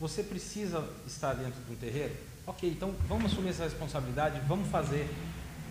Você 0.00 0.22
precisa 0.22 0.88
estar 1.06 1.34
dentro 1.34 1.60
de 1.62 1.72
um 1.72 1.76
terreiro? 1.76 2.14
Ok, 2.46 2.70
então 2.70 2.94
vamos 3.08 3.32
assumir 3.32 3.50
essa 3.50 3.64
responsabilidade, 3.64 4.40
vamos 4.46 4.68
fazer. 4.68 5.08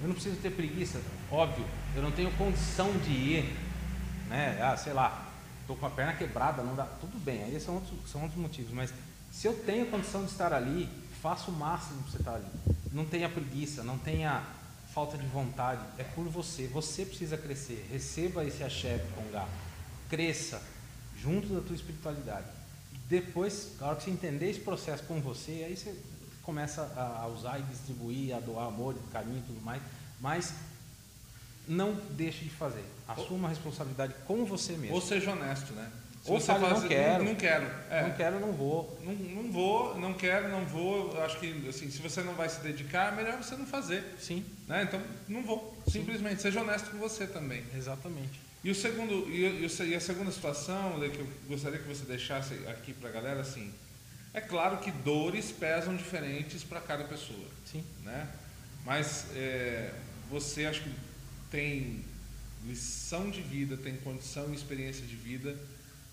Eu 0.01 0.07
não 0.07 0.13
preciso 0.13 0.35
ter 0.37 0.51
preguiça, 0.51 1.01
óbvio, 1.31 1.65
eu 1.95 2.03
não 2.03 2.11
tenho 2.11 2.31
condição 2.33 2.91
de 2.99 3.11
ir, 3.11 3.57
né? 4.29 4.61
Ah, 4.61 4.77
sei 4.77 4.93
lá, 4.93 5.31
estou 5.61 5.75
com 5.75 5.85
a 5.87 5.89
perna 5.89 6.13
quebrada, 6.13 6.61
não 6.61 6.75
dá, 6.75 6.85
tudo 6.85 7.17
bem, 7.23 7.43
aí 7.43 7.59
são 7.59 7.75
outros, 7.75 8.11
são 8.11 8.21
outros 8.21 8.39
motivos, 8.39 8.71
mas 8.71 8.93
se 9.31 9.47
eu 9.47 9.53
tenho 9.53 9.87
condição 9.87 10.23
de 10.23 10.31
estar 10.31 10.53
ali, 10.53 10.87
faça 11.21 11.49
o 11.49 11.53
máximo 11.53 12.01
para 12.03 12.11
você 12.11 12.17
estar 12.17 12.35
ali. 12.35 12.47
Não 12.91 13.05
tenha 13.05 13.27
preguiça, 13.27 13.83
não 13.83 13.97
tenha 13.97 14.43
falta 14.93 15.17
de 15.17 15.27
vontade, 15.27 15.81
é 15.97 16.03
por 16.03 16.25
você. 16.25 16.67
Você 16.67 17.05
precisa 17.05 17.37
crescer. 17.37 17.87
Receba 17.91 18.43
esse 18.43 18.63
axé 18.63 19.05
Congá. 19.13 19.47
Cresça 20.09 20.61
junto 21.15 21.53
da 21.53 21.61
tua 21.61 21.75
espiritualidade. 21.75 22.47
Depois, 23.07 23.71
na 23.79 23.87
hora 23.87 23.95
que 23.95 24.03
você 24.03 24.11
entender 24.11 24.49
esse 24.49 24.59
processo 24.59 25.03
com 25.03 25.21
você, 25.21 25.63
aí 25.65 25.77
você 25.77 25.95
começa 26.43 26.81
a 26.95 27.27
usar 27.27 27.59
e 27.59 27.63
distribuir, 27.63 28.35
a 28.35 28.39
doar 28.39 28.67
amor, 28.67 28.95
carinho 29.11 29.39
e 29.39 29.41
tudo 29.41 29.61
mais. 29.61 29.81
Mas 30.19 30.53
não 31.67 31.93
deixe 32.11 32.43
de 32.43 32.49
fazer. 32.49 32.83
Assuma 33.07 33.47
a 33.47 33.49
responsabilidade 33.49 34.13
com 34.25 34.45
você 34.45 34.73
mesmo. 34.73 34.95
Ou 34.95 35.01
seja 35.01 35.31
honesto, 35.31 35.73
né? 35.73 35.91
Se 36.23 36.31
Ou 36.31 36.59
não 36.59 36.87
quero. 36.87 37.23
Não, 37.23 37.31
não 37.31 37.35
quero. 37.35 37.65
É. 37.89 38.03
Não 38.03 38.11
quero, 38.11 38.39
não 38.39 38.51
vou. 38.51 38.99
Não, 39.01 39.13
não 39.13 39.51
vou, 39.51 39.97
não 39.97 40.13
quero, 40.13 40.49
não 40.49 40.65
vou. 40.65 41.21
Acho 41.21 41.39
que 41.39 41.69
assim, 41.69 41.89
se 41.89 41.99
você 41.99 42.21
não 42.21 42.33
vai 42.33 42.49
se 42.49 42.59
dedicar, 42.59 43.13
é 43.13 43.15
melhor 43.15 43.41
você 43.41 43.55
não 43.55 43.65
fazer. 43.65 44.03
Sim. 44.19 44.45
Né? 44.67 44.83
Então, 44.83 45.01
não 45.27 45.41
vou. 45.43 45.73
Sim. 45.85 45.99
Simplesmente, 45.99 46.41
seja 46.41 46.61
honesto 46.61 46.91
com 46.91 46.97
você 46.97 47.25
também. 47.25 47.63
Exatamente. 47.73 48.46
E, 48.67 48.71
o 48.71 48.75
segundo, 48.75 49.29
e, 49.29 49.95
a 49.95 49.99
segunda 50.01 50.29
situação, 50.29 50.99
que 50.99 51.19
eu 51.19 51.27
gostaria 51.47 51.79
que 51.79 51.87
você 51.87 52.03
deixasse 52.03 52.53
aqui 52.67 52.91
para 52.91 53.07
a 53.07 53.11
galera, 53.13 53.39
assim, 53.39 53.73
é 54.33 54.41
claro 54.41 54.79
que 54.79 54.91
dores 54.91 55.53
pesam 55.53 55.95
diferentes 55.95 56.65
para 56.65 56.81
cada 56.81 57.05
pessoa. 57.05 57.47
Sim. 57.65 57.81
Né? 58.03 58.29
Mas 58.83 59.27
é, 59.33 59.93
você 60.29 60.65
acho 60.65 60.83
que 60.83 60.91
tem 61.49 62.03
lição 62.65 63.29
de 63.29 63.41
vida, 63.41 63.77
tem 63.77 63.95
condição 63.95 64.51
e 64.51 64.55
experiência 64.55 65.05
de 65.05 65.15
vida 65.15 65.57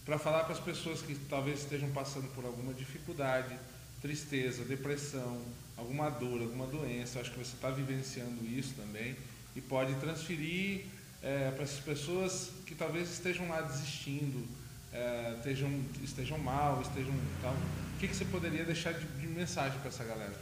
para 0.05 0.16
falar 0.16 0.44
para 0.44 0.52
as 0.52 0.60
pessoas 0.60 1.02
que 1.02 1.16
talvez 1.28 1.59
estejam 1.59 1.90
passando 1.90 2.32
por 2.36 2.44
alguma 2.44 2.72
dificuldade, 2.72 3.52
tristeza, 4.01 4.64
depressão, 4.64 5.43
alguma 5.76 6.09
dor, 6.09 6.40
alguma 6.40 6.68
doença. 6.68 7.18
Acho 7.18 7.32
que 7.32 7.39
você 7.39 7.56
está 7.56 7.70
vivenciando 7.70 8.47
isso 8.47 8.74
também 8.74 9.16
e 9.56 9.60
pode 9.60 9.93
transferir 9.97 10.94
é, 11.25 11.51
para 11.53 11.65
essas 11.65 11.81
pessoas 11.81 12.51
que 12.67 12.75
talvez 12.75 13.11
estejam 13.11 13.49
lá 13.49 13.63
desistindo, 13.63 14.47
é, 14.93 15.35
estejam, 15.39 15.71
estejam 16.03 16.39
mal, 16.39 16.83
estejam 16.83 17.15
tal. 17.41 17.55
O 17.55 17.99
que, 17.99 18.07
que 18.07 18.15
você 18.15 18.27
poderia 18.27 18.63
deixar 18.65 18.93
de, 18.93 19.07
de 19.07 19.27
mensagem 19.27 19.79
para 19.79 19.89
essa 19.89 20.05
galera? 20.05 20.39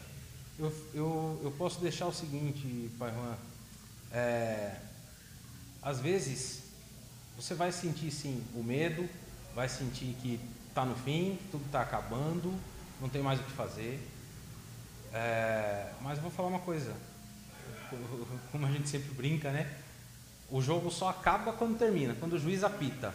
Eu, 0.59 0.75
eu, 0.93 1.41
eu 1.45 1.51
posso 1.53 1.81
deixar 1.81 2.07
o 2.07 2.13
seguinte, 2.13 2.91
Pai 2.99 3.13
Juan. 3.13 3.37
É, 4.13 4.77
às 5.81 6.01
vezes, 6.01 6.65
você 7.37 7.55
vai 7.55 7.71
sentir 7.71 8.11
sim 8.11 8.43
o 8.53 8.63
medo, 8.63 9.09
vai 9.55 9.69
sentir 9.69 10.17
que 10.21 10.41
está 10.69 10.85
no 10.85 10.97
fim, 10.97 11.39
tudo 11.53 11.65
está 11.67 11.81
acabando, 11.81 12.53
não 13.01 13.09
tem 13.09 13.23
mais 13.23 13.39
o 13.39 13.45
que 13.45 13.53
fazer. 13.53 14.01
É, 15.15 15.93
mas 16.01 16.17
eu 16.17 16.23
vou 16.23 16.31
falar 16.33 16.49
uma 16.49 16.59
coisa, 16.59 16.93
como 18.51 18.67
a 18.67 18.71
gente 18.73 18.89
sempre 18.89 19.15
brinca, 19.15 19.53
né? 19.53 19.79
O 20.53 20.61
jogo 20.61 20.91
só 20.91 21.09
acaba 21.09 21.55
quando 21.55 21.79
termina, 21.79 22.15
quando 22.15 22.35
o 22.35 22.39
juiz 22.39 22.63
apita. 22.63 23.15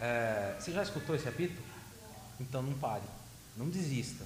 É, 0.00 0.56
você 0.58 0.72
já 0.72 0.82
escutou 0.82 1.14
esse 1.14 1.28
apito? 1.28 1.62
Então 2.40 2.60
não 2.62 2.74
pare, 2.74 3.04
não 3.56 3.68
desista. 3.68 4.24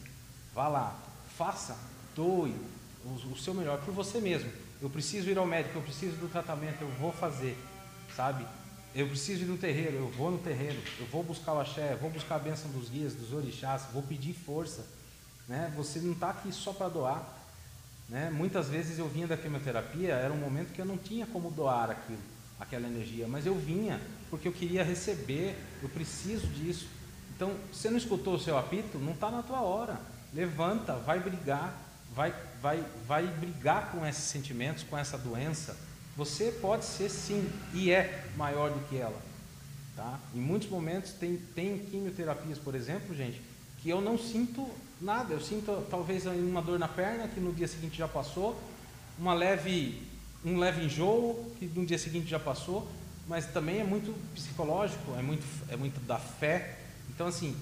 Vá 0.55 0.66
lá, 0.66 0.97
faça, 1.37 1.77
doe 2.16 2.57
o, 3.05 3.33
o 3.33 3.37
seu 3.37 3.53
melhor 3.53 3.79
por 3.83 3.93
você 3.93 4.19
mesmo. 4.19 4.51
Eu 4.81 4.89
preciso 4.89 5.29
ir 5.29 5.37
ao 5.37 5.47
médico, 5.47 5.77
eu 5.77 5.83
preciso 5.83 6.16
do 6.16 6.27
tratamento, 6.27 6.81
eu 6.81 6.89
vou 6.99 7.12
fazer, 7.12 7.55
sabe? 8.16 8.47
Eu 8.95 9.07
preciso 9.09 9.43
ir 9.43 9.47
no 9.47 9.59
terreiro, 9.59 9.97
eu 9.97 10.09
vou 10.09 10.31
no 10.31 10.39
terreiro, 10.39 10.81
eu 10.99 11.07
vou 11.07 11.23
buscar 11.23 11.53
o 11.53 11.61
axé, 11.61 11.97
vou 12.01 12.09
buscar 12.09 12.37
a 12.37 12.39
bênção 12.39 12.70
dos 12.70 12.89
guias, 12.89 13.12
dos 13.12 13.35
orixás, 13.35 13.83
vou 13.93 14.03
pedir 14.03 14.33
força. 14.33 14.87
Né? 15.47 15.70
Você 15.77 15.99
não 15.99 16.12
está 16.12 16.31
aqui 16.31 16.51
só 16.51 16.73
para 16.73 16.89
doar. 16.89 17.23
Né? 18.09 18.31
Muitas 18.31 18.69
vezes 18.69 18.99
eu 18.99 19.07
vinha 19.07 19.27
da 19.27 19.37
quimioterapia, 19.37 20.15
era 20.15 20.33
um 20.33 20.39
momento 20.39 20.73
que 20.73 20.81
eu 20.81 20.87
não 20.87 20.97
tinha 20.97 21.27
como 21.27 21.51
doar 21.51 21.91
aquilo, 21.91 22.23
aquela 22.59 22.86
energia, 22.86 23.26
mas 23.28 23.47
eu 23.47 23.55
vinha 23.55 24.01
porque 24.30 24.48
eu 24.48 24.52
queria 24.52 24.82
receber, 24.82 25.56
eu 25.82 25.89
preciso 25.89 26.47
disso. 26.48 26.89
Então, 27.35 27.55
você 27.72 27.89
não 27.89 27.97
escutou 27.97 28.35
o 28.35 28.40
seu 28.40 28.59
apito? 28.59 28.98
Não 28.98 29.12
está 29.12 29.30
na 29.30 29.43
tua 29.43 29.60
hora. 29.60 30.01
Levanta, 30.35 30.94
vai 30.94 31.20
brigar, 31.20 31.74
vai, 32.14 32.35
vai, 32.60 32.85
vai 33.06 33.26
brigar 33.26 33.93
com 33.93 34.05
esses 34.05 34.24
sentimentos, 34.24 34.82
com 34.82 34.98
essa 34.98 35.16
doença 35.16 35.76
você 36.18 36.51
pode 36.51 36.85
ser 36.85 37.09
sim 37.09 37.48
e 37.72 37.93
é 37.93 38.24
maior 38.36 38.72
do 38.72 38.80
que 38.89 38.97
ela. 38.97 39.16
Tá? 39.94 40.18
Em 40.35 40.40
muitos 40.40 40.68
momentos 40.68 41.12
tem, 41.12 41.36
tem 41.55 41.78
quimioterapias, 41.78 42.59
por 42.59 42.74
exemplo, 42.74 43.14
gente, 43.14 43.40
que 43.80 43.89
eu 43.89 44.01
não 44.01 44.18
sinto 44.18 44.68
nada. 45.01 45.32
Eu 45.32 45.40
sinto 45.40 45.86
talvez 45.89 46.26
uma 46.26 46.60
dor 46.60 46.76
na 46.76 46.89
perna 46.89 47.28
que 47.28 47.39
no 47.39 47.52
dia 47.52 47.68
seguinte 47.68 47.97
já 47.97 48.09
passou, 48.09 48.60
uma 49.16 49.32
leve, 49.32 50.02
um 50.44 50.59
leve 50.59 50.85
enjoo 50.85 51.52
que 51.59 51.66
no 51.66 51.85
dia 51.85 51.98
seguinte 51.98 52.28
já 52.28 52.39
passou, 52.39 52.90
mas 53.27 53.47
também 53.47 53.81
é 53.81 53.85
muito 53.85 54.15
psicológico, 54.35 55.15
é 55.19 55.23
muito, 55.23 55.44
é 55.69 55.77
muito 55.77 56.01
da 56.06 56.19
fé. 56.19 56.78
Então 57.10 57.27
assim, 57.27 57.56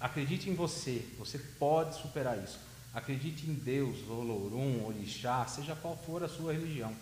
acredite 0.00 0.50
em 0.50 0.54
você, 0.54 1.04
você 1.18 1.38
pode 1.38 1.96
superar 2.00 2.42
isso. 2.42 2.58
Acredite 2.94 3.48
em 3.48 3.54
Deus, 3.54 3.96
Olorum, 4.08 4.86
Orixá, 4.86 5.46
seja 5.46 5.74
qual 5.74 5.96
for 5.96 6.22
a 6.22 6.28
sua 6.28 6.52
religião 6.52 6.92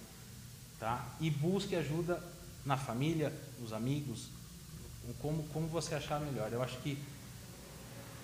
tá? 0.80 1.06
E 1.20 1.30
busque 1.30 1.76
ajuda 1.76 2.20
na 2.64 2.76
família, 2.76 3.32
nos 3.60 3.72
amigos, 3.72 4.28
como, 5.20 5.42
como 5.48 5.68
você 5.68 5.94
achar 5.94 6.18
melhor. 6.18 6.50
Eu 6.50 6.62
acho 6.62 6.78
que 6.78 6.98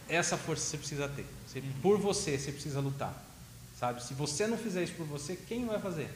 essa 0.09 0.37
força 0.37 0.65
você 0.65 0.79
precisa 0.79 1.09
ter. 1.09 1.27
Você, 1.47 1.63
por 1.83 1.99
você, 1.99 2.39
você 2.39 2.51
precisa 2.51 2.81
lutar. 2.81 3.15
Sabe? 3.79 4.03
Se 4.03 4.15
você 4.15 4.47
não 4.47 4.57
fizer 4.57 4.83
isso 4.83 4.95
por 4.95 5.07
você, 5.07 5.37
quem 5.37 5.67
vai 5.67 5.79
fazer? 5.79 6.11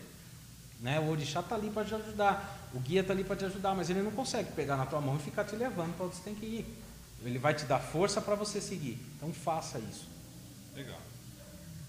Né? 0.80 0.98
O 1.00 1.10
orixá 1.10 1.40
está 1.40 1.54
ali 1.54 1.70
para 1.70 1.84
te 1.84 1.94
ajudar, 1.94 2.70
o 2.72 2.80
guia 2.80 3.02
está 3.02 3.12
ali 3.12 3.24
para 3.24 3.36
te 3.36 3.44
ajudar, 3.44 3.74
mas 3.74 3.90
ele 3.90 4.02
não 4.02 4.12
consegue 4.12 4.52
pegar 4.52 4.76
na 4.76 4.86
tua 4.86 5.00
mão 5.00 5.16
e 5.16 5.18
ficar 5.18 5.44
te 5.44 5.54
levando 5.56 5.94
para 5.96 6.06
onde 6.06 6.16
você 6.16 6.22
tem 6.22 6.34
que 6.34 6.46
ir. 6.46 6.82
Ele 7.22 7.38
vai 7.38 7.52
te 7.52 7.64
dar 7.66 7.78
força 7.78 8.20
para 8.20 8.34
você 8.34 8.60
seguir. 8.60 8.98
Então 9.16 9.32
faça 9.32 9.78
isso. 9.78 10.08
Legal. 10.74 10.98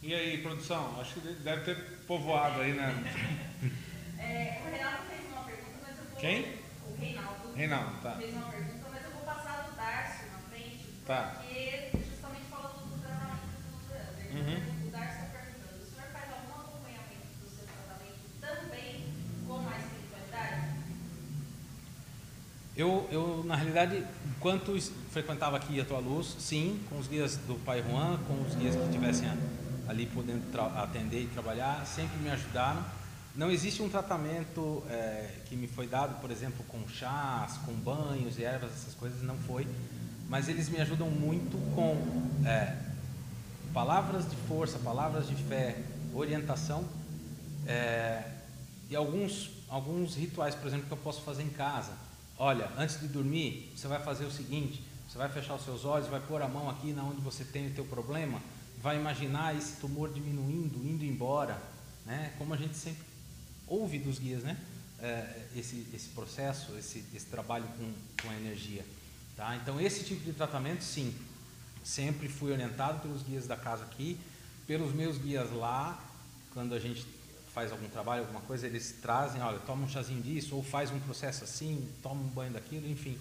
E 0.04 0.14
aí, 0.14 0.42
produção? 0.42 1.00
Acho 1.00 1.14
que 1.14 1.20
deve 1.20 1.62
ter 1.62 1.76
povoado 2.08 2.62
aí, 2.62 2.74
né? 2.74 2.92
É, 4.22 4.62
o 4.64 4.70
Reinaldo 4.70 4.98
fez 5.10 5.22
uma 5.32 5.44
pergunta, 5.44 5.78
mas 5.82 5.98
eu 5.98 6.06
vou. 6.06 6.20
Quem? 6.20 6.60
O 6.88 6.96
Reinaldo. 6.96 7.54
Reinaldo, 7.56 8.02
tá. 8.04 8.12
Fez 8.18 8.36
uma 8.36 8.52
pergunta, 8.52 8.86
mas 8.92 9.04
eu 9.04 9.12
vou 9.12 9.22
passar 9.22 9.64
do 9.68 9.76
Darcio 9.76 10.32
na 10.32 10.38
frente. 10.50 10.86
Tá. 11.08 11.42
Porque 11.42 11.90
justamente 12.08 12.46
falando 12.52 12.86
do 12.86 13.02
tratamento 13.02 13.50
do 13.66 13.90
Leandro. 13.90 14.38
Uhum. 14.38 14.88
O 14.88 14.92
Darcio 14.92 15.26
está 15.26 15.40
perguntando: 15.40 15.82
o 15.82 15.86
senhor 15.90 16.10
faz 16.14 16.32
algum 16.34 16.54
acompanhamento 16.62 17.34
do 17.42 17.50
seu 17.50 17.66
tratamento 17.66 18.22
também 18.40 19.06
com 19.48 19.58
a 19.58 19.78
espiritualidade? 19.78 20.62
Eu, 22.76 23.08
eu, 23.12 23.44
na 23.46 23.56
realidade, 23.56 24.04
enquanto 24.38 24.80
frequentava 25.12 25.58
aqui 25.58 25.80
a 25.80 25.86
Tua 25.86 26.00
Luz, 26.00 26.36
sim, 26.40 26.82
com 26.90 26.98
os 26.98 27.08
guias 27.08 27.36
do 27.36 27.56
Pai 27.66 27.84
Juan, 27.84 28.18
com 28.28 28.42
os 28.42 28.56
guias 28.56 28.76
que 28.76 28.84
estivessem 28.84 29.30
ali 29.88 30.06
podendo 30.06 30.44
atender 30.78 31.24
e 31.24 31.28
trabalhar, 31.28 31.86
sempre 31.86 32.18
me 32.20 32.30
ajudaram 32.30 32.84
não 33.34 33.50
existe 33.50 33.82
um 33.82 33.88
tratamento 33.88 34.84
é, 34.90 35.30
que 35.46 35.56
me 35.56 35.66
foi 35.66 35.88
dado, 35.88 36.20
por 36.20 36.30
exemplo, 36.32 36.66
com 36.68 36.86
chás, 36.90 37.58
com 37.66 37.72
banhos 37.74 38.38
e 38.38 38.44
ervas, 38.44 38.72
essas 38.74 38.94
coisas, 38.94 39.22
não 39.24 39.38
foi. 39.38 39.66
Mas 40.28 40.50
eles 40.50 40.68
me 40.68 40.82
ajudam 40.82 41.10
muito 41.10 41.58
com 41.74 41.96
é, 42.46 42.76
palavras 43.74 44.30
de 44.30 44.36
força, 44.48 44.78
palavras 44.80 45.28
de 45.28 45.36
fé, 45.36 45.78
orientação 46.14 46.84
é, 47.66 48.24
e 48.90 48.96
alguns, 48.98 49.50
alguns 49.70 50.16
rituais, 50.16 50.54
por 50.54 50.68
exemplo, 50.68 50.88
que 50.88 50.94
eu 50.94 50.98
posso 50.98 51.22
fazer 51.22 51.44
em 51.44 51.50
casa. 51.50 51.94
Olha, 52.44 52.72
antes 52.76 53.00
de 53.00 53.08
dormir, 53.08 53.72
você 53.76 53.88
vai 53.88 54.02
fazer 54.02 54.26
o 54.26 54.32
seguinte: 54.32 54.84
você 55.08 55.16
vai 55.16 55.30
fechar 55.30 55.54
os 55.54 55.64
seus 55.64 55.86
olhos, 55.86 56.08
vai 56.08 56.20
pôr 56.20 56.42
a 56.42 56.48
mão 56.48 56.72
aqui 56.72 56.92
na 56.92 57.04
onde 57.04 57.22
você 57.22 57.46
tem 57.46 57.68
o 57.68 57.74
teu 57.76 57.86
problema, 57.86 58.42
vai 58.82 58.98
imaginar 58.98 59.56
esse 59.56 59.76
tumor 59.76 60.12
diminuindo, 60.12 60.80
indo 60.84 61.06
embora, 61.06 61.62
né? 62.04 62.34
Como 62.40 62.52
a 62.52 62.58
gente 62.58 62.76
sempre 62.76 63.04
ouve 63.68 64.00
dos 64.00 64.18
guias, 64.18 64.42
né? 64.42 64.58
É, 65.00 65.50
esse, 65.56 65.86
esse 65.94 66.10
processo, 66.10 66.76
esse, 66.80 67.06
esse 67.14 67.28
trabalho 67.28 67.68
com, 67.78 67.94
com 68.24 68.32
a 68.32 68.36
energia. 68.36 68.84
Tá? 69.38 69.56
Então, 69.58 69.80
esse 69.80 70.04
tipo 70.04 70.26
de 70.26 70.34
tratamento, 70.34 70.84
sim, 70.84 71.14
sempre 71.84 72.28
fui 72.28 72.52
orientado 72.52 73.02
pelos 73.02 73.22
guias 73.22 73.46
da 73.46 73.56
casa 73.56 73.84
aqui, 73.84 74.20
pelos 74.66 74.92
meus 74.96 75.20
guias 75.20 75.52
lá, 75.52 76.04
quando 76.56 76.74
a 76.74 76.80
gente 76.80 77.06
faz 77.54 77.72
algum 77.72 77.88
trabalho, 77.90 78.22
alguma 78.22 78.42
coisa, 78.42 78.66
eles 78.66 78.96
trazem, 79.02 79.42
olha, 79.42 79.60
toma 79.60 79.86
um 79.86 79.90
chazinho 79.90 80.22
disso, 80.22 80.56
ou 80.56 80.64
faz 80.64 80.92
um 80.92 81.00
processo 81.00 81.44
assim, 81.44 81.88
toma 82.02 82.22
um 82.22 82.28
banho 82.28 82.52
daquilo, 82.52 82.88
enfim 82.90 83.18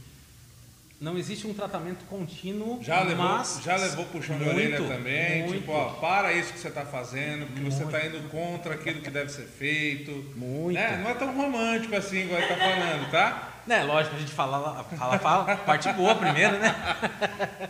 não 1.00 1.16
existe 1.16 1.46
um 1.46 1.54
tratamento 1.54 2.04
contínuo, 2.04 2.78
já 2.82 3.02
levou, 3.02 3.24
mas 3.24 3.62
já 3.64 3.74
levou 3.74 4.04
puxão 4.04 4.36
de 4.36 4.46
orelha 4.46 4.76
também, 4.86 5.44
muito, 5.44 5.60
tipo, 5.60 5.72
ó, 5.72 5.94
para 5.94 6.30
isso 6.34 6.52
que 6.52 6.58
você 6.58 6.68
está 6.68 6.84
fazendo, 6.84 7.46
porque 7.46 7.62
muito. 7.62 7.74
você 7.74 7.84
está 7.84 8.06
indo 8.06 8.28
contra 8.28 8.74
aquilo 8.74 9.00
que 9.00 9.08
deve 9.08 9.30
ser 9.30 9.46
feito. 9.46 10.10
Muito. 10.36 10.74
Né? 10.74 11.00
Não 11.02 11.10
é 11.10 11.14
tão 11.14 11.34
romântico 11.34 11.96
assim 11.96 12.24
igual 12.24 12.38
ele 12.38 12.52
está 12.52 12.62
falando, 12.62 13.10
tá? 13.10 13.48
Né, 13.66 13.82
lógico, 13.82 14.16
a 14.16 14.18
gente 14.18 14.32
fala, 14.32 14.84
fala, 14.84 15.18
fala 15.18 15.56
parte 15.56 15.90
boa 15.92 16.14
primeiro, 16.14 16.58
né? 16.58 16.74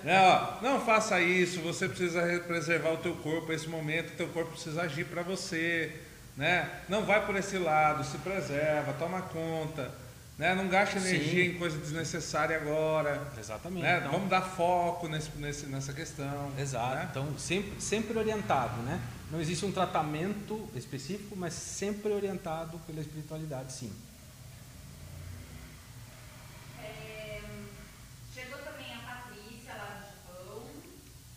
né 0.02 0.20
ó, 0.20 0.62
não 0.62 0.80
faça 0.80 1.20
isso, 1.20 1.60
você 1.60 1.88
precisa 1.88 2.22
preservar 2.46 2.94
o 2.94 2.96
teu 2.96 3.14
corpo 3.14 3.52
esse 3.52 3.68
momento, 3.68 4.12
o 4.12 4.16
teu 4.16 4.28
corpo 4.28 4.52
precisa 4.52 4.82
agir 4.82 5.04
para 5.04 5.22
você, 5.22 5.92
né? 6.40 6.70
Não 6.88 7.04
vai 7.04 7.26
por 7.26 7.36
esse 7.36 7.58
lado, 7.58 8.02
se 8.02 8.16
preserva, 8.16 8.94
toma 8.94 9.20
conta, 9.20 9.90
né? 10.38 10.54
Não 10.54 10.68
gaste 10.68 10.96
energia 10.96 11.44
Sim. 11.44 11.50
em 11.50 11.58
coisa 11.58 11.76
desnecessária 11.76 12.56
agora. 12.56 13.30
Exatamente. 13.38 13.82
Né? 13.82 13.98
Então, 13.98 14.12
Vamos 14.12 14.30
dar 14.30 14.40
foco 14.40 15.06
nesse, 15.06 15.30
nesse, 15.36 15.66
nessa 15.66 15.92
questão. 15.92 16.50
Exato. 16.58 16.94
Né? 16.94 17.08
Então, 17.10 17.38
sempre, 17.38 17.78
sempre 17.78 18.18
orientado, 18.18 18.80
né? 18.80 18.98
Não 19.30 19.38
existe 19.38 19.66
um 19.66 19.70
tratamento 19.70 20.66
específico, 20.74 21.36
mas 21.36 21.52
sempre 21.52 22.10
orientado 22.10 22.78
pela 22.86 23.00
espiritualidade, 23.02 23.74
sim. 23.74 23.92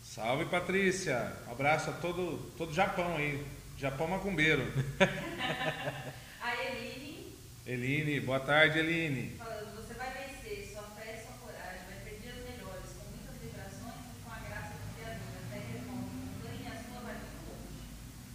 Salve 0.02 0.44
Patrícia, 0.46 1.32
abraço 1.50 1.90
a 1.90 1.92
todo, 1.92 2.38
todo 2.56 2.70
o 2.70 2.74
Japão 2.74 3.16
aí, 3.16 3.44
Japão 3.84 4.08
macumbeiro. 4.08 4.64
a 6.40 6.54
Eline. 6.64 7.36
Eline, 7.66 8.20
boa 8.20 8.40
tarde 8.40 8.78
Eline. 8.78 9.36
Falando, 9.36 9.76
você 9.76 9.92
vai 9.92 10.10
vencer, 10.10 10.70
sua 10.72 10.84
fé 10.96 11.18
e 11.18 11.22
sua 11.22 11.36
coragem, 11.36 11.84
vai 11.86 11.98
ter 12.02 12.18
dias 12.18 12.36
melhores, 12.48 12.96
com 12.96 13.10
muitas 13.10 13.36
vibrações 13.42 14.00
e 14.08 14.24
com 14.24 14.30
a 14.30 14.38
graça 14.48 14.72
do 14.72 14.94
Criador, 14.96 15.20
até 15.44 15.58
que 15.58 15.72
ganhe 16.42 16.66
a 16.66 16.76
sua 16.82 17.00
vai. 17.02 17.16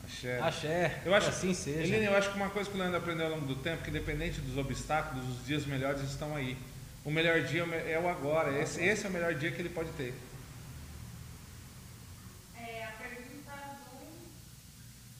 Axé. 0.05 0.39
Axé, 0.39 1.01
eu 1.03 1.15
acho, 1.15 1.29
assim 1.29 1.55
seja. 1.55 1.79
Eline, 1.79 2.05
eu 2.05 2.15
acho 2.15 2.29
que 2.29 2.35
uma 2.35 2.51
coisa 2.51 2.69
que 2.69 2.75
o 2.75 2.79
Leandro 2.79 2.99
aprendeu 2.99 3.25
ao 3.25 3.31
longo 3.31 3.47
do 3.47 3.55
tempo, 3.55 3.81
que 3.81 3.89
independente 3.89 4.39
dos 4.41 4.55
obstáculos, 4.55 5.27
os 5.27 5.47
dias 5.47 5.65
melhores 5.65 6.03
estão 6.03 6.35
aí. 6.35 6.55
O 7.03 7.09
melhor 7.09 7.41
dia 7.41 7.63
é 7.63 7.97
o 7.97 8.07
agora, 8.07 8.55
esse, 8.61 8.83
esse 8.83 9.03
é 9.03 9.09
o 9.09 9.11
melhor 9.11 9.33
dia 9.33 9.49
que 9.49 9.59
ele 9.59 9.69
pode 9.69 9.89
ter. 9.93 10.13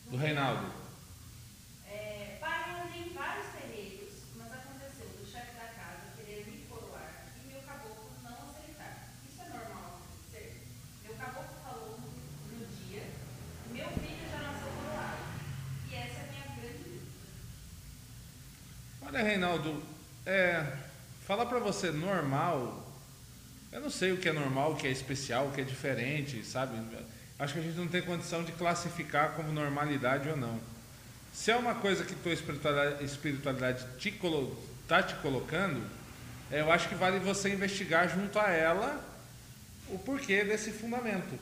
Do 0.09 0.17
Reinaldo. 0.17 0.65
É, 1.87 2.39
eu 2.41 2.99
em 2.99 3.13
vários 3.13 3.45
terreiros, 3.53 4.09
mas 4.35 4.51
aconteceu 4.51 5.05
do 5.05 5.23
chefe 5.23 5.53
da 5.53 5.67
casa 5.67 6.17
querer 6.17 6.47
me 6.47 6.65
coroar 6.67 7.25
e 7.37 7.47
meu 7.47 7.61
caboclo 7.61 8.09
não 8.23 8.49
aceitar. 8.49 9.07
Isso 9.29 9.39
é 9.39 9.49
normal 9.55 10.01
ser. 10.31 10.63
Meu 11.03 11.13
caboclo 11.13 11.55
falou 11.63 11.99
no, 11.99 12.65
dia, 12.87 13.03
meu 13.71 13.85
filho 13.85 14.31
já 14.31 14.39
nasceu 14.39 14.69
coroado. 14.81 15.17
E 15.91 15.93
essa 15.93 16.21
é 16.21 16.23
a 16.23 16.31
minha 16.31 16.55
grande 16.57 16.83
dúvida. 16.85 17.05
Olha, 19.03 19.21
Reinaldo, 19.21 19.83
é, 20.25 20.75
falar 21.27 21.45
para 21.45 21.59
você 21.59 21.91
normal, 21.91 22.83
eu 23.71 23.79
não 23.79 23.91
sei 23.91 24.11
o 24.11 24.17
que 24.17 24.27
é 24.27 24.33
normal, 24.33 24.71
o 24.71 24.75
que 24.75 24.87
é 24.87 24.91
especial, 24.91 25.49
o 25.49 25.51
que 25.51 25.61
é 25.61 25.63
diferente, 25.63 26.43
sabe? 26.43 26.79
Acho 27.39 27.53
que 27.53 27.59
a 27.59 27.63
gente 27.63 27.77
não 27.77 27.87
tem 27.87 28.01
condição 28.01 28.43
de 28.43 28.51
classificar 28.51 29.31
como 29.31 29.51
normalidade 29.51 30.27
ou 30.29 30.37
não. 30.37 30.59
Se 31.33 31.51
é 31.51 31.55
uma 31.55 31.75
coisa 31.75 32.03
que 32.03 32.13
tua 32.15 32.33
espiritualidade, 32.33 33.03
espiritualidade 33.05 33.85
te 33.97 34.09
está 34.09 35.01
te 35.01 35.15
colocando, 35.15 35.81
é, 36.51 36.61
eu 36.61 36.71
acho 36.71 36.89
que 36.89 36.95
vale 36.95 37.19
você 37.19 37.49
investigar 37.49 38.09
junto 38.09 38.39
a 38.39 38.49
ela 38.49 39.01
o 39.87 39.97
porquê 39.97 40.43
desse 40.43 40.71
fundamento. 40.71 41.39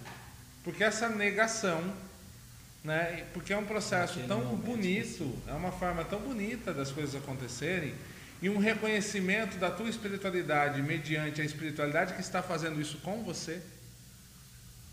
Porque 0.64 0.84
essa 0.84 1.10
negação, 1.10 1.82
né, 2.84 3.26
porque 3.34 3.54
é 3.54 3.58
um 3.58 3.66
processo 3.66 4.20
tão 4.28 4.42
bonito, 4.56 5.34
é 5.48 5.54
uma 5.54 5.72
forma 5.72 6.04
tão 6.04 6.20
bonita 6.20 6.74
das 6.74 6.92
coisas 6.92 7.16
acontecerem, 7.16 7.96
e 8.42 8.50
um 8.50 8.60
reconhecimento 8.60 9.58
da 9.58 9.72
tua 9.72 9.90
espiritualidade 9.90 10.82
mediante 10.82 11.42
a 11.42 11.44
espiritualidade 11.44 12.14
que 12.14 12.22
está 12.22 12.44
fazendo 12.44 12.80
isso 12.80 12.98
com 13.00 13.24
você. 13.24 13.62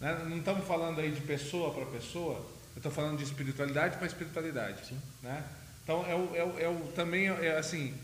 Né? 0.01 0.27
Não 0.29 0.39
estamos 0.39 0.66
falando 0.66 1.01
aí 1.01 1.11
de 1.11 1.21
pessoa 1.21 1.73
para 1.73 1.87
pessoa, 1.87 2.37
eu 2.75 2.79
estou 2.79 2.93
falando 2.93 3.19
de 3.19 3.25
espiritualidade 3.25 3.97
para 3.97 4.07
espiritualidade. 4.07 4.87
Sim. 4.87 5.01
Né? 5.23 5.45
Então, 5.83 6.05
é 6.07 6.15
o, 6.15 6.35
é 6.35 6.45
o, 6.45 6.59
é 6.61 6.69
o 6.69 6.93
também, 6.93 7.29
é 7.29 7.59
assim, 7.59 7.95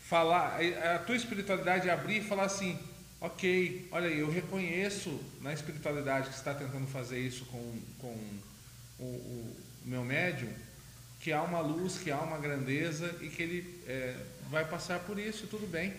falar, 0.00 0.58
a 0.94 0.98
tua 1.00 1.16
espiritualidade 1.16 1.88
é 1.88 1.92
abrir 1.92 2.18
e 2.18 2.24
falar 2.24 2.44
assim, 2.44 2.78
ok, 3.20 3.88
olha 3.90 4.08
aí, 4.08 4.18
eu 4.20 4.30
reconheço 4.30 5.20
na 5.40 5.52
espiritualidade 5.52 6.28
que 6.30 6.34
está 6.34 6.54
tentando 6.54 6.86
fazer 6.86 7.18
isso 7.18 7.44
com, 7.46 7.80
com 7.98 8.16
o, 8.98 9.04
o, 9.04 9.56
meu 9.84 10.04
médium, 10.04 10.52
que 11.20 11.32
há 11.32 11.42
uma 11.42 11.60
luz, 11.60 11.98
que 11.98 12.10
há 12.10 12.18
uma 12.18 12.38
grandeza 12.38 13.14
e 13.20 13.28
que 13.28 13.42
ele 13.42 13.82
é, 13.86 14.16
vai 14.50 14.64
passar 14.64 15.00
por 15.00 15.18
isso, 15.18 15.46
tudo 15.46 15.66
bem. 15.66 15.94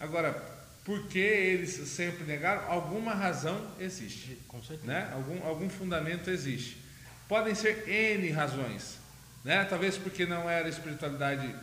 Agora, 0.00 0.57
por 0.88 1.02
que 1.02 1.18
eles 1.18 1.72
sempre 1.86 2.24
negaram? 2.24 2.62
Alguma 2.66 3.12
razão 3.12 3.60
existe. 3.78 4.38
Com 4.48 4.62
certeza. 4.62 4.90
Né? 4.90 5.10
Algum, 5.12 5.46
algum 5.46 5.68
fundamento 5.68 6.30
existe. 6.30 6.78
Podem 7.28 7.54
ser 7.54 7.86
N 7.86 8.30
razões. 8.30 8.96
Né? 9.44 9.66
Talvez 9.66 9.98
porque 9.98 10.24
não 10.24 10.48
era 10.48 10.64
a 10.64 10.70
espiritualidade 10.70 11.54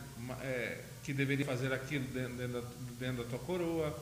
é, 0.42 0.78
que 1.02 1.12
deveria 1.12 1.44
fazer 1.44 1.72
aquilo 1.72 2.04
dentro, 2.04 2.34
dentro, 2.34 2.62
da, 2.62 2.68
dentro 3.00 3.24
da 3.24 3.30
tua 3.30 3.40
coroa. 3.40 3.98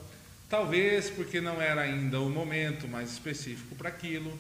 Talvez 0.47 1.09
porque 1.09 1.41
não 1.41 1.59
era 1.59 1.81
ainda 1.81 2.21
o 2.21 2.29
momento 2.29 2.87
mais 2.87 3.11
específico 3.11 3.75
para 3.77 3.89
aquilo. 3.89 4.39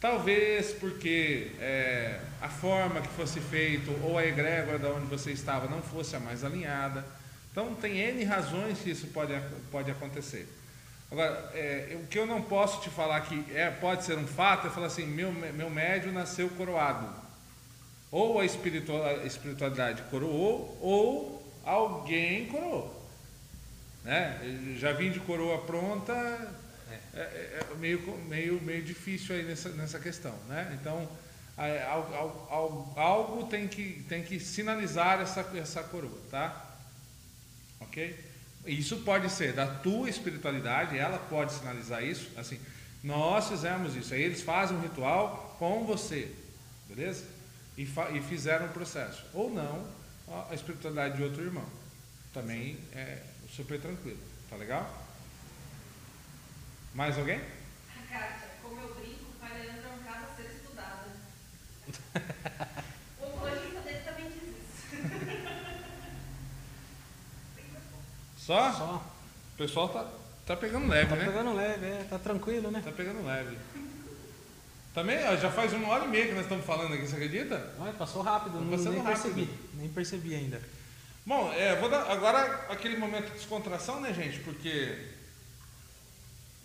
Talvez 0.00 0.70
porque 0.74 1.50
é, 1.58 2.20
a 2.40 2.48
forma 2.48 3.00
que 3.00 3.08
fosse 3.14 3.40
feito 3.40 3.90
ou 4.04 4.16
a 4.16 4.24
egrégora 4.24 4.78
de 4.78 4.86
onde 4.86 5.06
você 5.06 5.32
estava 5.32 5.66
não 5.66 5.82
fosse 5.82 6.14
a 6.14 6.20
mais 6.20 6.44
alinhada. 6.44 7.04
Então, 7.50 7.74
tem 7.74 7.98
N 7.98 8.24
razões 8.24 8.78
que 8.78 8.90
isso 8.90 9.08
pode, 9.08 9.32
pode 9.70 9.90
acontecer. 9.90 10.48
Agora, 11.10 11.50
é, 11.54 11.98
o 12.00 12.06
que 12.06 12.18
eu 12.18 12.26
não 12.26 12.40
posso 12.40 12.80
te 12.80 12.88
falar 12.88 13.20
que 13.22 13.44
é, 13.52 13.68
pode 13.68 14.04
ser 14.04 14.16
um 14.16 14.26
fato 14.26 14.68
é 14.68 14.70
falar 14.70 14.86
assim: 14.86 15.06
meu, 15.06 15.32
meu 15.32 15.68
médio 15.68 16.12
nasceu 16.12 16.48
coroado. 16.50 17.08
Ou 18.12 18.40
a 18.40 18.44
espiritualidade 18.44 20.02
coroou, 20.10 20.78
ou 20.80 21.52
alguém 21.64 22.46
coroou. 22.46 23.08
Né? 24.04 24.76
Já 24.78 24.92
vim 24.92 25.10
de 25.10 25.20
coroa 25.20 25.58
pronta, 25.58 26.12
é, 27.12 27.20
é, 27.20 27.60
é 27.60 27.74
meio, 27.78 28.00
meio, 28.28 28.60
meio 28.62 28.82
difícil 28.82 29.34
aí 29.34 29.42
nessa, 29.44 29.68
nessa 29.70 29.98
questão. 29.98 30.34
Né? 30.48 30.78
Então, 30.80 31.08
algo, 32.48 32.92
algo 32.96 33.46
tem, 33.46 33.68
que, 33.68 34.04
tem 34.08 34.22
que 34.22 34.40
sinalizar 34.40 35.20
essa, 35.20 35.40
essa 35.56 35.82
coroa. 35.82 36.18
Tá? 36.30 36.69
Ok? 37.90 38.16
Isso 38.66 38.98
pode 38.98 39.28
ser 39.30 39.52
da 39.52 39.66
tua 39.66 40.08
espiritualidade, 40.08 40.96
ela 40.96 41.18
pode 41.18 41.52
sinalizar 41.52 42.04
isso, 42.04 42.30
assim, 42.36 42.60
nós 43.02 43.48
fizemos 43.48 43.96
isso, 43.96 44.14
aí 44.14 44.22
eles 44.22 44.42
fazem 44.42 44.76
um 44.76 44.80
ritual 44.80 45.56
com 45.58 45.84
você, 45.84 46.32
beleza? 46.88 47.24
E, 47.76 47.82
e 47.82 48.22
fizeram 48.22 48.66
o 48.66 48.68
processo. 48.68 49.24
Ou 49.34 49.50
não, 49.50 49.84
a 50.48 50.54
espiritualidade 50.54 51.16
de 51.16 51.22
outro 51.24 51.42
irmão. 51.42 51.66
Também 52.32 52.78
é 52.92 53.22
super 53.50 53.80
tranquilo. 53.80 54.20
Tá 54.48 54.54
legal? 54.54 55.08
Mais 56.94 57.18
alguém? 57.18 57.40
Kátia, 58.08 58.48
como 58.62 58.80
eu 58.80 58.94
brinco, 58.94 59.24
Leandro 59.42 59.88
é 59.88 59.92
um 59.94 60.04
caso 60.04 60.26
a 60.30 60.36
ser 60.36 60.50
estudado. 60.54 61.10
Só? 68.46 68.72
Só. 68.72 69.04
O 69.54 69.58
pessoal 69.58 69.88
tá, 69.90 70.06
tá 70.46 70.56
pegando 70.56 70.88
leve, 70.88 71.10
tá 71.10 71.16
né? 71.16 71.24
Tá 71.24 71.30
pegando 71.30 71.54
leve, 71.54 71.86
é. 71.86 72.06
Tá 72.08 72.18
tranquilo, 72.18 72.70
né? 72.70 72.80
Tá 72.82 72.90
pegando 72.90 73.24
leve. 73.24 73.58
Também, 74.94 75.18
ó, 75.28 75.36
já 75.36 75.50
faz 75.50 75.72
uma 75.72 75.88
hora 75.88 76.06
e 76.06 76.08
meia 76.08 76.26
que 76.26 76.32
nós 76.32 76.42
estamos 76.42 76.64
falando 76.64 76.94
aqui, 76.94 77.06
você 77.06 77.14
acredita? 77.14 77.74
Olha, 77.78 77.92
passou 77.92 78.22
rápido, 78.22 78.60
não, 78.60 78.64
nem 78.64 78.78
rápido. 78.78 79.04
percebi. 79.04 79.50
Nem 79.74 79.88
percebi 79.88 80.34
ainda. 80.34 80.60
Bom, 81.24 81.52
é, 81.52 81.76
vou 81.76 81.88
dar 81.88 82.10
agora 82.10 82.66
aquele 82.68 82.96
momento 82.96 83.26
de 83.26 83.34
descontração, 83.34 84.00
né, 84.00 84.12
gente? 84.12 84.40
Porque 84.40 84.98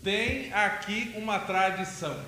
tem 0.04 0.52
aqui 0.54 1.14
uma 1.18 1.40
tradição. 1.40 2.20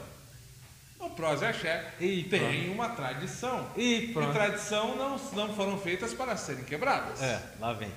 O 0.99 1.10
Prós 1.11 1.41
e 1.41 1.45
Axé 1.45 1.94
e 1.99 2.24
tem 2.24 2.40
pronto. 2.40 2.72
uma 2.74 2.90
tradição. 2.90 3.72
E, 3.78 4.10
pronto. 4.14 4.30
e 4.30 4.34
tradição 4.34 4.95
não, 4.95 5.18
não 5.34 5.56
foram 5.56 5.80
feitas 5.80 6.14
para 6.14 6.36
serem 6.36 6.64
quebradas. 6.64 7.22
É, 7.22 7.41
lá 7.60 7.74
vem. 7.74 7.91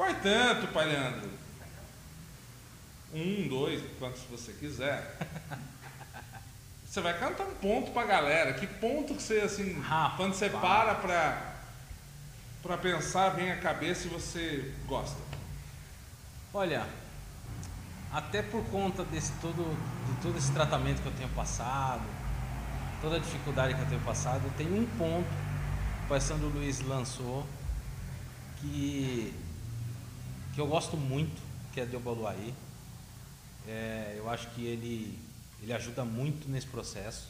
Portanto, 0.00 0.72
Pai 0.72 0.86
Leandro, 0.86 1.28
um, 3.12 3.48
dois, 3.48 3.82
quantos 3.98 4.22
você 4.30 4.50
quiser. 4.54 5.18
Você 6.86 7.02
vai 7.02 7.18
cantar 7.18 7.44
um 7.44 7.54
ponto 7.56 7.90
pra 7.90 8.04
galera. 8.04 8.54
Que 8.54 8.66
ponto 8.66 9.14
que 9.14 9.22
você, 9.22 9.40
assim, 9.40 9.78
Rapaz. 9.78 10.16
quando 10.16 10.32
você 10.32 10.48
para 10.48 10.94
pra, 10.94 11.52
pra 12.62 12.78
pensar, 12.78 13.28
vem 13.28 13.52
a 13.52 13.58
cabeça 13.58 14.06
e 14.06 14.10
você 14.10 14.74
gosta? 14.86 15.20
Olha, 16.54 16.86
até 18.10 18.40
por 18.40 18.64
conta 18.70 19.04
desse 19.04 19.32
todo, 19.42 19.76
de 20.06 20.22
todo 20.22 20.38
esse 20.38 20.50
tratamento 20.50 21.02
que 21.02 21.08
eu 21.08 21.14
tenho 21.14 21.28
passado, 21.28 22.02
toda 23.02 23.16
a 23.16 23.20
dificuldade 23.20 23.74
que 23.74 23.80
eu 23.82 23.86
tenho 23.86 24.00
passado, 24.00 24.50
tem 24.56 24.66
um 24.66 24.86
ponto 24.96 25.28
que 25.28 26.06
o 26.06 26.08
Pai 26.08 26.22
Sandro 26.22 26.48
Luiz 26.48 26.80
lançou 26.80 27.46
que 28.56 29.32
que 30.54 30.60
eu 30.60 30.66
gosto 30.66 30.96
muito, 30.96 31.40
que 31.72 31.80
é 31.80 31.84
de 31.84 31.96
Obaluaí. 31.96 32.54
É, 33.66 34.14
eu 34.16 34.28
acho 34.28 34.48
que 34.50 34.64
ele, 34.64 35.18
ele 35.62 35.72
ajuda 35.72 36.04
muito 36.04 36.48
nesse 36.48 36.66
processo. 36.66 37.28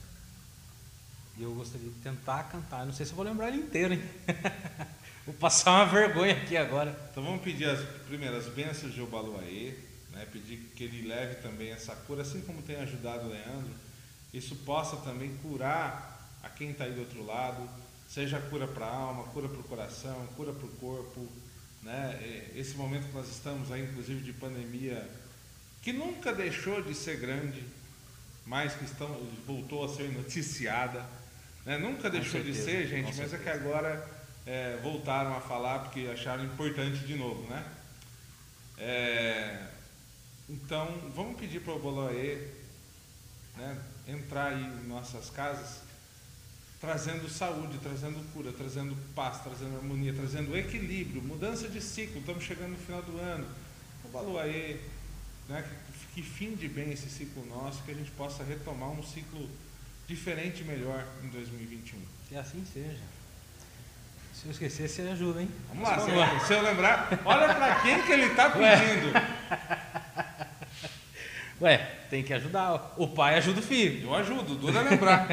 E 1.36 1.42
eu 1.42 1.54
gostaria 1.54 1.88
de 1.88 1.94
tentar 1.96 2.44
cantar. 2.44 2.84
Não 2.84 2.92
sei 2.92 3.06
se 3.06 3.12
eu 3.12 3.16
vou 3.16 3.24
lembrar 3.24 3.48
ele 3.48 3.58
inteiro, 3.58 3.94
hein? 3.94 4.02
vou 5.24 5.34
passar 5.34 5.72
uma 5.72 5.86
vergonha 5.86 6.34
aqui 6.34 6.56
agora. 6.56 6.98
Então 7.10 7.22
vamos 7.22 7.42
pedir 7.42 7.68
as 7.68 7.80
primeiras 8.06 8.46
bênçãos 8.46 8.92
de 8.92 9.00
Obaluaê, 9.00 9.74
né? 10.10 10.26
pedir 10.30 10.58
que 10.74 10.84
ele 10.84 11.06
leve 11.06 11.36
também 11.36 11.70
essa 11.70 11.94
cura, 11.94 12.22
assim 12.22 12.40
como 12.42 12.62
tem 12.62 12.76
ajudado 12.76 13.26
o 13.26 13.30
Leandro, 13.30 13.70
isso 14.32 14.54
possa 14.56 14.96
também 14.98 15.34
curar 15.42 16.30
a 16.42 16.48
quem 16.48 16.70
está 16.70 16.84
aí 16.84 16.92
do 16.92 17.00
outro 17.00 17.24
lado, 17.24 17.68
seja 18.08 18.40
cura 18.40 18.66
para 18.66 18.86
a 18.86 18.94
alma, 18.94 19.24
cura 19.24 19.48
para 19.48 19.60
o 19.60 19.64
coração, 19.64 20.26
cura 20.36 20.52
para 20.52 20.66
o 20.66 20.70
corpo. 20.72 21.28
Né? 21.82 22.50
Esse 22.54 22.74
momento 22.74 23.06
que 23.08 23.14
nós 23.14 23.28
estamos 23.28 23.72
aí, 23.72 23.82
inclusive 23.82 24.22
de 24.22 24.32
pandemia, 24.32 25.08
que 25.82 25.92
nunca 25.92 26.32
deixou 26.32 26.82
de 26.82 26.94
ser 26.94 27.18
grande, 27.18 27.64
mas 28.46 28.74
que 28.74 28.84
estão, 28.84 29.08
voltou 29.46 29.84
a 29.84 29.88
ser 29.88 30.10
noticiada. 30.12 31.04
Né? 31.64 31.78
Nunca 31.78 32.10
deixou 32.10 32.42
certeza, 32.42 32.58
de 32.58 32.64
ser, 32.64 32.86
gente, 32.86 33.06
mas 33.06 33.16
certeza. 33.16 33.36
é 33.36 33.38
que 33.38 33.48
agora 33.48 34.08
é, 34.46 34.78
voltaram 34.82 35.36
a 35.36 35.40
falar 35.40 35.80
porque 35.80 36.08
acharam 36.12 36.44
importante 36.44 36.98
de 37.06 37.14
novo. 37.14 37.48
Né? 37.48 37.64
É, 38.78 39.66
então, 40.48 41.10
vamos 41.14 41.38
pedir 41.38 41.60
para 41.60 41.74
o 41.74 41.78
Boloaê 41.78 42.48
né, 43.56 43.78
entrar 44.08 44.48
aí 44.48 44.62
em 44.62 44.88
nossas 44.88 45.30
casas 45.30 45.89
trazendo 46.80 47.28
saúde, 47.28 47.78
trazendo 47.78 48.18
cura, 48.32 48.52
trazendo 48.52 48.96
paz, 49.14 49.42
trazendo 49.42 49.76
harmonia, 49.76 50.14
trazendo 50.14 50.56
equilíbrio, 50.56 51.22
mudança 51.22 51.68
de 51.68 51.80
ciclo. 51.80 52.20
Estamos 52.20 52.42
chegando 52.42 52.70
no 52.70 52.78
final 52.78 53.02
do 53.02 53.18
ano. 53.18 53.46
O 54.04 54.08
Baluaê, 54.08 54.78
né, 55.48 55.62
que, 55.62 56.22
que 56.22 56.22
fim 56.22 56.54
de 56.54 56.66
bem 56.68 56.90
esse 56.90 57.10
ciclo 57.10 57.44
nosso, 57.46 57.82
que 57.82 57.90
a 57.90 57.94
gente 57.94 58.10
possa 58.12 58.42
retomar 58.42 58.88
um 58.88 59.02
ciclo 59.02 59.46
diferente 60.08 60.62
e 60.62 60.64
melhor 60.64 61.06
em 61.22 61.28
2021. 61.28 62.00
Que 62.28 62.36
assim 62.36 62.64
seja. 62.72 63.20
Se 64.32 64.46
eu 64.46 64.52
esquecer, 64.52 64.88
você 64.88 65.02
ajuda, 65.02 65.42
hein? 65.42 65.50
Vamos 65.68 65.84
lá, 65.84 65.98
se 66.00 66.10
eu, 66.10 66.40
se 66.46 66.52
eu, 66.54 66.62
lembrar, 66.62 67.20
olha 67.26 67.54
para 67.54 67.82
quem 67.82 68.02
que 68.02 68.12
ele 68.12 68.26
está 68.26 68.48
pedindo. 68.48 69.12
Ué. 71.60 71.76
Ué, 71.76 71.76
tem 72.08 72.22
que 72.22 72.32
ajudar. 72.32 72.94
O 72.96 73.08
pai 73.08 73.36
ajuda 73.36 73.60
o 73.60 73.62
filho. 73.62 74.08
Eu 74.08 74.14
ajudo, 74.14 74.54
dura 74.54 74.80
lembrar. 74.80 75.28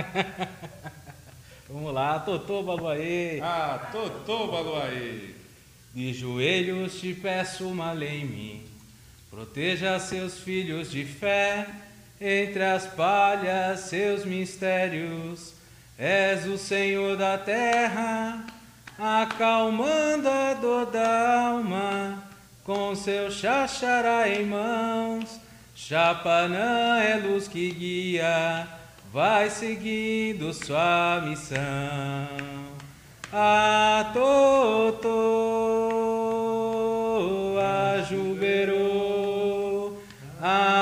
Vamos 1.69 1.93
lá, 1.93 2.17
Totô 2.19 2.63
Baluaê. 2.63 3.41
Ah, 3.41 3.89
Totô 3.91 4.47
Baluaê. 4.47 5.31
De 5.93 6.13
joelhos 6.13 7.01
te 7.01 7.13
peço 7.13 7.67
uma 7.67 7.91
lei 7.91 8.21
em 8.21 8.25
mim, 8.25 8.65
proteja 9.29 9.99
seus 9.99 10.39
filhos 10.39 10.89
de 10.89 11.03
fé, 11.03 11.67
entre 12.21 12.63
as 12.63 12.85
palhas 12.85 13.81
seus 13.81 14.23
mistérios. 14.23 15.55
És 15.97 16.45
o 16.45 16.57
Senhor 16.57 17.17
da 17.17 17.37
terra, 17.37 18.45
acalmando 18.97 20.29
a 20.29 20.53
dor 20.53 20.85
da 20.85 21.49
alma, 21.49 22.23
com 22.63 22.95
seu 22.95 23.29
xaxará 23.29 24.29
em 24.29 24.45
mãos. 24.45 25.37
Chapanã 25.75 27.01
é 27.01 27.17
luz 27.17 27.47
que 27.47 27.71
guia 27.71 28.67
vai 29.17 29.49
seguindo 29.49 30.53
sua 30.53 31.23
missão. 31.25 31.57
A 33.33 34.11
Totô, 34.13 35.09
a 37.59 38.03
Juberô, 38.03 39.93
a 40.39 40.76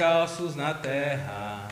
descalços 0.00 0.56
na 0.56 0.72
terra, 0.72 1.68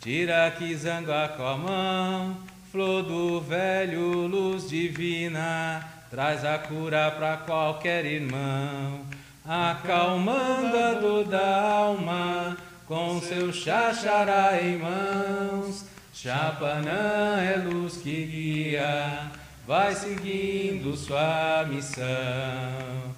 tira 0.00 0.50
que 0.52 0.74
zanga 0.74 1.28
com 1.36 1.46
a 1.46 1.54
mão, 1.54 2.36
flor 2.70 3.02
do 3.02 3.42
velho, 3.42 4.26
luz 4.26 4.70
divina, 4.70 5.86
traz 6.10 6.46
a 6.46 6.56
cura 6.56 7.10
para 7.10 7.36
qualquer 7.36 8.06
irmão, 8.06 9.02
acalmando 9.46 10.78
a 10.78 10.94
dor 10.94 11.24
da 11.24 11.60
alma, 11.60 12.56
com 12.86 13.20
seu 13.20 13.52
xaxará 13.52 14.58
em 14.58 14.78
mãos. 14.78 15.84
Chapanã 16.14 17.36
é 17.38 17.56
luz 17.56 17.98
que 17.98 18.24
guia, 18.24 19.30
vai 19.66 19.94
seguindo 19.94 20.96
sua 20.96 21.66
missão. 21.68 23.12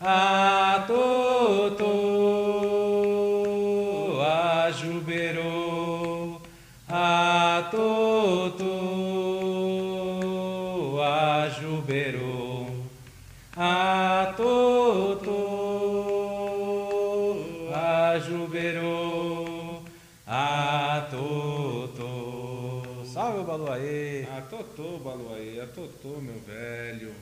A 0.00 0.84
Totô, 0.86 2.59
a 4.70 4.72
Juberô, 4.72 6.40
a 6.88 7.68
Totô, 7.72 8.60
a 20.24 21.08
Totô. 21.10 22.04
Salve 23.12 23.40
o 23.40 23.44
Baluaê! 23.44 24.24
A 24.30 24.40
Totô, 24.42 24.98
Baluaê, 24.98 25.60
a 25.60 25.66
Totô, 25.66 26.20
meu 26.20 26.38
velho. 26.46 27.12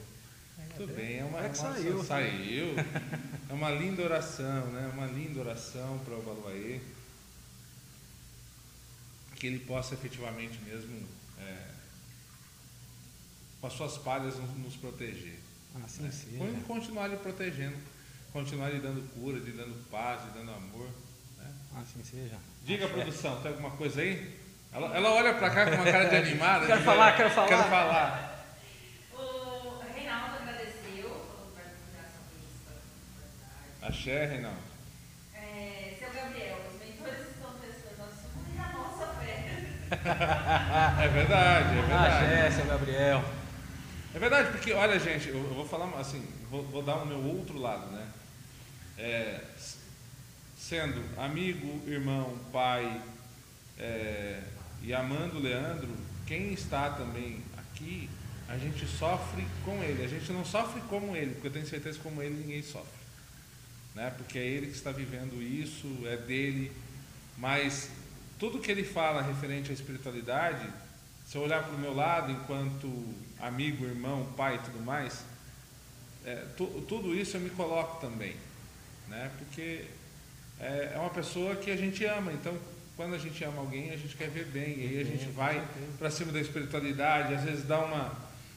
Muito 0.58 0.86
bem, 0.94 1.20
é 1.20 1.24
uma, 1.24 1.38
é 1.38 1.48
que 1.48 1.58
uma, 1.58 1.72
saiu. 1.72 2.04
saiu. 2.04 2.74
é 3.48 3.52
uma 3.54 3.70
linda 3.70 4.02
oração, 4.02 4.66
né? 4.66 4.90
Uma 4.92 5.06
linda 5.06 5.40
oração 5.40 5.98
para 6.04 6.14
o 6.14 6.20
Baluaê. 6.20 6.78
Que 9.38 9.46
ele 9.46 9.60
possa 9.60 9.94
efetivamente 9.94 10.58
mesmo, 10.66 11.06
é, 11.40 11.66
com 13.60 13.66
as 13.66 13.72
suas 13.72 13.96
palhas, 13.98 14.34
nos, 14.58 14.76
proteger. 14.76 15.38
Assim 15.84 16.02
né? 16.02 16.10
sim. 16.10 16.62
Continuar 16.66 17.06
lhe 17.06 17.16
protegendo, 17.16 17.76
continuar 18.32 18.70
lhe 18.70 18.80
dando 18.80 19.08
cura, 19.14 19.38
lhe 19.38 19.52
dando 19.52 19.88
paz, 19.90 20.24
lhe 20.24 20.30
dando 20.32 20.50
amor. 20.50 20.88
Né? 21.38 21.52
Assim 21.76 22.02
seja. 22.02 22.36
Diga, 22.64 22.86
Acho 22.86 22.94
produção, 22.94 23.38
é. 23.38 23.42
tem 23.42 23.50
alguma 23.52 23.70
coisa 23.72 24.00
aí? 24.00 24.38
Ela, 24.72 24.96
ela 24.96 25.12
olha 25.12 25.34
para 25.34 25.50
cá 25.50 25.66
com 25.66 25.76
uma 25.76 25.84
cara 25.84 26.08
de 26.08 26.16
animada. 26.28 26.66
quero 26.66 26.82
falar, 26.82 27.16
quero 27.16 27.30
falar. 27.30 27.48
Quero 27.48 27.62
falar. 27.64 28.28
Axé, 33.88 34.26
Reinaldo. 34.26 34.58
É, 35.32 35.96
seu 35.98 36.10
Gabriel, 36.12 36.58
os 36.68 36.78
mentores 36.78 37.30
estão 37.30 37.54
testando 37.58 38.02
a 38.02 38.12
sua 38.12 38.28
e 38.54 38.58
a 38.58 38.72
nossa 38.74 39.06
fé. 39.14 39.77
É 39.90 41.08
verdade, 41.08 41.78
é 41.78 41.80
verdade. 41.82 42.24
Axé, 42.24 42.50
seu 42.50 42.66
Gabriel. 42.66 43.24
É 44.14 44.18
verdade, 44.18 44.50
porque, 44.52 44.72
olha, 44.72 44.98
gente, 44.98 45.28
eu, 45.28 45.42
vou 45.54 45.66
falar 45.66 45.86
assim, 45.98 46.24
vou, 46.50 46.62
vou, 46.64 46.82
dar 46.82 46.96
o 46.96 47.06
meu 47.06 47.22
outro 47.22 47.58
lado, 47.58 47.90
né? 47.90 48.06
É, 48.96 49.40
sendo 50.56 51.02
amigo, 51.18 51.82
irmão, 51.86 52.38
pai 52.52 53.00
é, 53.78 54.40
e 54.82 54.92
amando 54.92 55.38
o 55.38 55.42
Leandro, 55.42 55.88
quem 56.26 56.52
está 56.52 56.90
também 56.90 57.42
aqui, 57.56 58.10
a 58.48 58.56
gente 58.56 58.86
sofre 58.86 59.46
com 59.64 59.82
ele. 59.82 60.04
A 60.04 60.08
gente 60.08 60.32
não 60.32 60.44
sofre 60.44 60.80
como 60.88 61.14
ele, 61.16 61.32
porque 61.32 61.48
eu 61.48 61.52
tenho 61.52 61.66
certeza 61.66 61.98
que 61.98 62.02
como 62.02 62.22
ele 62.22 62.34
ninguém 62.34 62.62
sofre 62.62 62.98
né? 63.98 64.12
porque 64.16 64.38
é 64.38 64.46
ele 64.46 64.66
que 64.66 64.74
está 64.74 64.92
vivendo 64.92 65.42
isso, 65.42 65.86
é 66.06 66.16
dele. 66.16 66.70
Mas 67.36 67.90
tudo 68.38 68.60
que 68.60 68.70
ele 68.70 68.84
fala 68.84 69.20
referente 69.20 69.70
à 69.70 69.74
espiritualidade, 69.74 70.66
se 71.26 71.36
eu 71.36 71.42
olhar 71.42 71.62
para 71.62 71.74
o 71.74 71.78
meu 71.78 71.94
lado, 71.94 72.32
enquanto 72.32 72.90
amigo, 73.40 73.84
irmão, 73.84 74.26
pai 74.36 74.56
e 74.56 74.58
tudo 74.58 74.80
mais, 74.80 75.24
é, 76.24 76.44
tu, 76.56 76.66
tudo 76.88 77.14
isso 77.14 77.36
eu 77.36 77.40
me 77.40 77.50
coloco 77.50 78.00
também. 78.00 78.34
Né? 79.08 79.30
Porque 79.38 79.84
é, 80.60 80.92
é 80.94 80.98
uma 80.98 81.10
pessoa 81.10 81.56
que 81.56 81.70
a 81.70 81.76
gente 81.76 82.04
ama, 82.04 82.32
então 82.32 82.56
quando 82.96 83.14
a 83.14 83.18
gente 83.18 83.42
ama 83.44 83.60
alguém, 83.60 83.90
a 83.90 83.96
gente 83.96 84.16
quer 84.16 84.28
ver 84.28 84.46
bem, 84.46 84.78
e 84.78 84.88
aí 84.88 85.00
a 85.00 85.04
gente 85.04 85.26
vai 85.30 85.64
para 85.98 86.10
cima 86.10 86.32
da 86.32 86.40
espiritualidade, 86.40 87.34
às 87.34 87.44
vezes 87.44 87.64
dá 87.64 87.78
uma, 87.78 88.12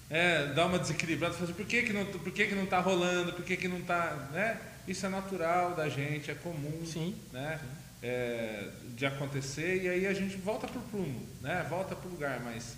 é, 0.10 0.48
dá 0.48 0.66
uma 0.66 0.80
desequilibrada, 0.80 1.34
fala 1.34 1.46
assim, 1.46 1.54
por 1.54 1.66
que, 1.66 1.84
que 1.84 1.94
não 1.94 2.06
por 2.06 2.32
que, 2.32 2.48
que 2.48 2.56
não 2.56 2.64
está 2.64 2.80
rolando, 2.80 3.34
por 3.34 3.46
que, 3.46 3.56
que 3.56 3.68
não 3.68 3.78
está. 3.78 4.30
Né? 4.32 4.60
Isso 4.88 5.06
é 5.06 5.10
natural 5.10 5.76
da 5.76 5.88
gente, 5.90 6.32
é 6.32 6.34
comum 6.34 6.84
sim, 6.86 7.16
né? 7.32 7.60
Sim. 7.62 7.81
É, 8.04 8.70
de 8.96 9.06
acontecer 9.06 9.84
e 9.84 9.88
aí 9.88 10.08
a 10.08 10.14
gente 10.14 10.36
volta 10.38 10.68
para 10.68 10.80
o 10.80 10.84
prumo, 10.84 11.28
né? 11.40 11.64
volta 11.70 11.96
para 11.96 12.08
o 12.08 12.12
lugar, 12.12 12.40
mas 12.40 12.76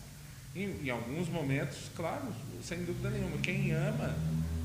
em, 0.53 0.85
em, 0.85 0.89
alguns 0.89 1.29
momentos, 1.29 1.89
claro, 1.95 2.27
sem 2.61 2.83
dúvida 2.83 3.09
nenhuma, 3.09 3.37
quem 3.37 3.71
ama 3.71 4.13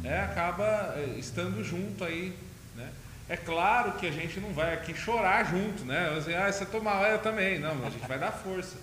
é, 0.03 0.19
acaba 0.19 0.97
estando 1.17 1.63
junto 1.63 2.03
aí, 2.05 2.37
né? 2.75 2.93
É 3.29 3.37
claro 3.37 3.93
que 3.93 4.07
a 4.07 4.11
gente 4.11 4.41
não 4.41 4.53
vai 4.55 4.73
aqui 4.73 4.95
chorar 4.95 5.45
junto, 5.45 5.85
né? 5.85 6.17
Assim, 6.17 6.33
ah, 6.35 6.51
você 6.51 6.65
toma 6.65 6.95
mal, 6.95 7.05
eu 7.05 7.19
também. 7.19 7.59
Não, 7.59 7.87
a 7.87 7.91
gente 7.91 8.07
vai 8.09 8.19
dar 8.19 8.33
força. 8.33 8.79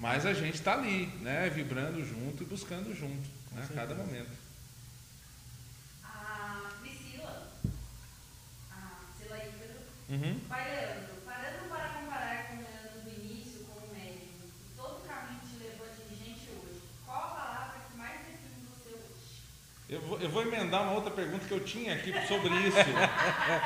Mas 0.00 0.26
a 0.26 0.34
gente 0.34 0.54
está 0.56 0.74
ali, 0.74 1.06
né? 1.22 1.48
Vibrando 1.48 2.04
junto 2.04 2.42
e 2.42 2.46
buscando 2.46 2.92
junto, 2.94 3.28
né? 3.52 3.64
A 3.70 3.72
cada 3.72 3.94
momento. 3.94 4.30
A 6.02 6.70
Priscila, 6.80 7.48
a 8.72 8.90
Priscila 9.16 9.38
Ícaro, 9.38 9.80
Uhum. 10.08 10.40
vai 10.48 10.64
Leandro, 10.68 11.14
parando 11.24 11.68
para 11.68 11.88
comparar 11.90 12.48
com 12.48 12.54
o 12.56 12.58
Leandro 12.58 13.00
do 13.04 13.10
início 13.24 13.64
como 13.64 13.94
médium 13.94 14.18
e 14.18 14.76
todo 14.76 14.98
o 14.98 15.08
caminho 15.08 15.40
que 15.40 15.46
te 15.46 15.62
levou 15.62 15.86
a 15.86 15.90
dirigente 15.90 16.50
hoje, 16.50 16.80
qual 17.06 17.22
a 17.22 17.28
palavra 17.28 17.80
que 17.88 17.96
mais 17.96 18.18
define 18.18 18.66
você 18.68 18.94
hoje? 18.94 19.42
Eu 19.96 20.02
vou, 20.02 20.20
eu 20.20 20.28
vou 20.28 20.42
emendar 20.42 20.82
uma 20.82 20.92
outra 20.92 21.10
pergunta 21.10 21.46
que 21.46 21.52
eu 21.52 21.64
tinha 21.64 21.94
aqui 21.94 22.12
sobre 22.28 22.50
isso. 22.68 22.76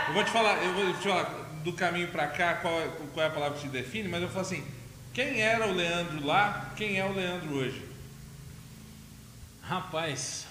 Eu 0.06 0.14
vou 0.14 0.22
te 0.22 0.30
falar, 0.30 0.62
eu 0.62 0.72
vou 0.72 0.92
te 0.94 1.08
falar 1.08 1.24
do 1.64 1.72
caminho 1.72 2.06
para 2.12 2.28
cá, 2.28 2.54
qual 2.54 2.72
é, 2.80 2.88
qual 3.12 3.26
é 3.26 3.28
a 3.28 3.32
palavra 3.32 3.58
que 3.58 3.64
te 3.64 3.70
define, 3.70 4.08
mas 4.08 4.22
eu 4.22 4.28
falo 4.28 4.42
assim, 4.42 4.64
quem 5.12 5.40
era 5.40 5.66
o 5.66 5.72
Leandro 5.72 6.24
lá, 6.24 6.72
quem 6.76 7.00
é 7.00 7.04
o 7.04 7.12
Leandro 7.12 7.52
hoje? 7.52 7.84
Rapaz, 9.60 10.46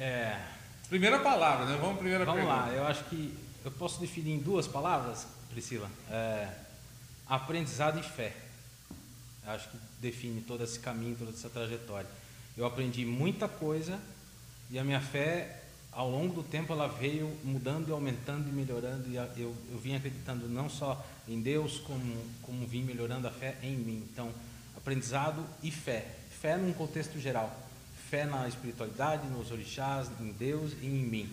é, 0.00 0.40
Primeira 0.88 1.18
palavra, 1.18 1.66
né? 1.66 1.76
Vamos 1.78 1.98
primeira 1.98 2.24
vamos 2.24 2.44
pergunta. 2.44 2.66
lá, 2.66 2.72
eu 2.72 2.86
acho 2.86 3.04
que 3.04 3.36
eu 3.62 3.70
posso 3.70 4.00
definir 4.00 4.32
em 4.36 4.38
duas 4.38 4.66
palavras, 4.66 5.26
Priscila. 5.50 5.90
É, 6.10 6.48
aprendizado 7.26 8.00
e 8.00 8.02
fé. 8.02 8.34
Eu 9.44 9.52
acho 9.52 9.68
que 9.68 9.76
define 10.00 10.40
todo 10.40 10.64
esse 10.64 10.80
caminho, 10.80 11.14
toda 11.14 11.30
essa 11.30 11.50
trajetória. 11.50 12.08
Eu 12.58 12.66
aprendi 12.66 13.04
muita 13.04 13.46
coisa 13.46 14.00
e 14.68 14.80
a 14.80 14.82
minha 14.82 15.00
fé, 15.00 15.62
ao 15.92 16.10
longo 16.10 16.34
do 16.34 16.42
tempo, 16.42 16.72
ela 16.72 16.88
veio 16.88 17.32
mudando 17.44 17.88
e 17.88 17.92
aumentando 17.92 18.48
e 18.48 18.52
melhorando. 18.52 19.08
E 19.08 19.14
eu, 19.14 19.54
eu 19.70 19.78
vim 19.78 19.94
acreditando 19.94 20.48
não 20.48 20.68
só 20.68 21.06
em 21.28 21.40
Deus, 21.40 21.78
como, 21.78 22.16
como 22.42 22.66
vim 22.66 22.82
melhorando 22.82 23.28
a 23.28 23.30
fé 23.30 23.56
em 23.62 23.76
mim. 23.76 24.04
Então, 24.12 24.32
aprendizado 24.76 25.46
e 25.62 25.70
fé. 25.70 26.04
Fé 26.40 26.56
num 26.56 26.72
contexto 26.72 27.20
geral. 27.20 27.56
Fé 28.10 28.24
na 28.24 28.48
espiritualidade, 28.48 29.28
nos 29.28 29.52
orixás, 29.52 30.10
em 30.20 30.32
Deus 30.32 30.72
e 30.82 30.86
em 30.86 31.04
mim. 31.04 31.32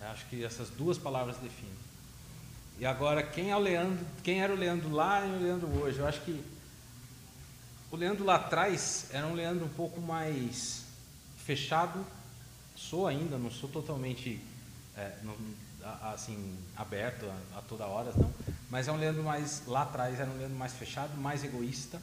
Eu 0.00 0.08
acho 0.08 0.26
que 0.26 0.44
essas 0.44 0.70
duas 0.70 0.98
palavras 0.98 1.36
definem. 1.36 1.70
E 2.80 2.84
agora, 2.84 3.22
quem 3.22 3.52
é 3.52 3.56
Leandro? 3.56 4.04
Quem 4.24 4.42
era 4.42 4.52
o 4.52 4.56
Leandro 4.56 4.90
lá 4.90 5.24
e 5.24 5.30
o 5.30 5.40
Leandro 5.40 5.68
hoje? 5.80 6.00
Eu 6.00 6.06
acho 6.08 6.20
que 6.22 6.57
o 7.90 7.96
Leandro 7.96 8.24
lá 8.24 8.36
atrás 8.36 9.06
era 9.10 9.26
um 9.26 9.34
Leandro 9.34 9.64
um 9.64 9.70
pouco 9.70 10.00
mais 10.00 10.84
fechado. 11.44 12.04
Sou 12.76 13.06
ainda, 13.06 13.38
não 13.38 13.50
sou 13.50 13.68
totalmente 13.68 14.40
é, 14.96 15.16
não- 15.22 15.36
assim 16.12 16.56
aberto 16.76 17.24
a, 17.54 17.58
a 17.58 17.62
toda 17.62 17.86
hora, 17.86 18.12
não. 18.16 18.32
Mas 18.70 18.88
é 18.88 18.92
um 18.92 18.96
Leandro 18.96 19.22
mais 19.22 19.62
lá 19.66 19.82
atrás 19.82 20.20
era 20.20 20.30
um 20.30 20.36
Leandro 20.36 20.56
mais 20.56 20.72
fechado, 20.74 21.16
mais 21.16 21.42
egoísta. 21.42 22.00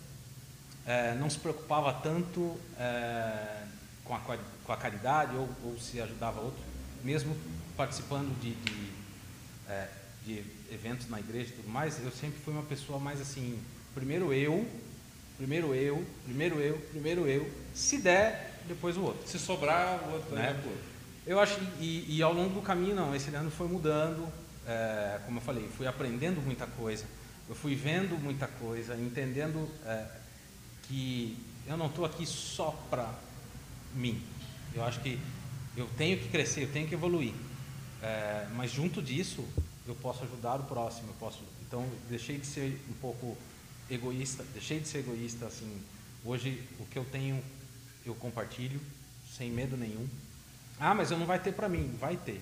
É, 0.86 1.14
não 1.16 1.30
se 1.30 1.38
preocupava 1.40 1.94
tanto 1.94 2.58
é, 2.78 3.64
com, 4.04 4.16
a, 4.16 4.20
com 4.20 4.72
a 4.72 4.78
caridade 4.78 5.36
ou, 5.36 5.50
ou 5.64 5.80
se 5.80 6.00
ajudava 6.00 6.40
outro, 6.42 6.62
mesmo 7.04 7.36
participando 7.76 8.40
de, 8.40 8.54
de, 8.56 8.92
é, 9.68 9.90
de 10.26 10.44
eventos 10.72 11.10
na 11.10 11.20
igreja 11.20 11.50
e 11.52 11.56
tudo 11.58 11.70
mais. 11.70 12.04
Eu 12.04 12.12
sempre 12.12 12.40
fui 12.40 12.54
uma 12.54 12.64
pessoa 12.64 13.00
mais 13.00 13.20
assim, 13.22 13.60
primeiro 13.94 14.34
eu, 14.34 14.68
primeiro 15.38 15.74
eu, 15.74 16.06
primeiro 16.24 16.60
eu, 16.60 16.78
primeiro 16.92 17.28
eu, 17.28 17.50
se 17.74 17.98
der, 17.98 18.62
depois 18.68 18.98
o 18.98 19.02
outro. 19.02 19.28
Se 19.28 19.38
sobrar, 19.40 20.00
o 20.08 20.14
outro 20.14 20.36
Né? 20.36 20.62
Eu 21.26 21.40
acho 21.40 21.56
que, 21.56 21.84
e, 21.84 22.18
e 22.18 22.22
ao 22.22 22.34
longo 22.34 22.54
do 22.54 22.62
caminho 22.62 22.96
não, 22.96 23.16
esse 23.16 23.34
ano 23.34 23.50
foi 23.50 23.68
mudando, 23.68 24.28
é, 24.68 25.20
como 25.26 25.40
eu 25.40 25.42
falei, 25.42 25.68
fui 25.76 25.88
aprendendo 25.88 26.40
muita 26.42 26.68
coisa, 26.68 27.06
eu 27.50 27.56
fui 27.56 27.76
vendo 27.76 28.16
muita 28.22 28.48
coisa, 28.48 28.96
entendendo 28.96 29.68
é, 29.86 30.06
que 30.84 31.38
eu 31.68 31.78
não 31.78 31.88
estou 31.88 32.06
aqui 32.06 32.26
só 32.26 32.72
para 32.90 33.12
mim. 33.96 34.22
Eu 34.74 34.84
acho 34.84 35.00
que 35.02 35.20
eu 35.76 35.90
tenho 35.98 36.18
que 36.20 36.30
crescer, 36.30 36.64
eu 36.64 36.72
tenho 36.72 36.88
que 36.88 36.94
evoluir, 36.94 37.34
É, 38.04 38.48
mas 38.56 38.72
junto 38.72 39.02
disso 39.02 39.44
eu 39.88 39.96
posso 39.96 40.24
ajudar 40.26 40.60
o 40.60 40.64
próximo, 40.64 41.10
eu 41.10 41.16
posso. 41.20 41.40
Então 41.66 41.88
deixei 42.08 42.38
de 42.38 42.46
ser 42.46 42.80
um 42.88 42.94
pouco 43.02 43.36
egoísta, 43.90 44.44
deixei 44.54 44.80
de 44.80 44.88
ser 44.88 45.00
egoísta 45.00 45.46
assim. 45.46 45.82
Hoje 46.24 46.62
o 46.80 46.86
que 46.86 46.98
eu 46.98 47.06
tenho 47.06 47.42
eu 48.06 48.14
compartilho 48.16 48.80
sem 49.36 49.50
medo 49.52 49.76
nenhum. 49.76 50.08
Ah, 50.80 50.94
mas 50.94 51.10
eu 51.12 51.18
não 51.18 51.26
vai 51.26 51.40
ter 51.40 51.54
para 51.54 51.68
mim, 51.70 51.96
vai 52.00 52.16
ter. 52.18 52.42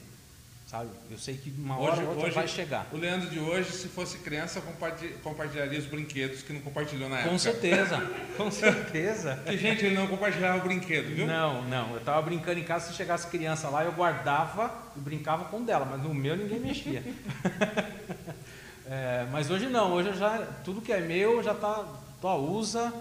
Sabe? 0.68 0.90
Eu 1.12 1.20
sei 1.20 1.36
que 1.38 1.52
uma 1.52 1.78
hora 1.78 2.02
ou 2.02 2.16
outra 2.16 2.32
vai 2.32 2.48
chegar. 2.48 2.88
O 2.92 2.98
Leandro 2.98 3.30
de 3.30 3.38
hoje, 3.40 3.72
se 3.72 3.88
fosse 3.90 4.18
criança, 4.20 4.60
comparti- 4.60 5.14
compartilharia 5.22 5.78
os 5.78 5.86
brinquedos 5.86 6.42
que 6.42 6.52
não 6.52 6.62
compartilhou 6.62 7.08
na 7.10 7.18
época. 7.18 7.30
Com 7.32 7.38
certeza, 7.38 8.00
com 8.38 8.50
certeza. 8.50 9.44
Que, 9.46 9.58
gente, 9.58 9.86
ele 9.86 9.94
não 9.96 10.08
compartilhava 10.08 10.58
o 10.58 10.62
brinquedo, 10.62 11.14
viu? 11.14 11.28
Não, 11.28 11.62
não. 11.68 11.94
Eu 11.94 12.02
tava 12.02 12.22
brincando 12.24 12.60
em 12.60 12.64
casa, 12.64 12.88
se 12.90 12.98
chegasse 12.98 13.28
criança 13.28 13.70
lá, 13.70 13.84
eu 13.84 13.92
guardava 13.92 14.74
e 14.96 15.00
brincava 15.00 15.46
com 15.46 15.58
o 15.62 15.64
dela, 15.64 15.86
mas 15.86 16.02
no 16.02 16.14
meu 16.14 16.36
ninguém 16.36 16.60
mexia. 16.60 17.04
É, 18.86 19.26
mas 19.32 19.50
hoje 19.50 19.68
não, 19.68 19.94
hoje 19.94 20.14
já 20.18 20.46
tudo 20.64 20.82
que 20.82 20.92
é 20.92 21.00
meu 21.00 21.42
já 21.42 21.54
tá, 21.54 21.86
ó, 22.22 22.38
usa, 22.38 22.94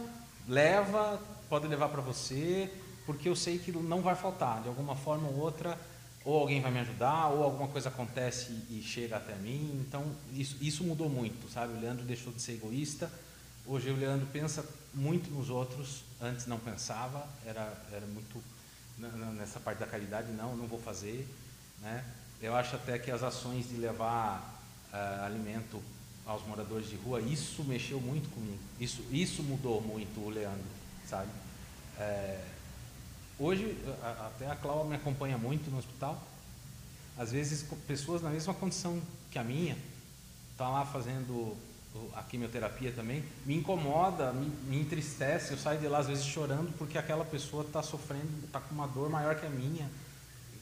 leva, 0.48 1.20
pode 1.48 1.66
levar 1.66 1.88
para 1.88 2.00
você, 2.00 2.72
porque 3.04 3.28
eu 3.28 3.34
sei 3.34 3.58
que 3.58 3.72
não 3.72 4.00
vai 4.00 4.14
faltar, 4.14 4.62
de 4.62 4.68
alguma 4.68 4.94
forma 4.94 5.28
ou 5.28 5.38
outra, 5.38 5.78
ou 6.24 6.38
alguém 6.38 6.60
vai 6.60 6.70
me 6.70 6.78
ajudar, 6.78 7.28
ou 7.28 7.42
alguma 7.42 7.66
coisa 7.68 7.88
acontece 7.88 8.52
e 8.70 8.80
chega 8.80 9.16
até 9.16 9.34
mim. 9.34 9.84
Então 9.86 10.04
isso, 10.32 10.56
isso 10.60 10.84
mudou 10.84 11.08
muito, 11.08 11.50
sabe? 11.50 11.72
O 11.72 11.80
Leandro 11.80 12.04
deixou 12.04 12.32
de 12.32 12.40
ser 12.40 12.52
egoísta. 12.52 13.10
Hoje 13.66 13.90
o 13.90 13.96
Leandro 13.96 14.26
pensa 14.32 14.64
muito 14.94 15.30
nos 15.30 15.50
outros, 15.50 16.04
antes 16.20 16.46
não 16.46 16.58
pensava, 16.58 17.26
era, 17.44 17.72
era 17.92 18.06
muito 18.06 18.42
nessa 19.36 19.58
parte 19.58 19.78
da 19.78 19.86
caridade, 19.86 20.30
não, 20.32 20.56
não 20.56 20.66
vou 20.66 20.80
fazer. 20.80 21.28
Né? 21.80 22.04
Eu 22.40 22.54
acho 22.54 22.76
até 22.76 22.98
que 22.98 23.10
as 23.10 23.22
ações 23.22 23.68
de 23.68 23.76
levar 23.76 24.51
ah, 24.92 25.22
alimento 25.26 25.82
aos 26.26 26.46
moradores 26.46 26.88
de 26.88 26.96
rua, 26.96 27.20
isso 27.20 27.64
mexeu 27.64 28.00
muito 28.00 28.28
comigo, 28.32 28.58
isso, 28.78 29.02
isso 29.10 29.42
mudou 29.42 29.80
muito 29.80 30.20
o 30.20 30.30
Leandro, 30.30 30.62
sabe? 31.08 31.28
É, 31.98 32.40
hoje, 33.38 33.76
a- 34.02 34.26
até 34.28 34.48
a 34.50 34.54
Cláudia 34.56 34.84
me 34.90 34.96
acompanha 34.96 35.36
muito 35.36 35.70
no 35.70 35.78
hospital, 35.78 36.22
às 37.18 37.32
vezes 37.32 37.64
pessoas 37.86 38.22
na 38.22 38.30
mesma 38.30 38.54
condição 38.54 39.00
que 39.30 39.38
a 39.38 39.44
minha, 39.44 39.76
tá 40.56 40.68
lá 40.68 40.84
fazendo 40.86 41.56
a 42.14 42.22
quimioterapia 42.22 42.90
também, 42.92 43.22
me 43.44 43.54
incomoda, 43.56 44.32
me, 44.32 44.46
me 44.68 44.80
entristece, 44.80 45.50
eu 45.52 45.58
saio 45.58 45.78
de 45.80 45.88
lá 45.88 45.98
às 45.98 46.06
vezes 46.06 46.24
chorando 46.24 46.72
porque 46.78 46.96
aquela 46.96 47.24
pessoa 47.24 47.64
está 47.64 47.82
sofrendo, 47.82 48.28
está 48.46 48.60
com 48.60 48.74
uma 48.74 48.86
dor 48.88 49.10
maior 49.10 49.34
que 49.38 49.44
a 49.44 49.50
minha, 49.50 49.90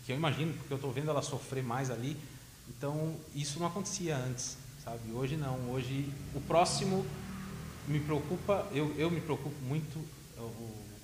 que 0.04 0.10
eu 0.10 0.16
imagino, 0.16 0.52
porque 0.54 0.72
eu 0.72 0.76
estou 0.76 0.90
vendo 0.90 1.08
ela 1.10 1.22
sofrer 1.22 1.62
mais 1.62 1.88
ali, 1.90 2.16
então 2.76 3.14
isso 3.34 3.58
não 3.58 3.66
acontecia 3.66 4.16
antes, 4.16 4.56
sabe? 4.84 5.12
Hoje 5.12 5.36
não, 5.36 5.56
hoje 5.70 6.08
o 6.34 6.40
próximo 6.40 7.04
me 7.88 8.00
preocupa, 8.00 8.66
eu, 8.72 8.94
eu 8.96 9.10
me 9.10 9.20
preocupo 9.20 9.54
muito 9.66 9.98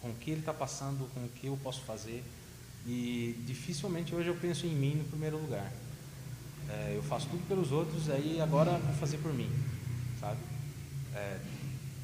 com 0.00 0.10
o 0.10 0.14
que 0.14 0.30
ele 0.30 0.40
está 0.40 0.54
passando, 0.54 1.08
com 1.12 1.20
o 1.24 1.28
que 1.28 1.46
eu 1.48 1.58
posso 1.62 1.82
fazer, 1.82 2.22
e 2.86 3.34
dificilmente 3.46 4.14
hoje 4.14 4.28
eu 4.28 4.36
penso 4.36 4.66
em 4.66 4.74
mim 4.74 4.94
no 4.96 5.04
primeiro 5.04 5.36
lugar. 5.36 5.70
É, 6.68 6.92
eu 6.96 7.02
faço 7.02 7.28
tudo 7.28 7.46
pelos 7.48 7.70
outros, 7.72 8.08
aí 8.10 8.40
agora 8.40 8.72
vou 8.72 8.94
fazer 8.94 9.18
por 9.18 9.32
mim, 9.32 9.48
sabe? 10.20 10.38
É, 11.14 11.38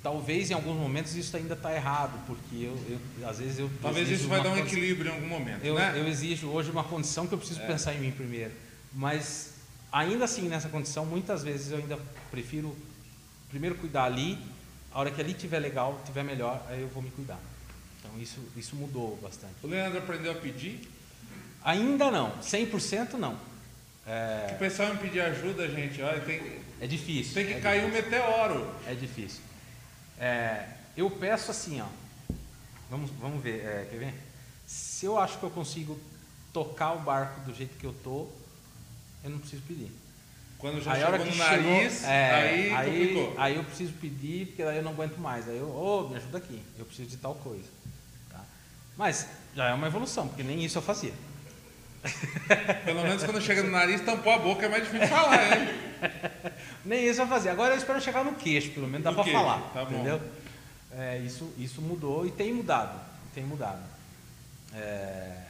talvez 0.03 0.51
em 0.51 0.55
alguns 0.55 0.77
momentos 0.77 1.15
isso 1.15 1.37
ainda 1.37 1.55
está 1.55 1.75
errado, 1.75 2.19
porque 2.27 2.57
eu, 2.57 2.77
eu- 3.21 3.29
às 3.29 3.39
vezes 3.39 3.59
eu 3.59 3.71
Talvez 3.81 4.09
isso 4.09 4.29
vai 4.29 4.43
dar 4.43 4.51
um 4.51 4.57
equilíbrio 4.59 5.11
em 5.11 5.15
algum 5.15 5.29
momento, 5.29 5.65
eu, 5.65 5.75
né? 5.77 5.93
eu 5.97 6.07
exijo 6.09 6.49
hoje 6.49 6.71
uma 6.71 6.85
condição 6.85 7.27
que 7.27 7.35
eu 7.35 7.39
preciso 7.39 7.61
É. 7.61 7.67
pensar 7.67 7.95
em 7.95 8.01
mim 8.01 8.11
primeiro, 8.13 8.53
mas 8.93 9.52
ainda 9.93 10.25
assim 10.25 10.49
nessa 10.49 10.69
condição 10.69 11.05
muitas 11.05 11.43
vezes 11.43 11.71
eu 11.71 11.79
ainda 11.79 11.99
prefiro 12.31 12.77
primeiro 13.51 13.75
cuidar 13.77 14.05
ali, 14.05 14.39
a 14.93 14.99
hora 14.99 15.11
que 15.11 15.21
ali 15.21 15.35
tiver 15.35 15.59
legal, 15.59 16.01
tiver 16.05 16.23
melhor, 16.25 16.65
aí 16.69 16.81
eu 16.81 16.89
vou 16.89 17.03
me 17.03 17.11
cuidar. 17.11 17.39
Então 18.01 18.11
isso 18.21 18.41
isso 18.57 18.75
mudou 18.77 19.19
bastante. 19.23 19.55
O 19.63 19.67
Leandro 19.67 19.99
aprendeu 19.99 20.33
a 20.33 20.35
pedir. 20.35 20.89
Ainda 21.65 22.11
não, 22.11 22.33
100% 22.39 23.13
não. 23.15 23.35
O 24.53 24.59
pessoal 24.59 24.93
me 24.95 24.99
pedir 25.01 25.21
ajuda, 25.21 25.69
gente, 25.69 26.03
olha, 26.03 26.21
tem, 26.21 26.41
É 26.81 26.87
difícil. 26.89 27.35
tem 27.35 27.47
que 27.47 27.53
é 27.53 27.61
cair 27.61 27.85
um 27.85 27.91
difícil. 27.91 28.11
meteoro. 28.11 28.75
É 28.87 28.95
difícil. 28.95 29.41
É, 30.19 30.67
eu 30.97 31.09
peço 31.09 31.51
assim, 31.53 31.81
ó. 31.81 31.87
Vamos, 32.91 33.11
vamos 33.21 33.41
ver, 33.43 33.65
é, 33.65 33.87
quer 33.89 33.97
ver? 33.99 34.15
Se 34.67 35.07
eu 35.07 35.19
acho 35.19 35.39
que 35.39 35.45
eu 35.45 35.51
consigo 35.51 35.99
tocar 36.53 36.93
o 36.95 36.99
barco 37.01 37.41
do 37.43 37.55
jeito 37.55 37.79
que 37.79 37.87
eu 37.87 37.95
tô, 38.03 38.29
eu 39.25 39.31
não 39.31 39.39
preciso 39.39 39.63
pedir. 39.63 39.91
Quando 40.59 40.81
já 40.81 40.93
Aí 40.93 41.01
chegou 41.01 41.19
no 41.19 41.33
chegou, 41.33 41.47
nariz, 41.47 42.05
é, 42.05 42.31
aí, 42.31 42.73
aí, 42.73 42.91
complicou. 42.91 43.35
aí 43.37 43.57
eu 43.57 43.65
preciso 43.65 43.93
pedir, 43.95 44.47
porque 44.47 44.65
daí 44.65 44.77
eu 44.77 44.83
não 44.85 44.93
aguento 44.93 45.19
mais. 45.19 45.49
Aí 45.49 45.57
eu, 45.57 45.69
ô, 45.69 46.09
me 46.09 46.17
ajuda 46.17 46.39
aqui, 46.39 46.63
eu 46.79 46.85
preciso 46.85 47.09
de 47.09 47.17
tal 47.17 47.35
coisa. 47.35 47.65
tá? 48.31 48.41
Mas 48.97 49.27
já 49.57 49.71
é 49.71 49.75
uma 49.75 49.89
evolução, 49.89 50.29
porque 50.29 50.45
nem 50.45 50.65
isso 50.65 50.79
eu 50.79 50.83
fazia. 50.83 51.13
Pelo 52.85 53.03
menos 53.03 53.25
quando 53.25 53.41
chega 53.41 53.63
no 53.63 53.71
nariz, 53.71 54.01
tampou 54.03 54.33
a 54.33 54.39
boca, 54.39 54.67
é 54.67 54.69
mais 54.69 54.85
difícil 54.85 55.09
falar, 55.09 55.59
hein? 55.59 55.69
Nem 56.85 57.07
isso 57.07 57.19
vai 57.19 57.29
fazer. 57.29 57.51
Agora 57.51 57.75
eu 57.75 57.79
espero 57.79 58.01
chegar 58.01 58.25
no 58.25 58.35
queixo, 58.35 58.71
pelo 58.71 58.89
menos 58.89 59.05
dá 59.05 59.13
para 59.13 59.25
falar. 59.25 59.61
tá 59.73 59.85
bom. 59.85 59.95
entendeu? 59.95 60.21
É, 60.97 61.19
isso, 61.19 61.53
isso 61.57 61.81
mudou 61.81 62.27
e 62.27 62.31
tem 62.33 62.53
mudado. 62.53 63.01
Tem 63.35 63.45
mudado. 63.45 63.83
É, 64.75 65.42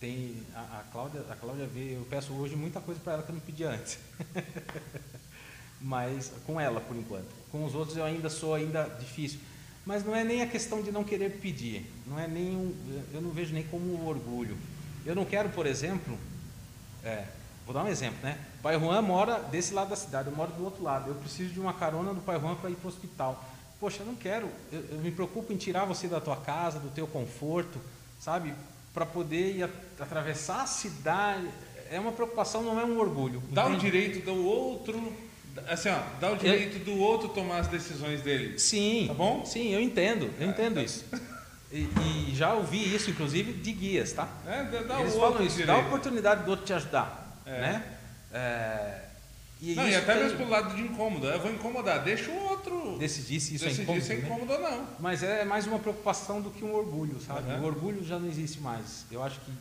tem, 0.00 0.42
a, 0.54 0.60
a, 0.60 0.84
Cláudia, 0.90 1.22
a 1.30 1.36
Cláudia 1.36 1.66
vê, 1.66 1.94
eu 1.94 2.06
peço 2.08 2.32
hoje 2.32 2.56
muita 2.56 2.80
coisa 2.80 2.98
para 3.00 3.12
ela 3.12 3.22
que 3.22 3.30
eu 3.30 3.34
não 3.34 3.42
pedi 3.42 3.64
antes. 3.64 3.98
Mas 5.80 6.32
com 6.46 6.58
ela 6.58 6.80
por 6.80 6.96
enquanto. 6.96 7.28
Com 7.52 7.64
os 7.64 7.74
outros 7.74 7.96
eu 7.96 8.04
ainda 8.04 8.30
sou 8.30 8.54
ainda 8.54 8.84
difícil. 8.98 9.38
Mas 9.84 10.04
não 10.04 10.14
é 10.14 10.24
nem 10.24 10.42
a 10.42 10.46
questão 10.46 10.82
de 10.82 10.90
não 10.90 11.04
querer 11.04 11.38
pedir. 11.40 11.90
Não 12.06 12.18
é 12.18 12.26
nem 12.26 12.56
um, 12.56 12.74
eu 13.12 13.20
não 13.20 13.30
vejo 13.30 13.52
nem 13.52 13.62
como 13.64 13.94
um 13.94 14.06
orgulho. 14.06 14.56
Eu 15.04 15.14
não 15.14 15.24
quero, 15.24 15.50
por 15.50 15.66
exemplo, 15.66 16.18
é, 17.04 17.24
vou 17.64 17.74
dar 17.74 17.84
um 17.84 17.88
exemplo, 17.88 18.18
né? 18.22 18.38
O 18.58 18.62
pai 18.62 18.78
Juan 18.78 19.02
mora 19.02 19.38
desse 19.38 19.72
lado 19.72 19.90
da 19.90 19.96
cidade, 19.96 20.28
eu 20.28 20.36
moro 20.36 20.52
do 20.52 20.64
outro 20.64 20.82
lado. 20.82 21.08
Eu 21.08 21.14
preciso 21.14 21.52
de 21.52 21.60
uma 21.60 21.72
carona 21.72 22.12
do 22.14 22.20
pai 22.20 22.38
Juan 22.38 22.54
para 22.54 22.70
ir 22.70 22.76
para 22.76 22.86
o 22.86 22.90
hospital. 22.90 23.44
Poxa, 23.78 24.02
eu 24.02 24.06
não 24.06 24.14
quero, 24.14 24.50
eu, 24.70 24.80
eu 24.92 24.98
me 24.98 25.10
preocupo 25.10 25.52
em 25.52 25.56
tirar 25.56 25.86
você 25.86 26.06
da 26.06 26.20
tua 26.20 26.36
casa, 26.36 26.78
do 26.78 26.90
teu 26.90 27.06
conforto, 27.06 27.78
sabe? 28.18 28.54
Para 28.92 29.06
poder 29.06 29.56
ir 29.56 29.68
atravessar 29.98 30.62
a 30.62 30.66
cidade. 30.66 31.48
É 31.90 31.98
uma 31.98 32.12
preocupação, 32.12 32.62
não 32.62 32.78
é 32.80 32.84
um 32.84 32.98
orgulho. 32.98 33.42
Dá 33.50 33.66
o 33.66 33.70
entende? 33.70 33.90
direito 33.90 34.24
do 34.24 34.44
outro. 34.46 35.12
Assim, 35.68 35.88
ó, 35.88 35.98
dá 36.20 36.30
o 36.32 36.36
direito 36.36 36.78
do 36.84 36.96
outro 36.98 37.28
tomar 37.30 37.58
as 37.58 37.66
decisões 37.68 38.22
dele. 38.22 38.58
Sim. 38.58 39.06
Tá 39.08 39.14
bom? 39.14 39.44
Sim, 39.44 39.72
eu 39.72 39.80
entendo, 39.80 40.30
eu 40.38 40.48
entendo 40.48 40.80
isso. 40.80 41.04
E, 41.72 41.88
e 42.28 42.32
já 42.34 42.54
ouvi 42.54 42.94
isso, 42.94 43.10
inclusive, 43.10 43.52
de 43.52 43.72
guias, 43.72 44.12
tá? 44.12 44.28
É, 44.46 44.64
dá, 44.84 45.00
Eles 45.00 45.14
o 45.14 45.20
falam 45.20 45.42
isso, 45.44 45.56
dá 45.58 45.62
a 45.62 45.66
direito. 45.76 45.86
oportunidade 45.86 46.44
do 46.44 46.50
outro 46.52 46.66
te 46.66 46.72
ajudar, 46.72 47.40
É. 47.46 47.60
né? 47.60 47.84
É, 48.32 48.98
e 49.62 49.74
Não, 49.74 49.86
e 49.88 49.94
até 49.94 50.14
tem- 50.14 50.22
mesmo 50.24 50.38
pro 50.38 50.48
lado 50.48 50.74
de 50.74 50.82
incômodo. 50.82 51.26
Eu 51.26 51.40
vou 51.40 51.52
incomodar, 51.52 52.02
deixa 52.02 52.30
o 52.30 52.48
outro 52.48 52.96
decidir 52.98 53.40
se 53.40 53.54
isso 53.56 53.64
é 53.64 53.68
decidir 53.68 53.82
incômodo, 53.84 54.04
se 54.06 54.12
é 54.12 54.16
né? 54.16 54.22
incômodo 54.26 54.52
ou 54.52 54.60
não. 54.60 54.86
Mas 54.98 55.22
é 55.22 55.44
mais 55.44 55.66
uma 55.66 55.78
preocupação 55.78 56.40
do 56.40 56.50
que 56.50 56.64
um 56.64 56.72
orgulho, 56.74 57.20
sabe? 57.20 57.50
Aham. 57.50 57.60
O 57.62 57.66
orgulho 57.66 58.04
já 58.04 58.18
não 58.18 58.28
existe 58.28 58.58
mais. 58.60 59.04
Eu 59.10 59.22
acho 59.22 59.38
que 59.40 59.52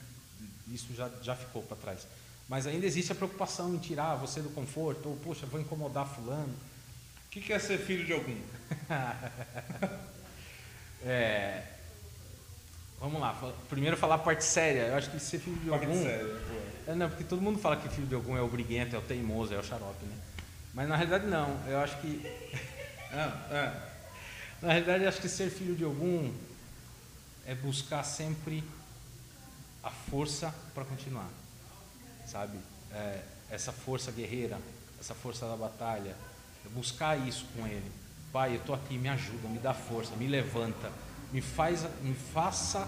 isso 0.73 0.93
já, 0.95 1.09
já 1.21 1.35
ficou 1.35 1.61
para 1.63 1.75
trás. 1.77 2.07
Mas 2.47 2.65
ainda 2.65 2.85
existe 2.85 3.11
a 3.11 3.15
preocupação 3.15 3.73
em 3.75 3.77
tirar 3.77 4.15
você 4.15 4.41
do 4.41 4.49
conforto, 4.49 5.09
ou, 5.09 5.15
poxa, 5.17 5.45
vou 5.45 5.59
incomodar 5.59 6.07
fulano. 6.07 6.53
O 7.27 7.29
que 7.31 7.41
que 7.41 7.53
é 7.53 7.59
ser 7.59 7.77
filho 7.77 8.05
de 8.05 8.13
algum? 8.13 8.35
É, 11.05 11.63
Vamos 12.99 13.21
lá, 13.21 13.33
primeiro 13.69 13.95
falar 13.95 14.15
a 14.15 14.19
parte 14.19 14.43
séria. 14.43 14.81
Eu 14.87 14.95
acho 14.95 15.09
que 15.09 15.17
ser 15.21 15.39
filho 15.39 15.55
de 15.55 15.69
Parte 15.69 15.85
algum. 15.85 16.03
séria, 16.03 16.25
boa. 16.25 16.61
É, 16.89 16.95
não, 16.95 17.07
porque 17.07 17.23
todo 17.23 17.39
mundo 17.39 17.59
fala 17.59 17.77
que 17.77 17.87
filho 17.87 18.07
de 18.07 18.15
algum 18.15 18.35
é 18.35 18.41
o 18.41 18.47
briguento, 18.47 18.95
é 18.95 18.99
o 18.99 19.01
teimoso, 19.03 19.53
é 19.53 19.59
o 19.59 19.63
xarope, 19.63 20.03
né? 20.05 20.17
Mas 20.73 20.89
na 20.89 20.95
realidade 20.95 21.27
não. 21.27 21.55
Eu 21.67 21.79
acho 21.79 21.97
que. 22.01 22.19
Ah, 23.11 23.47
ah. 23.49 23.89
Na 24.61 24.67
realidade, 24.67 25.07
acho 25.07 25.19
que 25.19 25.27
ser 25.27 25.49
filho 25.49 25.75
de 25.75 25.83
algum 25.83 26.31
é 27.43 27.55
buscar 27.55 28.03
sempre 28.03 28.63
a 29.83 29.89
força 29.89 30.53
para 30.75 30.85
continuar, 30.85 31.27
sabe? 32.27 32.59
É, 32.93 33.23
essa 33.49 33.71
força 33.71 34.11
guerreira, 34.11 34.59
essa 34.99 35.15
força 35.15 35.47
da 35.47 35.55
batalha, 35.55 36.15
é 36.63 36.69
buscar 36.69 37.17
isso 37.17 37.47
com 37.55 37.65
ele. 37.65 37.91
Pai, 38.31 38.57
eu 38.57 38.59
tô 38.59 38.75
aqui, 38.75 38.95
me 38.95 39.09
ajuda, 39.09 39.47
me 39.47 39.57
dá 39.57 39.73
força, 39.73 40.15
me 40.15 40.27
levanta, 40.27 40.91
me 41.31 41.41
faz, 41.41 41.87
me 42.03 42.13
faça 42.13 42.87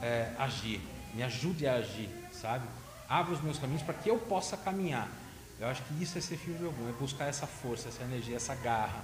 é, 0.00 0.32
agir, 0.38 0.80
me 1.12 1.22
ajude 1.22 1.66
a 1.66 1.74
agir, 1.74 2.08
sabe? 2.32 2.66
Abra 3.08 3.32
os 3.32 3.40
meus 3.40 3.58
caminhos 3.58 3.82
para 3.82 3.94
que 3.94 4.10
eu 4.10 4.18
possa 4.18 4.56
caminhar. 4.56 5.08
Eu 5.60 5.66
acho 5.66 5.82
que 5.82 6.02
isso 6.02 6.18
é 6.18 6.20
ser 6.20 6.36
filho 6.36 6.58
de 6.58 6.64
algum, 6.64 6.88
é 6.88 6.92
buscar 6.92 7.26
essa 7.26 7.46
força, 7.46 7.88
essa 7.88 8.02
energia, 8.02 8.36
essa 8.36 8.54
garra. 8.54 9.02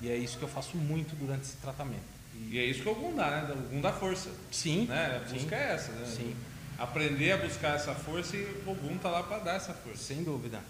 E 0.00 0.08
é 0.08 0.16
isso 0.16 0.38
que 0.38 0.44
eu 0.44 0.48
faço 0.48 0.76
muito 0.76 1.16
durante 1.16 1.44
esse 1.44 1.56
tratamento. 1.56 2.16
E 2.34 2.58
é 2.58 2.64
isso 2.64 2.82
que 2.82 2.88
o 2.88 2.92
Ogum 2.92 3.14
dá, 3.14 3.30
né? 3.30 3.54
O 3.54 3.58
Ogum 3.58 3.80
dá 3.80 3.92
força. 3.92 4.30
Sim. 4.50 4.86
Né? 4.86 5.22
A 5.24 5.28
sim, 5.28 5.34
busca 5.34 5.56
é 5.56 5.72
essa, 5.72 5.92
né? 5.92 6.06
Sim. 6.06 6.36
Aprender 6.78 7.32
a 7.32 7.38
buscar 7.38 7.76
essa 7.76 7.94
força 7.94 8.36
e 8.36 8.42
o 8.66 8.70
Ogum 8.70 8.98
tá 8.98 9.08
lá 9.08 9.22
para 9.22 9.38
dar 9.38 9.54
essa 9.54 9.72
força. 9.72 10.02
Sem 10.02 10.22
dúvida. 10.22 10.60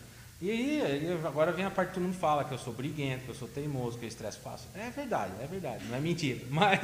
E 0.41 0.51
aí, 0.51 1.19
agora 1.25 1.51
vem 1.51 1.65
a 1.65 1.71
parte 1.71 1.89
que 1.89 1.95
todo 1.95 2.05
mundo 2.05 2.17
fala, 2.17 2.45
que 2.45 2.53
eu 2.53 2.59
sou 2.59 2.73
briguento, 2.73 3.25
que 3.25 3.31
eu 3.31 3.35
sou 3.35 3.49
teimoso, 3.49 3.99
que 3.99 4.05
eu 4.05 4.09
estresse 4.09 4.39
fácil. 4.39 4.69
É 4.75 4.91
verdade, 4.91 5.33
é 5.41 5.47
verdade, 5.47 5.85
não 5.87 5.97
é 5.97 6.01
mentira. 6.01 6.41
Mas 6.51 6.79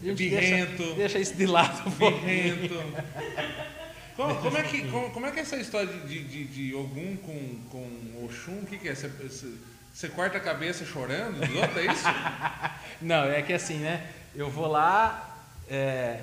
a 0.00 0.04
gente 0.04 0.28
deixa, 0.28 0.66
deixa 0.96 1.18
isso 1.18 1.34
de 1.34 1.46
lado. 1.46 1.88
um. 1.88 1.90
Birrento. 1.92 2.74
Como, 4.16 4.34
como 4.36 4.58
é 4.58 4.62
que, 4.62 4.88
como, 4.90 5.10
como 5.10 5.26
é 5.26 5.30
que 5.30 5.38
é 5.38 5.42
essa 5.42 5.56
história 5.56 5.86
de, 5.86 6.22
de, 6.24 6.44
de, 6.44 6.74
Ogum 6.74 7.16
com, 7.16 7.60
com 7.70 8.24
Oxum? 8.24 8.60
O 8.62 8.66
que, 8.66 8.76
que 8.78 8.88
é? 8.88 8.94
Você, 8.94 10.08
corta 10.14 10.36
a 10.38 10.40
cabeça 10.40 10.84
chorando 10.84 11.40
dos 11.40 11.56
outros, 11.56 11.76
é 11.78 11.92
isso? 11.92 12.04
Não, 13.00 13.24
é 13.24 13.40
que 13.42 13.52
assim, 13.52 13.78
né? 13.78 14.06
Eu 14.34 14.50
vou 14.50 14.66
lá, 14.66 15.36
é, 15.68 16.20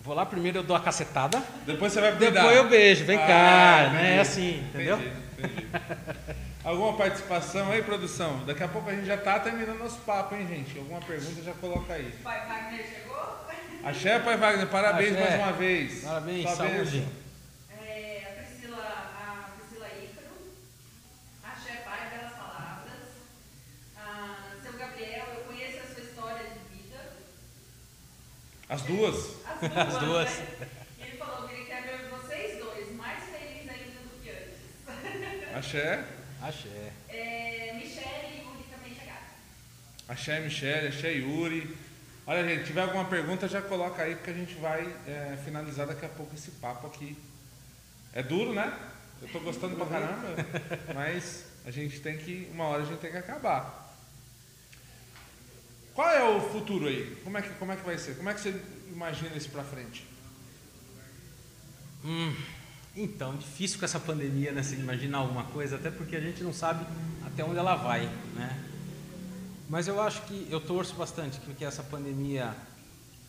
vou 0.00 0.14
lá 0.14 0.24
primeiro 0.26 0.58
eu 0.58 0.62
dou 0.62 0.76
a 0.76 0.80
cacetada, 0.80 1.42
Depois 1.66 1.92
você 1.92 2.00
vai 2.00 2.12
cuidar. 2.16 2.40
depois 2.42 2.56
eu 2.56 2.68
beijo, 2.68 3.04
vem 3.04 3.18
Ah, 3.18 3.26
cá, 3.26 3.80
entendi. 3.88 4.02
né? 4.02 4.16
É 4.16 4.20
assim, 4.20 4.58
entendeu? 4.68 4.96
Entendi, 4.98 5.16
entendi. 5.38 5.66
Alguma 6.64 6.96
participação 6.96 7.70
aí, 7.70 7.82
produção? 7.82 8.42
Daqui 8.46 8.62
a 8.62 8.68
pouco 8.68 8.88
a 8.88 8.94
gente 8.94 9.04
já 9.06 9.18
tá 9.18 9.38
terminando 9.38 9.78
nosso 9.80 9.98
papo, 10.00 10.34
hein, 10.34 10.46
gente? 10.48 10.78
Alguma 10.78 11.00
pergunta 11.00 11.42
já 11.42 11.52
coloca 11.52 11.92
aí. 11.92 12.08
O 12.20 12.22
pai 12.22 12.46
Wagner 12.46 12.86
chegou? 12.86 13.33
Axé, 13.84 14.18
pai 14.20 14.36
Wagner, 14.36 14.66
parabéns 14.68 15.12
Axé. 15.12 15.20
mais 15.20 15.40
uma 15.42 15.52
vez. 15.52 16.02
Parabéns, 16.04 16.42
Sua 16.46 16.56
saúde. 16.56 17.00
bênção. 17.00 17.12
É, 17.86 18.22
a 18.30 18.42
Priscila, 18.42 18.82
a 18.82 19.50
Priscila 19.58 19.88
Ícaro, 20.02 20.36
Axé 21.44 21.72
Pai, 21.84 22.08
belas 22.10 22.32
palavras. 22.32 23.02
Seu 24.62 24.72
Gabriel, 24.78 25.26
eu 25.36 25.40
conheço 25.44 25.78
a 25.82 25.94
sua 25.94 26.02
história 26.02 26.44
de 26.44 26.76
vida. 26.76 27.12
As 28.70 28.82
duas. 28.82 29.16
As 29.16 29.60
duas. 29.60 29.76
As 29.94 29.98
duas. 30.02 30.38
né? 30.38 30.68
E 30.98 31.02
ele 31.02 31.16
falou 31.18 31.46
que 31.48 31.54
ele 31.54 31.64
quer 31.66 31.82
ver 31.82 32.08
vocês 32.08 32.58
dois 32.58 32.90
mais 32.96 33.22
felizes 33.24 33.68
ainda 33.68 34.00
do 34.00 34.22
que 34.22 34.30
antes. 34.30 35.54
Axé. 35.56 36.04
Axé. 36.40 36.92
É, 37.10 37.72
Michele 37.74 38.28
e 38.32 38.38
Yuri 38.44 38.64
também 38.70 38.94
chegaram. 38.98 39.26
Axé 40.08 40.40
Michele, 40.40 40.88
Axé 40.88 41.12
Yuri. 41.12 41.83
Olha, 42.26 42.42
gente, 42.48 42.64
tiver 42.64 42.80
alguma 42.80 43.04
pergunta, 43.04 43.46
já 43.46 43.60
coloca 43.60 44.02
aí, 44.02 44.14
porque 44.14 44.30
a 44.30 44.34
gente 44.34 44.54
vai 44.54 44.80
é, 45.06 45.38
finalizar 45.44 45.86
daqui 45.86 46.06
a 46.06 46.08
pouco 46.08 46.34
esse 46.34 46.52
papo 46.52 46.86
aqui. 46.86 47.18
É 48.14 48.22
duro, 48.22 48.54
né? 48.54 48.72
Eu 49.20 49.28
tô 49.28 49.40
gostando 49.40 49.76
pra 49.76 49.84
caramba, 49.84 50.34
mas 50.94 51.44
a 51.66 51.70
gente 51.70 52.00
tem 52.00 52.16
que, 52.16 52.48
uma 52.52 52.64
hora 52.64 52.82
a 52.82 52.86
gente 52.86 53.00
tem 53.00 53.10
que 53.10 53.18
acabar. 53.18 53.94
Qual 55.92 56.08
é 56.08 56.24
o 56.24 56.40
futuro 56.40 56.86
aí? 56.86 57.14
Como 57.22 57.36
é 57.36 57.42
que, 57.42 57.50
como 57.50 57.72
é 57.72 57.76
que 57.76 57.84
vai 57.84 57.98
ser? 57.98 58.16
Como 58.16 58.30
é 58.30 58.34
que 58.34 58.40
você 58.40 58.58
imagina 58.90 59.36
isso 59.36 59.50
pra 59.50 59.62
frente? 59.62 60.06
Hum, 62.02 62.34
então, 62.96 63.36
difícil 63.36 63.78
com 63.78 63.84
essa 63.84 64.00
pandemia, 64.00 64.50
né? 64.50 64.62
Se 64.62 64.76
imaginar 64.76 65.18
alguma 65.18 65.44
coisa, 65.44 65.76
até 65.76 65.90
porque 65.90 66.16
a 66.16 66.20
gente 66.20 66.42
não 66.42 66.54
sabe 66.54 66.86
até 67.26 67.44
onde 67.44 67.58
ela 67.58 67.76
vai, 67.76 68.06
né? 68.34 68.73
Mas 69.68 69.88
eu 69.88 70.00
acho 70.00 70.22
que 70.22 70.46
eu 70.50 70.60
torço 70.60 70.94
bastante 70.94 71.40
que, 71.40 71.64
essa 71.64 71.82
pandemia 71.82 72.54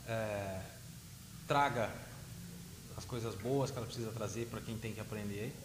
é, 0.08 0.62
traga 1.48 1.90
as 2.98 3.06
coisas 3.06 3.36
boas 3.36 3.72
que 3.72 3.78
ela 3.78 3.86
precisa 3.86 4.12
trazer 4.12 4.48
para 4.48 4.62
quem 4.62 4.78
tem 4.78 4.94
que 4.94 5.00
aprender. 5.00 5.56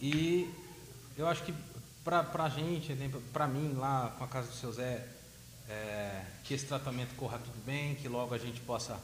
E 0.00 0.52
eu 1.16 1.26
acho 1.26 1.42
que 1.42 1.54
para 2.04 2.26
a 2.44 2.48
gente, 2.48 2.94
para 3.32 3.46
mim 3.46 3.74
lá 3.74 4.14
com 4.16 4.24
a 4.24 4.28
casa 4.28 4.48
do 4.48 4.54
seu 4.54 4.72
Zé, 4.72 5.06
é, 5.68 6.24
que 6.44 6.54
esse 6.54 6.66
tratamento 6.66 7.14
corra 7.16 7.38
tudo 7.38 7.64
bem, 7.64 7.96
que 7.96 8.08
logo 8.08 8.34
a 8.34 8.38
gente 8.38 8.60
possa 8.60 8.98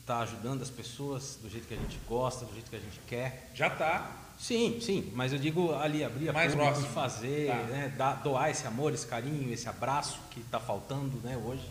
estar 0.00 0.20
ajudando 0.20 0.62
as 0.62 0.70
pessoas 0.70 1.38
do 1.40 1.48
jeito 1.48 1.66
que 1.66 1.74
a 1.74 1.78
gente 1.78 1.98
gosta, 2.06 2.44
do 2.44 2.52
jeito 2.52 2.68
que 2.68 2.76
a 2.76 2.80
gente 2.80 3.00
quer. 3.06 3.50
Já 3.54 3.70
tá. 3.70 4.23
Sim, 4.38 4.78
sim, 4.80 5.10
mas 5.14 5.32
eu 5.32 5.38
digo 5.38 5.72
ali 5.74 6.04
abrir 6.04 6.28
a 6.28 6.32
Mais 6.32 6.52
público 6.52 6.72
próximo. 6.72 6.90
e 6.90 6.94
fazer, 6.94 7.46
Tá. 7.46 7.54
né, 7.64 7.92
dar- 7.96 8.22
doar 8.22 8.50
esse 8.50 8.66
amor, 8.66 8.92
esse 8.92 9.06
carinho, 9.06 9.52
esse 9.52 9.68
abraço 9.68 10.18
que 10.30 10.40
está 10.40 10.58
faltando 10.60 11.18
né, 11.22 11.36
hoje. 11.36 11.62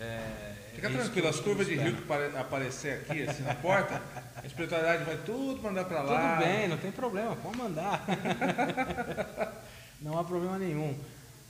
É, 0.00 0.54
Fica 0.74 0.88
é 0.88 0.90
tranquilo, 0.90 1.28
as 1.28 1.38
curvas 1.38 1.66
de 1.68 1.76
rio 1.76 1.94
que 1.94 2.02
pare- 2.02 2.36
aparecer 2.36 2.94
aqui, 3.08 3.22
assim, 3.22 3.42
na 3.44 3.54
porta, 3.54 4.02
a 4.42 4.44
espiritualidade 4.46 5.04
vai 5.04 5.16
tudo 5.18 5.62
mandar 5.62 5.84
pra 5.84 6.02
lá. 6.02 6.36
Tudo 6.36 6.44
bem, 6.48 6.68
não 6.68 6.78
tem 6.78 6.90
problema, 6.90 7.36
pode 7.36 7.56
mandar. 7.58 8.04
não 10.00 10.18
há 10.18 10.24
problema 10.24 10.58
nenhum. 10.58 10.98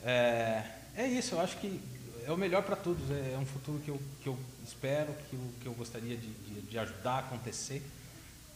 É, 0.03 0.61
é 0.95 1.07
isso, 1.07 1.35
eu 1.35 1.41
acho 1.41 1.57
que 1.57 1.79
é 2.27 2.31
o 2.31 2.37
melhor 2.37 2.61
para 2.63 2.75
todos. 2.75 3.03
É 3.09 3.37
um 3.39 3.45
futuro 3.45 3.79
que 3.79 3.89
eu, 3.89 3.99
que 4.21 4.29
eu 4.29 4.37
espero, 4.63 5.13
que 5.29 5.35
eu, 5.35 5.39
que 5.61 5.65
eu 5.67 5.73
gostaria 5.73 6.15
de, 6.15 6.27
de, 6.27 6.61
de 6.61 6.77
ajudar 6.79 7.13
a 7.15 7.19
acontecer. 7.19 7.81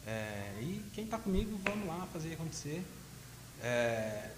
É, 0.08 0.54
e 0.62 0.84
quem 0.94 1.06
está 1.06 1.18
comigo, 1.18 1.60
vamos 1.64 1.88
lá 1.88 2.08
fazer 2.12 2.34
acontecer. 2.34 2.84
É, 3.62 4.30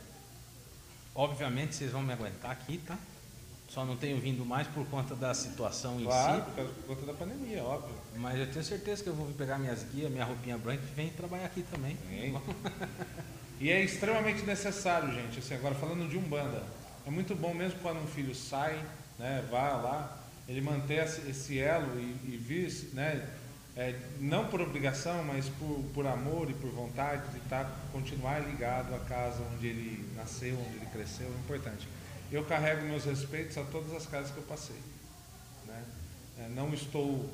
obviamente 1.16 1.76
vocês 1.76 1.92
vão 1.92 2.02
me 2.02 2.14
aguentar 2.14 2.52
aqui, 2.52 2.78
tá? 2.80 2.98
Só 3.70 3.86
não 3.86 3.96
tenho 3.96 4.20
vindo 4.20 4.46
mais 4.46 4.68
por 4.68 4.86
conta 4.88 5.16
da 5.16 5.34
situação 5.34 6.00
em 6.02 6.04
Claro, 6.04 6.40
si. 6.40 6.46
por, 6.46 6.56
causa, 6.56 6.74
por 6.74 6.86
conta 6.88 7.06
da 7.06 7.14
pandemia, 7.14 7.64
óbvio. 7.64 7.96
Mas 8.18 8.38
eu 8.38 8.52
tenho 8.52 8.66
certeza 8.66 9.02
que 9.02 9.08
eu 9.08 9.16
vou 9.16 9.28
pegar 9.28 9.58
minhas 9.58 9.82
guias, 9.84 10.12
minha 10.12 10.26
roupinha 10.26 10.58
branca 10.58 10.84
e 10.84 10.94
vem 10.94 11.10
trabalhar 11.10 11.46
aqui 11.46 11.64
também. 11.64 11.96
Tem. 11.96 12.34
E 13.62 13.70
é 13.70 13.80
extremamente 13.84 14.42
necessário, 14.42 15.14
gente. 15.14 15.38
Assim, 15.38 15.54
agora 15.54 15.76
falando 15.76 16.10
de 16.10 16.18
Umbanda, 16.18 16.64
é 17.06 17.12
muito 17.12 17.36
bom 17.36 17.54
mesmo 17.54 17.78
quando 17.80 18.02
um 18.02 18.08
filho 18.08 18.34
sai, 18.34 18.84
né, 19.20 19.46
vá 19.52 19.74
lá, 19.78 20.18
ele 20.48 20.62
manter 20.62 21.04
esse 21.06 21.30
esse 21.30 21.60
elo 21.60 22.00
e, 22.00 22.34
e 22.34 22.38
vir, 22.38 22.90
né, 22.94 23.24
é, 23.76 23.98
não 24.20 24.48
por 24.48 24.62
obrigação, 24.62 25.24
mas 25.24 25.48
por, 25.48 25.84
por 25.94 26.06
amor 26.06 26.50
e 26.50 26.54
por 26.54 26.70
vontade 26.72 27.30
de 27.32 27.38
estar, 27.38 27.66
continuar 27.92 28.40
ligado 28.40 28.94
à 28.94 29.00
casa 29.00 29.42
onde 29.54 29.68
ele 29.68 30.14
nasceu, 30.16 30.58
onde 30.60 30.78
ele 30.78 30.88
cresceu, 30.88 31.28
é 31.28 31.40
importante. 31.40 31.88
Eu 32.32 32.44
carrego 32.46 32.84
meus 32.84 33.06
respeitos 33.06 33.58
a 33.58 33.64
todas 33.64 33.94
as 33.94 34.06
casas 34.06 34.32
que 34.32 34.38
eu 34.38 34.44
passei. 34.44 34.80
Né? 35.66 35.84
É, 36.40 36.50
não 36.50 36.74
estou 36.74 37.30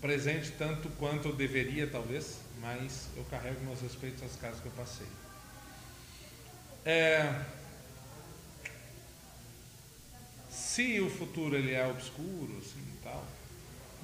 presente 0.00 0.52
tanto 0.58 0.90
quanto 0.98 1.28
eu 1.28 1.34
deveria, 1.34 1.86
talvez, 1.86 2.40
mas 2.60 3.08
eu 3.16 3.24
carrego 3.24 3.64
meus 3.64 3.80
respeitos 3.80 4.22
às 4.22 4.36
casas 4.36 4.60
que 4.60 4.66
eu 4.66 4.72
passei. 4.72 5.06
É, 6.84 7.42
se 10.50 11.00
o 11.00 11.08
futuro 11.08 11.56
ele 11.56 11.72
é 11.72 11.86
obscuro, 11.86 12.58
assim, 12.58 12.84
tal, 13.02 13.24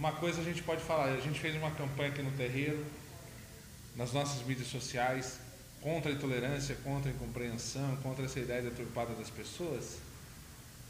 uma 0.01 0.13
coisa 0.13 0.41
a 0.41 0.45
gente 0.45 0.63
pode 0.63 0.81
falar, 0.83 1.13
a 1.13 1.21
gente 1.21 1.39
fez 1.39 1.55
uma 1.55 1.71
campanha 1.73 2.09
aqui 2.09 2.23
no 2.23 2.31
terreiro, 2.31 2.83
nas 3.95 4.15
nossas 4.15 4.43
mídias 4.47 4.69
sociais, 4.69 5.39
contra 5.83 6.11
a 6.11 6.15
intolerância, 6.15 6.75
contra 6.77 7.11
a 7.11 7.15
incompreensão, 7.15 7.97
contra 7.97 8.25
essa 8.25 8.41
ideia 8.41 8.63
deturpada 8.63 9.13
das 9.13 9.29
pessoas. 9.29 9.99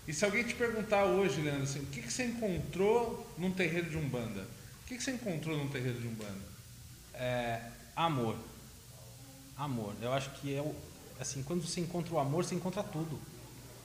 E 0.07 0.15
se 0.15 0.24
alguém 0.24 0.45
te 0.45 0.55
perguntar 0.55 1.07
hoje, 1.07 1.41
Leandro, 1.41 1.65
assim, 1.65 1.81
o 1.81 1.87
que, 1.87 2.03
que 2.03 2.12
você 2.12 2.24
encontrou 2.24 3.27
num 3.37 3.51
terreiro 3.51 3.91
de 3.91 3.97
Umbanda? 3.97 4.43
O 4.85 4.87
que, 4.87 4.97
que 4.97 5.03
você 5.03 5.11
encontrou 5.11 5.59
num 5.59 5.69
terreiro 5.69 5.99
de 5.99 6.07
Umbanda? 6.07 6.45
É, 7.12 7.62
amor. 7.97 8.37
Amor. 9.57 9.93
Eu 10.01 10.12
acho 10.12 10.31
que 10.35 10.55
é 10.55 10.62
o, 10.62 10.73
assim, 11.19 11.43
quando 11.43 11.66
você 11.66 11.81
encontra 11.81 12.15
o 12.15 12.19
amor, 12.20 12.45
você 12.45 12.55
encontra 12.55 12.85
tudo, 12.85 13.19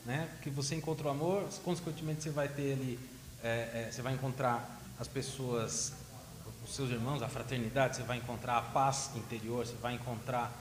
né? 0.06 0.30
Porque 0.36 0.52
você 0.52 0.76
encontra 0.76 1.08
o 1.08 1.10
amor, 1.10 1.50
consequentemente 1.64 2.22
você 2.22 2.30
vai 2.30 2.48
ter 2.48 2.74
ali, 2.74 3.00
é, 3.44 3.88
é, 3.88 3.90
você 3.92 4.04
vai 4.04 4.14
encontrar 4.14 4.75
as 5.00 5.08
pessoas, 5.08 5.94
os 6.64 6.74
seus 6.74 6.90
irmãos, 6.90 7.22
a 7.22 7.28
fraternidade, 7.28 7.98
você 7.98 8.04
vai 8.04 8.18
encontrar 8.18 8.58
a 8.58 8.62
paz 8.62 9.12
interior, 9.16 9.66
você 9.66 9.76
vai 9.76 9.96
encontrar 9.96 10.52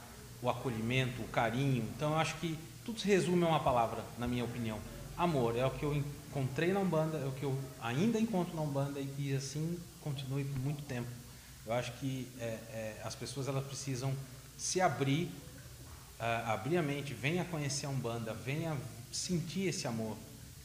o 0.43 0.51
acolhimento, 0.51 1.23
o 1.23 1.29
carinho. 1.29 1.83
Então 1.97 2.13
eu 2.13 2.19
acho 2.19 2.35
que 2.37 2.59
tudo 2.85 3.01
se 3.01 3.07
resume 3.07 3.45
a 3.45 3.49
uma 3.49 3.61
palavra, 3.61 4.05
na 4.19 4.27
minha 4.27 4.45
opinião. 4.45 4.79
Amor 5.17 5.57
é 5.57 5.65
o 5.65 5.71
que 5.71 5.85
eu 5.85 5.95
encontrei 5.95 6.73
na 6.73 6.81
Umbanda, 6.81 7.19
é 7.19 7.25
o 7.25 7.33
que 7.33 7.45
eu 7.45 7.59
ainda 7.81 8.19
encontro 8.19 8.55
na 8.55 8.63
Umbanda 8.63 9.01
e 9.01 9.07
que 9.07 9.35
assim 9.35 9.79
continue 10.01 10.45
por 10.45 10.59
muito 10.59 10.83
tempo. 10.83 11.09
Eu 11.67 11.73
acho 11.73 11.93
que 11.93 12.29
é, 12.39 12.45
é, 12.45 13.01
as 13.05 13.15
pessoas 13.15 13.49
elas 13.49 13.65
precisam 13.65 14.13
se 14.59 14.81
abrir, 14.81 15.31
ah, 16.21 16.53
abrir 16.53 16.77
a 16.77 16.83
mente, 16.83 17.15
venha 17.15 17.45
conhecer 17.45 17.87
a 17.87 17.89
Umbanda, 17.89 18.35
venha 18.35 18.77
sentir 19.11 19.69
esse 19.69 19.87
amor, 19.87 20.17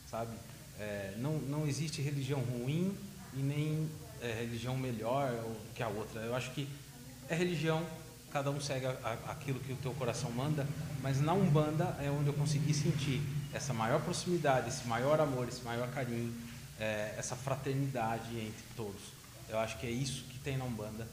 sabe? 0.09 0.31
É, 0.79 1.13
não, 1.17 1.37
não 1.39 1.67
existe 1.67 2.01
religião 2.01 2.39
ruim 2.41 2.97
e 3.33 3.37
nem 3.37 3.89
é, 4.21 4.33
religião 4.33 4.77
melhor 4.77 5.31
que 5.75 5.83
a 5.83 5.87
outra. 5.87 6.21
Eu 6.21 6.35
acho 6.35 6.51
que 6.51 6.67
é 7.29 7.35
religião, 7.35 7.85
cada 8.31 8.51
um 8.51 8.59
segue 8.59 8.85
a, 8.85 8.91
a, 9.03 9.31
aquilo 9.31 9.59
que 9.59 9.73
o 9.73 9.77
teu 9.77 9.93
coração 9.93 10.31
manda, 10.31 10.67
mas 11.01 11.19
na 11.21 11.33
Umbanda 11.33 11.95
é 11.99 12.09
onde 12.09 12.27
eu 12.27 12.33
consegui 12.33 12.73
sentir 12.73 13.21
essa 13.53 13.73
maior 13.73 14.01
proximidade, 14.01 14.69
esse 14.69 14.87
maior 14.87 15.19
amor, 15.19 15.47
esse 15.47 15.61
maior 15.63 15.89
carinho, 15.91 16.33
é, 16.79 17.15
essa 17.17 17.35
fraternidade 17.35 18.29
entre 18.37 18.63
todos. 18.75 19.01
Eu 19.47 19.57
acho 19.59 19.77
que 19.79 19.87
é 19.87 19.91
isso 19.91 20.23
que 20.25 20.37
tem 20.39 20.57
na 20.57 20.65
Umbanda, 20.65 21.07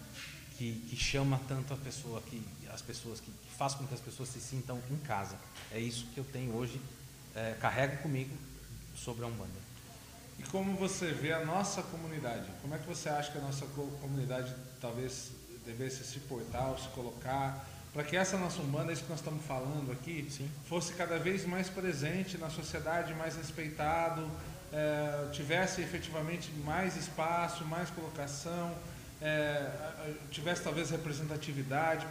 que, 0.56 0.72
que 0.88 0.96
chama 0.96 1.40
tanto 1.48 1.72
a 1.74 1.76
pessoa, 1.76 2.20
que, 2.22 2.42
as 2.72 2.82
pessoas, 2.82 3.20
que, 3.20 3.30
que, 3.30 3.56
faz 3.56 3.74
com 3.74 3.86
que 3.86 3.94
as 3.94 4.00
pessoas 4.00 4.28
se 4.28 4.40
sintam 4.40 4.80
em 4.90 4.96
casa. 4.98 5.36
É 5.72 5.78
isso 5.78 6.06
que 6.14 6.18
eu 6.18 6.24
tenho 6.24 6.54
hoje, 6.54 6.80
é, 7.34 7.56
carrego 7.60 7.98
comigo 8.02 8.34
sobre 8.94 9.24
a 9.24 9.28
Umbanda. 9.28 9.65
E 10.38 10.42
como 10.44 10.76
você 10.76 11.12
vê 11.12 11.32
a 11.32 11.44
nossa 11.44 11.82
comunidade? 11.82 12.46
Como 12.62 12.74
é 12.74 12.78
que 12.78 12.86
você 12.86 13.08
acha 13.08 13.32
que 13.32 13.38
a 13.38 13.40
nossa 13.40 13.66
comunidade 14.00 14.54
talvez 14.80 15.30
devesse 15.64 16.04
se 16.04 16.20
portar 16.20 16.70
ou 16.70 16.78
se 16.78 16.88
colocar 16.88 17.66
para 17.96 18.04
que 18.04 18.14
essa 18.14 18.36
nossa 18.36 18.60
Umbanda, 18.60 18.92
isso 18.92 19.04
que 19.04 19.08
nós 19.08 19.20
estamos 19.20 19.42
falando 19.46 19.90
aqui, 19.90 20.28
Sim. 20.30 20.50
fosse 20.68 20.92
cada 20.92 21.18
vez 21.18 21.46
mais 21.46 21.70
presente 21.70 22.36
na 22.36 22.50
sociedade, 22.50 23.14
mais 23.14 23.36
respeitado, 23.36 24.30
é, 24.70 25.30
tivesse 25.32 25.80
efetivamente 25.80 26.52
mais 26.62 26.94
espaço, 26.94 27.64
mais 27.64 27.88
colocação, 27.88 28.74
é, 29.22 29.70
tivesse 30.30 30.62
talvez 30.62 30.90
representatividade. 30.90 32.06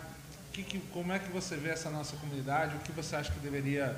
Que, 0.52 0.64
que, 0.64 0.80
como 0.92 1.14
é 1.14 1.20
que 1.20 1.32
você 1.32 1.56
vê 1.56 1.70
essa 1.70 1.92
nossa 1.92 2.16
comunidade? 2.18 2.76
O 2.78 2.80
que 2.80 2.92
você 2.92 3.16
acha 3.18 3.32
que 3.32 3.40
deveria 3.40 3.96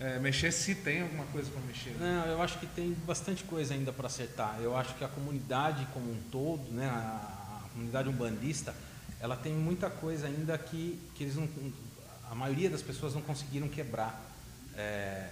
é, 0.00 0.18
mexer, 0.18 0.50
se 0.50 0.74
tem 0.74 1.02
alguma 1.02 1.26
coisa 1.26 1.50
para 1.50 1.60
mexer? 1.60 1.94
Não, 2.00 2.24
eu 2.24 2.40
acho 2.40 2.58
que 2.58 2.66
tem 2.66 2.92
bastante 3.06 3.44
coisa 3.44 3.74
ainda 3.74 3.92
para 3.92 4.06
acertar. 4.06 4.58
Eu 4.58 4.74
acho 4.74 4.94
que 4.94 5.04
a 5.04 5.08
comunidade 5.08 5.86
como 5.92 6.10
um 6.10 6.20
todo, 6.32 6.72
né, 6.72 6.86
a, 6.88 7.62
a 7.66 7.68
comunidade 7.68 8.08
umbandista, 8.08 8.74
ela 9.20 9.36
tem 9.36 9.52
muita 9.52 9.90
coisa 9.90 10.26
ainda 10.26 10.56
que, 10.56 10.98
que 11.14 11.24
eles 11.24 11.36
não, 11.36 11.46
a 12.30 12.34
maioria 12.34 12.70
das 12.70 12.80
pessoas 12.80 13.14
não 13.14 13.20
conseguiram 13.20 13.68
quebrar. 13.68 14.18
É, 14.74 15.28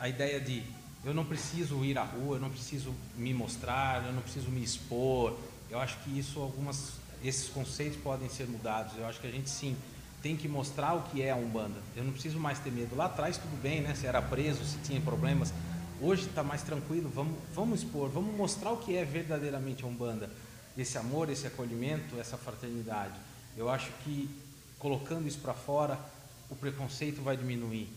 a 0.00 0.08
ideia 0.08 0.40
de 0.40 0.64
eu 1.04 1.14
não 1.14 1.24
preciso 1.24 1.84
ir 1.84 1.96
à 1.96 2.02
rua, 2.02 2.36
eu 2.36 2.40
não 2.40 2.50
preciso 2.50 2.92
me 3.16 3.32
mostrar, 3.32 4.04
eu 4.04 4.12
não 4.12 4.22
preciso 4.22 4.50
me 4.50 4.62
expor. 4.62 5.38
Eu 5.70 5.78
acho 5.78 5.98
que 5.98 6.18
isso 6.18 6.40
algumas 6.40 6.94
esses 7.22 7.48
conceitos 7.48 7.96
podem 8.02 8.28
ser 8.28 8.48
mudados. 8.48 8.96
Eu 8.98 9.06
acho 9.06 9.20
que 9.20 9.26
a 9.28 9.30
gente 9.30 9.48
sim 9.48 9.76
tem 10.22 10.36
que 10.36 10.48
mostrar 10.48 10.94
o 10.94 11.02
que 11.02 11.20
é 11.20 11.30
a 11.30 11.36
Umbanda. 11.36 11.80
Eu 11.96 12.04
não 12.04 12.12
preciso 12.12 12.38
mais 12.38 12.58
ter 12.58 12.70
medo. 12.70 12.94
Lá 12.94 13.06
atrás 13.06 13.36
tudo 13.36 13.60
bem, 13.60 13.80
né? 13.80 13.94
Se 13.94 14.06
era 14.06 14.22
preso, 14.22 14.64
se 14.64 14.78
tinha 14.78 15.00
problemas. 15.00 15.52
Hoje 16.00 16.26
está 16.26 16.42
mais 16.42 16.62
tranquilo. 16.62 17.10
Vamos, 17.14 17.36
vamos 17.54 17.82
expor, 17.82 18.08
vamos 18.08 18.34
mostrar 18.36 18.70
o 18.70 18.76
que 18.76 18.96
é 18.96 19.04
verdadeiramente 19.04 19.84
a 19.84 19.86
Umbanda. 19.86 20.30
Esse 20.78 20.96
amor, 20.96 21.28
esse 21.28 21.46
acolhimento, 21.46 22.18
essa 22.18 22.36
fraternidade. 22.36 23.14
Eu 23.56 23.68
acho 23.68 23.90
que 24.04 24.30
colocando 24.78 25.28
isso 25.28 25.38
para 25.38 25.54
fora, 25.54 25.98
o 26.48 26.56
preconceito 26.56 27.22
vai 27.22 27.36
diminuir. 27.36 27.88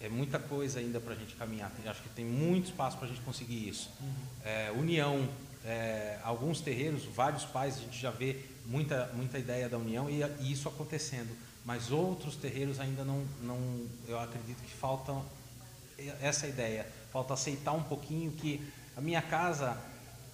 É 0.00 0.08
muita 0.08 0.38
coisa 0.38 0.80
ainda 0.80 1.00
para 1.00 1.14
a 1.14 1.16
gente 1.16 1.34
caminhar. 1.36 1.72
Eu 1.84 1.90
acho 1.90 2.02
que 2.02 2.08
tem 2.10 2.24
muito 2.24 2.66
espaço 2.66 2.96
para 2.96 3.06
a 3.06 3.08
gente 3.08 3.20
conseguir 3.22 3.68
isso. 3.68 3.90
Uhum. 4.00 4.12
É, 4.44 4.72
união, 4.72 5.28
é, 5.64 6.18
alguns 6.22 6.60
terreiros, 6.60 7.04
vários 7.04 7.44
pais, 7.44 7.78
a 7.78 7.80
gente 7.80 7.98
já 7.98 8.10
vê 8.10 8.36
muita, 8.66 9.10
muita 9.14 9.38
ideia 9.38 9.68
da 9.68 9.78
união 9.78 10.10
e, 10.10 10.22
e, 10.40 10.52
isso 10.52 10.68
acontecendo. 10.68 11.34
Mas 11.64 11.90
outros 11.90 12.36
terreiros 12.36 12.78
ainda 12.78 13.04
não, 13.04 13.24
não, 13.40 13.86
eu 14.06 14.18
acredito 14.18 14.62
que 14.62 14.72
falta 14.72 15.14
essa 16.20 16.46
ideia, 16.46 16.86
falta 17.12 17.34
aceitar 17.34 17.72
um 17.72 17.82
pouquinho 17.82 18.32
que 18.32 18.60
a 18.96 19.00
minha 19.00 19.22
casa 19.22 19.78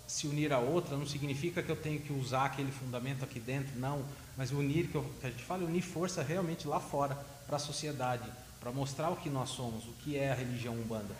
se 0.06 0.26
unir 0.26 0.52
a 0.52 0.58
outra 0.58 0.96
não 0.96 1.06
significa 1.06 1.62
que 1.62 1.70
eu 1.70 1.76
tenho 1.76 2.00
que 2.00 2.12
usar 2.12 2.46
aquele 2.46 2.72
fundamento 2.72 3.24
aqui 3.24 3.38
dentro, 3.38 3.78
não. 3.78 4.04
Mas 4.36 4.50
unir, 4.50 4.88
que, 4.88 4.96
eu, 4.96 5.04
que 5.20 5.26
a 5.26 5.30
gente 5.30 5.44
fala, 5.44 5.64
unir 5.64 5.82
força 5.82 6.20
realmente 6.20 6.66
lá 6.66 6.80
fora, 6.80 7.16
para 7.46 7.56
a 7.56 7.60
sociedade, 7.60 8.28
para 8.58 8.72
mostrar 8.72 9.10
o 9.10 9.16
que 9.16 9.30
nós 9.30 9.50
somos, 9.50 9.84
o 9.84 9.92
que 10.02 10.16
é 10.16 10.32
a 10.32 10.34
religião 10.34 10.74
umbanda, 10.74 11.14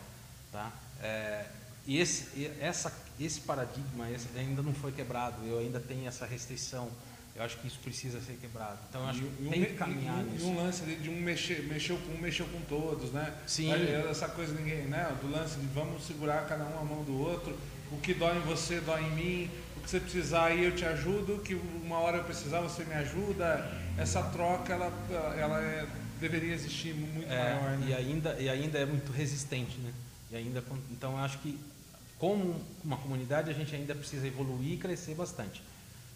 tá? 0.51 0.73
É, 1.01 1.47
e 1.87 1.99
esse, 1.99 2.51
essa, 2.61 2.93
esse 3.19 3.41
paradigma 3.41 4.11
esse 4.11 4.29
ainda 4.37 4.63
não 4.63 4.75
foi 4.75 4.93
quebrado, 4.93 5.45
eu 5.47 5.59
ainda 5.59 5.81
tenho 5.81 6.07
essa 6.07 6.27
restrição. 6.27 6.91
Eu 7.41 7.47
acho 7.47 7.57
que 7.57 7.69
isso 7.69 7.79
precisa 7.79 8.21
ser 8.21 8.35
quebrado. 8.35 8.79
Então, 8.91 9.01
eu 9.01 9.09
acho 9.09 9.23
que 9.23 9.49
tem 9.49 9.65
que 9.65 9.73
caminhar 9.73 10.21
e, 10.21 10.25
nisso. 10.25 10.45
E 10.45 10.49
um 10.51 10.57
lance 10.63 10.85
de 10.85 11.09
um 11.09 11.19
mexer, 11.19 11.63
mexeu 11.63 11.97
com 11.97 12.13
um, 12.13 12.19
mexeu 12.19 12.45
com 12.45 12.61
todos, 12.61 13.13
né? 13.13 13.35
Sim. 13.47 13.73
Essa 14.11 14.29
coisa 14.29 14.53
ninguém, 14.53 14.83
né? 14.83 15.11
Do 15.23 15.31
lance 15.31 15.59
de 15.59 15.65
vamos 15.69 16.07
segurar 16.07 16.47
cada 16.47 16.65
um 16.65 16.79
a 16.79 16.85
mão 16.85 17.03
do 17.03 17.19
outro. 17.19 17.59
O 17.91 17.97
que 17.97 18.13
dói 18.13 18.37
em 18.37 18.41
você, 18.41 18.79
dói 18.81 19.05
em 19.05 19.11
mim. 19.13 19.51
O 19.75 19.81
que 19.81 19.89
você 19.89 19.99
precisar 19.99 20.49
aí, 20.49 20.67
eu 20.67 20.77
te 20.77 20.85
ajudo. 20.85 21.39
Que 21.39 21.55
uma 21.55 21.99
hora 22.01 22.19
eu 22.19 22.25
precisar, 22.25 22.61
você 22.61 22.85
me 22.85 22.93
ajuda. 22.93 23.73
Essa 23.97 24.23
troca, 24.23 24.75
ela, 24.75 24.93
ela 25.35 25.63
é, 25.63 25.87
deveria 26.21 26.53
existir 26.53 26.95
muito 26.95 27.27
é, 27.33 27.55
maior, 27.55 27.79
né? 27.79 27.87
E 27.89 27.95
ainda, 27.95 28.37
e 28.39 28.51
ainda 28.51 28.79
é 28.79 28.85
muito 28.85 29.13
resistente, 29.13 29.79
né? 29.79 29.95
E 30.31 30.37
ainda, 30.37 30.63
então, 30.91 31.13
eu 31.13 31.19
acho 31.21 31.39
que 31.39 31.59
como 32.19 32.63
uma 32.85 32.99
comunidade 32.99 33.49
a 33.49 33.55
gente 33.55 33.75
ainda 33.75 33.95
precisa 33.95 34.27
evoluir 34.27 34.75
e 34.75 34.77
crescer 34.77 35.15
bastante. 35.15 35.63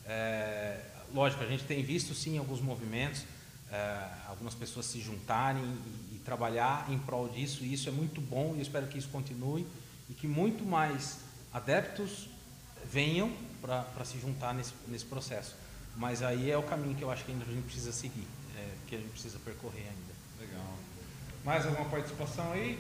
É, 0.07 0.81
lógico, 1.15 1.45
a 1.45 1.47
gente 1.47 1.65
tem 1.65 1.83
visto 1.83 2.13
sim 2.13 2.37
alguns 2.37 2.61
movimentos, 2.61 3.25
eh, 3.71 4.09
algumas 4.27 4.55
pessoas 4.55 4.87
se 4.87 5.01
juntarem 5.01 5.63
e, 5.63 6.17
e, 6.17 6.19
trabalhar 6.25 6.91
em 6.91 6.99
prol 6.99 7.29
disso, 7.29 7.65
e 7.65 7.73
isso 7.73 7.89
é 7.89 7.93
muito 7.93 8.21
bom 8.21 8.53
e 8.55 8.59
eu 8.59 8.63
espero 8.63 8.87
que 8.89 8.99
isso 8.99 9.09
continue 9.09 9.67
e 10.11 10.15
que 10.15 10.27
muito 10.27 10.65
mais 10.65 11.21
adeptos 11.53 12.29
venham 12.91 13.33
para 13.63 14.05
se 14.05 14.19
juntar 14.19 14.53
nesse, 14.53 14.75
nesse 14.89 15.05
processo. 15.07 15.55
Mas 15.97 16.23
aí 16.23 16.51
é 16.51 16.59
o 16.59 16.63
caminho 16.63 16.97
que 16.97 17.03
eu 17.03 17.11
acho 17.11 17.25
que 17.25 17.31
ainda 17.31 17.45
a 17.45 17.49
gente 17.49 17.65
precisa 17.65 17.93
seguir, 17.93 18.27
é, 18.57 18.69
que 18.89 18.97
a 18.97 18.99
gente 18.99 19.11
precisa 19.11 19.39
percorrer 19.39 19.87
ainda. 19.89 20.15
Legal. 20.41 20.75
Mais 21.45 21.65
alguma 21.65 21.89
participação 21.89 22.53
aí? 22.53 22.79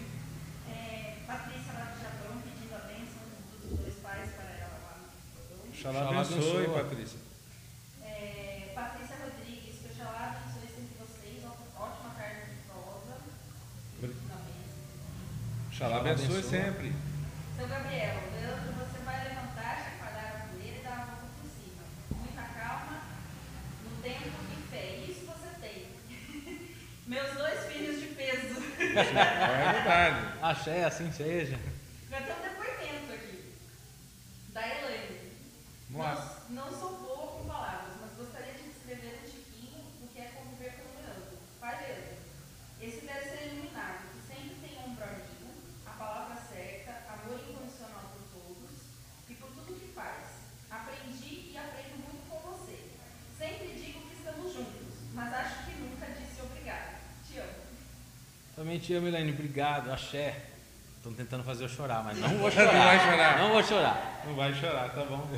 É, 0.68 1.18
Patrícia 1.26 1.72
Lajadão 1.72 2.42
pedindo 2.42 2.74
a 2.74 2.78
bênção 2.78 3.22
dos 3.62 3.78
dois 3.78 3.94
pais 4.02 4.30
para 4.32 4.44
ela 4.44 4.78
lá 4.82 4.98
no 4.98 5.70
Oxalá 5.70 6.20
abençoe, 6.20 6.66
Patrícia. 6.68 7.23
Oxalá 15.74 15.96
abençoe 15.96 16.26
abençoe. 16.26 16.42
sempre. 16.44 16.92
Seu 17.56 17.66
Gabriel, 17.66 18.14
Leandro, 18.32 18.72
você 18.74 18.98
vai 19.04 19.28
levantar, 19.28 19.82
chacoalhar 19.82 20.36
a 20.36 20.46
poeira 20.46 20.78
e 20.78 20.82
dar 20.84 20.92
a 20.92 21.04
volta 21.04 21.26
por 21.40 21.50
cima. 21.50 21.82
Muita 22.16 22.42
calma, 22.42 23.00
no 23.82 24.00
tempo 24.00 24.38
e 24.52 24.70
fé. 24.70 24.96
Isso 25.10 25.26
você 25.26 25.48
tem. 25.60 25.88
Meus 27.08 27.32
dois 27.34 27.64
filhos 27.64 28.00
de 28.00 28.06
peso. 28.14 28.62
É 28.78 29.72
verdade. 29.72 30.38
Axé, 30.42 30.84
assim 30.84 31.10
seja. 31.10 31.58
Vai 32.08 32.22
ter 32.22 32.32
um 32.34 32.42
depoimento 32.42 33.12
aqui. 33.12 33.54
Da 34.52 34.60
Elaine. 34.68 35.32
Não, 35.90 36.36
não 36.50 36.70
sou 36.70 36.98
boa 36.98 37.26
com 37.38 37.48
palavras, 37.48 37.94
mas 38.00 38.16
gostaria 38.16 38.52
de 38.54 38.62
descrever 38.62 39.22
o 39.24 39.28
Tiquinho 39.28 39.78
o 40.02 40.06
que 40.06 40.20
é 40.20 40.30
conviver 40.36 40.72
com 40.74 40.90
o 40.90 41.02
Leandro. 41.02 41.38
Pai 41.60 41.76
Leandro. 41.82 42.14
Esse 42.80 43.06
deve 43.06 43.28
ser 43.28 43.46
iluminado, 43.48 44.04
que 44.12 44.20
sempre 44.34 44.54
tem 44.60 44.78
um 44.78 44.92
amigo, 45.02 45.34
a 45.86 45.90
palavra 45.90 46.36
certa, 46.36 47.00
amor 47.12 47.38
incondicional 47.48 48.10
por 48.12 48.22
todos 48.42 48.70
e 49.28 49.34
por 49.34 49.48
tudo 49.50 49.78
que 49.78 49.92
faz. 49.94 50.50
Aprendi 50.70 51.52
e 51.52 51.56
aprendo 51.56 52.02
muito 52.02 52.28
com 52.28 52.38
você. 52.50 52.90
Sempre 53.38 53.68
digo 53.78 54.00
que 54.08 54.16
estamos 54.16 54.52
juntos, 54.52 54.94
mas 55.14 55.32
acho 55.32 55.64
que 55.64 55.80
nunca 55.80 56.06
disse 56.06 56.42
obrigado. 56.42 56.96
Te 57.26 57.38
amo. 57.38 57.64
Também 58.64 58.78
te 58.78 58.94
amo, 58.94 59.06
Elaine. 59.08 59.30
Obrigado. 59.30 59.92
Axé. 59.92 60.40
Estão 60.96 61.12
tentando 61.12 61.44
fazer 61.44 61.64
eu 61.64 61.68
chorar, 61.68 62.02
mas 62.02 62.16
não 62.16 62.30
vou 62.30 62.44
Não 62.48 62.50
chorar. 62.50 62.72
vai 62.72 62.98
chorar. 62.98 63.38
Não 63.38 63.48
vou 63.52 63.62
chorar. 63.62 64.22
Não 64.24 64.34
vai 64.34 64.54
chorar, 64.54 64.88
tá 64.88 65.04
bom. 65.04 65.30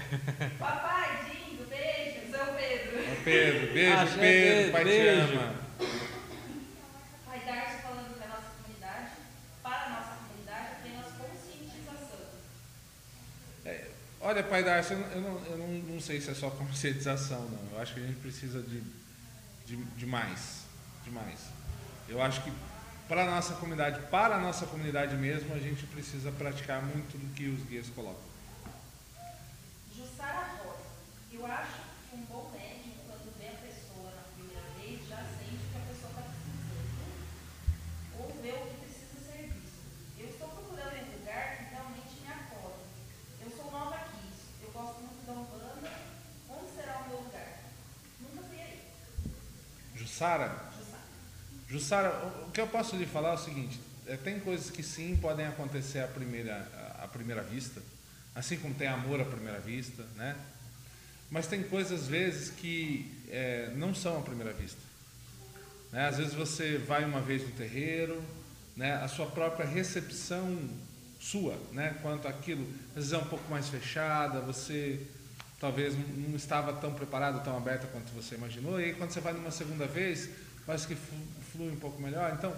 Papai, 0.60 1.24
Dindo, 1.24 1.68
beijo, 1.68 2.30
seu 2.30 2.46
Pedro. 2.54 3.00
Ô, 3.00 3.24
Pedro, 3.24 3.74
beijo, 3.74 3.96
Axé, 3.98 4.16
Pedro. 4.20 4.72
Pai 4.72 4.84
beijo. 4.84 5.26
te 5.26 5.32
ama. 5.34 5.54
Pai 7.26 7.40
Darcy 7.44 7.82
falando 7.82 8.16
da 8.20 8.26
nossa 8.28 8.50
comunidade, 8.62 9.10
para 9.60 9.84
a 9.86 9.90
nossa 9.90 10.12
comunidade, 10.22 10.68
apenas 10.78 11.06
conscientização. 11.18 12.20
É, 13.64 13.84
olha, 14.20 14.44
pai 14.44 14.62
Darcy, 14.62 14.92
eu, 14.92 14.98
não- 15.00 15.08
eu, 15.10 15.20
não, 15.20 15.44
eu 15.46 15.58
não, 15.58 15.66
não 15.94 16.00
sei 16.00 16.20
se 16.20 16.30
é 16.30 16.34
só 16.34 16.48
conscientização, 16.50 17.40
não. 17.40 17.72
Eu 17.76 17.82
acho 17.82 17.92
que 17.92 17.98
a 17.98 18.06
gente 18.06 18.20
precisa 18.20 18.62
de, 18.62 18.80
de, 19.66 19.76
de 19.84 20.06
mais. 20.06 20.60
De 21.02 21.10
mais. 21.10 21.40
Eu 22.08 22.22
acho 22.22 22.40
que 22.44 22.52
para 23.08 23.22
a 23.22 23.30
nossa 23.30 23.54
comunidade, 23.54 24.00
para 24.10 24.34
a 24.34 24.38
nossa 24.38 24.66
comunidade 24.66 25.14
mesmo, 25.16 25.54
a 25.54 25.58
gente 25.58 25.86
precisa 25.86 26.32
praticar 26.32 26.82
muito 26.82 27.16
do 27.16 27.32
que 27.34 27.48
os 27.48 27.62
guias 27.68 27.86
colocam. 27.88 28.20
Jussara 29.94 30.58
Rosa, 30.58 30.90
eu 31.32 31.46
acho 31.46 31.80
que 32.10 32.16
um 32.16 32.24
bom 32.24 32.50
médico, 32.52 32.98
quando 33.06 33.38
vê 33.38 33.46
a 33.46 33.62
pessoa 33.62 34.10
na 34.10 34.22
primeira 34.34 34.62
vez, 34.74 35.08
já 35.08 35.22
sente 35.38 35.62
que 35.70 35.78
a 35.78 35.86
pessoa 35.86 36.10
está 36.10 36.22
precisando, 36.26 37.06
ou 38.18 38.26
vê 38.42 38.50
o 38.50 38.66
que 38.66 38.76
precisa 38.82 39.22
ser 39.22 39.54
visto. 39.54 39.86
Eu 40.18 40.28
estou 40.28 40.48
procurando 40.48 40.98
um 40.98 41.18
lugar 41.18 41.58
que 41.58 41.64
realmente 41.74 42.20
me 42.20 42.26
acolhe. 42.26 42.82
Eu 43.40 43.50
sou 43.54 43.70
nova 43.70 43.94
aqui, 43.94 44.26
eu 44.62 44.70
gosto 44.74 44.98
muito 44.98 45.24
da 45.24 45.32
Umbanda, 45.32 45.92
onde 46.50 46.70
será 46.74 46.98
o 46.98 47.08
meu 47.08 47.18
lugar? 47.22 47.70
Nunca 48.18 48.42
fui 48.48 48.58
aí, 48.58 48.82
Jussara, 49.94 50.74
Jussara. 51.68 52.10
O- 52.46 52.50
que 52.50 52.60
eu 52.60 52.66
posso 52.66 52.96
lhe 52.96 53.06
falar 53.06 53.30
é 53.30 53.34
o 53.34 53.38
seguinte: 53.38 53.80
é, 54.06 54.16
tem 54.16 54.38
coisas 54.40 54.70
que 54.70 54.82
sim 54.82 55.16
podem 55.16 55.46
acontecer 55.46 56.00
à 56.00 56.06
primeira, 56.08 56.68
à- 57.02 57.08
primeira 57.08 57.42
vista, 57.42 57.82
assim 58.34 58.56
como 58.58 58.74
tem 58.74 58.86
amor 58.88 59.20
à 59.20 59.24
primeira 59.24 59.58
vista, 59.60 60.04
né? 60.16 60.36
Mas 61.30 61.46
tem 61.46 61.62
coisas 61.62 62.02
às 62.02 62.06
vezes 62.08 62.50
que 62.50 63.10
é, 63.28 63.70
não 63.76 63.94
são 63.94 64.18
à 64.18 64.22
primeira 64.22 64.52
vista. 64.52 64.80
Né? 65.92 66.06
Às 66.08 66.18
vezes 66.18 66.34
você 66.34 66.78
vai 66.78 67.04
uma 67.04 67.20
vez 67.20 67.42
no 67.42 67.50
terreiro, 67.50 68.22
né? 68.76 68.94
a 68.96 69.08
sua 69.08 69.26
própria 69.26 69.66
recepção 69.66 70.56
sua, 71.18 71.58
né? 71.72 71.96
quanto 72.02 72.28
àquilo, 72.28 72.64
às 72.90 72.94
vezes 72.96 73.12
é 73.12 73.18
um 73.18 73.24
pouco 73.24 73.48
mais 73.50 73.68
fechada, 73.68 74.40
você 74.40 75.00
talvez 75.58 75.94
não- 75.96 76.36
estava 76.36 76.72
tão 76.74 76.92
preparado, 76.94 77.42
tão 77.42 77.56
aberta 77.56 77.86
quanto 77.88 78.12
você 78.12 78.34
imaginou, 78.36 78.80
e 78.80 78.84
aí 78.84 78.94
quando 78.94 79.10
você 79.10 79.20
vai 79.20 79.32
numa 79.32 79.50
segunda 79.50 79.86
vez, 79.86 80.28
parece 80.66 80.86
que 80.86 80.96
flui 81.52 81.72
um 81.72 81.76
pouco 81.76 82.00
melhor. 82.00 82.32
Então, 82.36 82.54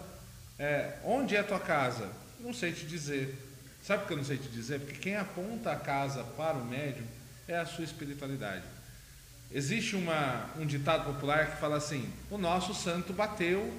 é, 0.59 0.99
onde 1.05 1.37
é 1.37 1.41
a 1.41 1.45
tua 1.45 1.61
casa? 1.61 2.09
Não 2.41 2.53
sei 2.53 2.73
te 2.73 2.87
dizer. 2.87 3.37
Sabe 3.83 4.01
por 4.01 4.09
que 4.09 4.13
eu 4.15 4.19
não 4.19 4.25
sei 4.25 4.37
te 4.37 4.49
dizer? 4.49 4.81
Porque 4.81 4.99
quem 4.99 5.17
aponta 5.17 5.73
a 5.73 5.77
casa 5.77 6.25
para 6.25 6.57
o 6.57 6.65
médium 6.65 7.07
é 7.47 7.57
a 7.57 7.67
sua 7.67 7.85
espiritualidade. 7.85 8.65
Existe 9.51 9.97
uma, 9.97 10.51
um 10.59 10.67
ditado 10.67 11.05
popular 11.05 11.53
que 11.53 11.61
fala 11.61 11.77
assim: 11.77 12.11
o 12.31 12.37
nosso 12.37 12.75
santo 12.75 13.13
bateu, 13.13 13.73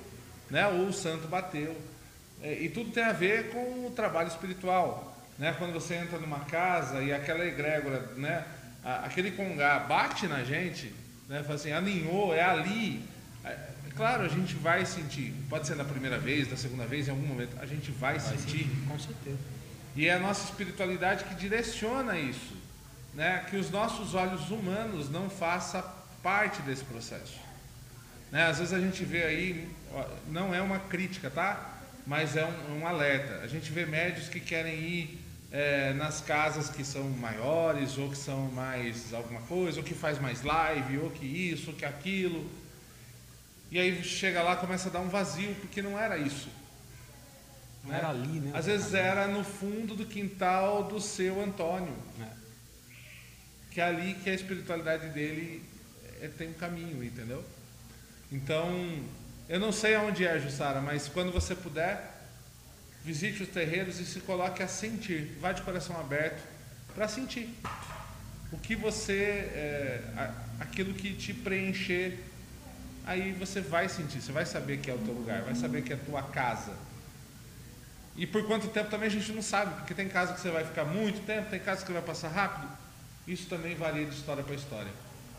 né? 0.50 0.68
ou 0.68 0.88
o 0.88 0.94
santo 0.94 1.28
bateu. 1.28 1.80
É, 2.42 2.54
e 2.54 2.70
tudo 2.70 2.92
tem 2.92 3.04
a 3.04 3.12
ver 3.12 3.52
com 3.52 3.86
o 3.86 3.92
trabalho 3.92 4.30
espiritual. 4.30 5.16
Né? 5.38 5.54
Quando 5.58 5.74
você 5.74 5.96
entra 5.96 6.18
numa 6.18 6.40
casa 6.42 7.02
e 7.02 7.14
aquela 7.14 7.46
egrégora, 7.46 8.00
né? 8.16 8.46
aquele 8.84 9.32
congá 9.32 9.80
bate 9.80 10.26
na 10.28 10.44
gente, 10.44 10.94
né? 11.28 11.44
fala 11.44 11.56
assim, 11.56 11.72
alinhou, 11.72 12.34
é 12.34 12.44
ali. 12.44 13.04
É, 13.90 13.96
claro, 13.96 14.24
a 14.24 14.28
gente 14.28 14.56
vai 14.56 14.86
sentir, 14.86 15.34
pode 15.50 15.68
ser 15.68 15.76
na 15.76 15.84
primeira 15.84 16.18
vez, 16.18 16.50
na 16.50 16.58
segunda 16.58 16.86
vez, 16.86 17.08
em 17.08 17.12
algum 17.12 17.26
momento, 17.26 17.58
a 17.60 17.66
gente 17.66 17.92
vai, 17.92 18.18
Vai 18.20 18.38
sentir. 18.38 18.60
sentir, 18.60 18.70
com 18.88 19.00
certeza. 19.00 19.38
E 19.96 20.08
é 20.08 20.14
a 20.14 20.20
nossa 20.20 20.46
espiritualidade 20.46 21.26
que 21.26 21.36
direciona 21.36 22.18
isso, 22.18 22.56
né? 23.14 23.46
Que 23.50 23.58
os 23.58 23.70
nossos 23.70 24.14
olhos 24.14 24.50
humanos 24.50 25.10
não 25.10 25.30
façam 25.30 25.84
parte 26.24 26.62
desse 26.62 26.84
processo. 26.86 27.38
Né? 28.32 28.46
Às 28.46 28.60
vezes 28.60 28.74
a 28.74 28.80
gente 28.80 29.04
vê 29.04 29.24
aí, 29.24 29.70
não 30.30 30.54
é 30.54 30.62
uma 30.62 30.80
crítica, 30.80 31.30
tá? 31.30 31.78
Mas 32.06 32.36
é 32.36 32.46
um, 32.46 32.80
um 32.80 32.88
alerta. 32.88 33.42
A 33.44 33.48
gente 33.48 33.72
vê 33.72 33.86
médios 33.86 34.30
que 34.30 34.40
querem 34.40 34.76
ir 34.76 35.20
é, 35.52 35.94
nas 35.94 36.22
casas 36.22 36.70
que 36.70 36.84
são 36.84 37.04
maiores, 37.10 37.98
ou 37.98 38.10
que 38.10 38.18
são 38.18 38.52
mais 38.52 39.14
alguma 39.14 39.42
coisa, 39.42 39.80
ou 39.80 39.84
que 39.84 39.94
faz 39.96 40.20
mais 40.20 40.44
live, 40.44 41.00
ou 41.00 41.10
que 41.10 41.26
isso, 41.26 41.72
ou 41.72 41.76
que 41.76 41.86
aquilo. 41.86 42.50
E 43.72 43.80
aí 43.80 44.04
chega 44.04 44.42
lá 44.42 44.56
começa 44.56 44.90
a 44.90 44.92
dar 44.92 45.00
um 45.00 45.10
vazio, 45.10 45.54
porque 45.56 45.82
não 45.82 45.98
era 45.98 46.18
isso. 46.18 46.50
Não 47.84 47.94
era 47.94 48.10
ali, 48.10 48.40
né? 48.40 48.52
Às 48.54 48.66
vezes 48.66 48.94
era 48.94 49.28
no 49.28 49.44
fundo 49.44 49.96
do 49.96 50.06
quintal 50.06 50.84
do 50.84 51.00
seu 51.00 51.42
Antônio, 51.42 51.96
É. 52.22 52.28
que 53.72 53.80
é 53.80 53.84
ali 53.84 54.16
que 54.16 54.30
a 54.30 54.34
espiritualidade 54.34 55.10
dele 55.10 55.64
é, 56.22 56.28
tem 56.28 56.50
um 56.50 56.54
caminho, 56.54 57.04
entendeu? 57.04 57.44
Então, 58.32 59.04
eu 59.48 59.60
não 59.60 59.72
sei 59.72 59.96
aonde 59.96 60.26
é, 60.26 60.40
Jussara, 60.40 60.82
mas 60.82 61.08
quando 61.08 61.32
você 61.32 61.56
puder, 61.56 62.16
visite 63.04 63.44
os 63.44 63.50
terreiros 63.50 64.00
e 64.00 64.06
se 64.06 64.20
coloque 64.22 64.62
a 64.62 64.68
sentir. 64.68 65.38
Vá 65.40 65.52
de 65.52 65.62
coração 65.62 66.00
aberto 66.00 66.42
para 66.94 67.08
sentir 67.08 67.50
o 68.52 68.58
que 68.58 68.76
você, 68.76 69.14
é, 69.54 70.02
aquilo 70.60 70.94
que 70.94 71.14
te 71.14 71.34
preencher, 71.34 72.20
aí 73.10 73.32
você 73.32 73.60
vai 73.60 73.90
sentir, 73.90 74.22
você 74.22 74.32
vai 74.32 74.46
saber 74.46 74.78
que 74.78 74.92
é 74.92 74.94
o 74.94 75.00
teu 75.00 75.16
lugar, 75.16 75.42
vai 75.42 75.56
saber 75.56 75.82
que 75.82 75.92
é 75.92 75.96
a 75.96 76.00
tua 76.00 76.22
casa. 76.22 76.74
E 78.16 78.28
por 78.28 78.46
quanto 78.46 78.68
tempo 78.68 78.90
também 78.90 79.08
a 79.08 79.12
gente 79.12 79.32
não 79.32 79.42
sabe, 79.42 79.74
porque 79.76 79.96
tem 79.96 80.08
casa 80.08 80.34
que 80.34 80.40
você 80.40 80.52
vai 80.52 80.64
ficar 80.64 80.86
muito 80.86 81.26
tempo, 81.26 81.50
tem 81.50 81.60
casa 81.60 81.84
que 81.84 81.92
vai 81.92 82.04
passar 82.04 82.28
rápido. 82.30 82.70
Isso 83.28 83.48
também 83.50 83.76
varia 83.76 84.06
de 84.06 84.14
história 84.14 84.44
para 84.44 84.54
história. 84.54 84.92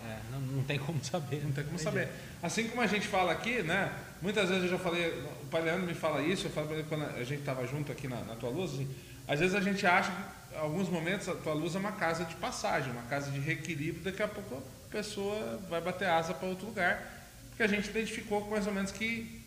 É, 0.05 0.19
não, 0.33 0.41
não 0.41 0.65
tem 0.65 0.79
como 0.81 0.99
saber. 1.05 1.45
Não 1.45 1.53
tem 1.53 1.63
como 1.63 1.79
saber. 1.79 2.09
Assim 2.43 2.69
como 2.69 2.81
a 2.81 2.87
gente 2.89 3.07
fala 3.07 3.31
aqui, 3.31 3.63
né? 3.63 3.93
Muitas 4.21 4.49
vezes 4.49 4.65
eu 4.65 4.71
já 4.71 4.79
falei, 4.79 5.09
o 5.43 5.47
pai 5.47 5.63
Leandro 5.63 5.87
me 5.87 5.95
fala 5.95 6.23
isso, 6.23 6.47
eu 6.47 6.51
falo 6.51 6.73
ele 6.73 6.85
quando 6.89 7.05
a 7.05 7.23
gente 7.23 7.41
estava 7.41 7.65
junto 7.67 7.93
aqui 7.93 8.09
na, 8.09 8.21
na 8.23 8.35
tua 8.35 8.51
luz, 8.51 8.73
assim, 8.73 8.89
às 9.29 9.39
vezes 9.39 9.55
a 9.55 9.61
gente 9.61 9.87
acha 9.87 10.11
que, 10.11 10.57
em 10.57 10.59
alguns 10.59 10.89
momentos, 10.89 11.29
a 11.29 11.35
tua 11.35 11.53
luz 11.53 11.77
é 11.77 11.79
uma 11.79 11.93
casa 11.93 12.25
de 12.25 12.35
passagem, 12.35 12.91
uma 12.91 13.03
casa 13.03 13.31
de 13.31 13.39
reequilíbrio, 13.39 14.03
daqui 14.03 14.23
a 14.23 14.29
pouco 14.29 14.57
a 14.57 14.91
pessoa 14.91 15.61
vai 15.69 15.81
bater 15.81 16.09
asa 16.09 16.35
para 16.35 16.49
outro 16.49 16.67
lugar, 16.67 17.20
porque 17.61 17.75
a 17.75 17.77
gente 17.77 17.91
identificou 17.91 18.49
mais 18.49 18.67
ou 18.67 18.73
menos 18.73 18.91
que 18.91 19.45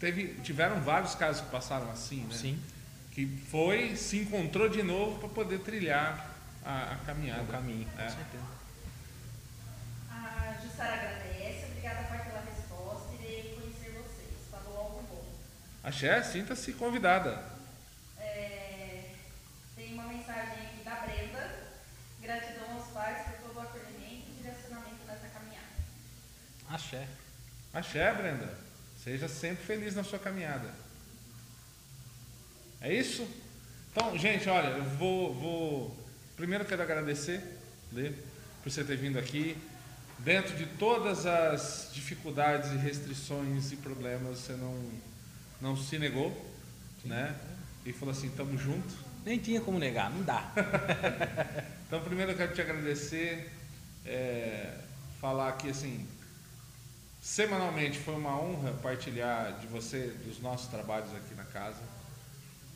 teve, 0.00 0.40
tiveram 0.42 0.80
vários 0.80 1.14
casos 1.14 1.42
que 1.42 1.50
passaram 1.50 1.90
assim, 1.90 2.22
né? 2.24 2.34
Sim, 2.34 2.58
Que 3.10 3.26
foi, 3.50 3.94
se 3.94 4.16
encontrou 4.20 4.70
de 4.70 4.82
novo 4.82 5.18
para 5.18 5.28
poder 5.28 5.58
trilhar 5.58 6.34
a, 6.64 6.92
a 6.92 6.96
caminhada. 7.04 7.42
o 7.42 7.46
caminho, 7.48 7.86
com 7.90 8.00
É. 8.00 8.08
certeza. 8.08 8.44
A 10.10 10.56
Jussara 10.62 10.94
agradece, 10.94 11.66
obrigada 11.66 12.08
pai 12.08 12.24
pela 12.24 12.40
resposta, 12.40 13.12
irei 13.20 13.54
conhecer 13.54 13.90
vocês. 14.00 14.30
Falou 14.50 14.78
algo 14.78 15.02
bom. 15.10 15.24
Axé, 15.84 16.22
sinta-se 16.22 16.72
convidada. 16.72 17.44
É, 18.18 19.10
tem 19.76 19.92
uma 19.92 20.04
mensagem 20.04 20.54
aqui 20.68 20.82
da 20.82 20.94
Brenda. 21.02 21.68
Gratidão 22.22 22.78
aos 22.78 22.86
pais 22.92 23.26
por 23.26 23.46
todo 23.46 23.56
o 23.58 23.60
acolhimento 23.60 24.24
e 24.30 24.42
direcionamento 24.42 25.04
nessa 25.06 25.26
caminhada. 25.28 25.66
Axé. 26.70 27.06
Axé, 27.72 28.12
Brenda. 28.12 28.52
Seja 29.02 29.28
sempre 29.28 29.64
feliz 29.64 29.94
na 29.94 30.04
sua 30.04 30.18
caminhada. 30.18 30.68
É 32.80 32.92
isso? 32.92 33.26
Então, 33.90 34.16
gente, 34.18 34.48
olha, 34.48 34.68
eu 34.68 34.84
vou. 34.84 35.34
vou... 35.34 36.06
Primeiro 36.36 36.64
quero 36.64 36.82
agradecer, 36.82 37.42
Lê. 37.92 38.12
por 38.62 38.70
você 38.70 38.84
ter 38.84 38.96
vindo 38.96 39.18
aqui. 39.18 39.56
Dentro 40.18 40.56
de 40.56 40.66
todas 40.66 41.26
as 41.26 41.90
dificuldades 41.92 42.72
e 42.72 42.76
restrições 42.76 43.72
e 43.72 43.76
problemas, 43.76 44.38
você 44.38 44.52
não, 44.52 44.90
não 45.60 45.76
se 45.76 45.98
negou, 45.98 46.30
né? 47.04 47.34
E 47.84 47.92
falou 47.92 48.12
assim, 48.12 48.30
tamo 48.30 48.56
junto. 48.56 48.94
Nem 49.24 49.38
tinha 49.38 49.60
como 49.60 49.78
negar, 49.78 50.10
não 50.10 50.22
dá. 50.22 50.52
Então, 51.92 52.02
primeiro 52.02 52.32
eu 52.32 52.36
quero 52.38 52.54
te 52.54 52.60
agradecer, 52.62 53.52
é, 54.06 54.78
falar 55.20 55.50
aqui 55.50 55.68
assim, 55.68 56.08
semanalmente 57.22 58.00
foi 58.00 58.16
uma 58.16 58.36
honra 58.36 58.72
partilhar 58.82 59.56
de 59.60 59.68
você, 59.68 60.08
dos 60.26 60.40
nossos 60.42 60.66
trabalhos 60.66 61.14
aqui 61.14 61.34
na 61.36 61.44
casa. 61.44 61.80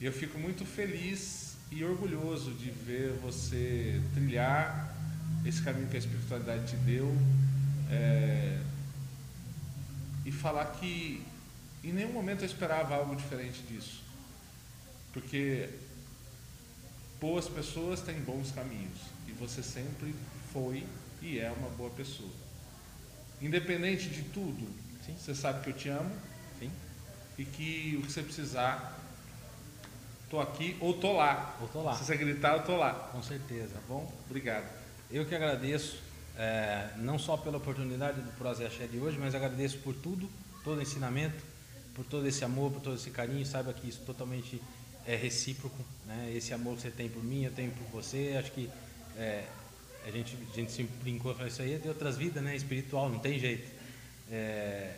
E 0.00 0.06
eu 0.06 0.12
fico 0.12 0.38
muito 0.38 0.64
feliz 0.64 1.56
e 1.72 1.82
orgulhoso 1.84 2.52
de 2.52 2.70
ver 2.70 3.12
você 3.14 4.00
trilhar 4.14 4.94
esse 5.44 5.60
caminho 5.62 5.88
que 5.88 5.96
a 5.96 5.98
espiritualidade 5.98 6.68
te 6.68 6.76
deu 6.76 7.12
é, 7.90 8.60
e 10.24 10.30
falar 10.30 10.66
que 10.66 11.26
em 11.82 11.92
nenhum 11.92 12.12
momento 12.12 12.42
eu 12.42 12.46
esperava 12.46 12.94
algo 12.94 13.16
diferente 13.16 13.60
disso. 13.62 14.04
Porque 15.12 15.68
boas 17.20 17.48
pessoas 17.48 18.00
têm 18.00 18.20
bons 18.20 18.52
caminhos 18.52 19.00
e 19.26 19.32
você 19.32 19.60
sempre 19.60 20.14
foi 20.52 20.86
e 21.20 21.40
é 21.40 21.50
uma 21.50 21.68
boa 21.70 21.90
pessoa. 21.90 22.45
Independente 23.40 24.08
de 24.08 24.22
tudo, 24.22 24.66
Sim. 25.04 25.14
você 25.18 25.34
sabe 25.34 25.62
que 25.62 25.70
eu 25.70 25.74
te 25.74 25.88
amo 25.88 26.10
Sim? 26.58 26.70
e 27.38 27.44
que 27.44 27.96
o 27.98 28.02
que 28.02 28.12
você 28.12 28.22
precisar, 28.22 28.98
tô 30.30 30.40
aqui 30.40 30.76
ou 30.80 30.94
tô 30.94 31.12
lá. 31.12 31.56
Ou 31.60 31.68
tô 31.68 31.82
lá. 31.82 31.94
Se 31.94 32.04
você 32.04 32.16
gritar, 32.16 32.56
eu 32.56 32.64
tô 32.64 32.76
lá. 32.76 32.92
Com 33.12 33.22
certeza. 33.22 33.74
Tá 33.74 33.80
bom? 33.88 34.10
Obrigado. 34.26 34.66
Eu 35.10 35.26
que 35.26 35.34
agradeço, 35.34 35.98
é, 36.36 36.90
não 36.96 37.18
só 37.18 37.36
pela 37.36 37.58
oportunidade 37.58 38.20
do 38.20 38.32
Prosa 38.32 38.66
Axé 38.66 38.86
de 38.86 38.98
hoje, 38.98 39.18
mas 39.18 39.34
agradeço 39.34 39.78
por 39.78 39.94
tudo, 39.94 40.28
todo 40.64 40.78
o 40.78 40.82
ensinamento, 40.82 41.42
por 41.94 42.04
todo 42.04 42.26
esse 42.26 42.44
amor, 42.44 42.72
por 42.72 42.80
todo 42.80 42.96
esse 42.96 43.10
carinho. 43.10 43.44
Saiba 43.44 43.72
que 43.72 43.88
isso 43.88 44.00
totalmente 44.00 44.60
é 45.06 45.14
recíproco. 45.14 45.78
Né? 46.06 46.32
Esse 46.34 46.52
amor 46.52 46.76
que 46.76 46.82
você 46.82 46.90
tem 46.90 47.08
por 47.08 47.22
mim, 47.22 47.44
eu 47.44 47.52
tenho 47.52 47.70
por 47.70 47.86
você. 47.88 48.34
Acho 48.38 48.50
que 48.50 48.70
é, 49.16 49.44
a, 50.06 50.10
gente, 50.10 50.38
a 50.52 50.54
gente 50.54 50.70
sempre 50.70 50.94
brincou, 51.02 51.32
falou, 51.34 51.48
isso 51.48 51.60
aí 51.60 51.74
é 51.74 51.78
de 51.78 51.88
outras 51.88 52.16
vidas, 52.16 52.42
né? 52.42 52.54
espiritual, 52.54 53.10
não 53.10 53.18
tem 53.18 53.40
jeito. 53.40 53.68
É, 54.30 54.94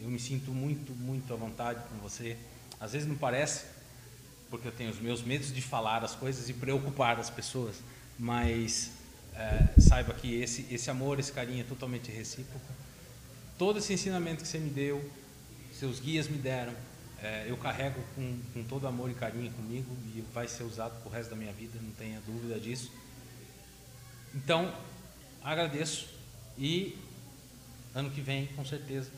eu 0.00 0.08
me 0.08 0.20
sinto 0.20 0.52
muito, 0.52 0.92
muito 0.92 1.32
à 1.34 1.36
vontade 1.36 1.80
com 1.88 1.96
você. 1.96 2.36
Às 2.78 2.92
vezes 2.92 3.08
não 3.08 3.16
parece, 3.16 3.64
porque 4.48 4.68
eu 4.68 4.72
tenho 4.72 4.90
os 4.90 5.00
meus 5.00 5.20
medos 5.20 5.52
de 5.52 5.60
falar 5.60 6.04
as 6.04 6.14
coisas 6.14 6.48
e 6.48 6.52
preocupar 6.52 7.18
as 7.18 7.28
pessoas, 7.28 7.76
mas 8.16 8.92
é, 9.34 9.80
saiba 9.80 10.14
que 10.14 10.40
esse, 10.40 10.66
esse 10.70 10.88
amor, 10.88 11.18
esse 11.18 11.32
carinho 11.32 11.62
é 11.62 11.64
totalmente 11.64 12.12
recíproco. 12.12 12.64
Todo 13.58 13.80
esse 13.80 13.92
ensinamento 13.92 14.42
que 14.42 14.48
você 14.48 14.58
me 14.58 14.70
deu, 14.70 15.04
seus 15.72 15.98
guias 15.98 16.28
me 16.28 16.38
deram, 16.38 16.72
é, 17.20 17.46
eu 17.48 17.56
carrego 17.56 18.00
com, 18.14 18.38
com 18.54 18.62
todo 18.64 18.86
amor 18.86 19.10
e 19.10 19.14
carinho 19.14 19.50
comigo 19.52 19.96
e 20.14 20.20
vai 20.32 20.46
ser 20.46 20.62
usado 20.62 21.00
pro 21.02 21.10
resto 21.10 21.30
da 21.30 21.36
minha 21.36 21.52
vida, 21.52 21.78
não 21.82 21.90
tenha 21.92 22.20
dúvida 22.24 22.60
disso. 22.60 22.92
Então, 24.34 24.72
agradeço 25.42 26.08
e 26.58 26.96
ano 27.94 28.10
que 28.10 28.20
vem, 28.20 28.46
com 28.48 28.64
certeza, 28.64 29.10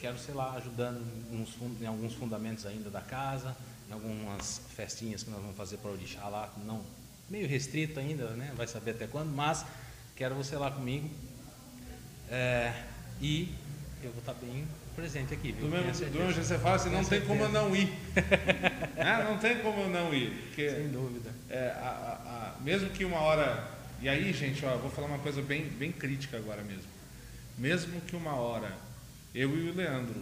quero, 0.00 0.18
sei 0.18 0.34
lá, 0.34 0.52
ajudando 0.54 1.02
em 1.80 1.86
alguns 1.86 2.14
fundamentos 2.14 2.64
ainda 2.66 2.90
da 2.90 3.00
casa, 3.00 3.56
em 3.88 3.92
algumas 3.92 4.60
festinhas 4.74 5.22
que 5.22 5.30
nós 5.30 5.40
vamos 5.40 5.56
fazer 5.56 5.76
para 5.78 5.90
o 5.90 5.94
Orixá 5.94 6.26
lá, 6.28 6.52
não, 6.64 6.82
meio 7.28 7.46
restrito 7.46 8.00
ainda, 8.00 8.28
né? 8.30 8.52
Vai 8.56 8.66
saber 8.66 8.92
até 8.92 9.06
quando, 9.06 9.30
mas 9.30 9.64
quero 10.16 10.34
você 10.34 10.56
lá 10.56 10.70
comigo. 10.70 11.08
É, 12.30 12.72
e 13.20 13.54
eu 14.02 14.10
vou 14.10 14.20
estar 14.20 14.34
bem 14.34 14.66
presente 14.96 15.34
aqui, 15.34 15.52
viu? 15.52 15.66
Do 15.66 15.70
mesmo, 15.70 15.92
jeito 15.94 16.12
que 16.34 16.34
você 16.44 16.58
fala, 16.58 16.76
assim, 16.76 16.90
não 16.90 17.04
tem 17.04 17.20
como 17.20 17.42
eu 17.42 17.48
não 17.50 17.74
ir. 17.76 17.92
Ah, 19.04 19.24
não 19.24 19.36
tem 19.38 19.58
como 19.58 19.80
eu 19.82 19.88
não 19.90 20.14
ir. 20.14 20.30
Porque 20.46 20.70
Sem 20.70 20.88
dúvida. 20.88 21.30
é, 21.50 21.70
a- 21.70 21.80
a- 22.24 22.54
a- 22.56 22.60
mesmo 22.62 22.88
que 22.90 23.04
uma 23.04 23.18
hora. 23.18 23.81
E 24.02 24.08
aí, 24.08 24.32
gente, 24.32 24.64
ó, 24.66 24.72
eu 24.72 24.80
vou 24.80 24.90
falar 24.90 25.06
uma 25.06 25.20
coisa 25.20 25.40
bem, 25.40 25.64
bem 25.64 25.92
crítica 25.92 26.36
agora 26.36 26.60
mesmo. 26.62 26.90
Mesmo 27.56 28.00
que 28.00 28.16
uma 28.16 28.34
hora 28.34 28.76
eu 29.32 29.56
e 29.56 29.70
o 29.70 29.74
Leandro, 29.74 30.20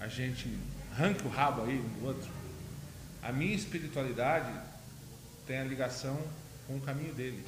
a 0.00 0.08
gente 0.08 0.48
arranque 0.92 1.26
o 1.26 1.28
rabo 1.28 1.64
aí 1.64 1.78
um 1.78 2.00
do 2.00 2.06
outro, 2.06 2.30
a 3.22 3.30
minha 3.30 3.54
espiritualidade 3.54 4.50
tem 5.46 5.58
a 5.58 5.64
ligação 5.64 6.18
com 6.66 6.76
o 6.76 6.80
caminho 6.80 7.12
dele. 7.12 7.44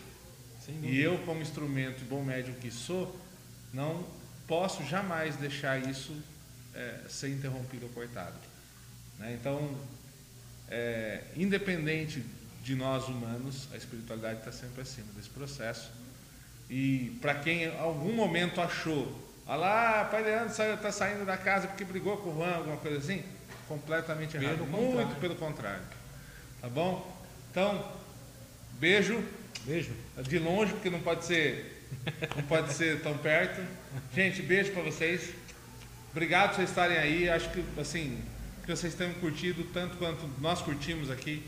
E 0.83 1.01
eu, 1.01 1.19
como 1.21 1.41
instrumento 1.41 2.03
e 2.03 2.05
bom 2.05 2.23
médium 2.23 2.55
que 2.57 2.71
sou, 2.71 3.19
não 3.73 4.07
posso 4.47 4.85
jamais 4.85 5.35
deixar 5.37 5.79
isso 5.79 6.15
é, 6.75 7.01
ser 7.09 7.31
interrompido 7.31 7.87
ou 7.87 7.93
cortado. 7.93 8.37
né? 9.19 9.35
Então, 9.41 9.75
é, 10.69 11.25
independente 11.37 12.23
de 12.71 12.77
nós 12.77 13.09
humanos, 13.09 13.67
a 13.73 13.77
espiritualidade 13.77 14.39
está 14.39 14.53
sempre 14.53 14.83
acima 14.83 15.09
desse 15.17 15.29
processo. 15.29 15.91
E 16.71 17.19
para 17.21 17.35
quem 17.35 17.65
em 17.65 17.79
algum 17.81 18.13
momento 18.13 18.61
achou, 18.61 19.29
olha 19.45 19.57
lá, 19.57 20.05
pai 20.05 20.23
Leandro 20.23 20.51
está 20.53 20.93
saindo 20.93 21.27
da 21.27 21.37
casa 21.37 21.67
porque 21.67 21.85
brigou 21.85 22.19
com 22.19 22.31
o 22.31 22.35
Juan, 22.37 22.55
alguma 22.55 22.77
coisa 22.77 22.99
assim, 22.99 23.25
completamente 23.67 24.39
Pelo 24.39 24.45
errado. 24.45 24.59
contrário. 24.61 24.95
Muito 24.95 25.21
pelo 25.21 25.35
contrário. 25.35 25.83
Tá 26.61 26.69
bom? 26.69 27.21
Então, 27.51 27.91
beijo 28.79 29.21
Beijo. 29.65 29.91
de 30.23 30.39
longe, 30.39 30.73
porque 30.73 30.91
não 30.91 31.01
pode 31.01 31.25
ser, 31.25 31.89
não 32.37 32.45
pode 32.45 32.73
ser 32.73 33.03
tão 33.03 33.19
perto. 33.19 33.61
Gente, 34.15 34.43
beijo 34.43 34.71
para 34.71 34.83
vocês. 34.83 35.31
Obrigado 36.13 36.51
por 36.51 36.57
vocês 36.57 36.69
estarem 36.69 36.97
aí. 36.97 37.29
Acho 37.29 37.51
que 37.51 37.65
assim, 37.81 38.23
que 38.65 38.71
vocês 38.71 38.95
tenham 38.95 39.13
curtido 39.15 39.65
tanto 39.73 39.97
quanto 39.97 40.25
nós 40.41 40.63
curtimos 40.63 41.11
aqui. 41.11 41.43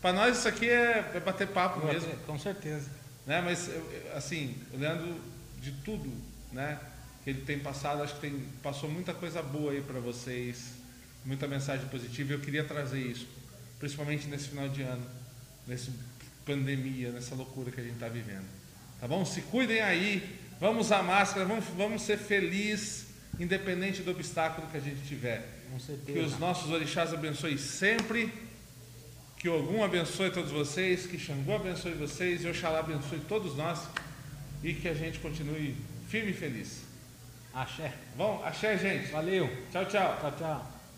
Para 0.00 0.12
nós 0.12 0.38
isso 0.38 0.48
aqui 0.48 0.68
é, 0.68 1.10
é 1.14 1.20
bater 1.20 1.48
papo 1.48 1.84
mesmo, 1.86 2.12
Com 2.26 2.38
certeza. 2.38 2.88
né? 3.26 3.40
Mas 3.40 3.68
assim, 4.14 4.56
o 4.72 4.76
Leandro 4.78 5.20
de 5.60 5.72
tudo, 5.84 6.10
né, 6.52 6.78
que 7.24 7.30
ele 7.30 7.40
tem 7.42 7.58
passado, 7.58 8.02
acho 8.02 8.14
que 8.14 8.20
tem 8.20 8.44
passou 8.62 8.88
muita 8.88 9.12
coisa 9.12 9.42
boa 9.42 9.72
aí 9.72 9.80
para 9.82 9.98
vocês, 9.98 10.72
muita 11.24 11.46
mensagem 11.48 11.86
positiva. 11.88 12.30
e 12.32 12.34
Eu 12.36 12.40
queria 12.40 12.62
trazer 12.64 13.00
isso, 13.00 13.26
principalmente 13.80 14.26
nesse 14.28 14.48
final 14.48 14.68
de 14.68 14.82
ano, 14.82 15.04
nessa 15.66 15.90
pandemia, 16.46 17.10
nessa 17.10 17.34
loucura 17.34 17.70
que 17.72 17.80
a 17.80 17.84
gente 17.84 17.94
está 17.94 18.08
vivendo. 18.08 18.46
Tá 19.00 19.06
bom? 19.08 19.24
Se 19.24 19.42
cuidem 19.42 19.80
aí, 19.80 20.38
vamos 20.60 20.86
usar 20.86 21.02
máscara, 21.02 21.44
vamos, 21.44 21.64
vamos 21.76 22.02
ser 22.02 22.18
felizes, 22.18 23.08
independente 23.38 24.02
do 24.02 24.10
obstáculo 24.12 24.66
que 24.68 24.76
a 24.76 24.80
gente 24.80 25.06
tiver. 25.06 25.58
Com 25.70 25.76
Que 25.76 25.82
certeza. 25.84 26.20
os 26.26 26.38
nossos 26.38 26.70
orixás 26.70 27.12
abençoem 27.12 27.58
sempre. 27.58 28.32
Que 29.38 29.48
Ogum 29.48 29.84
abençoe 29.84 30.30
todos 30.30 30.50
vocês. 30.50 31.06
Que 31.06 31.18
Xangô 31.18 31.54
abençoe 31.54 31.92
vocês. 31.92 32.42
E 32.42 32.48
Oxalá 32.48 32.80
abençoe 32.80 33.20
todos 33.28 33.56
nós. 33.56 33.88
E 34.62 34.74
que 34.74 34.88
a 34.88 34.94
gente 34.94 35.20
continue 35.20 35.76
firme 36.08 36.32
e 36.32 36.34
feliz. 36.34 36.82
Axé. 37.54 37.92
Bom, 38.16 38.42
axé, 38.44 38.76
gente. 38.76 39.12
Valeu. 39.12 39.48
Tchau, 39.70 39.84
tchau. 39.86 40.18
Tchau, 40.20 40.32
tchau. 40.36 40.77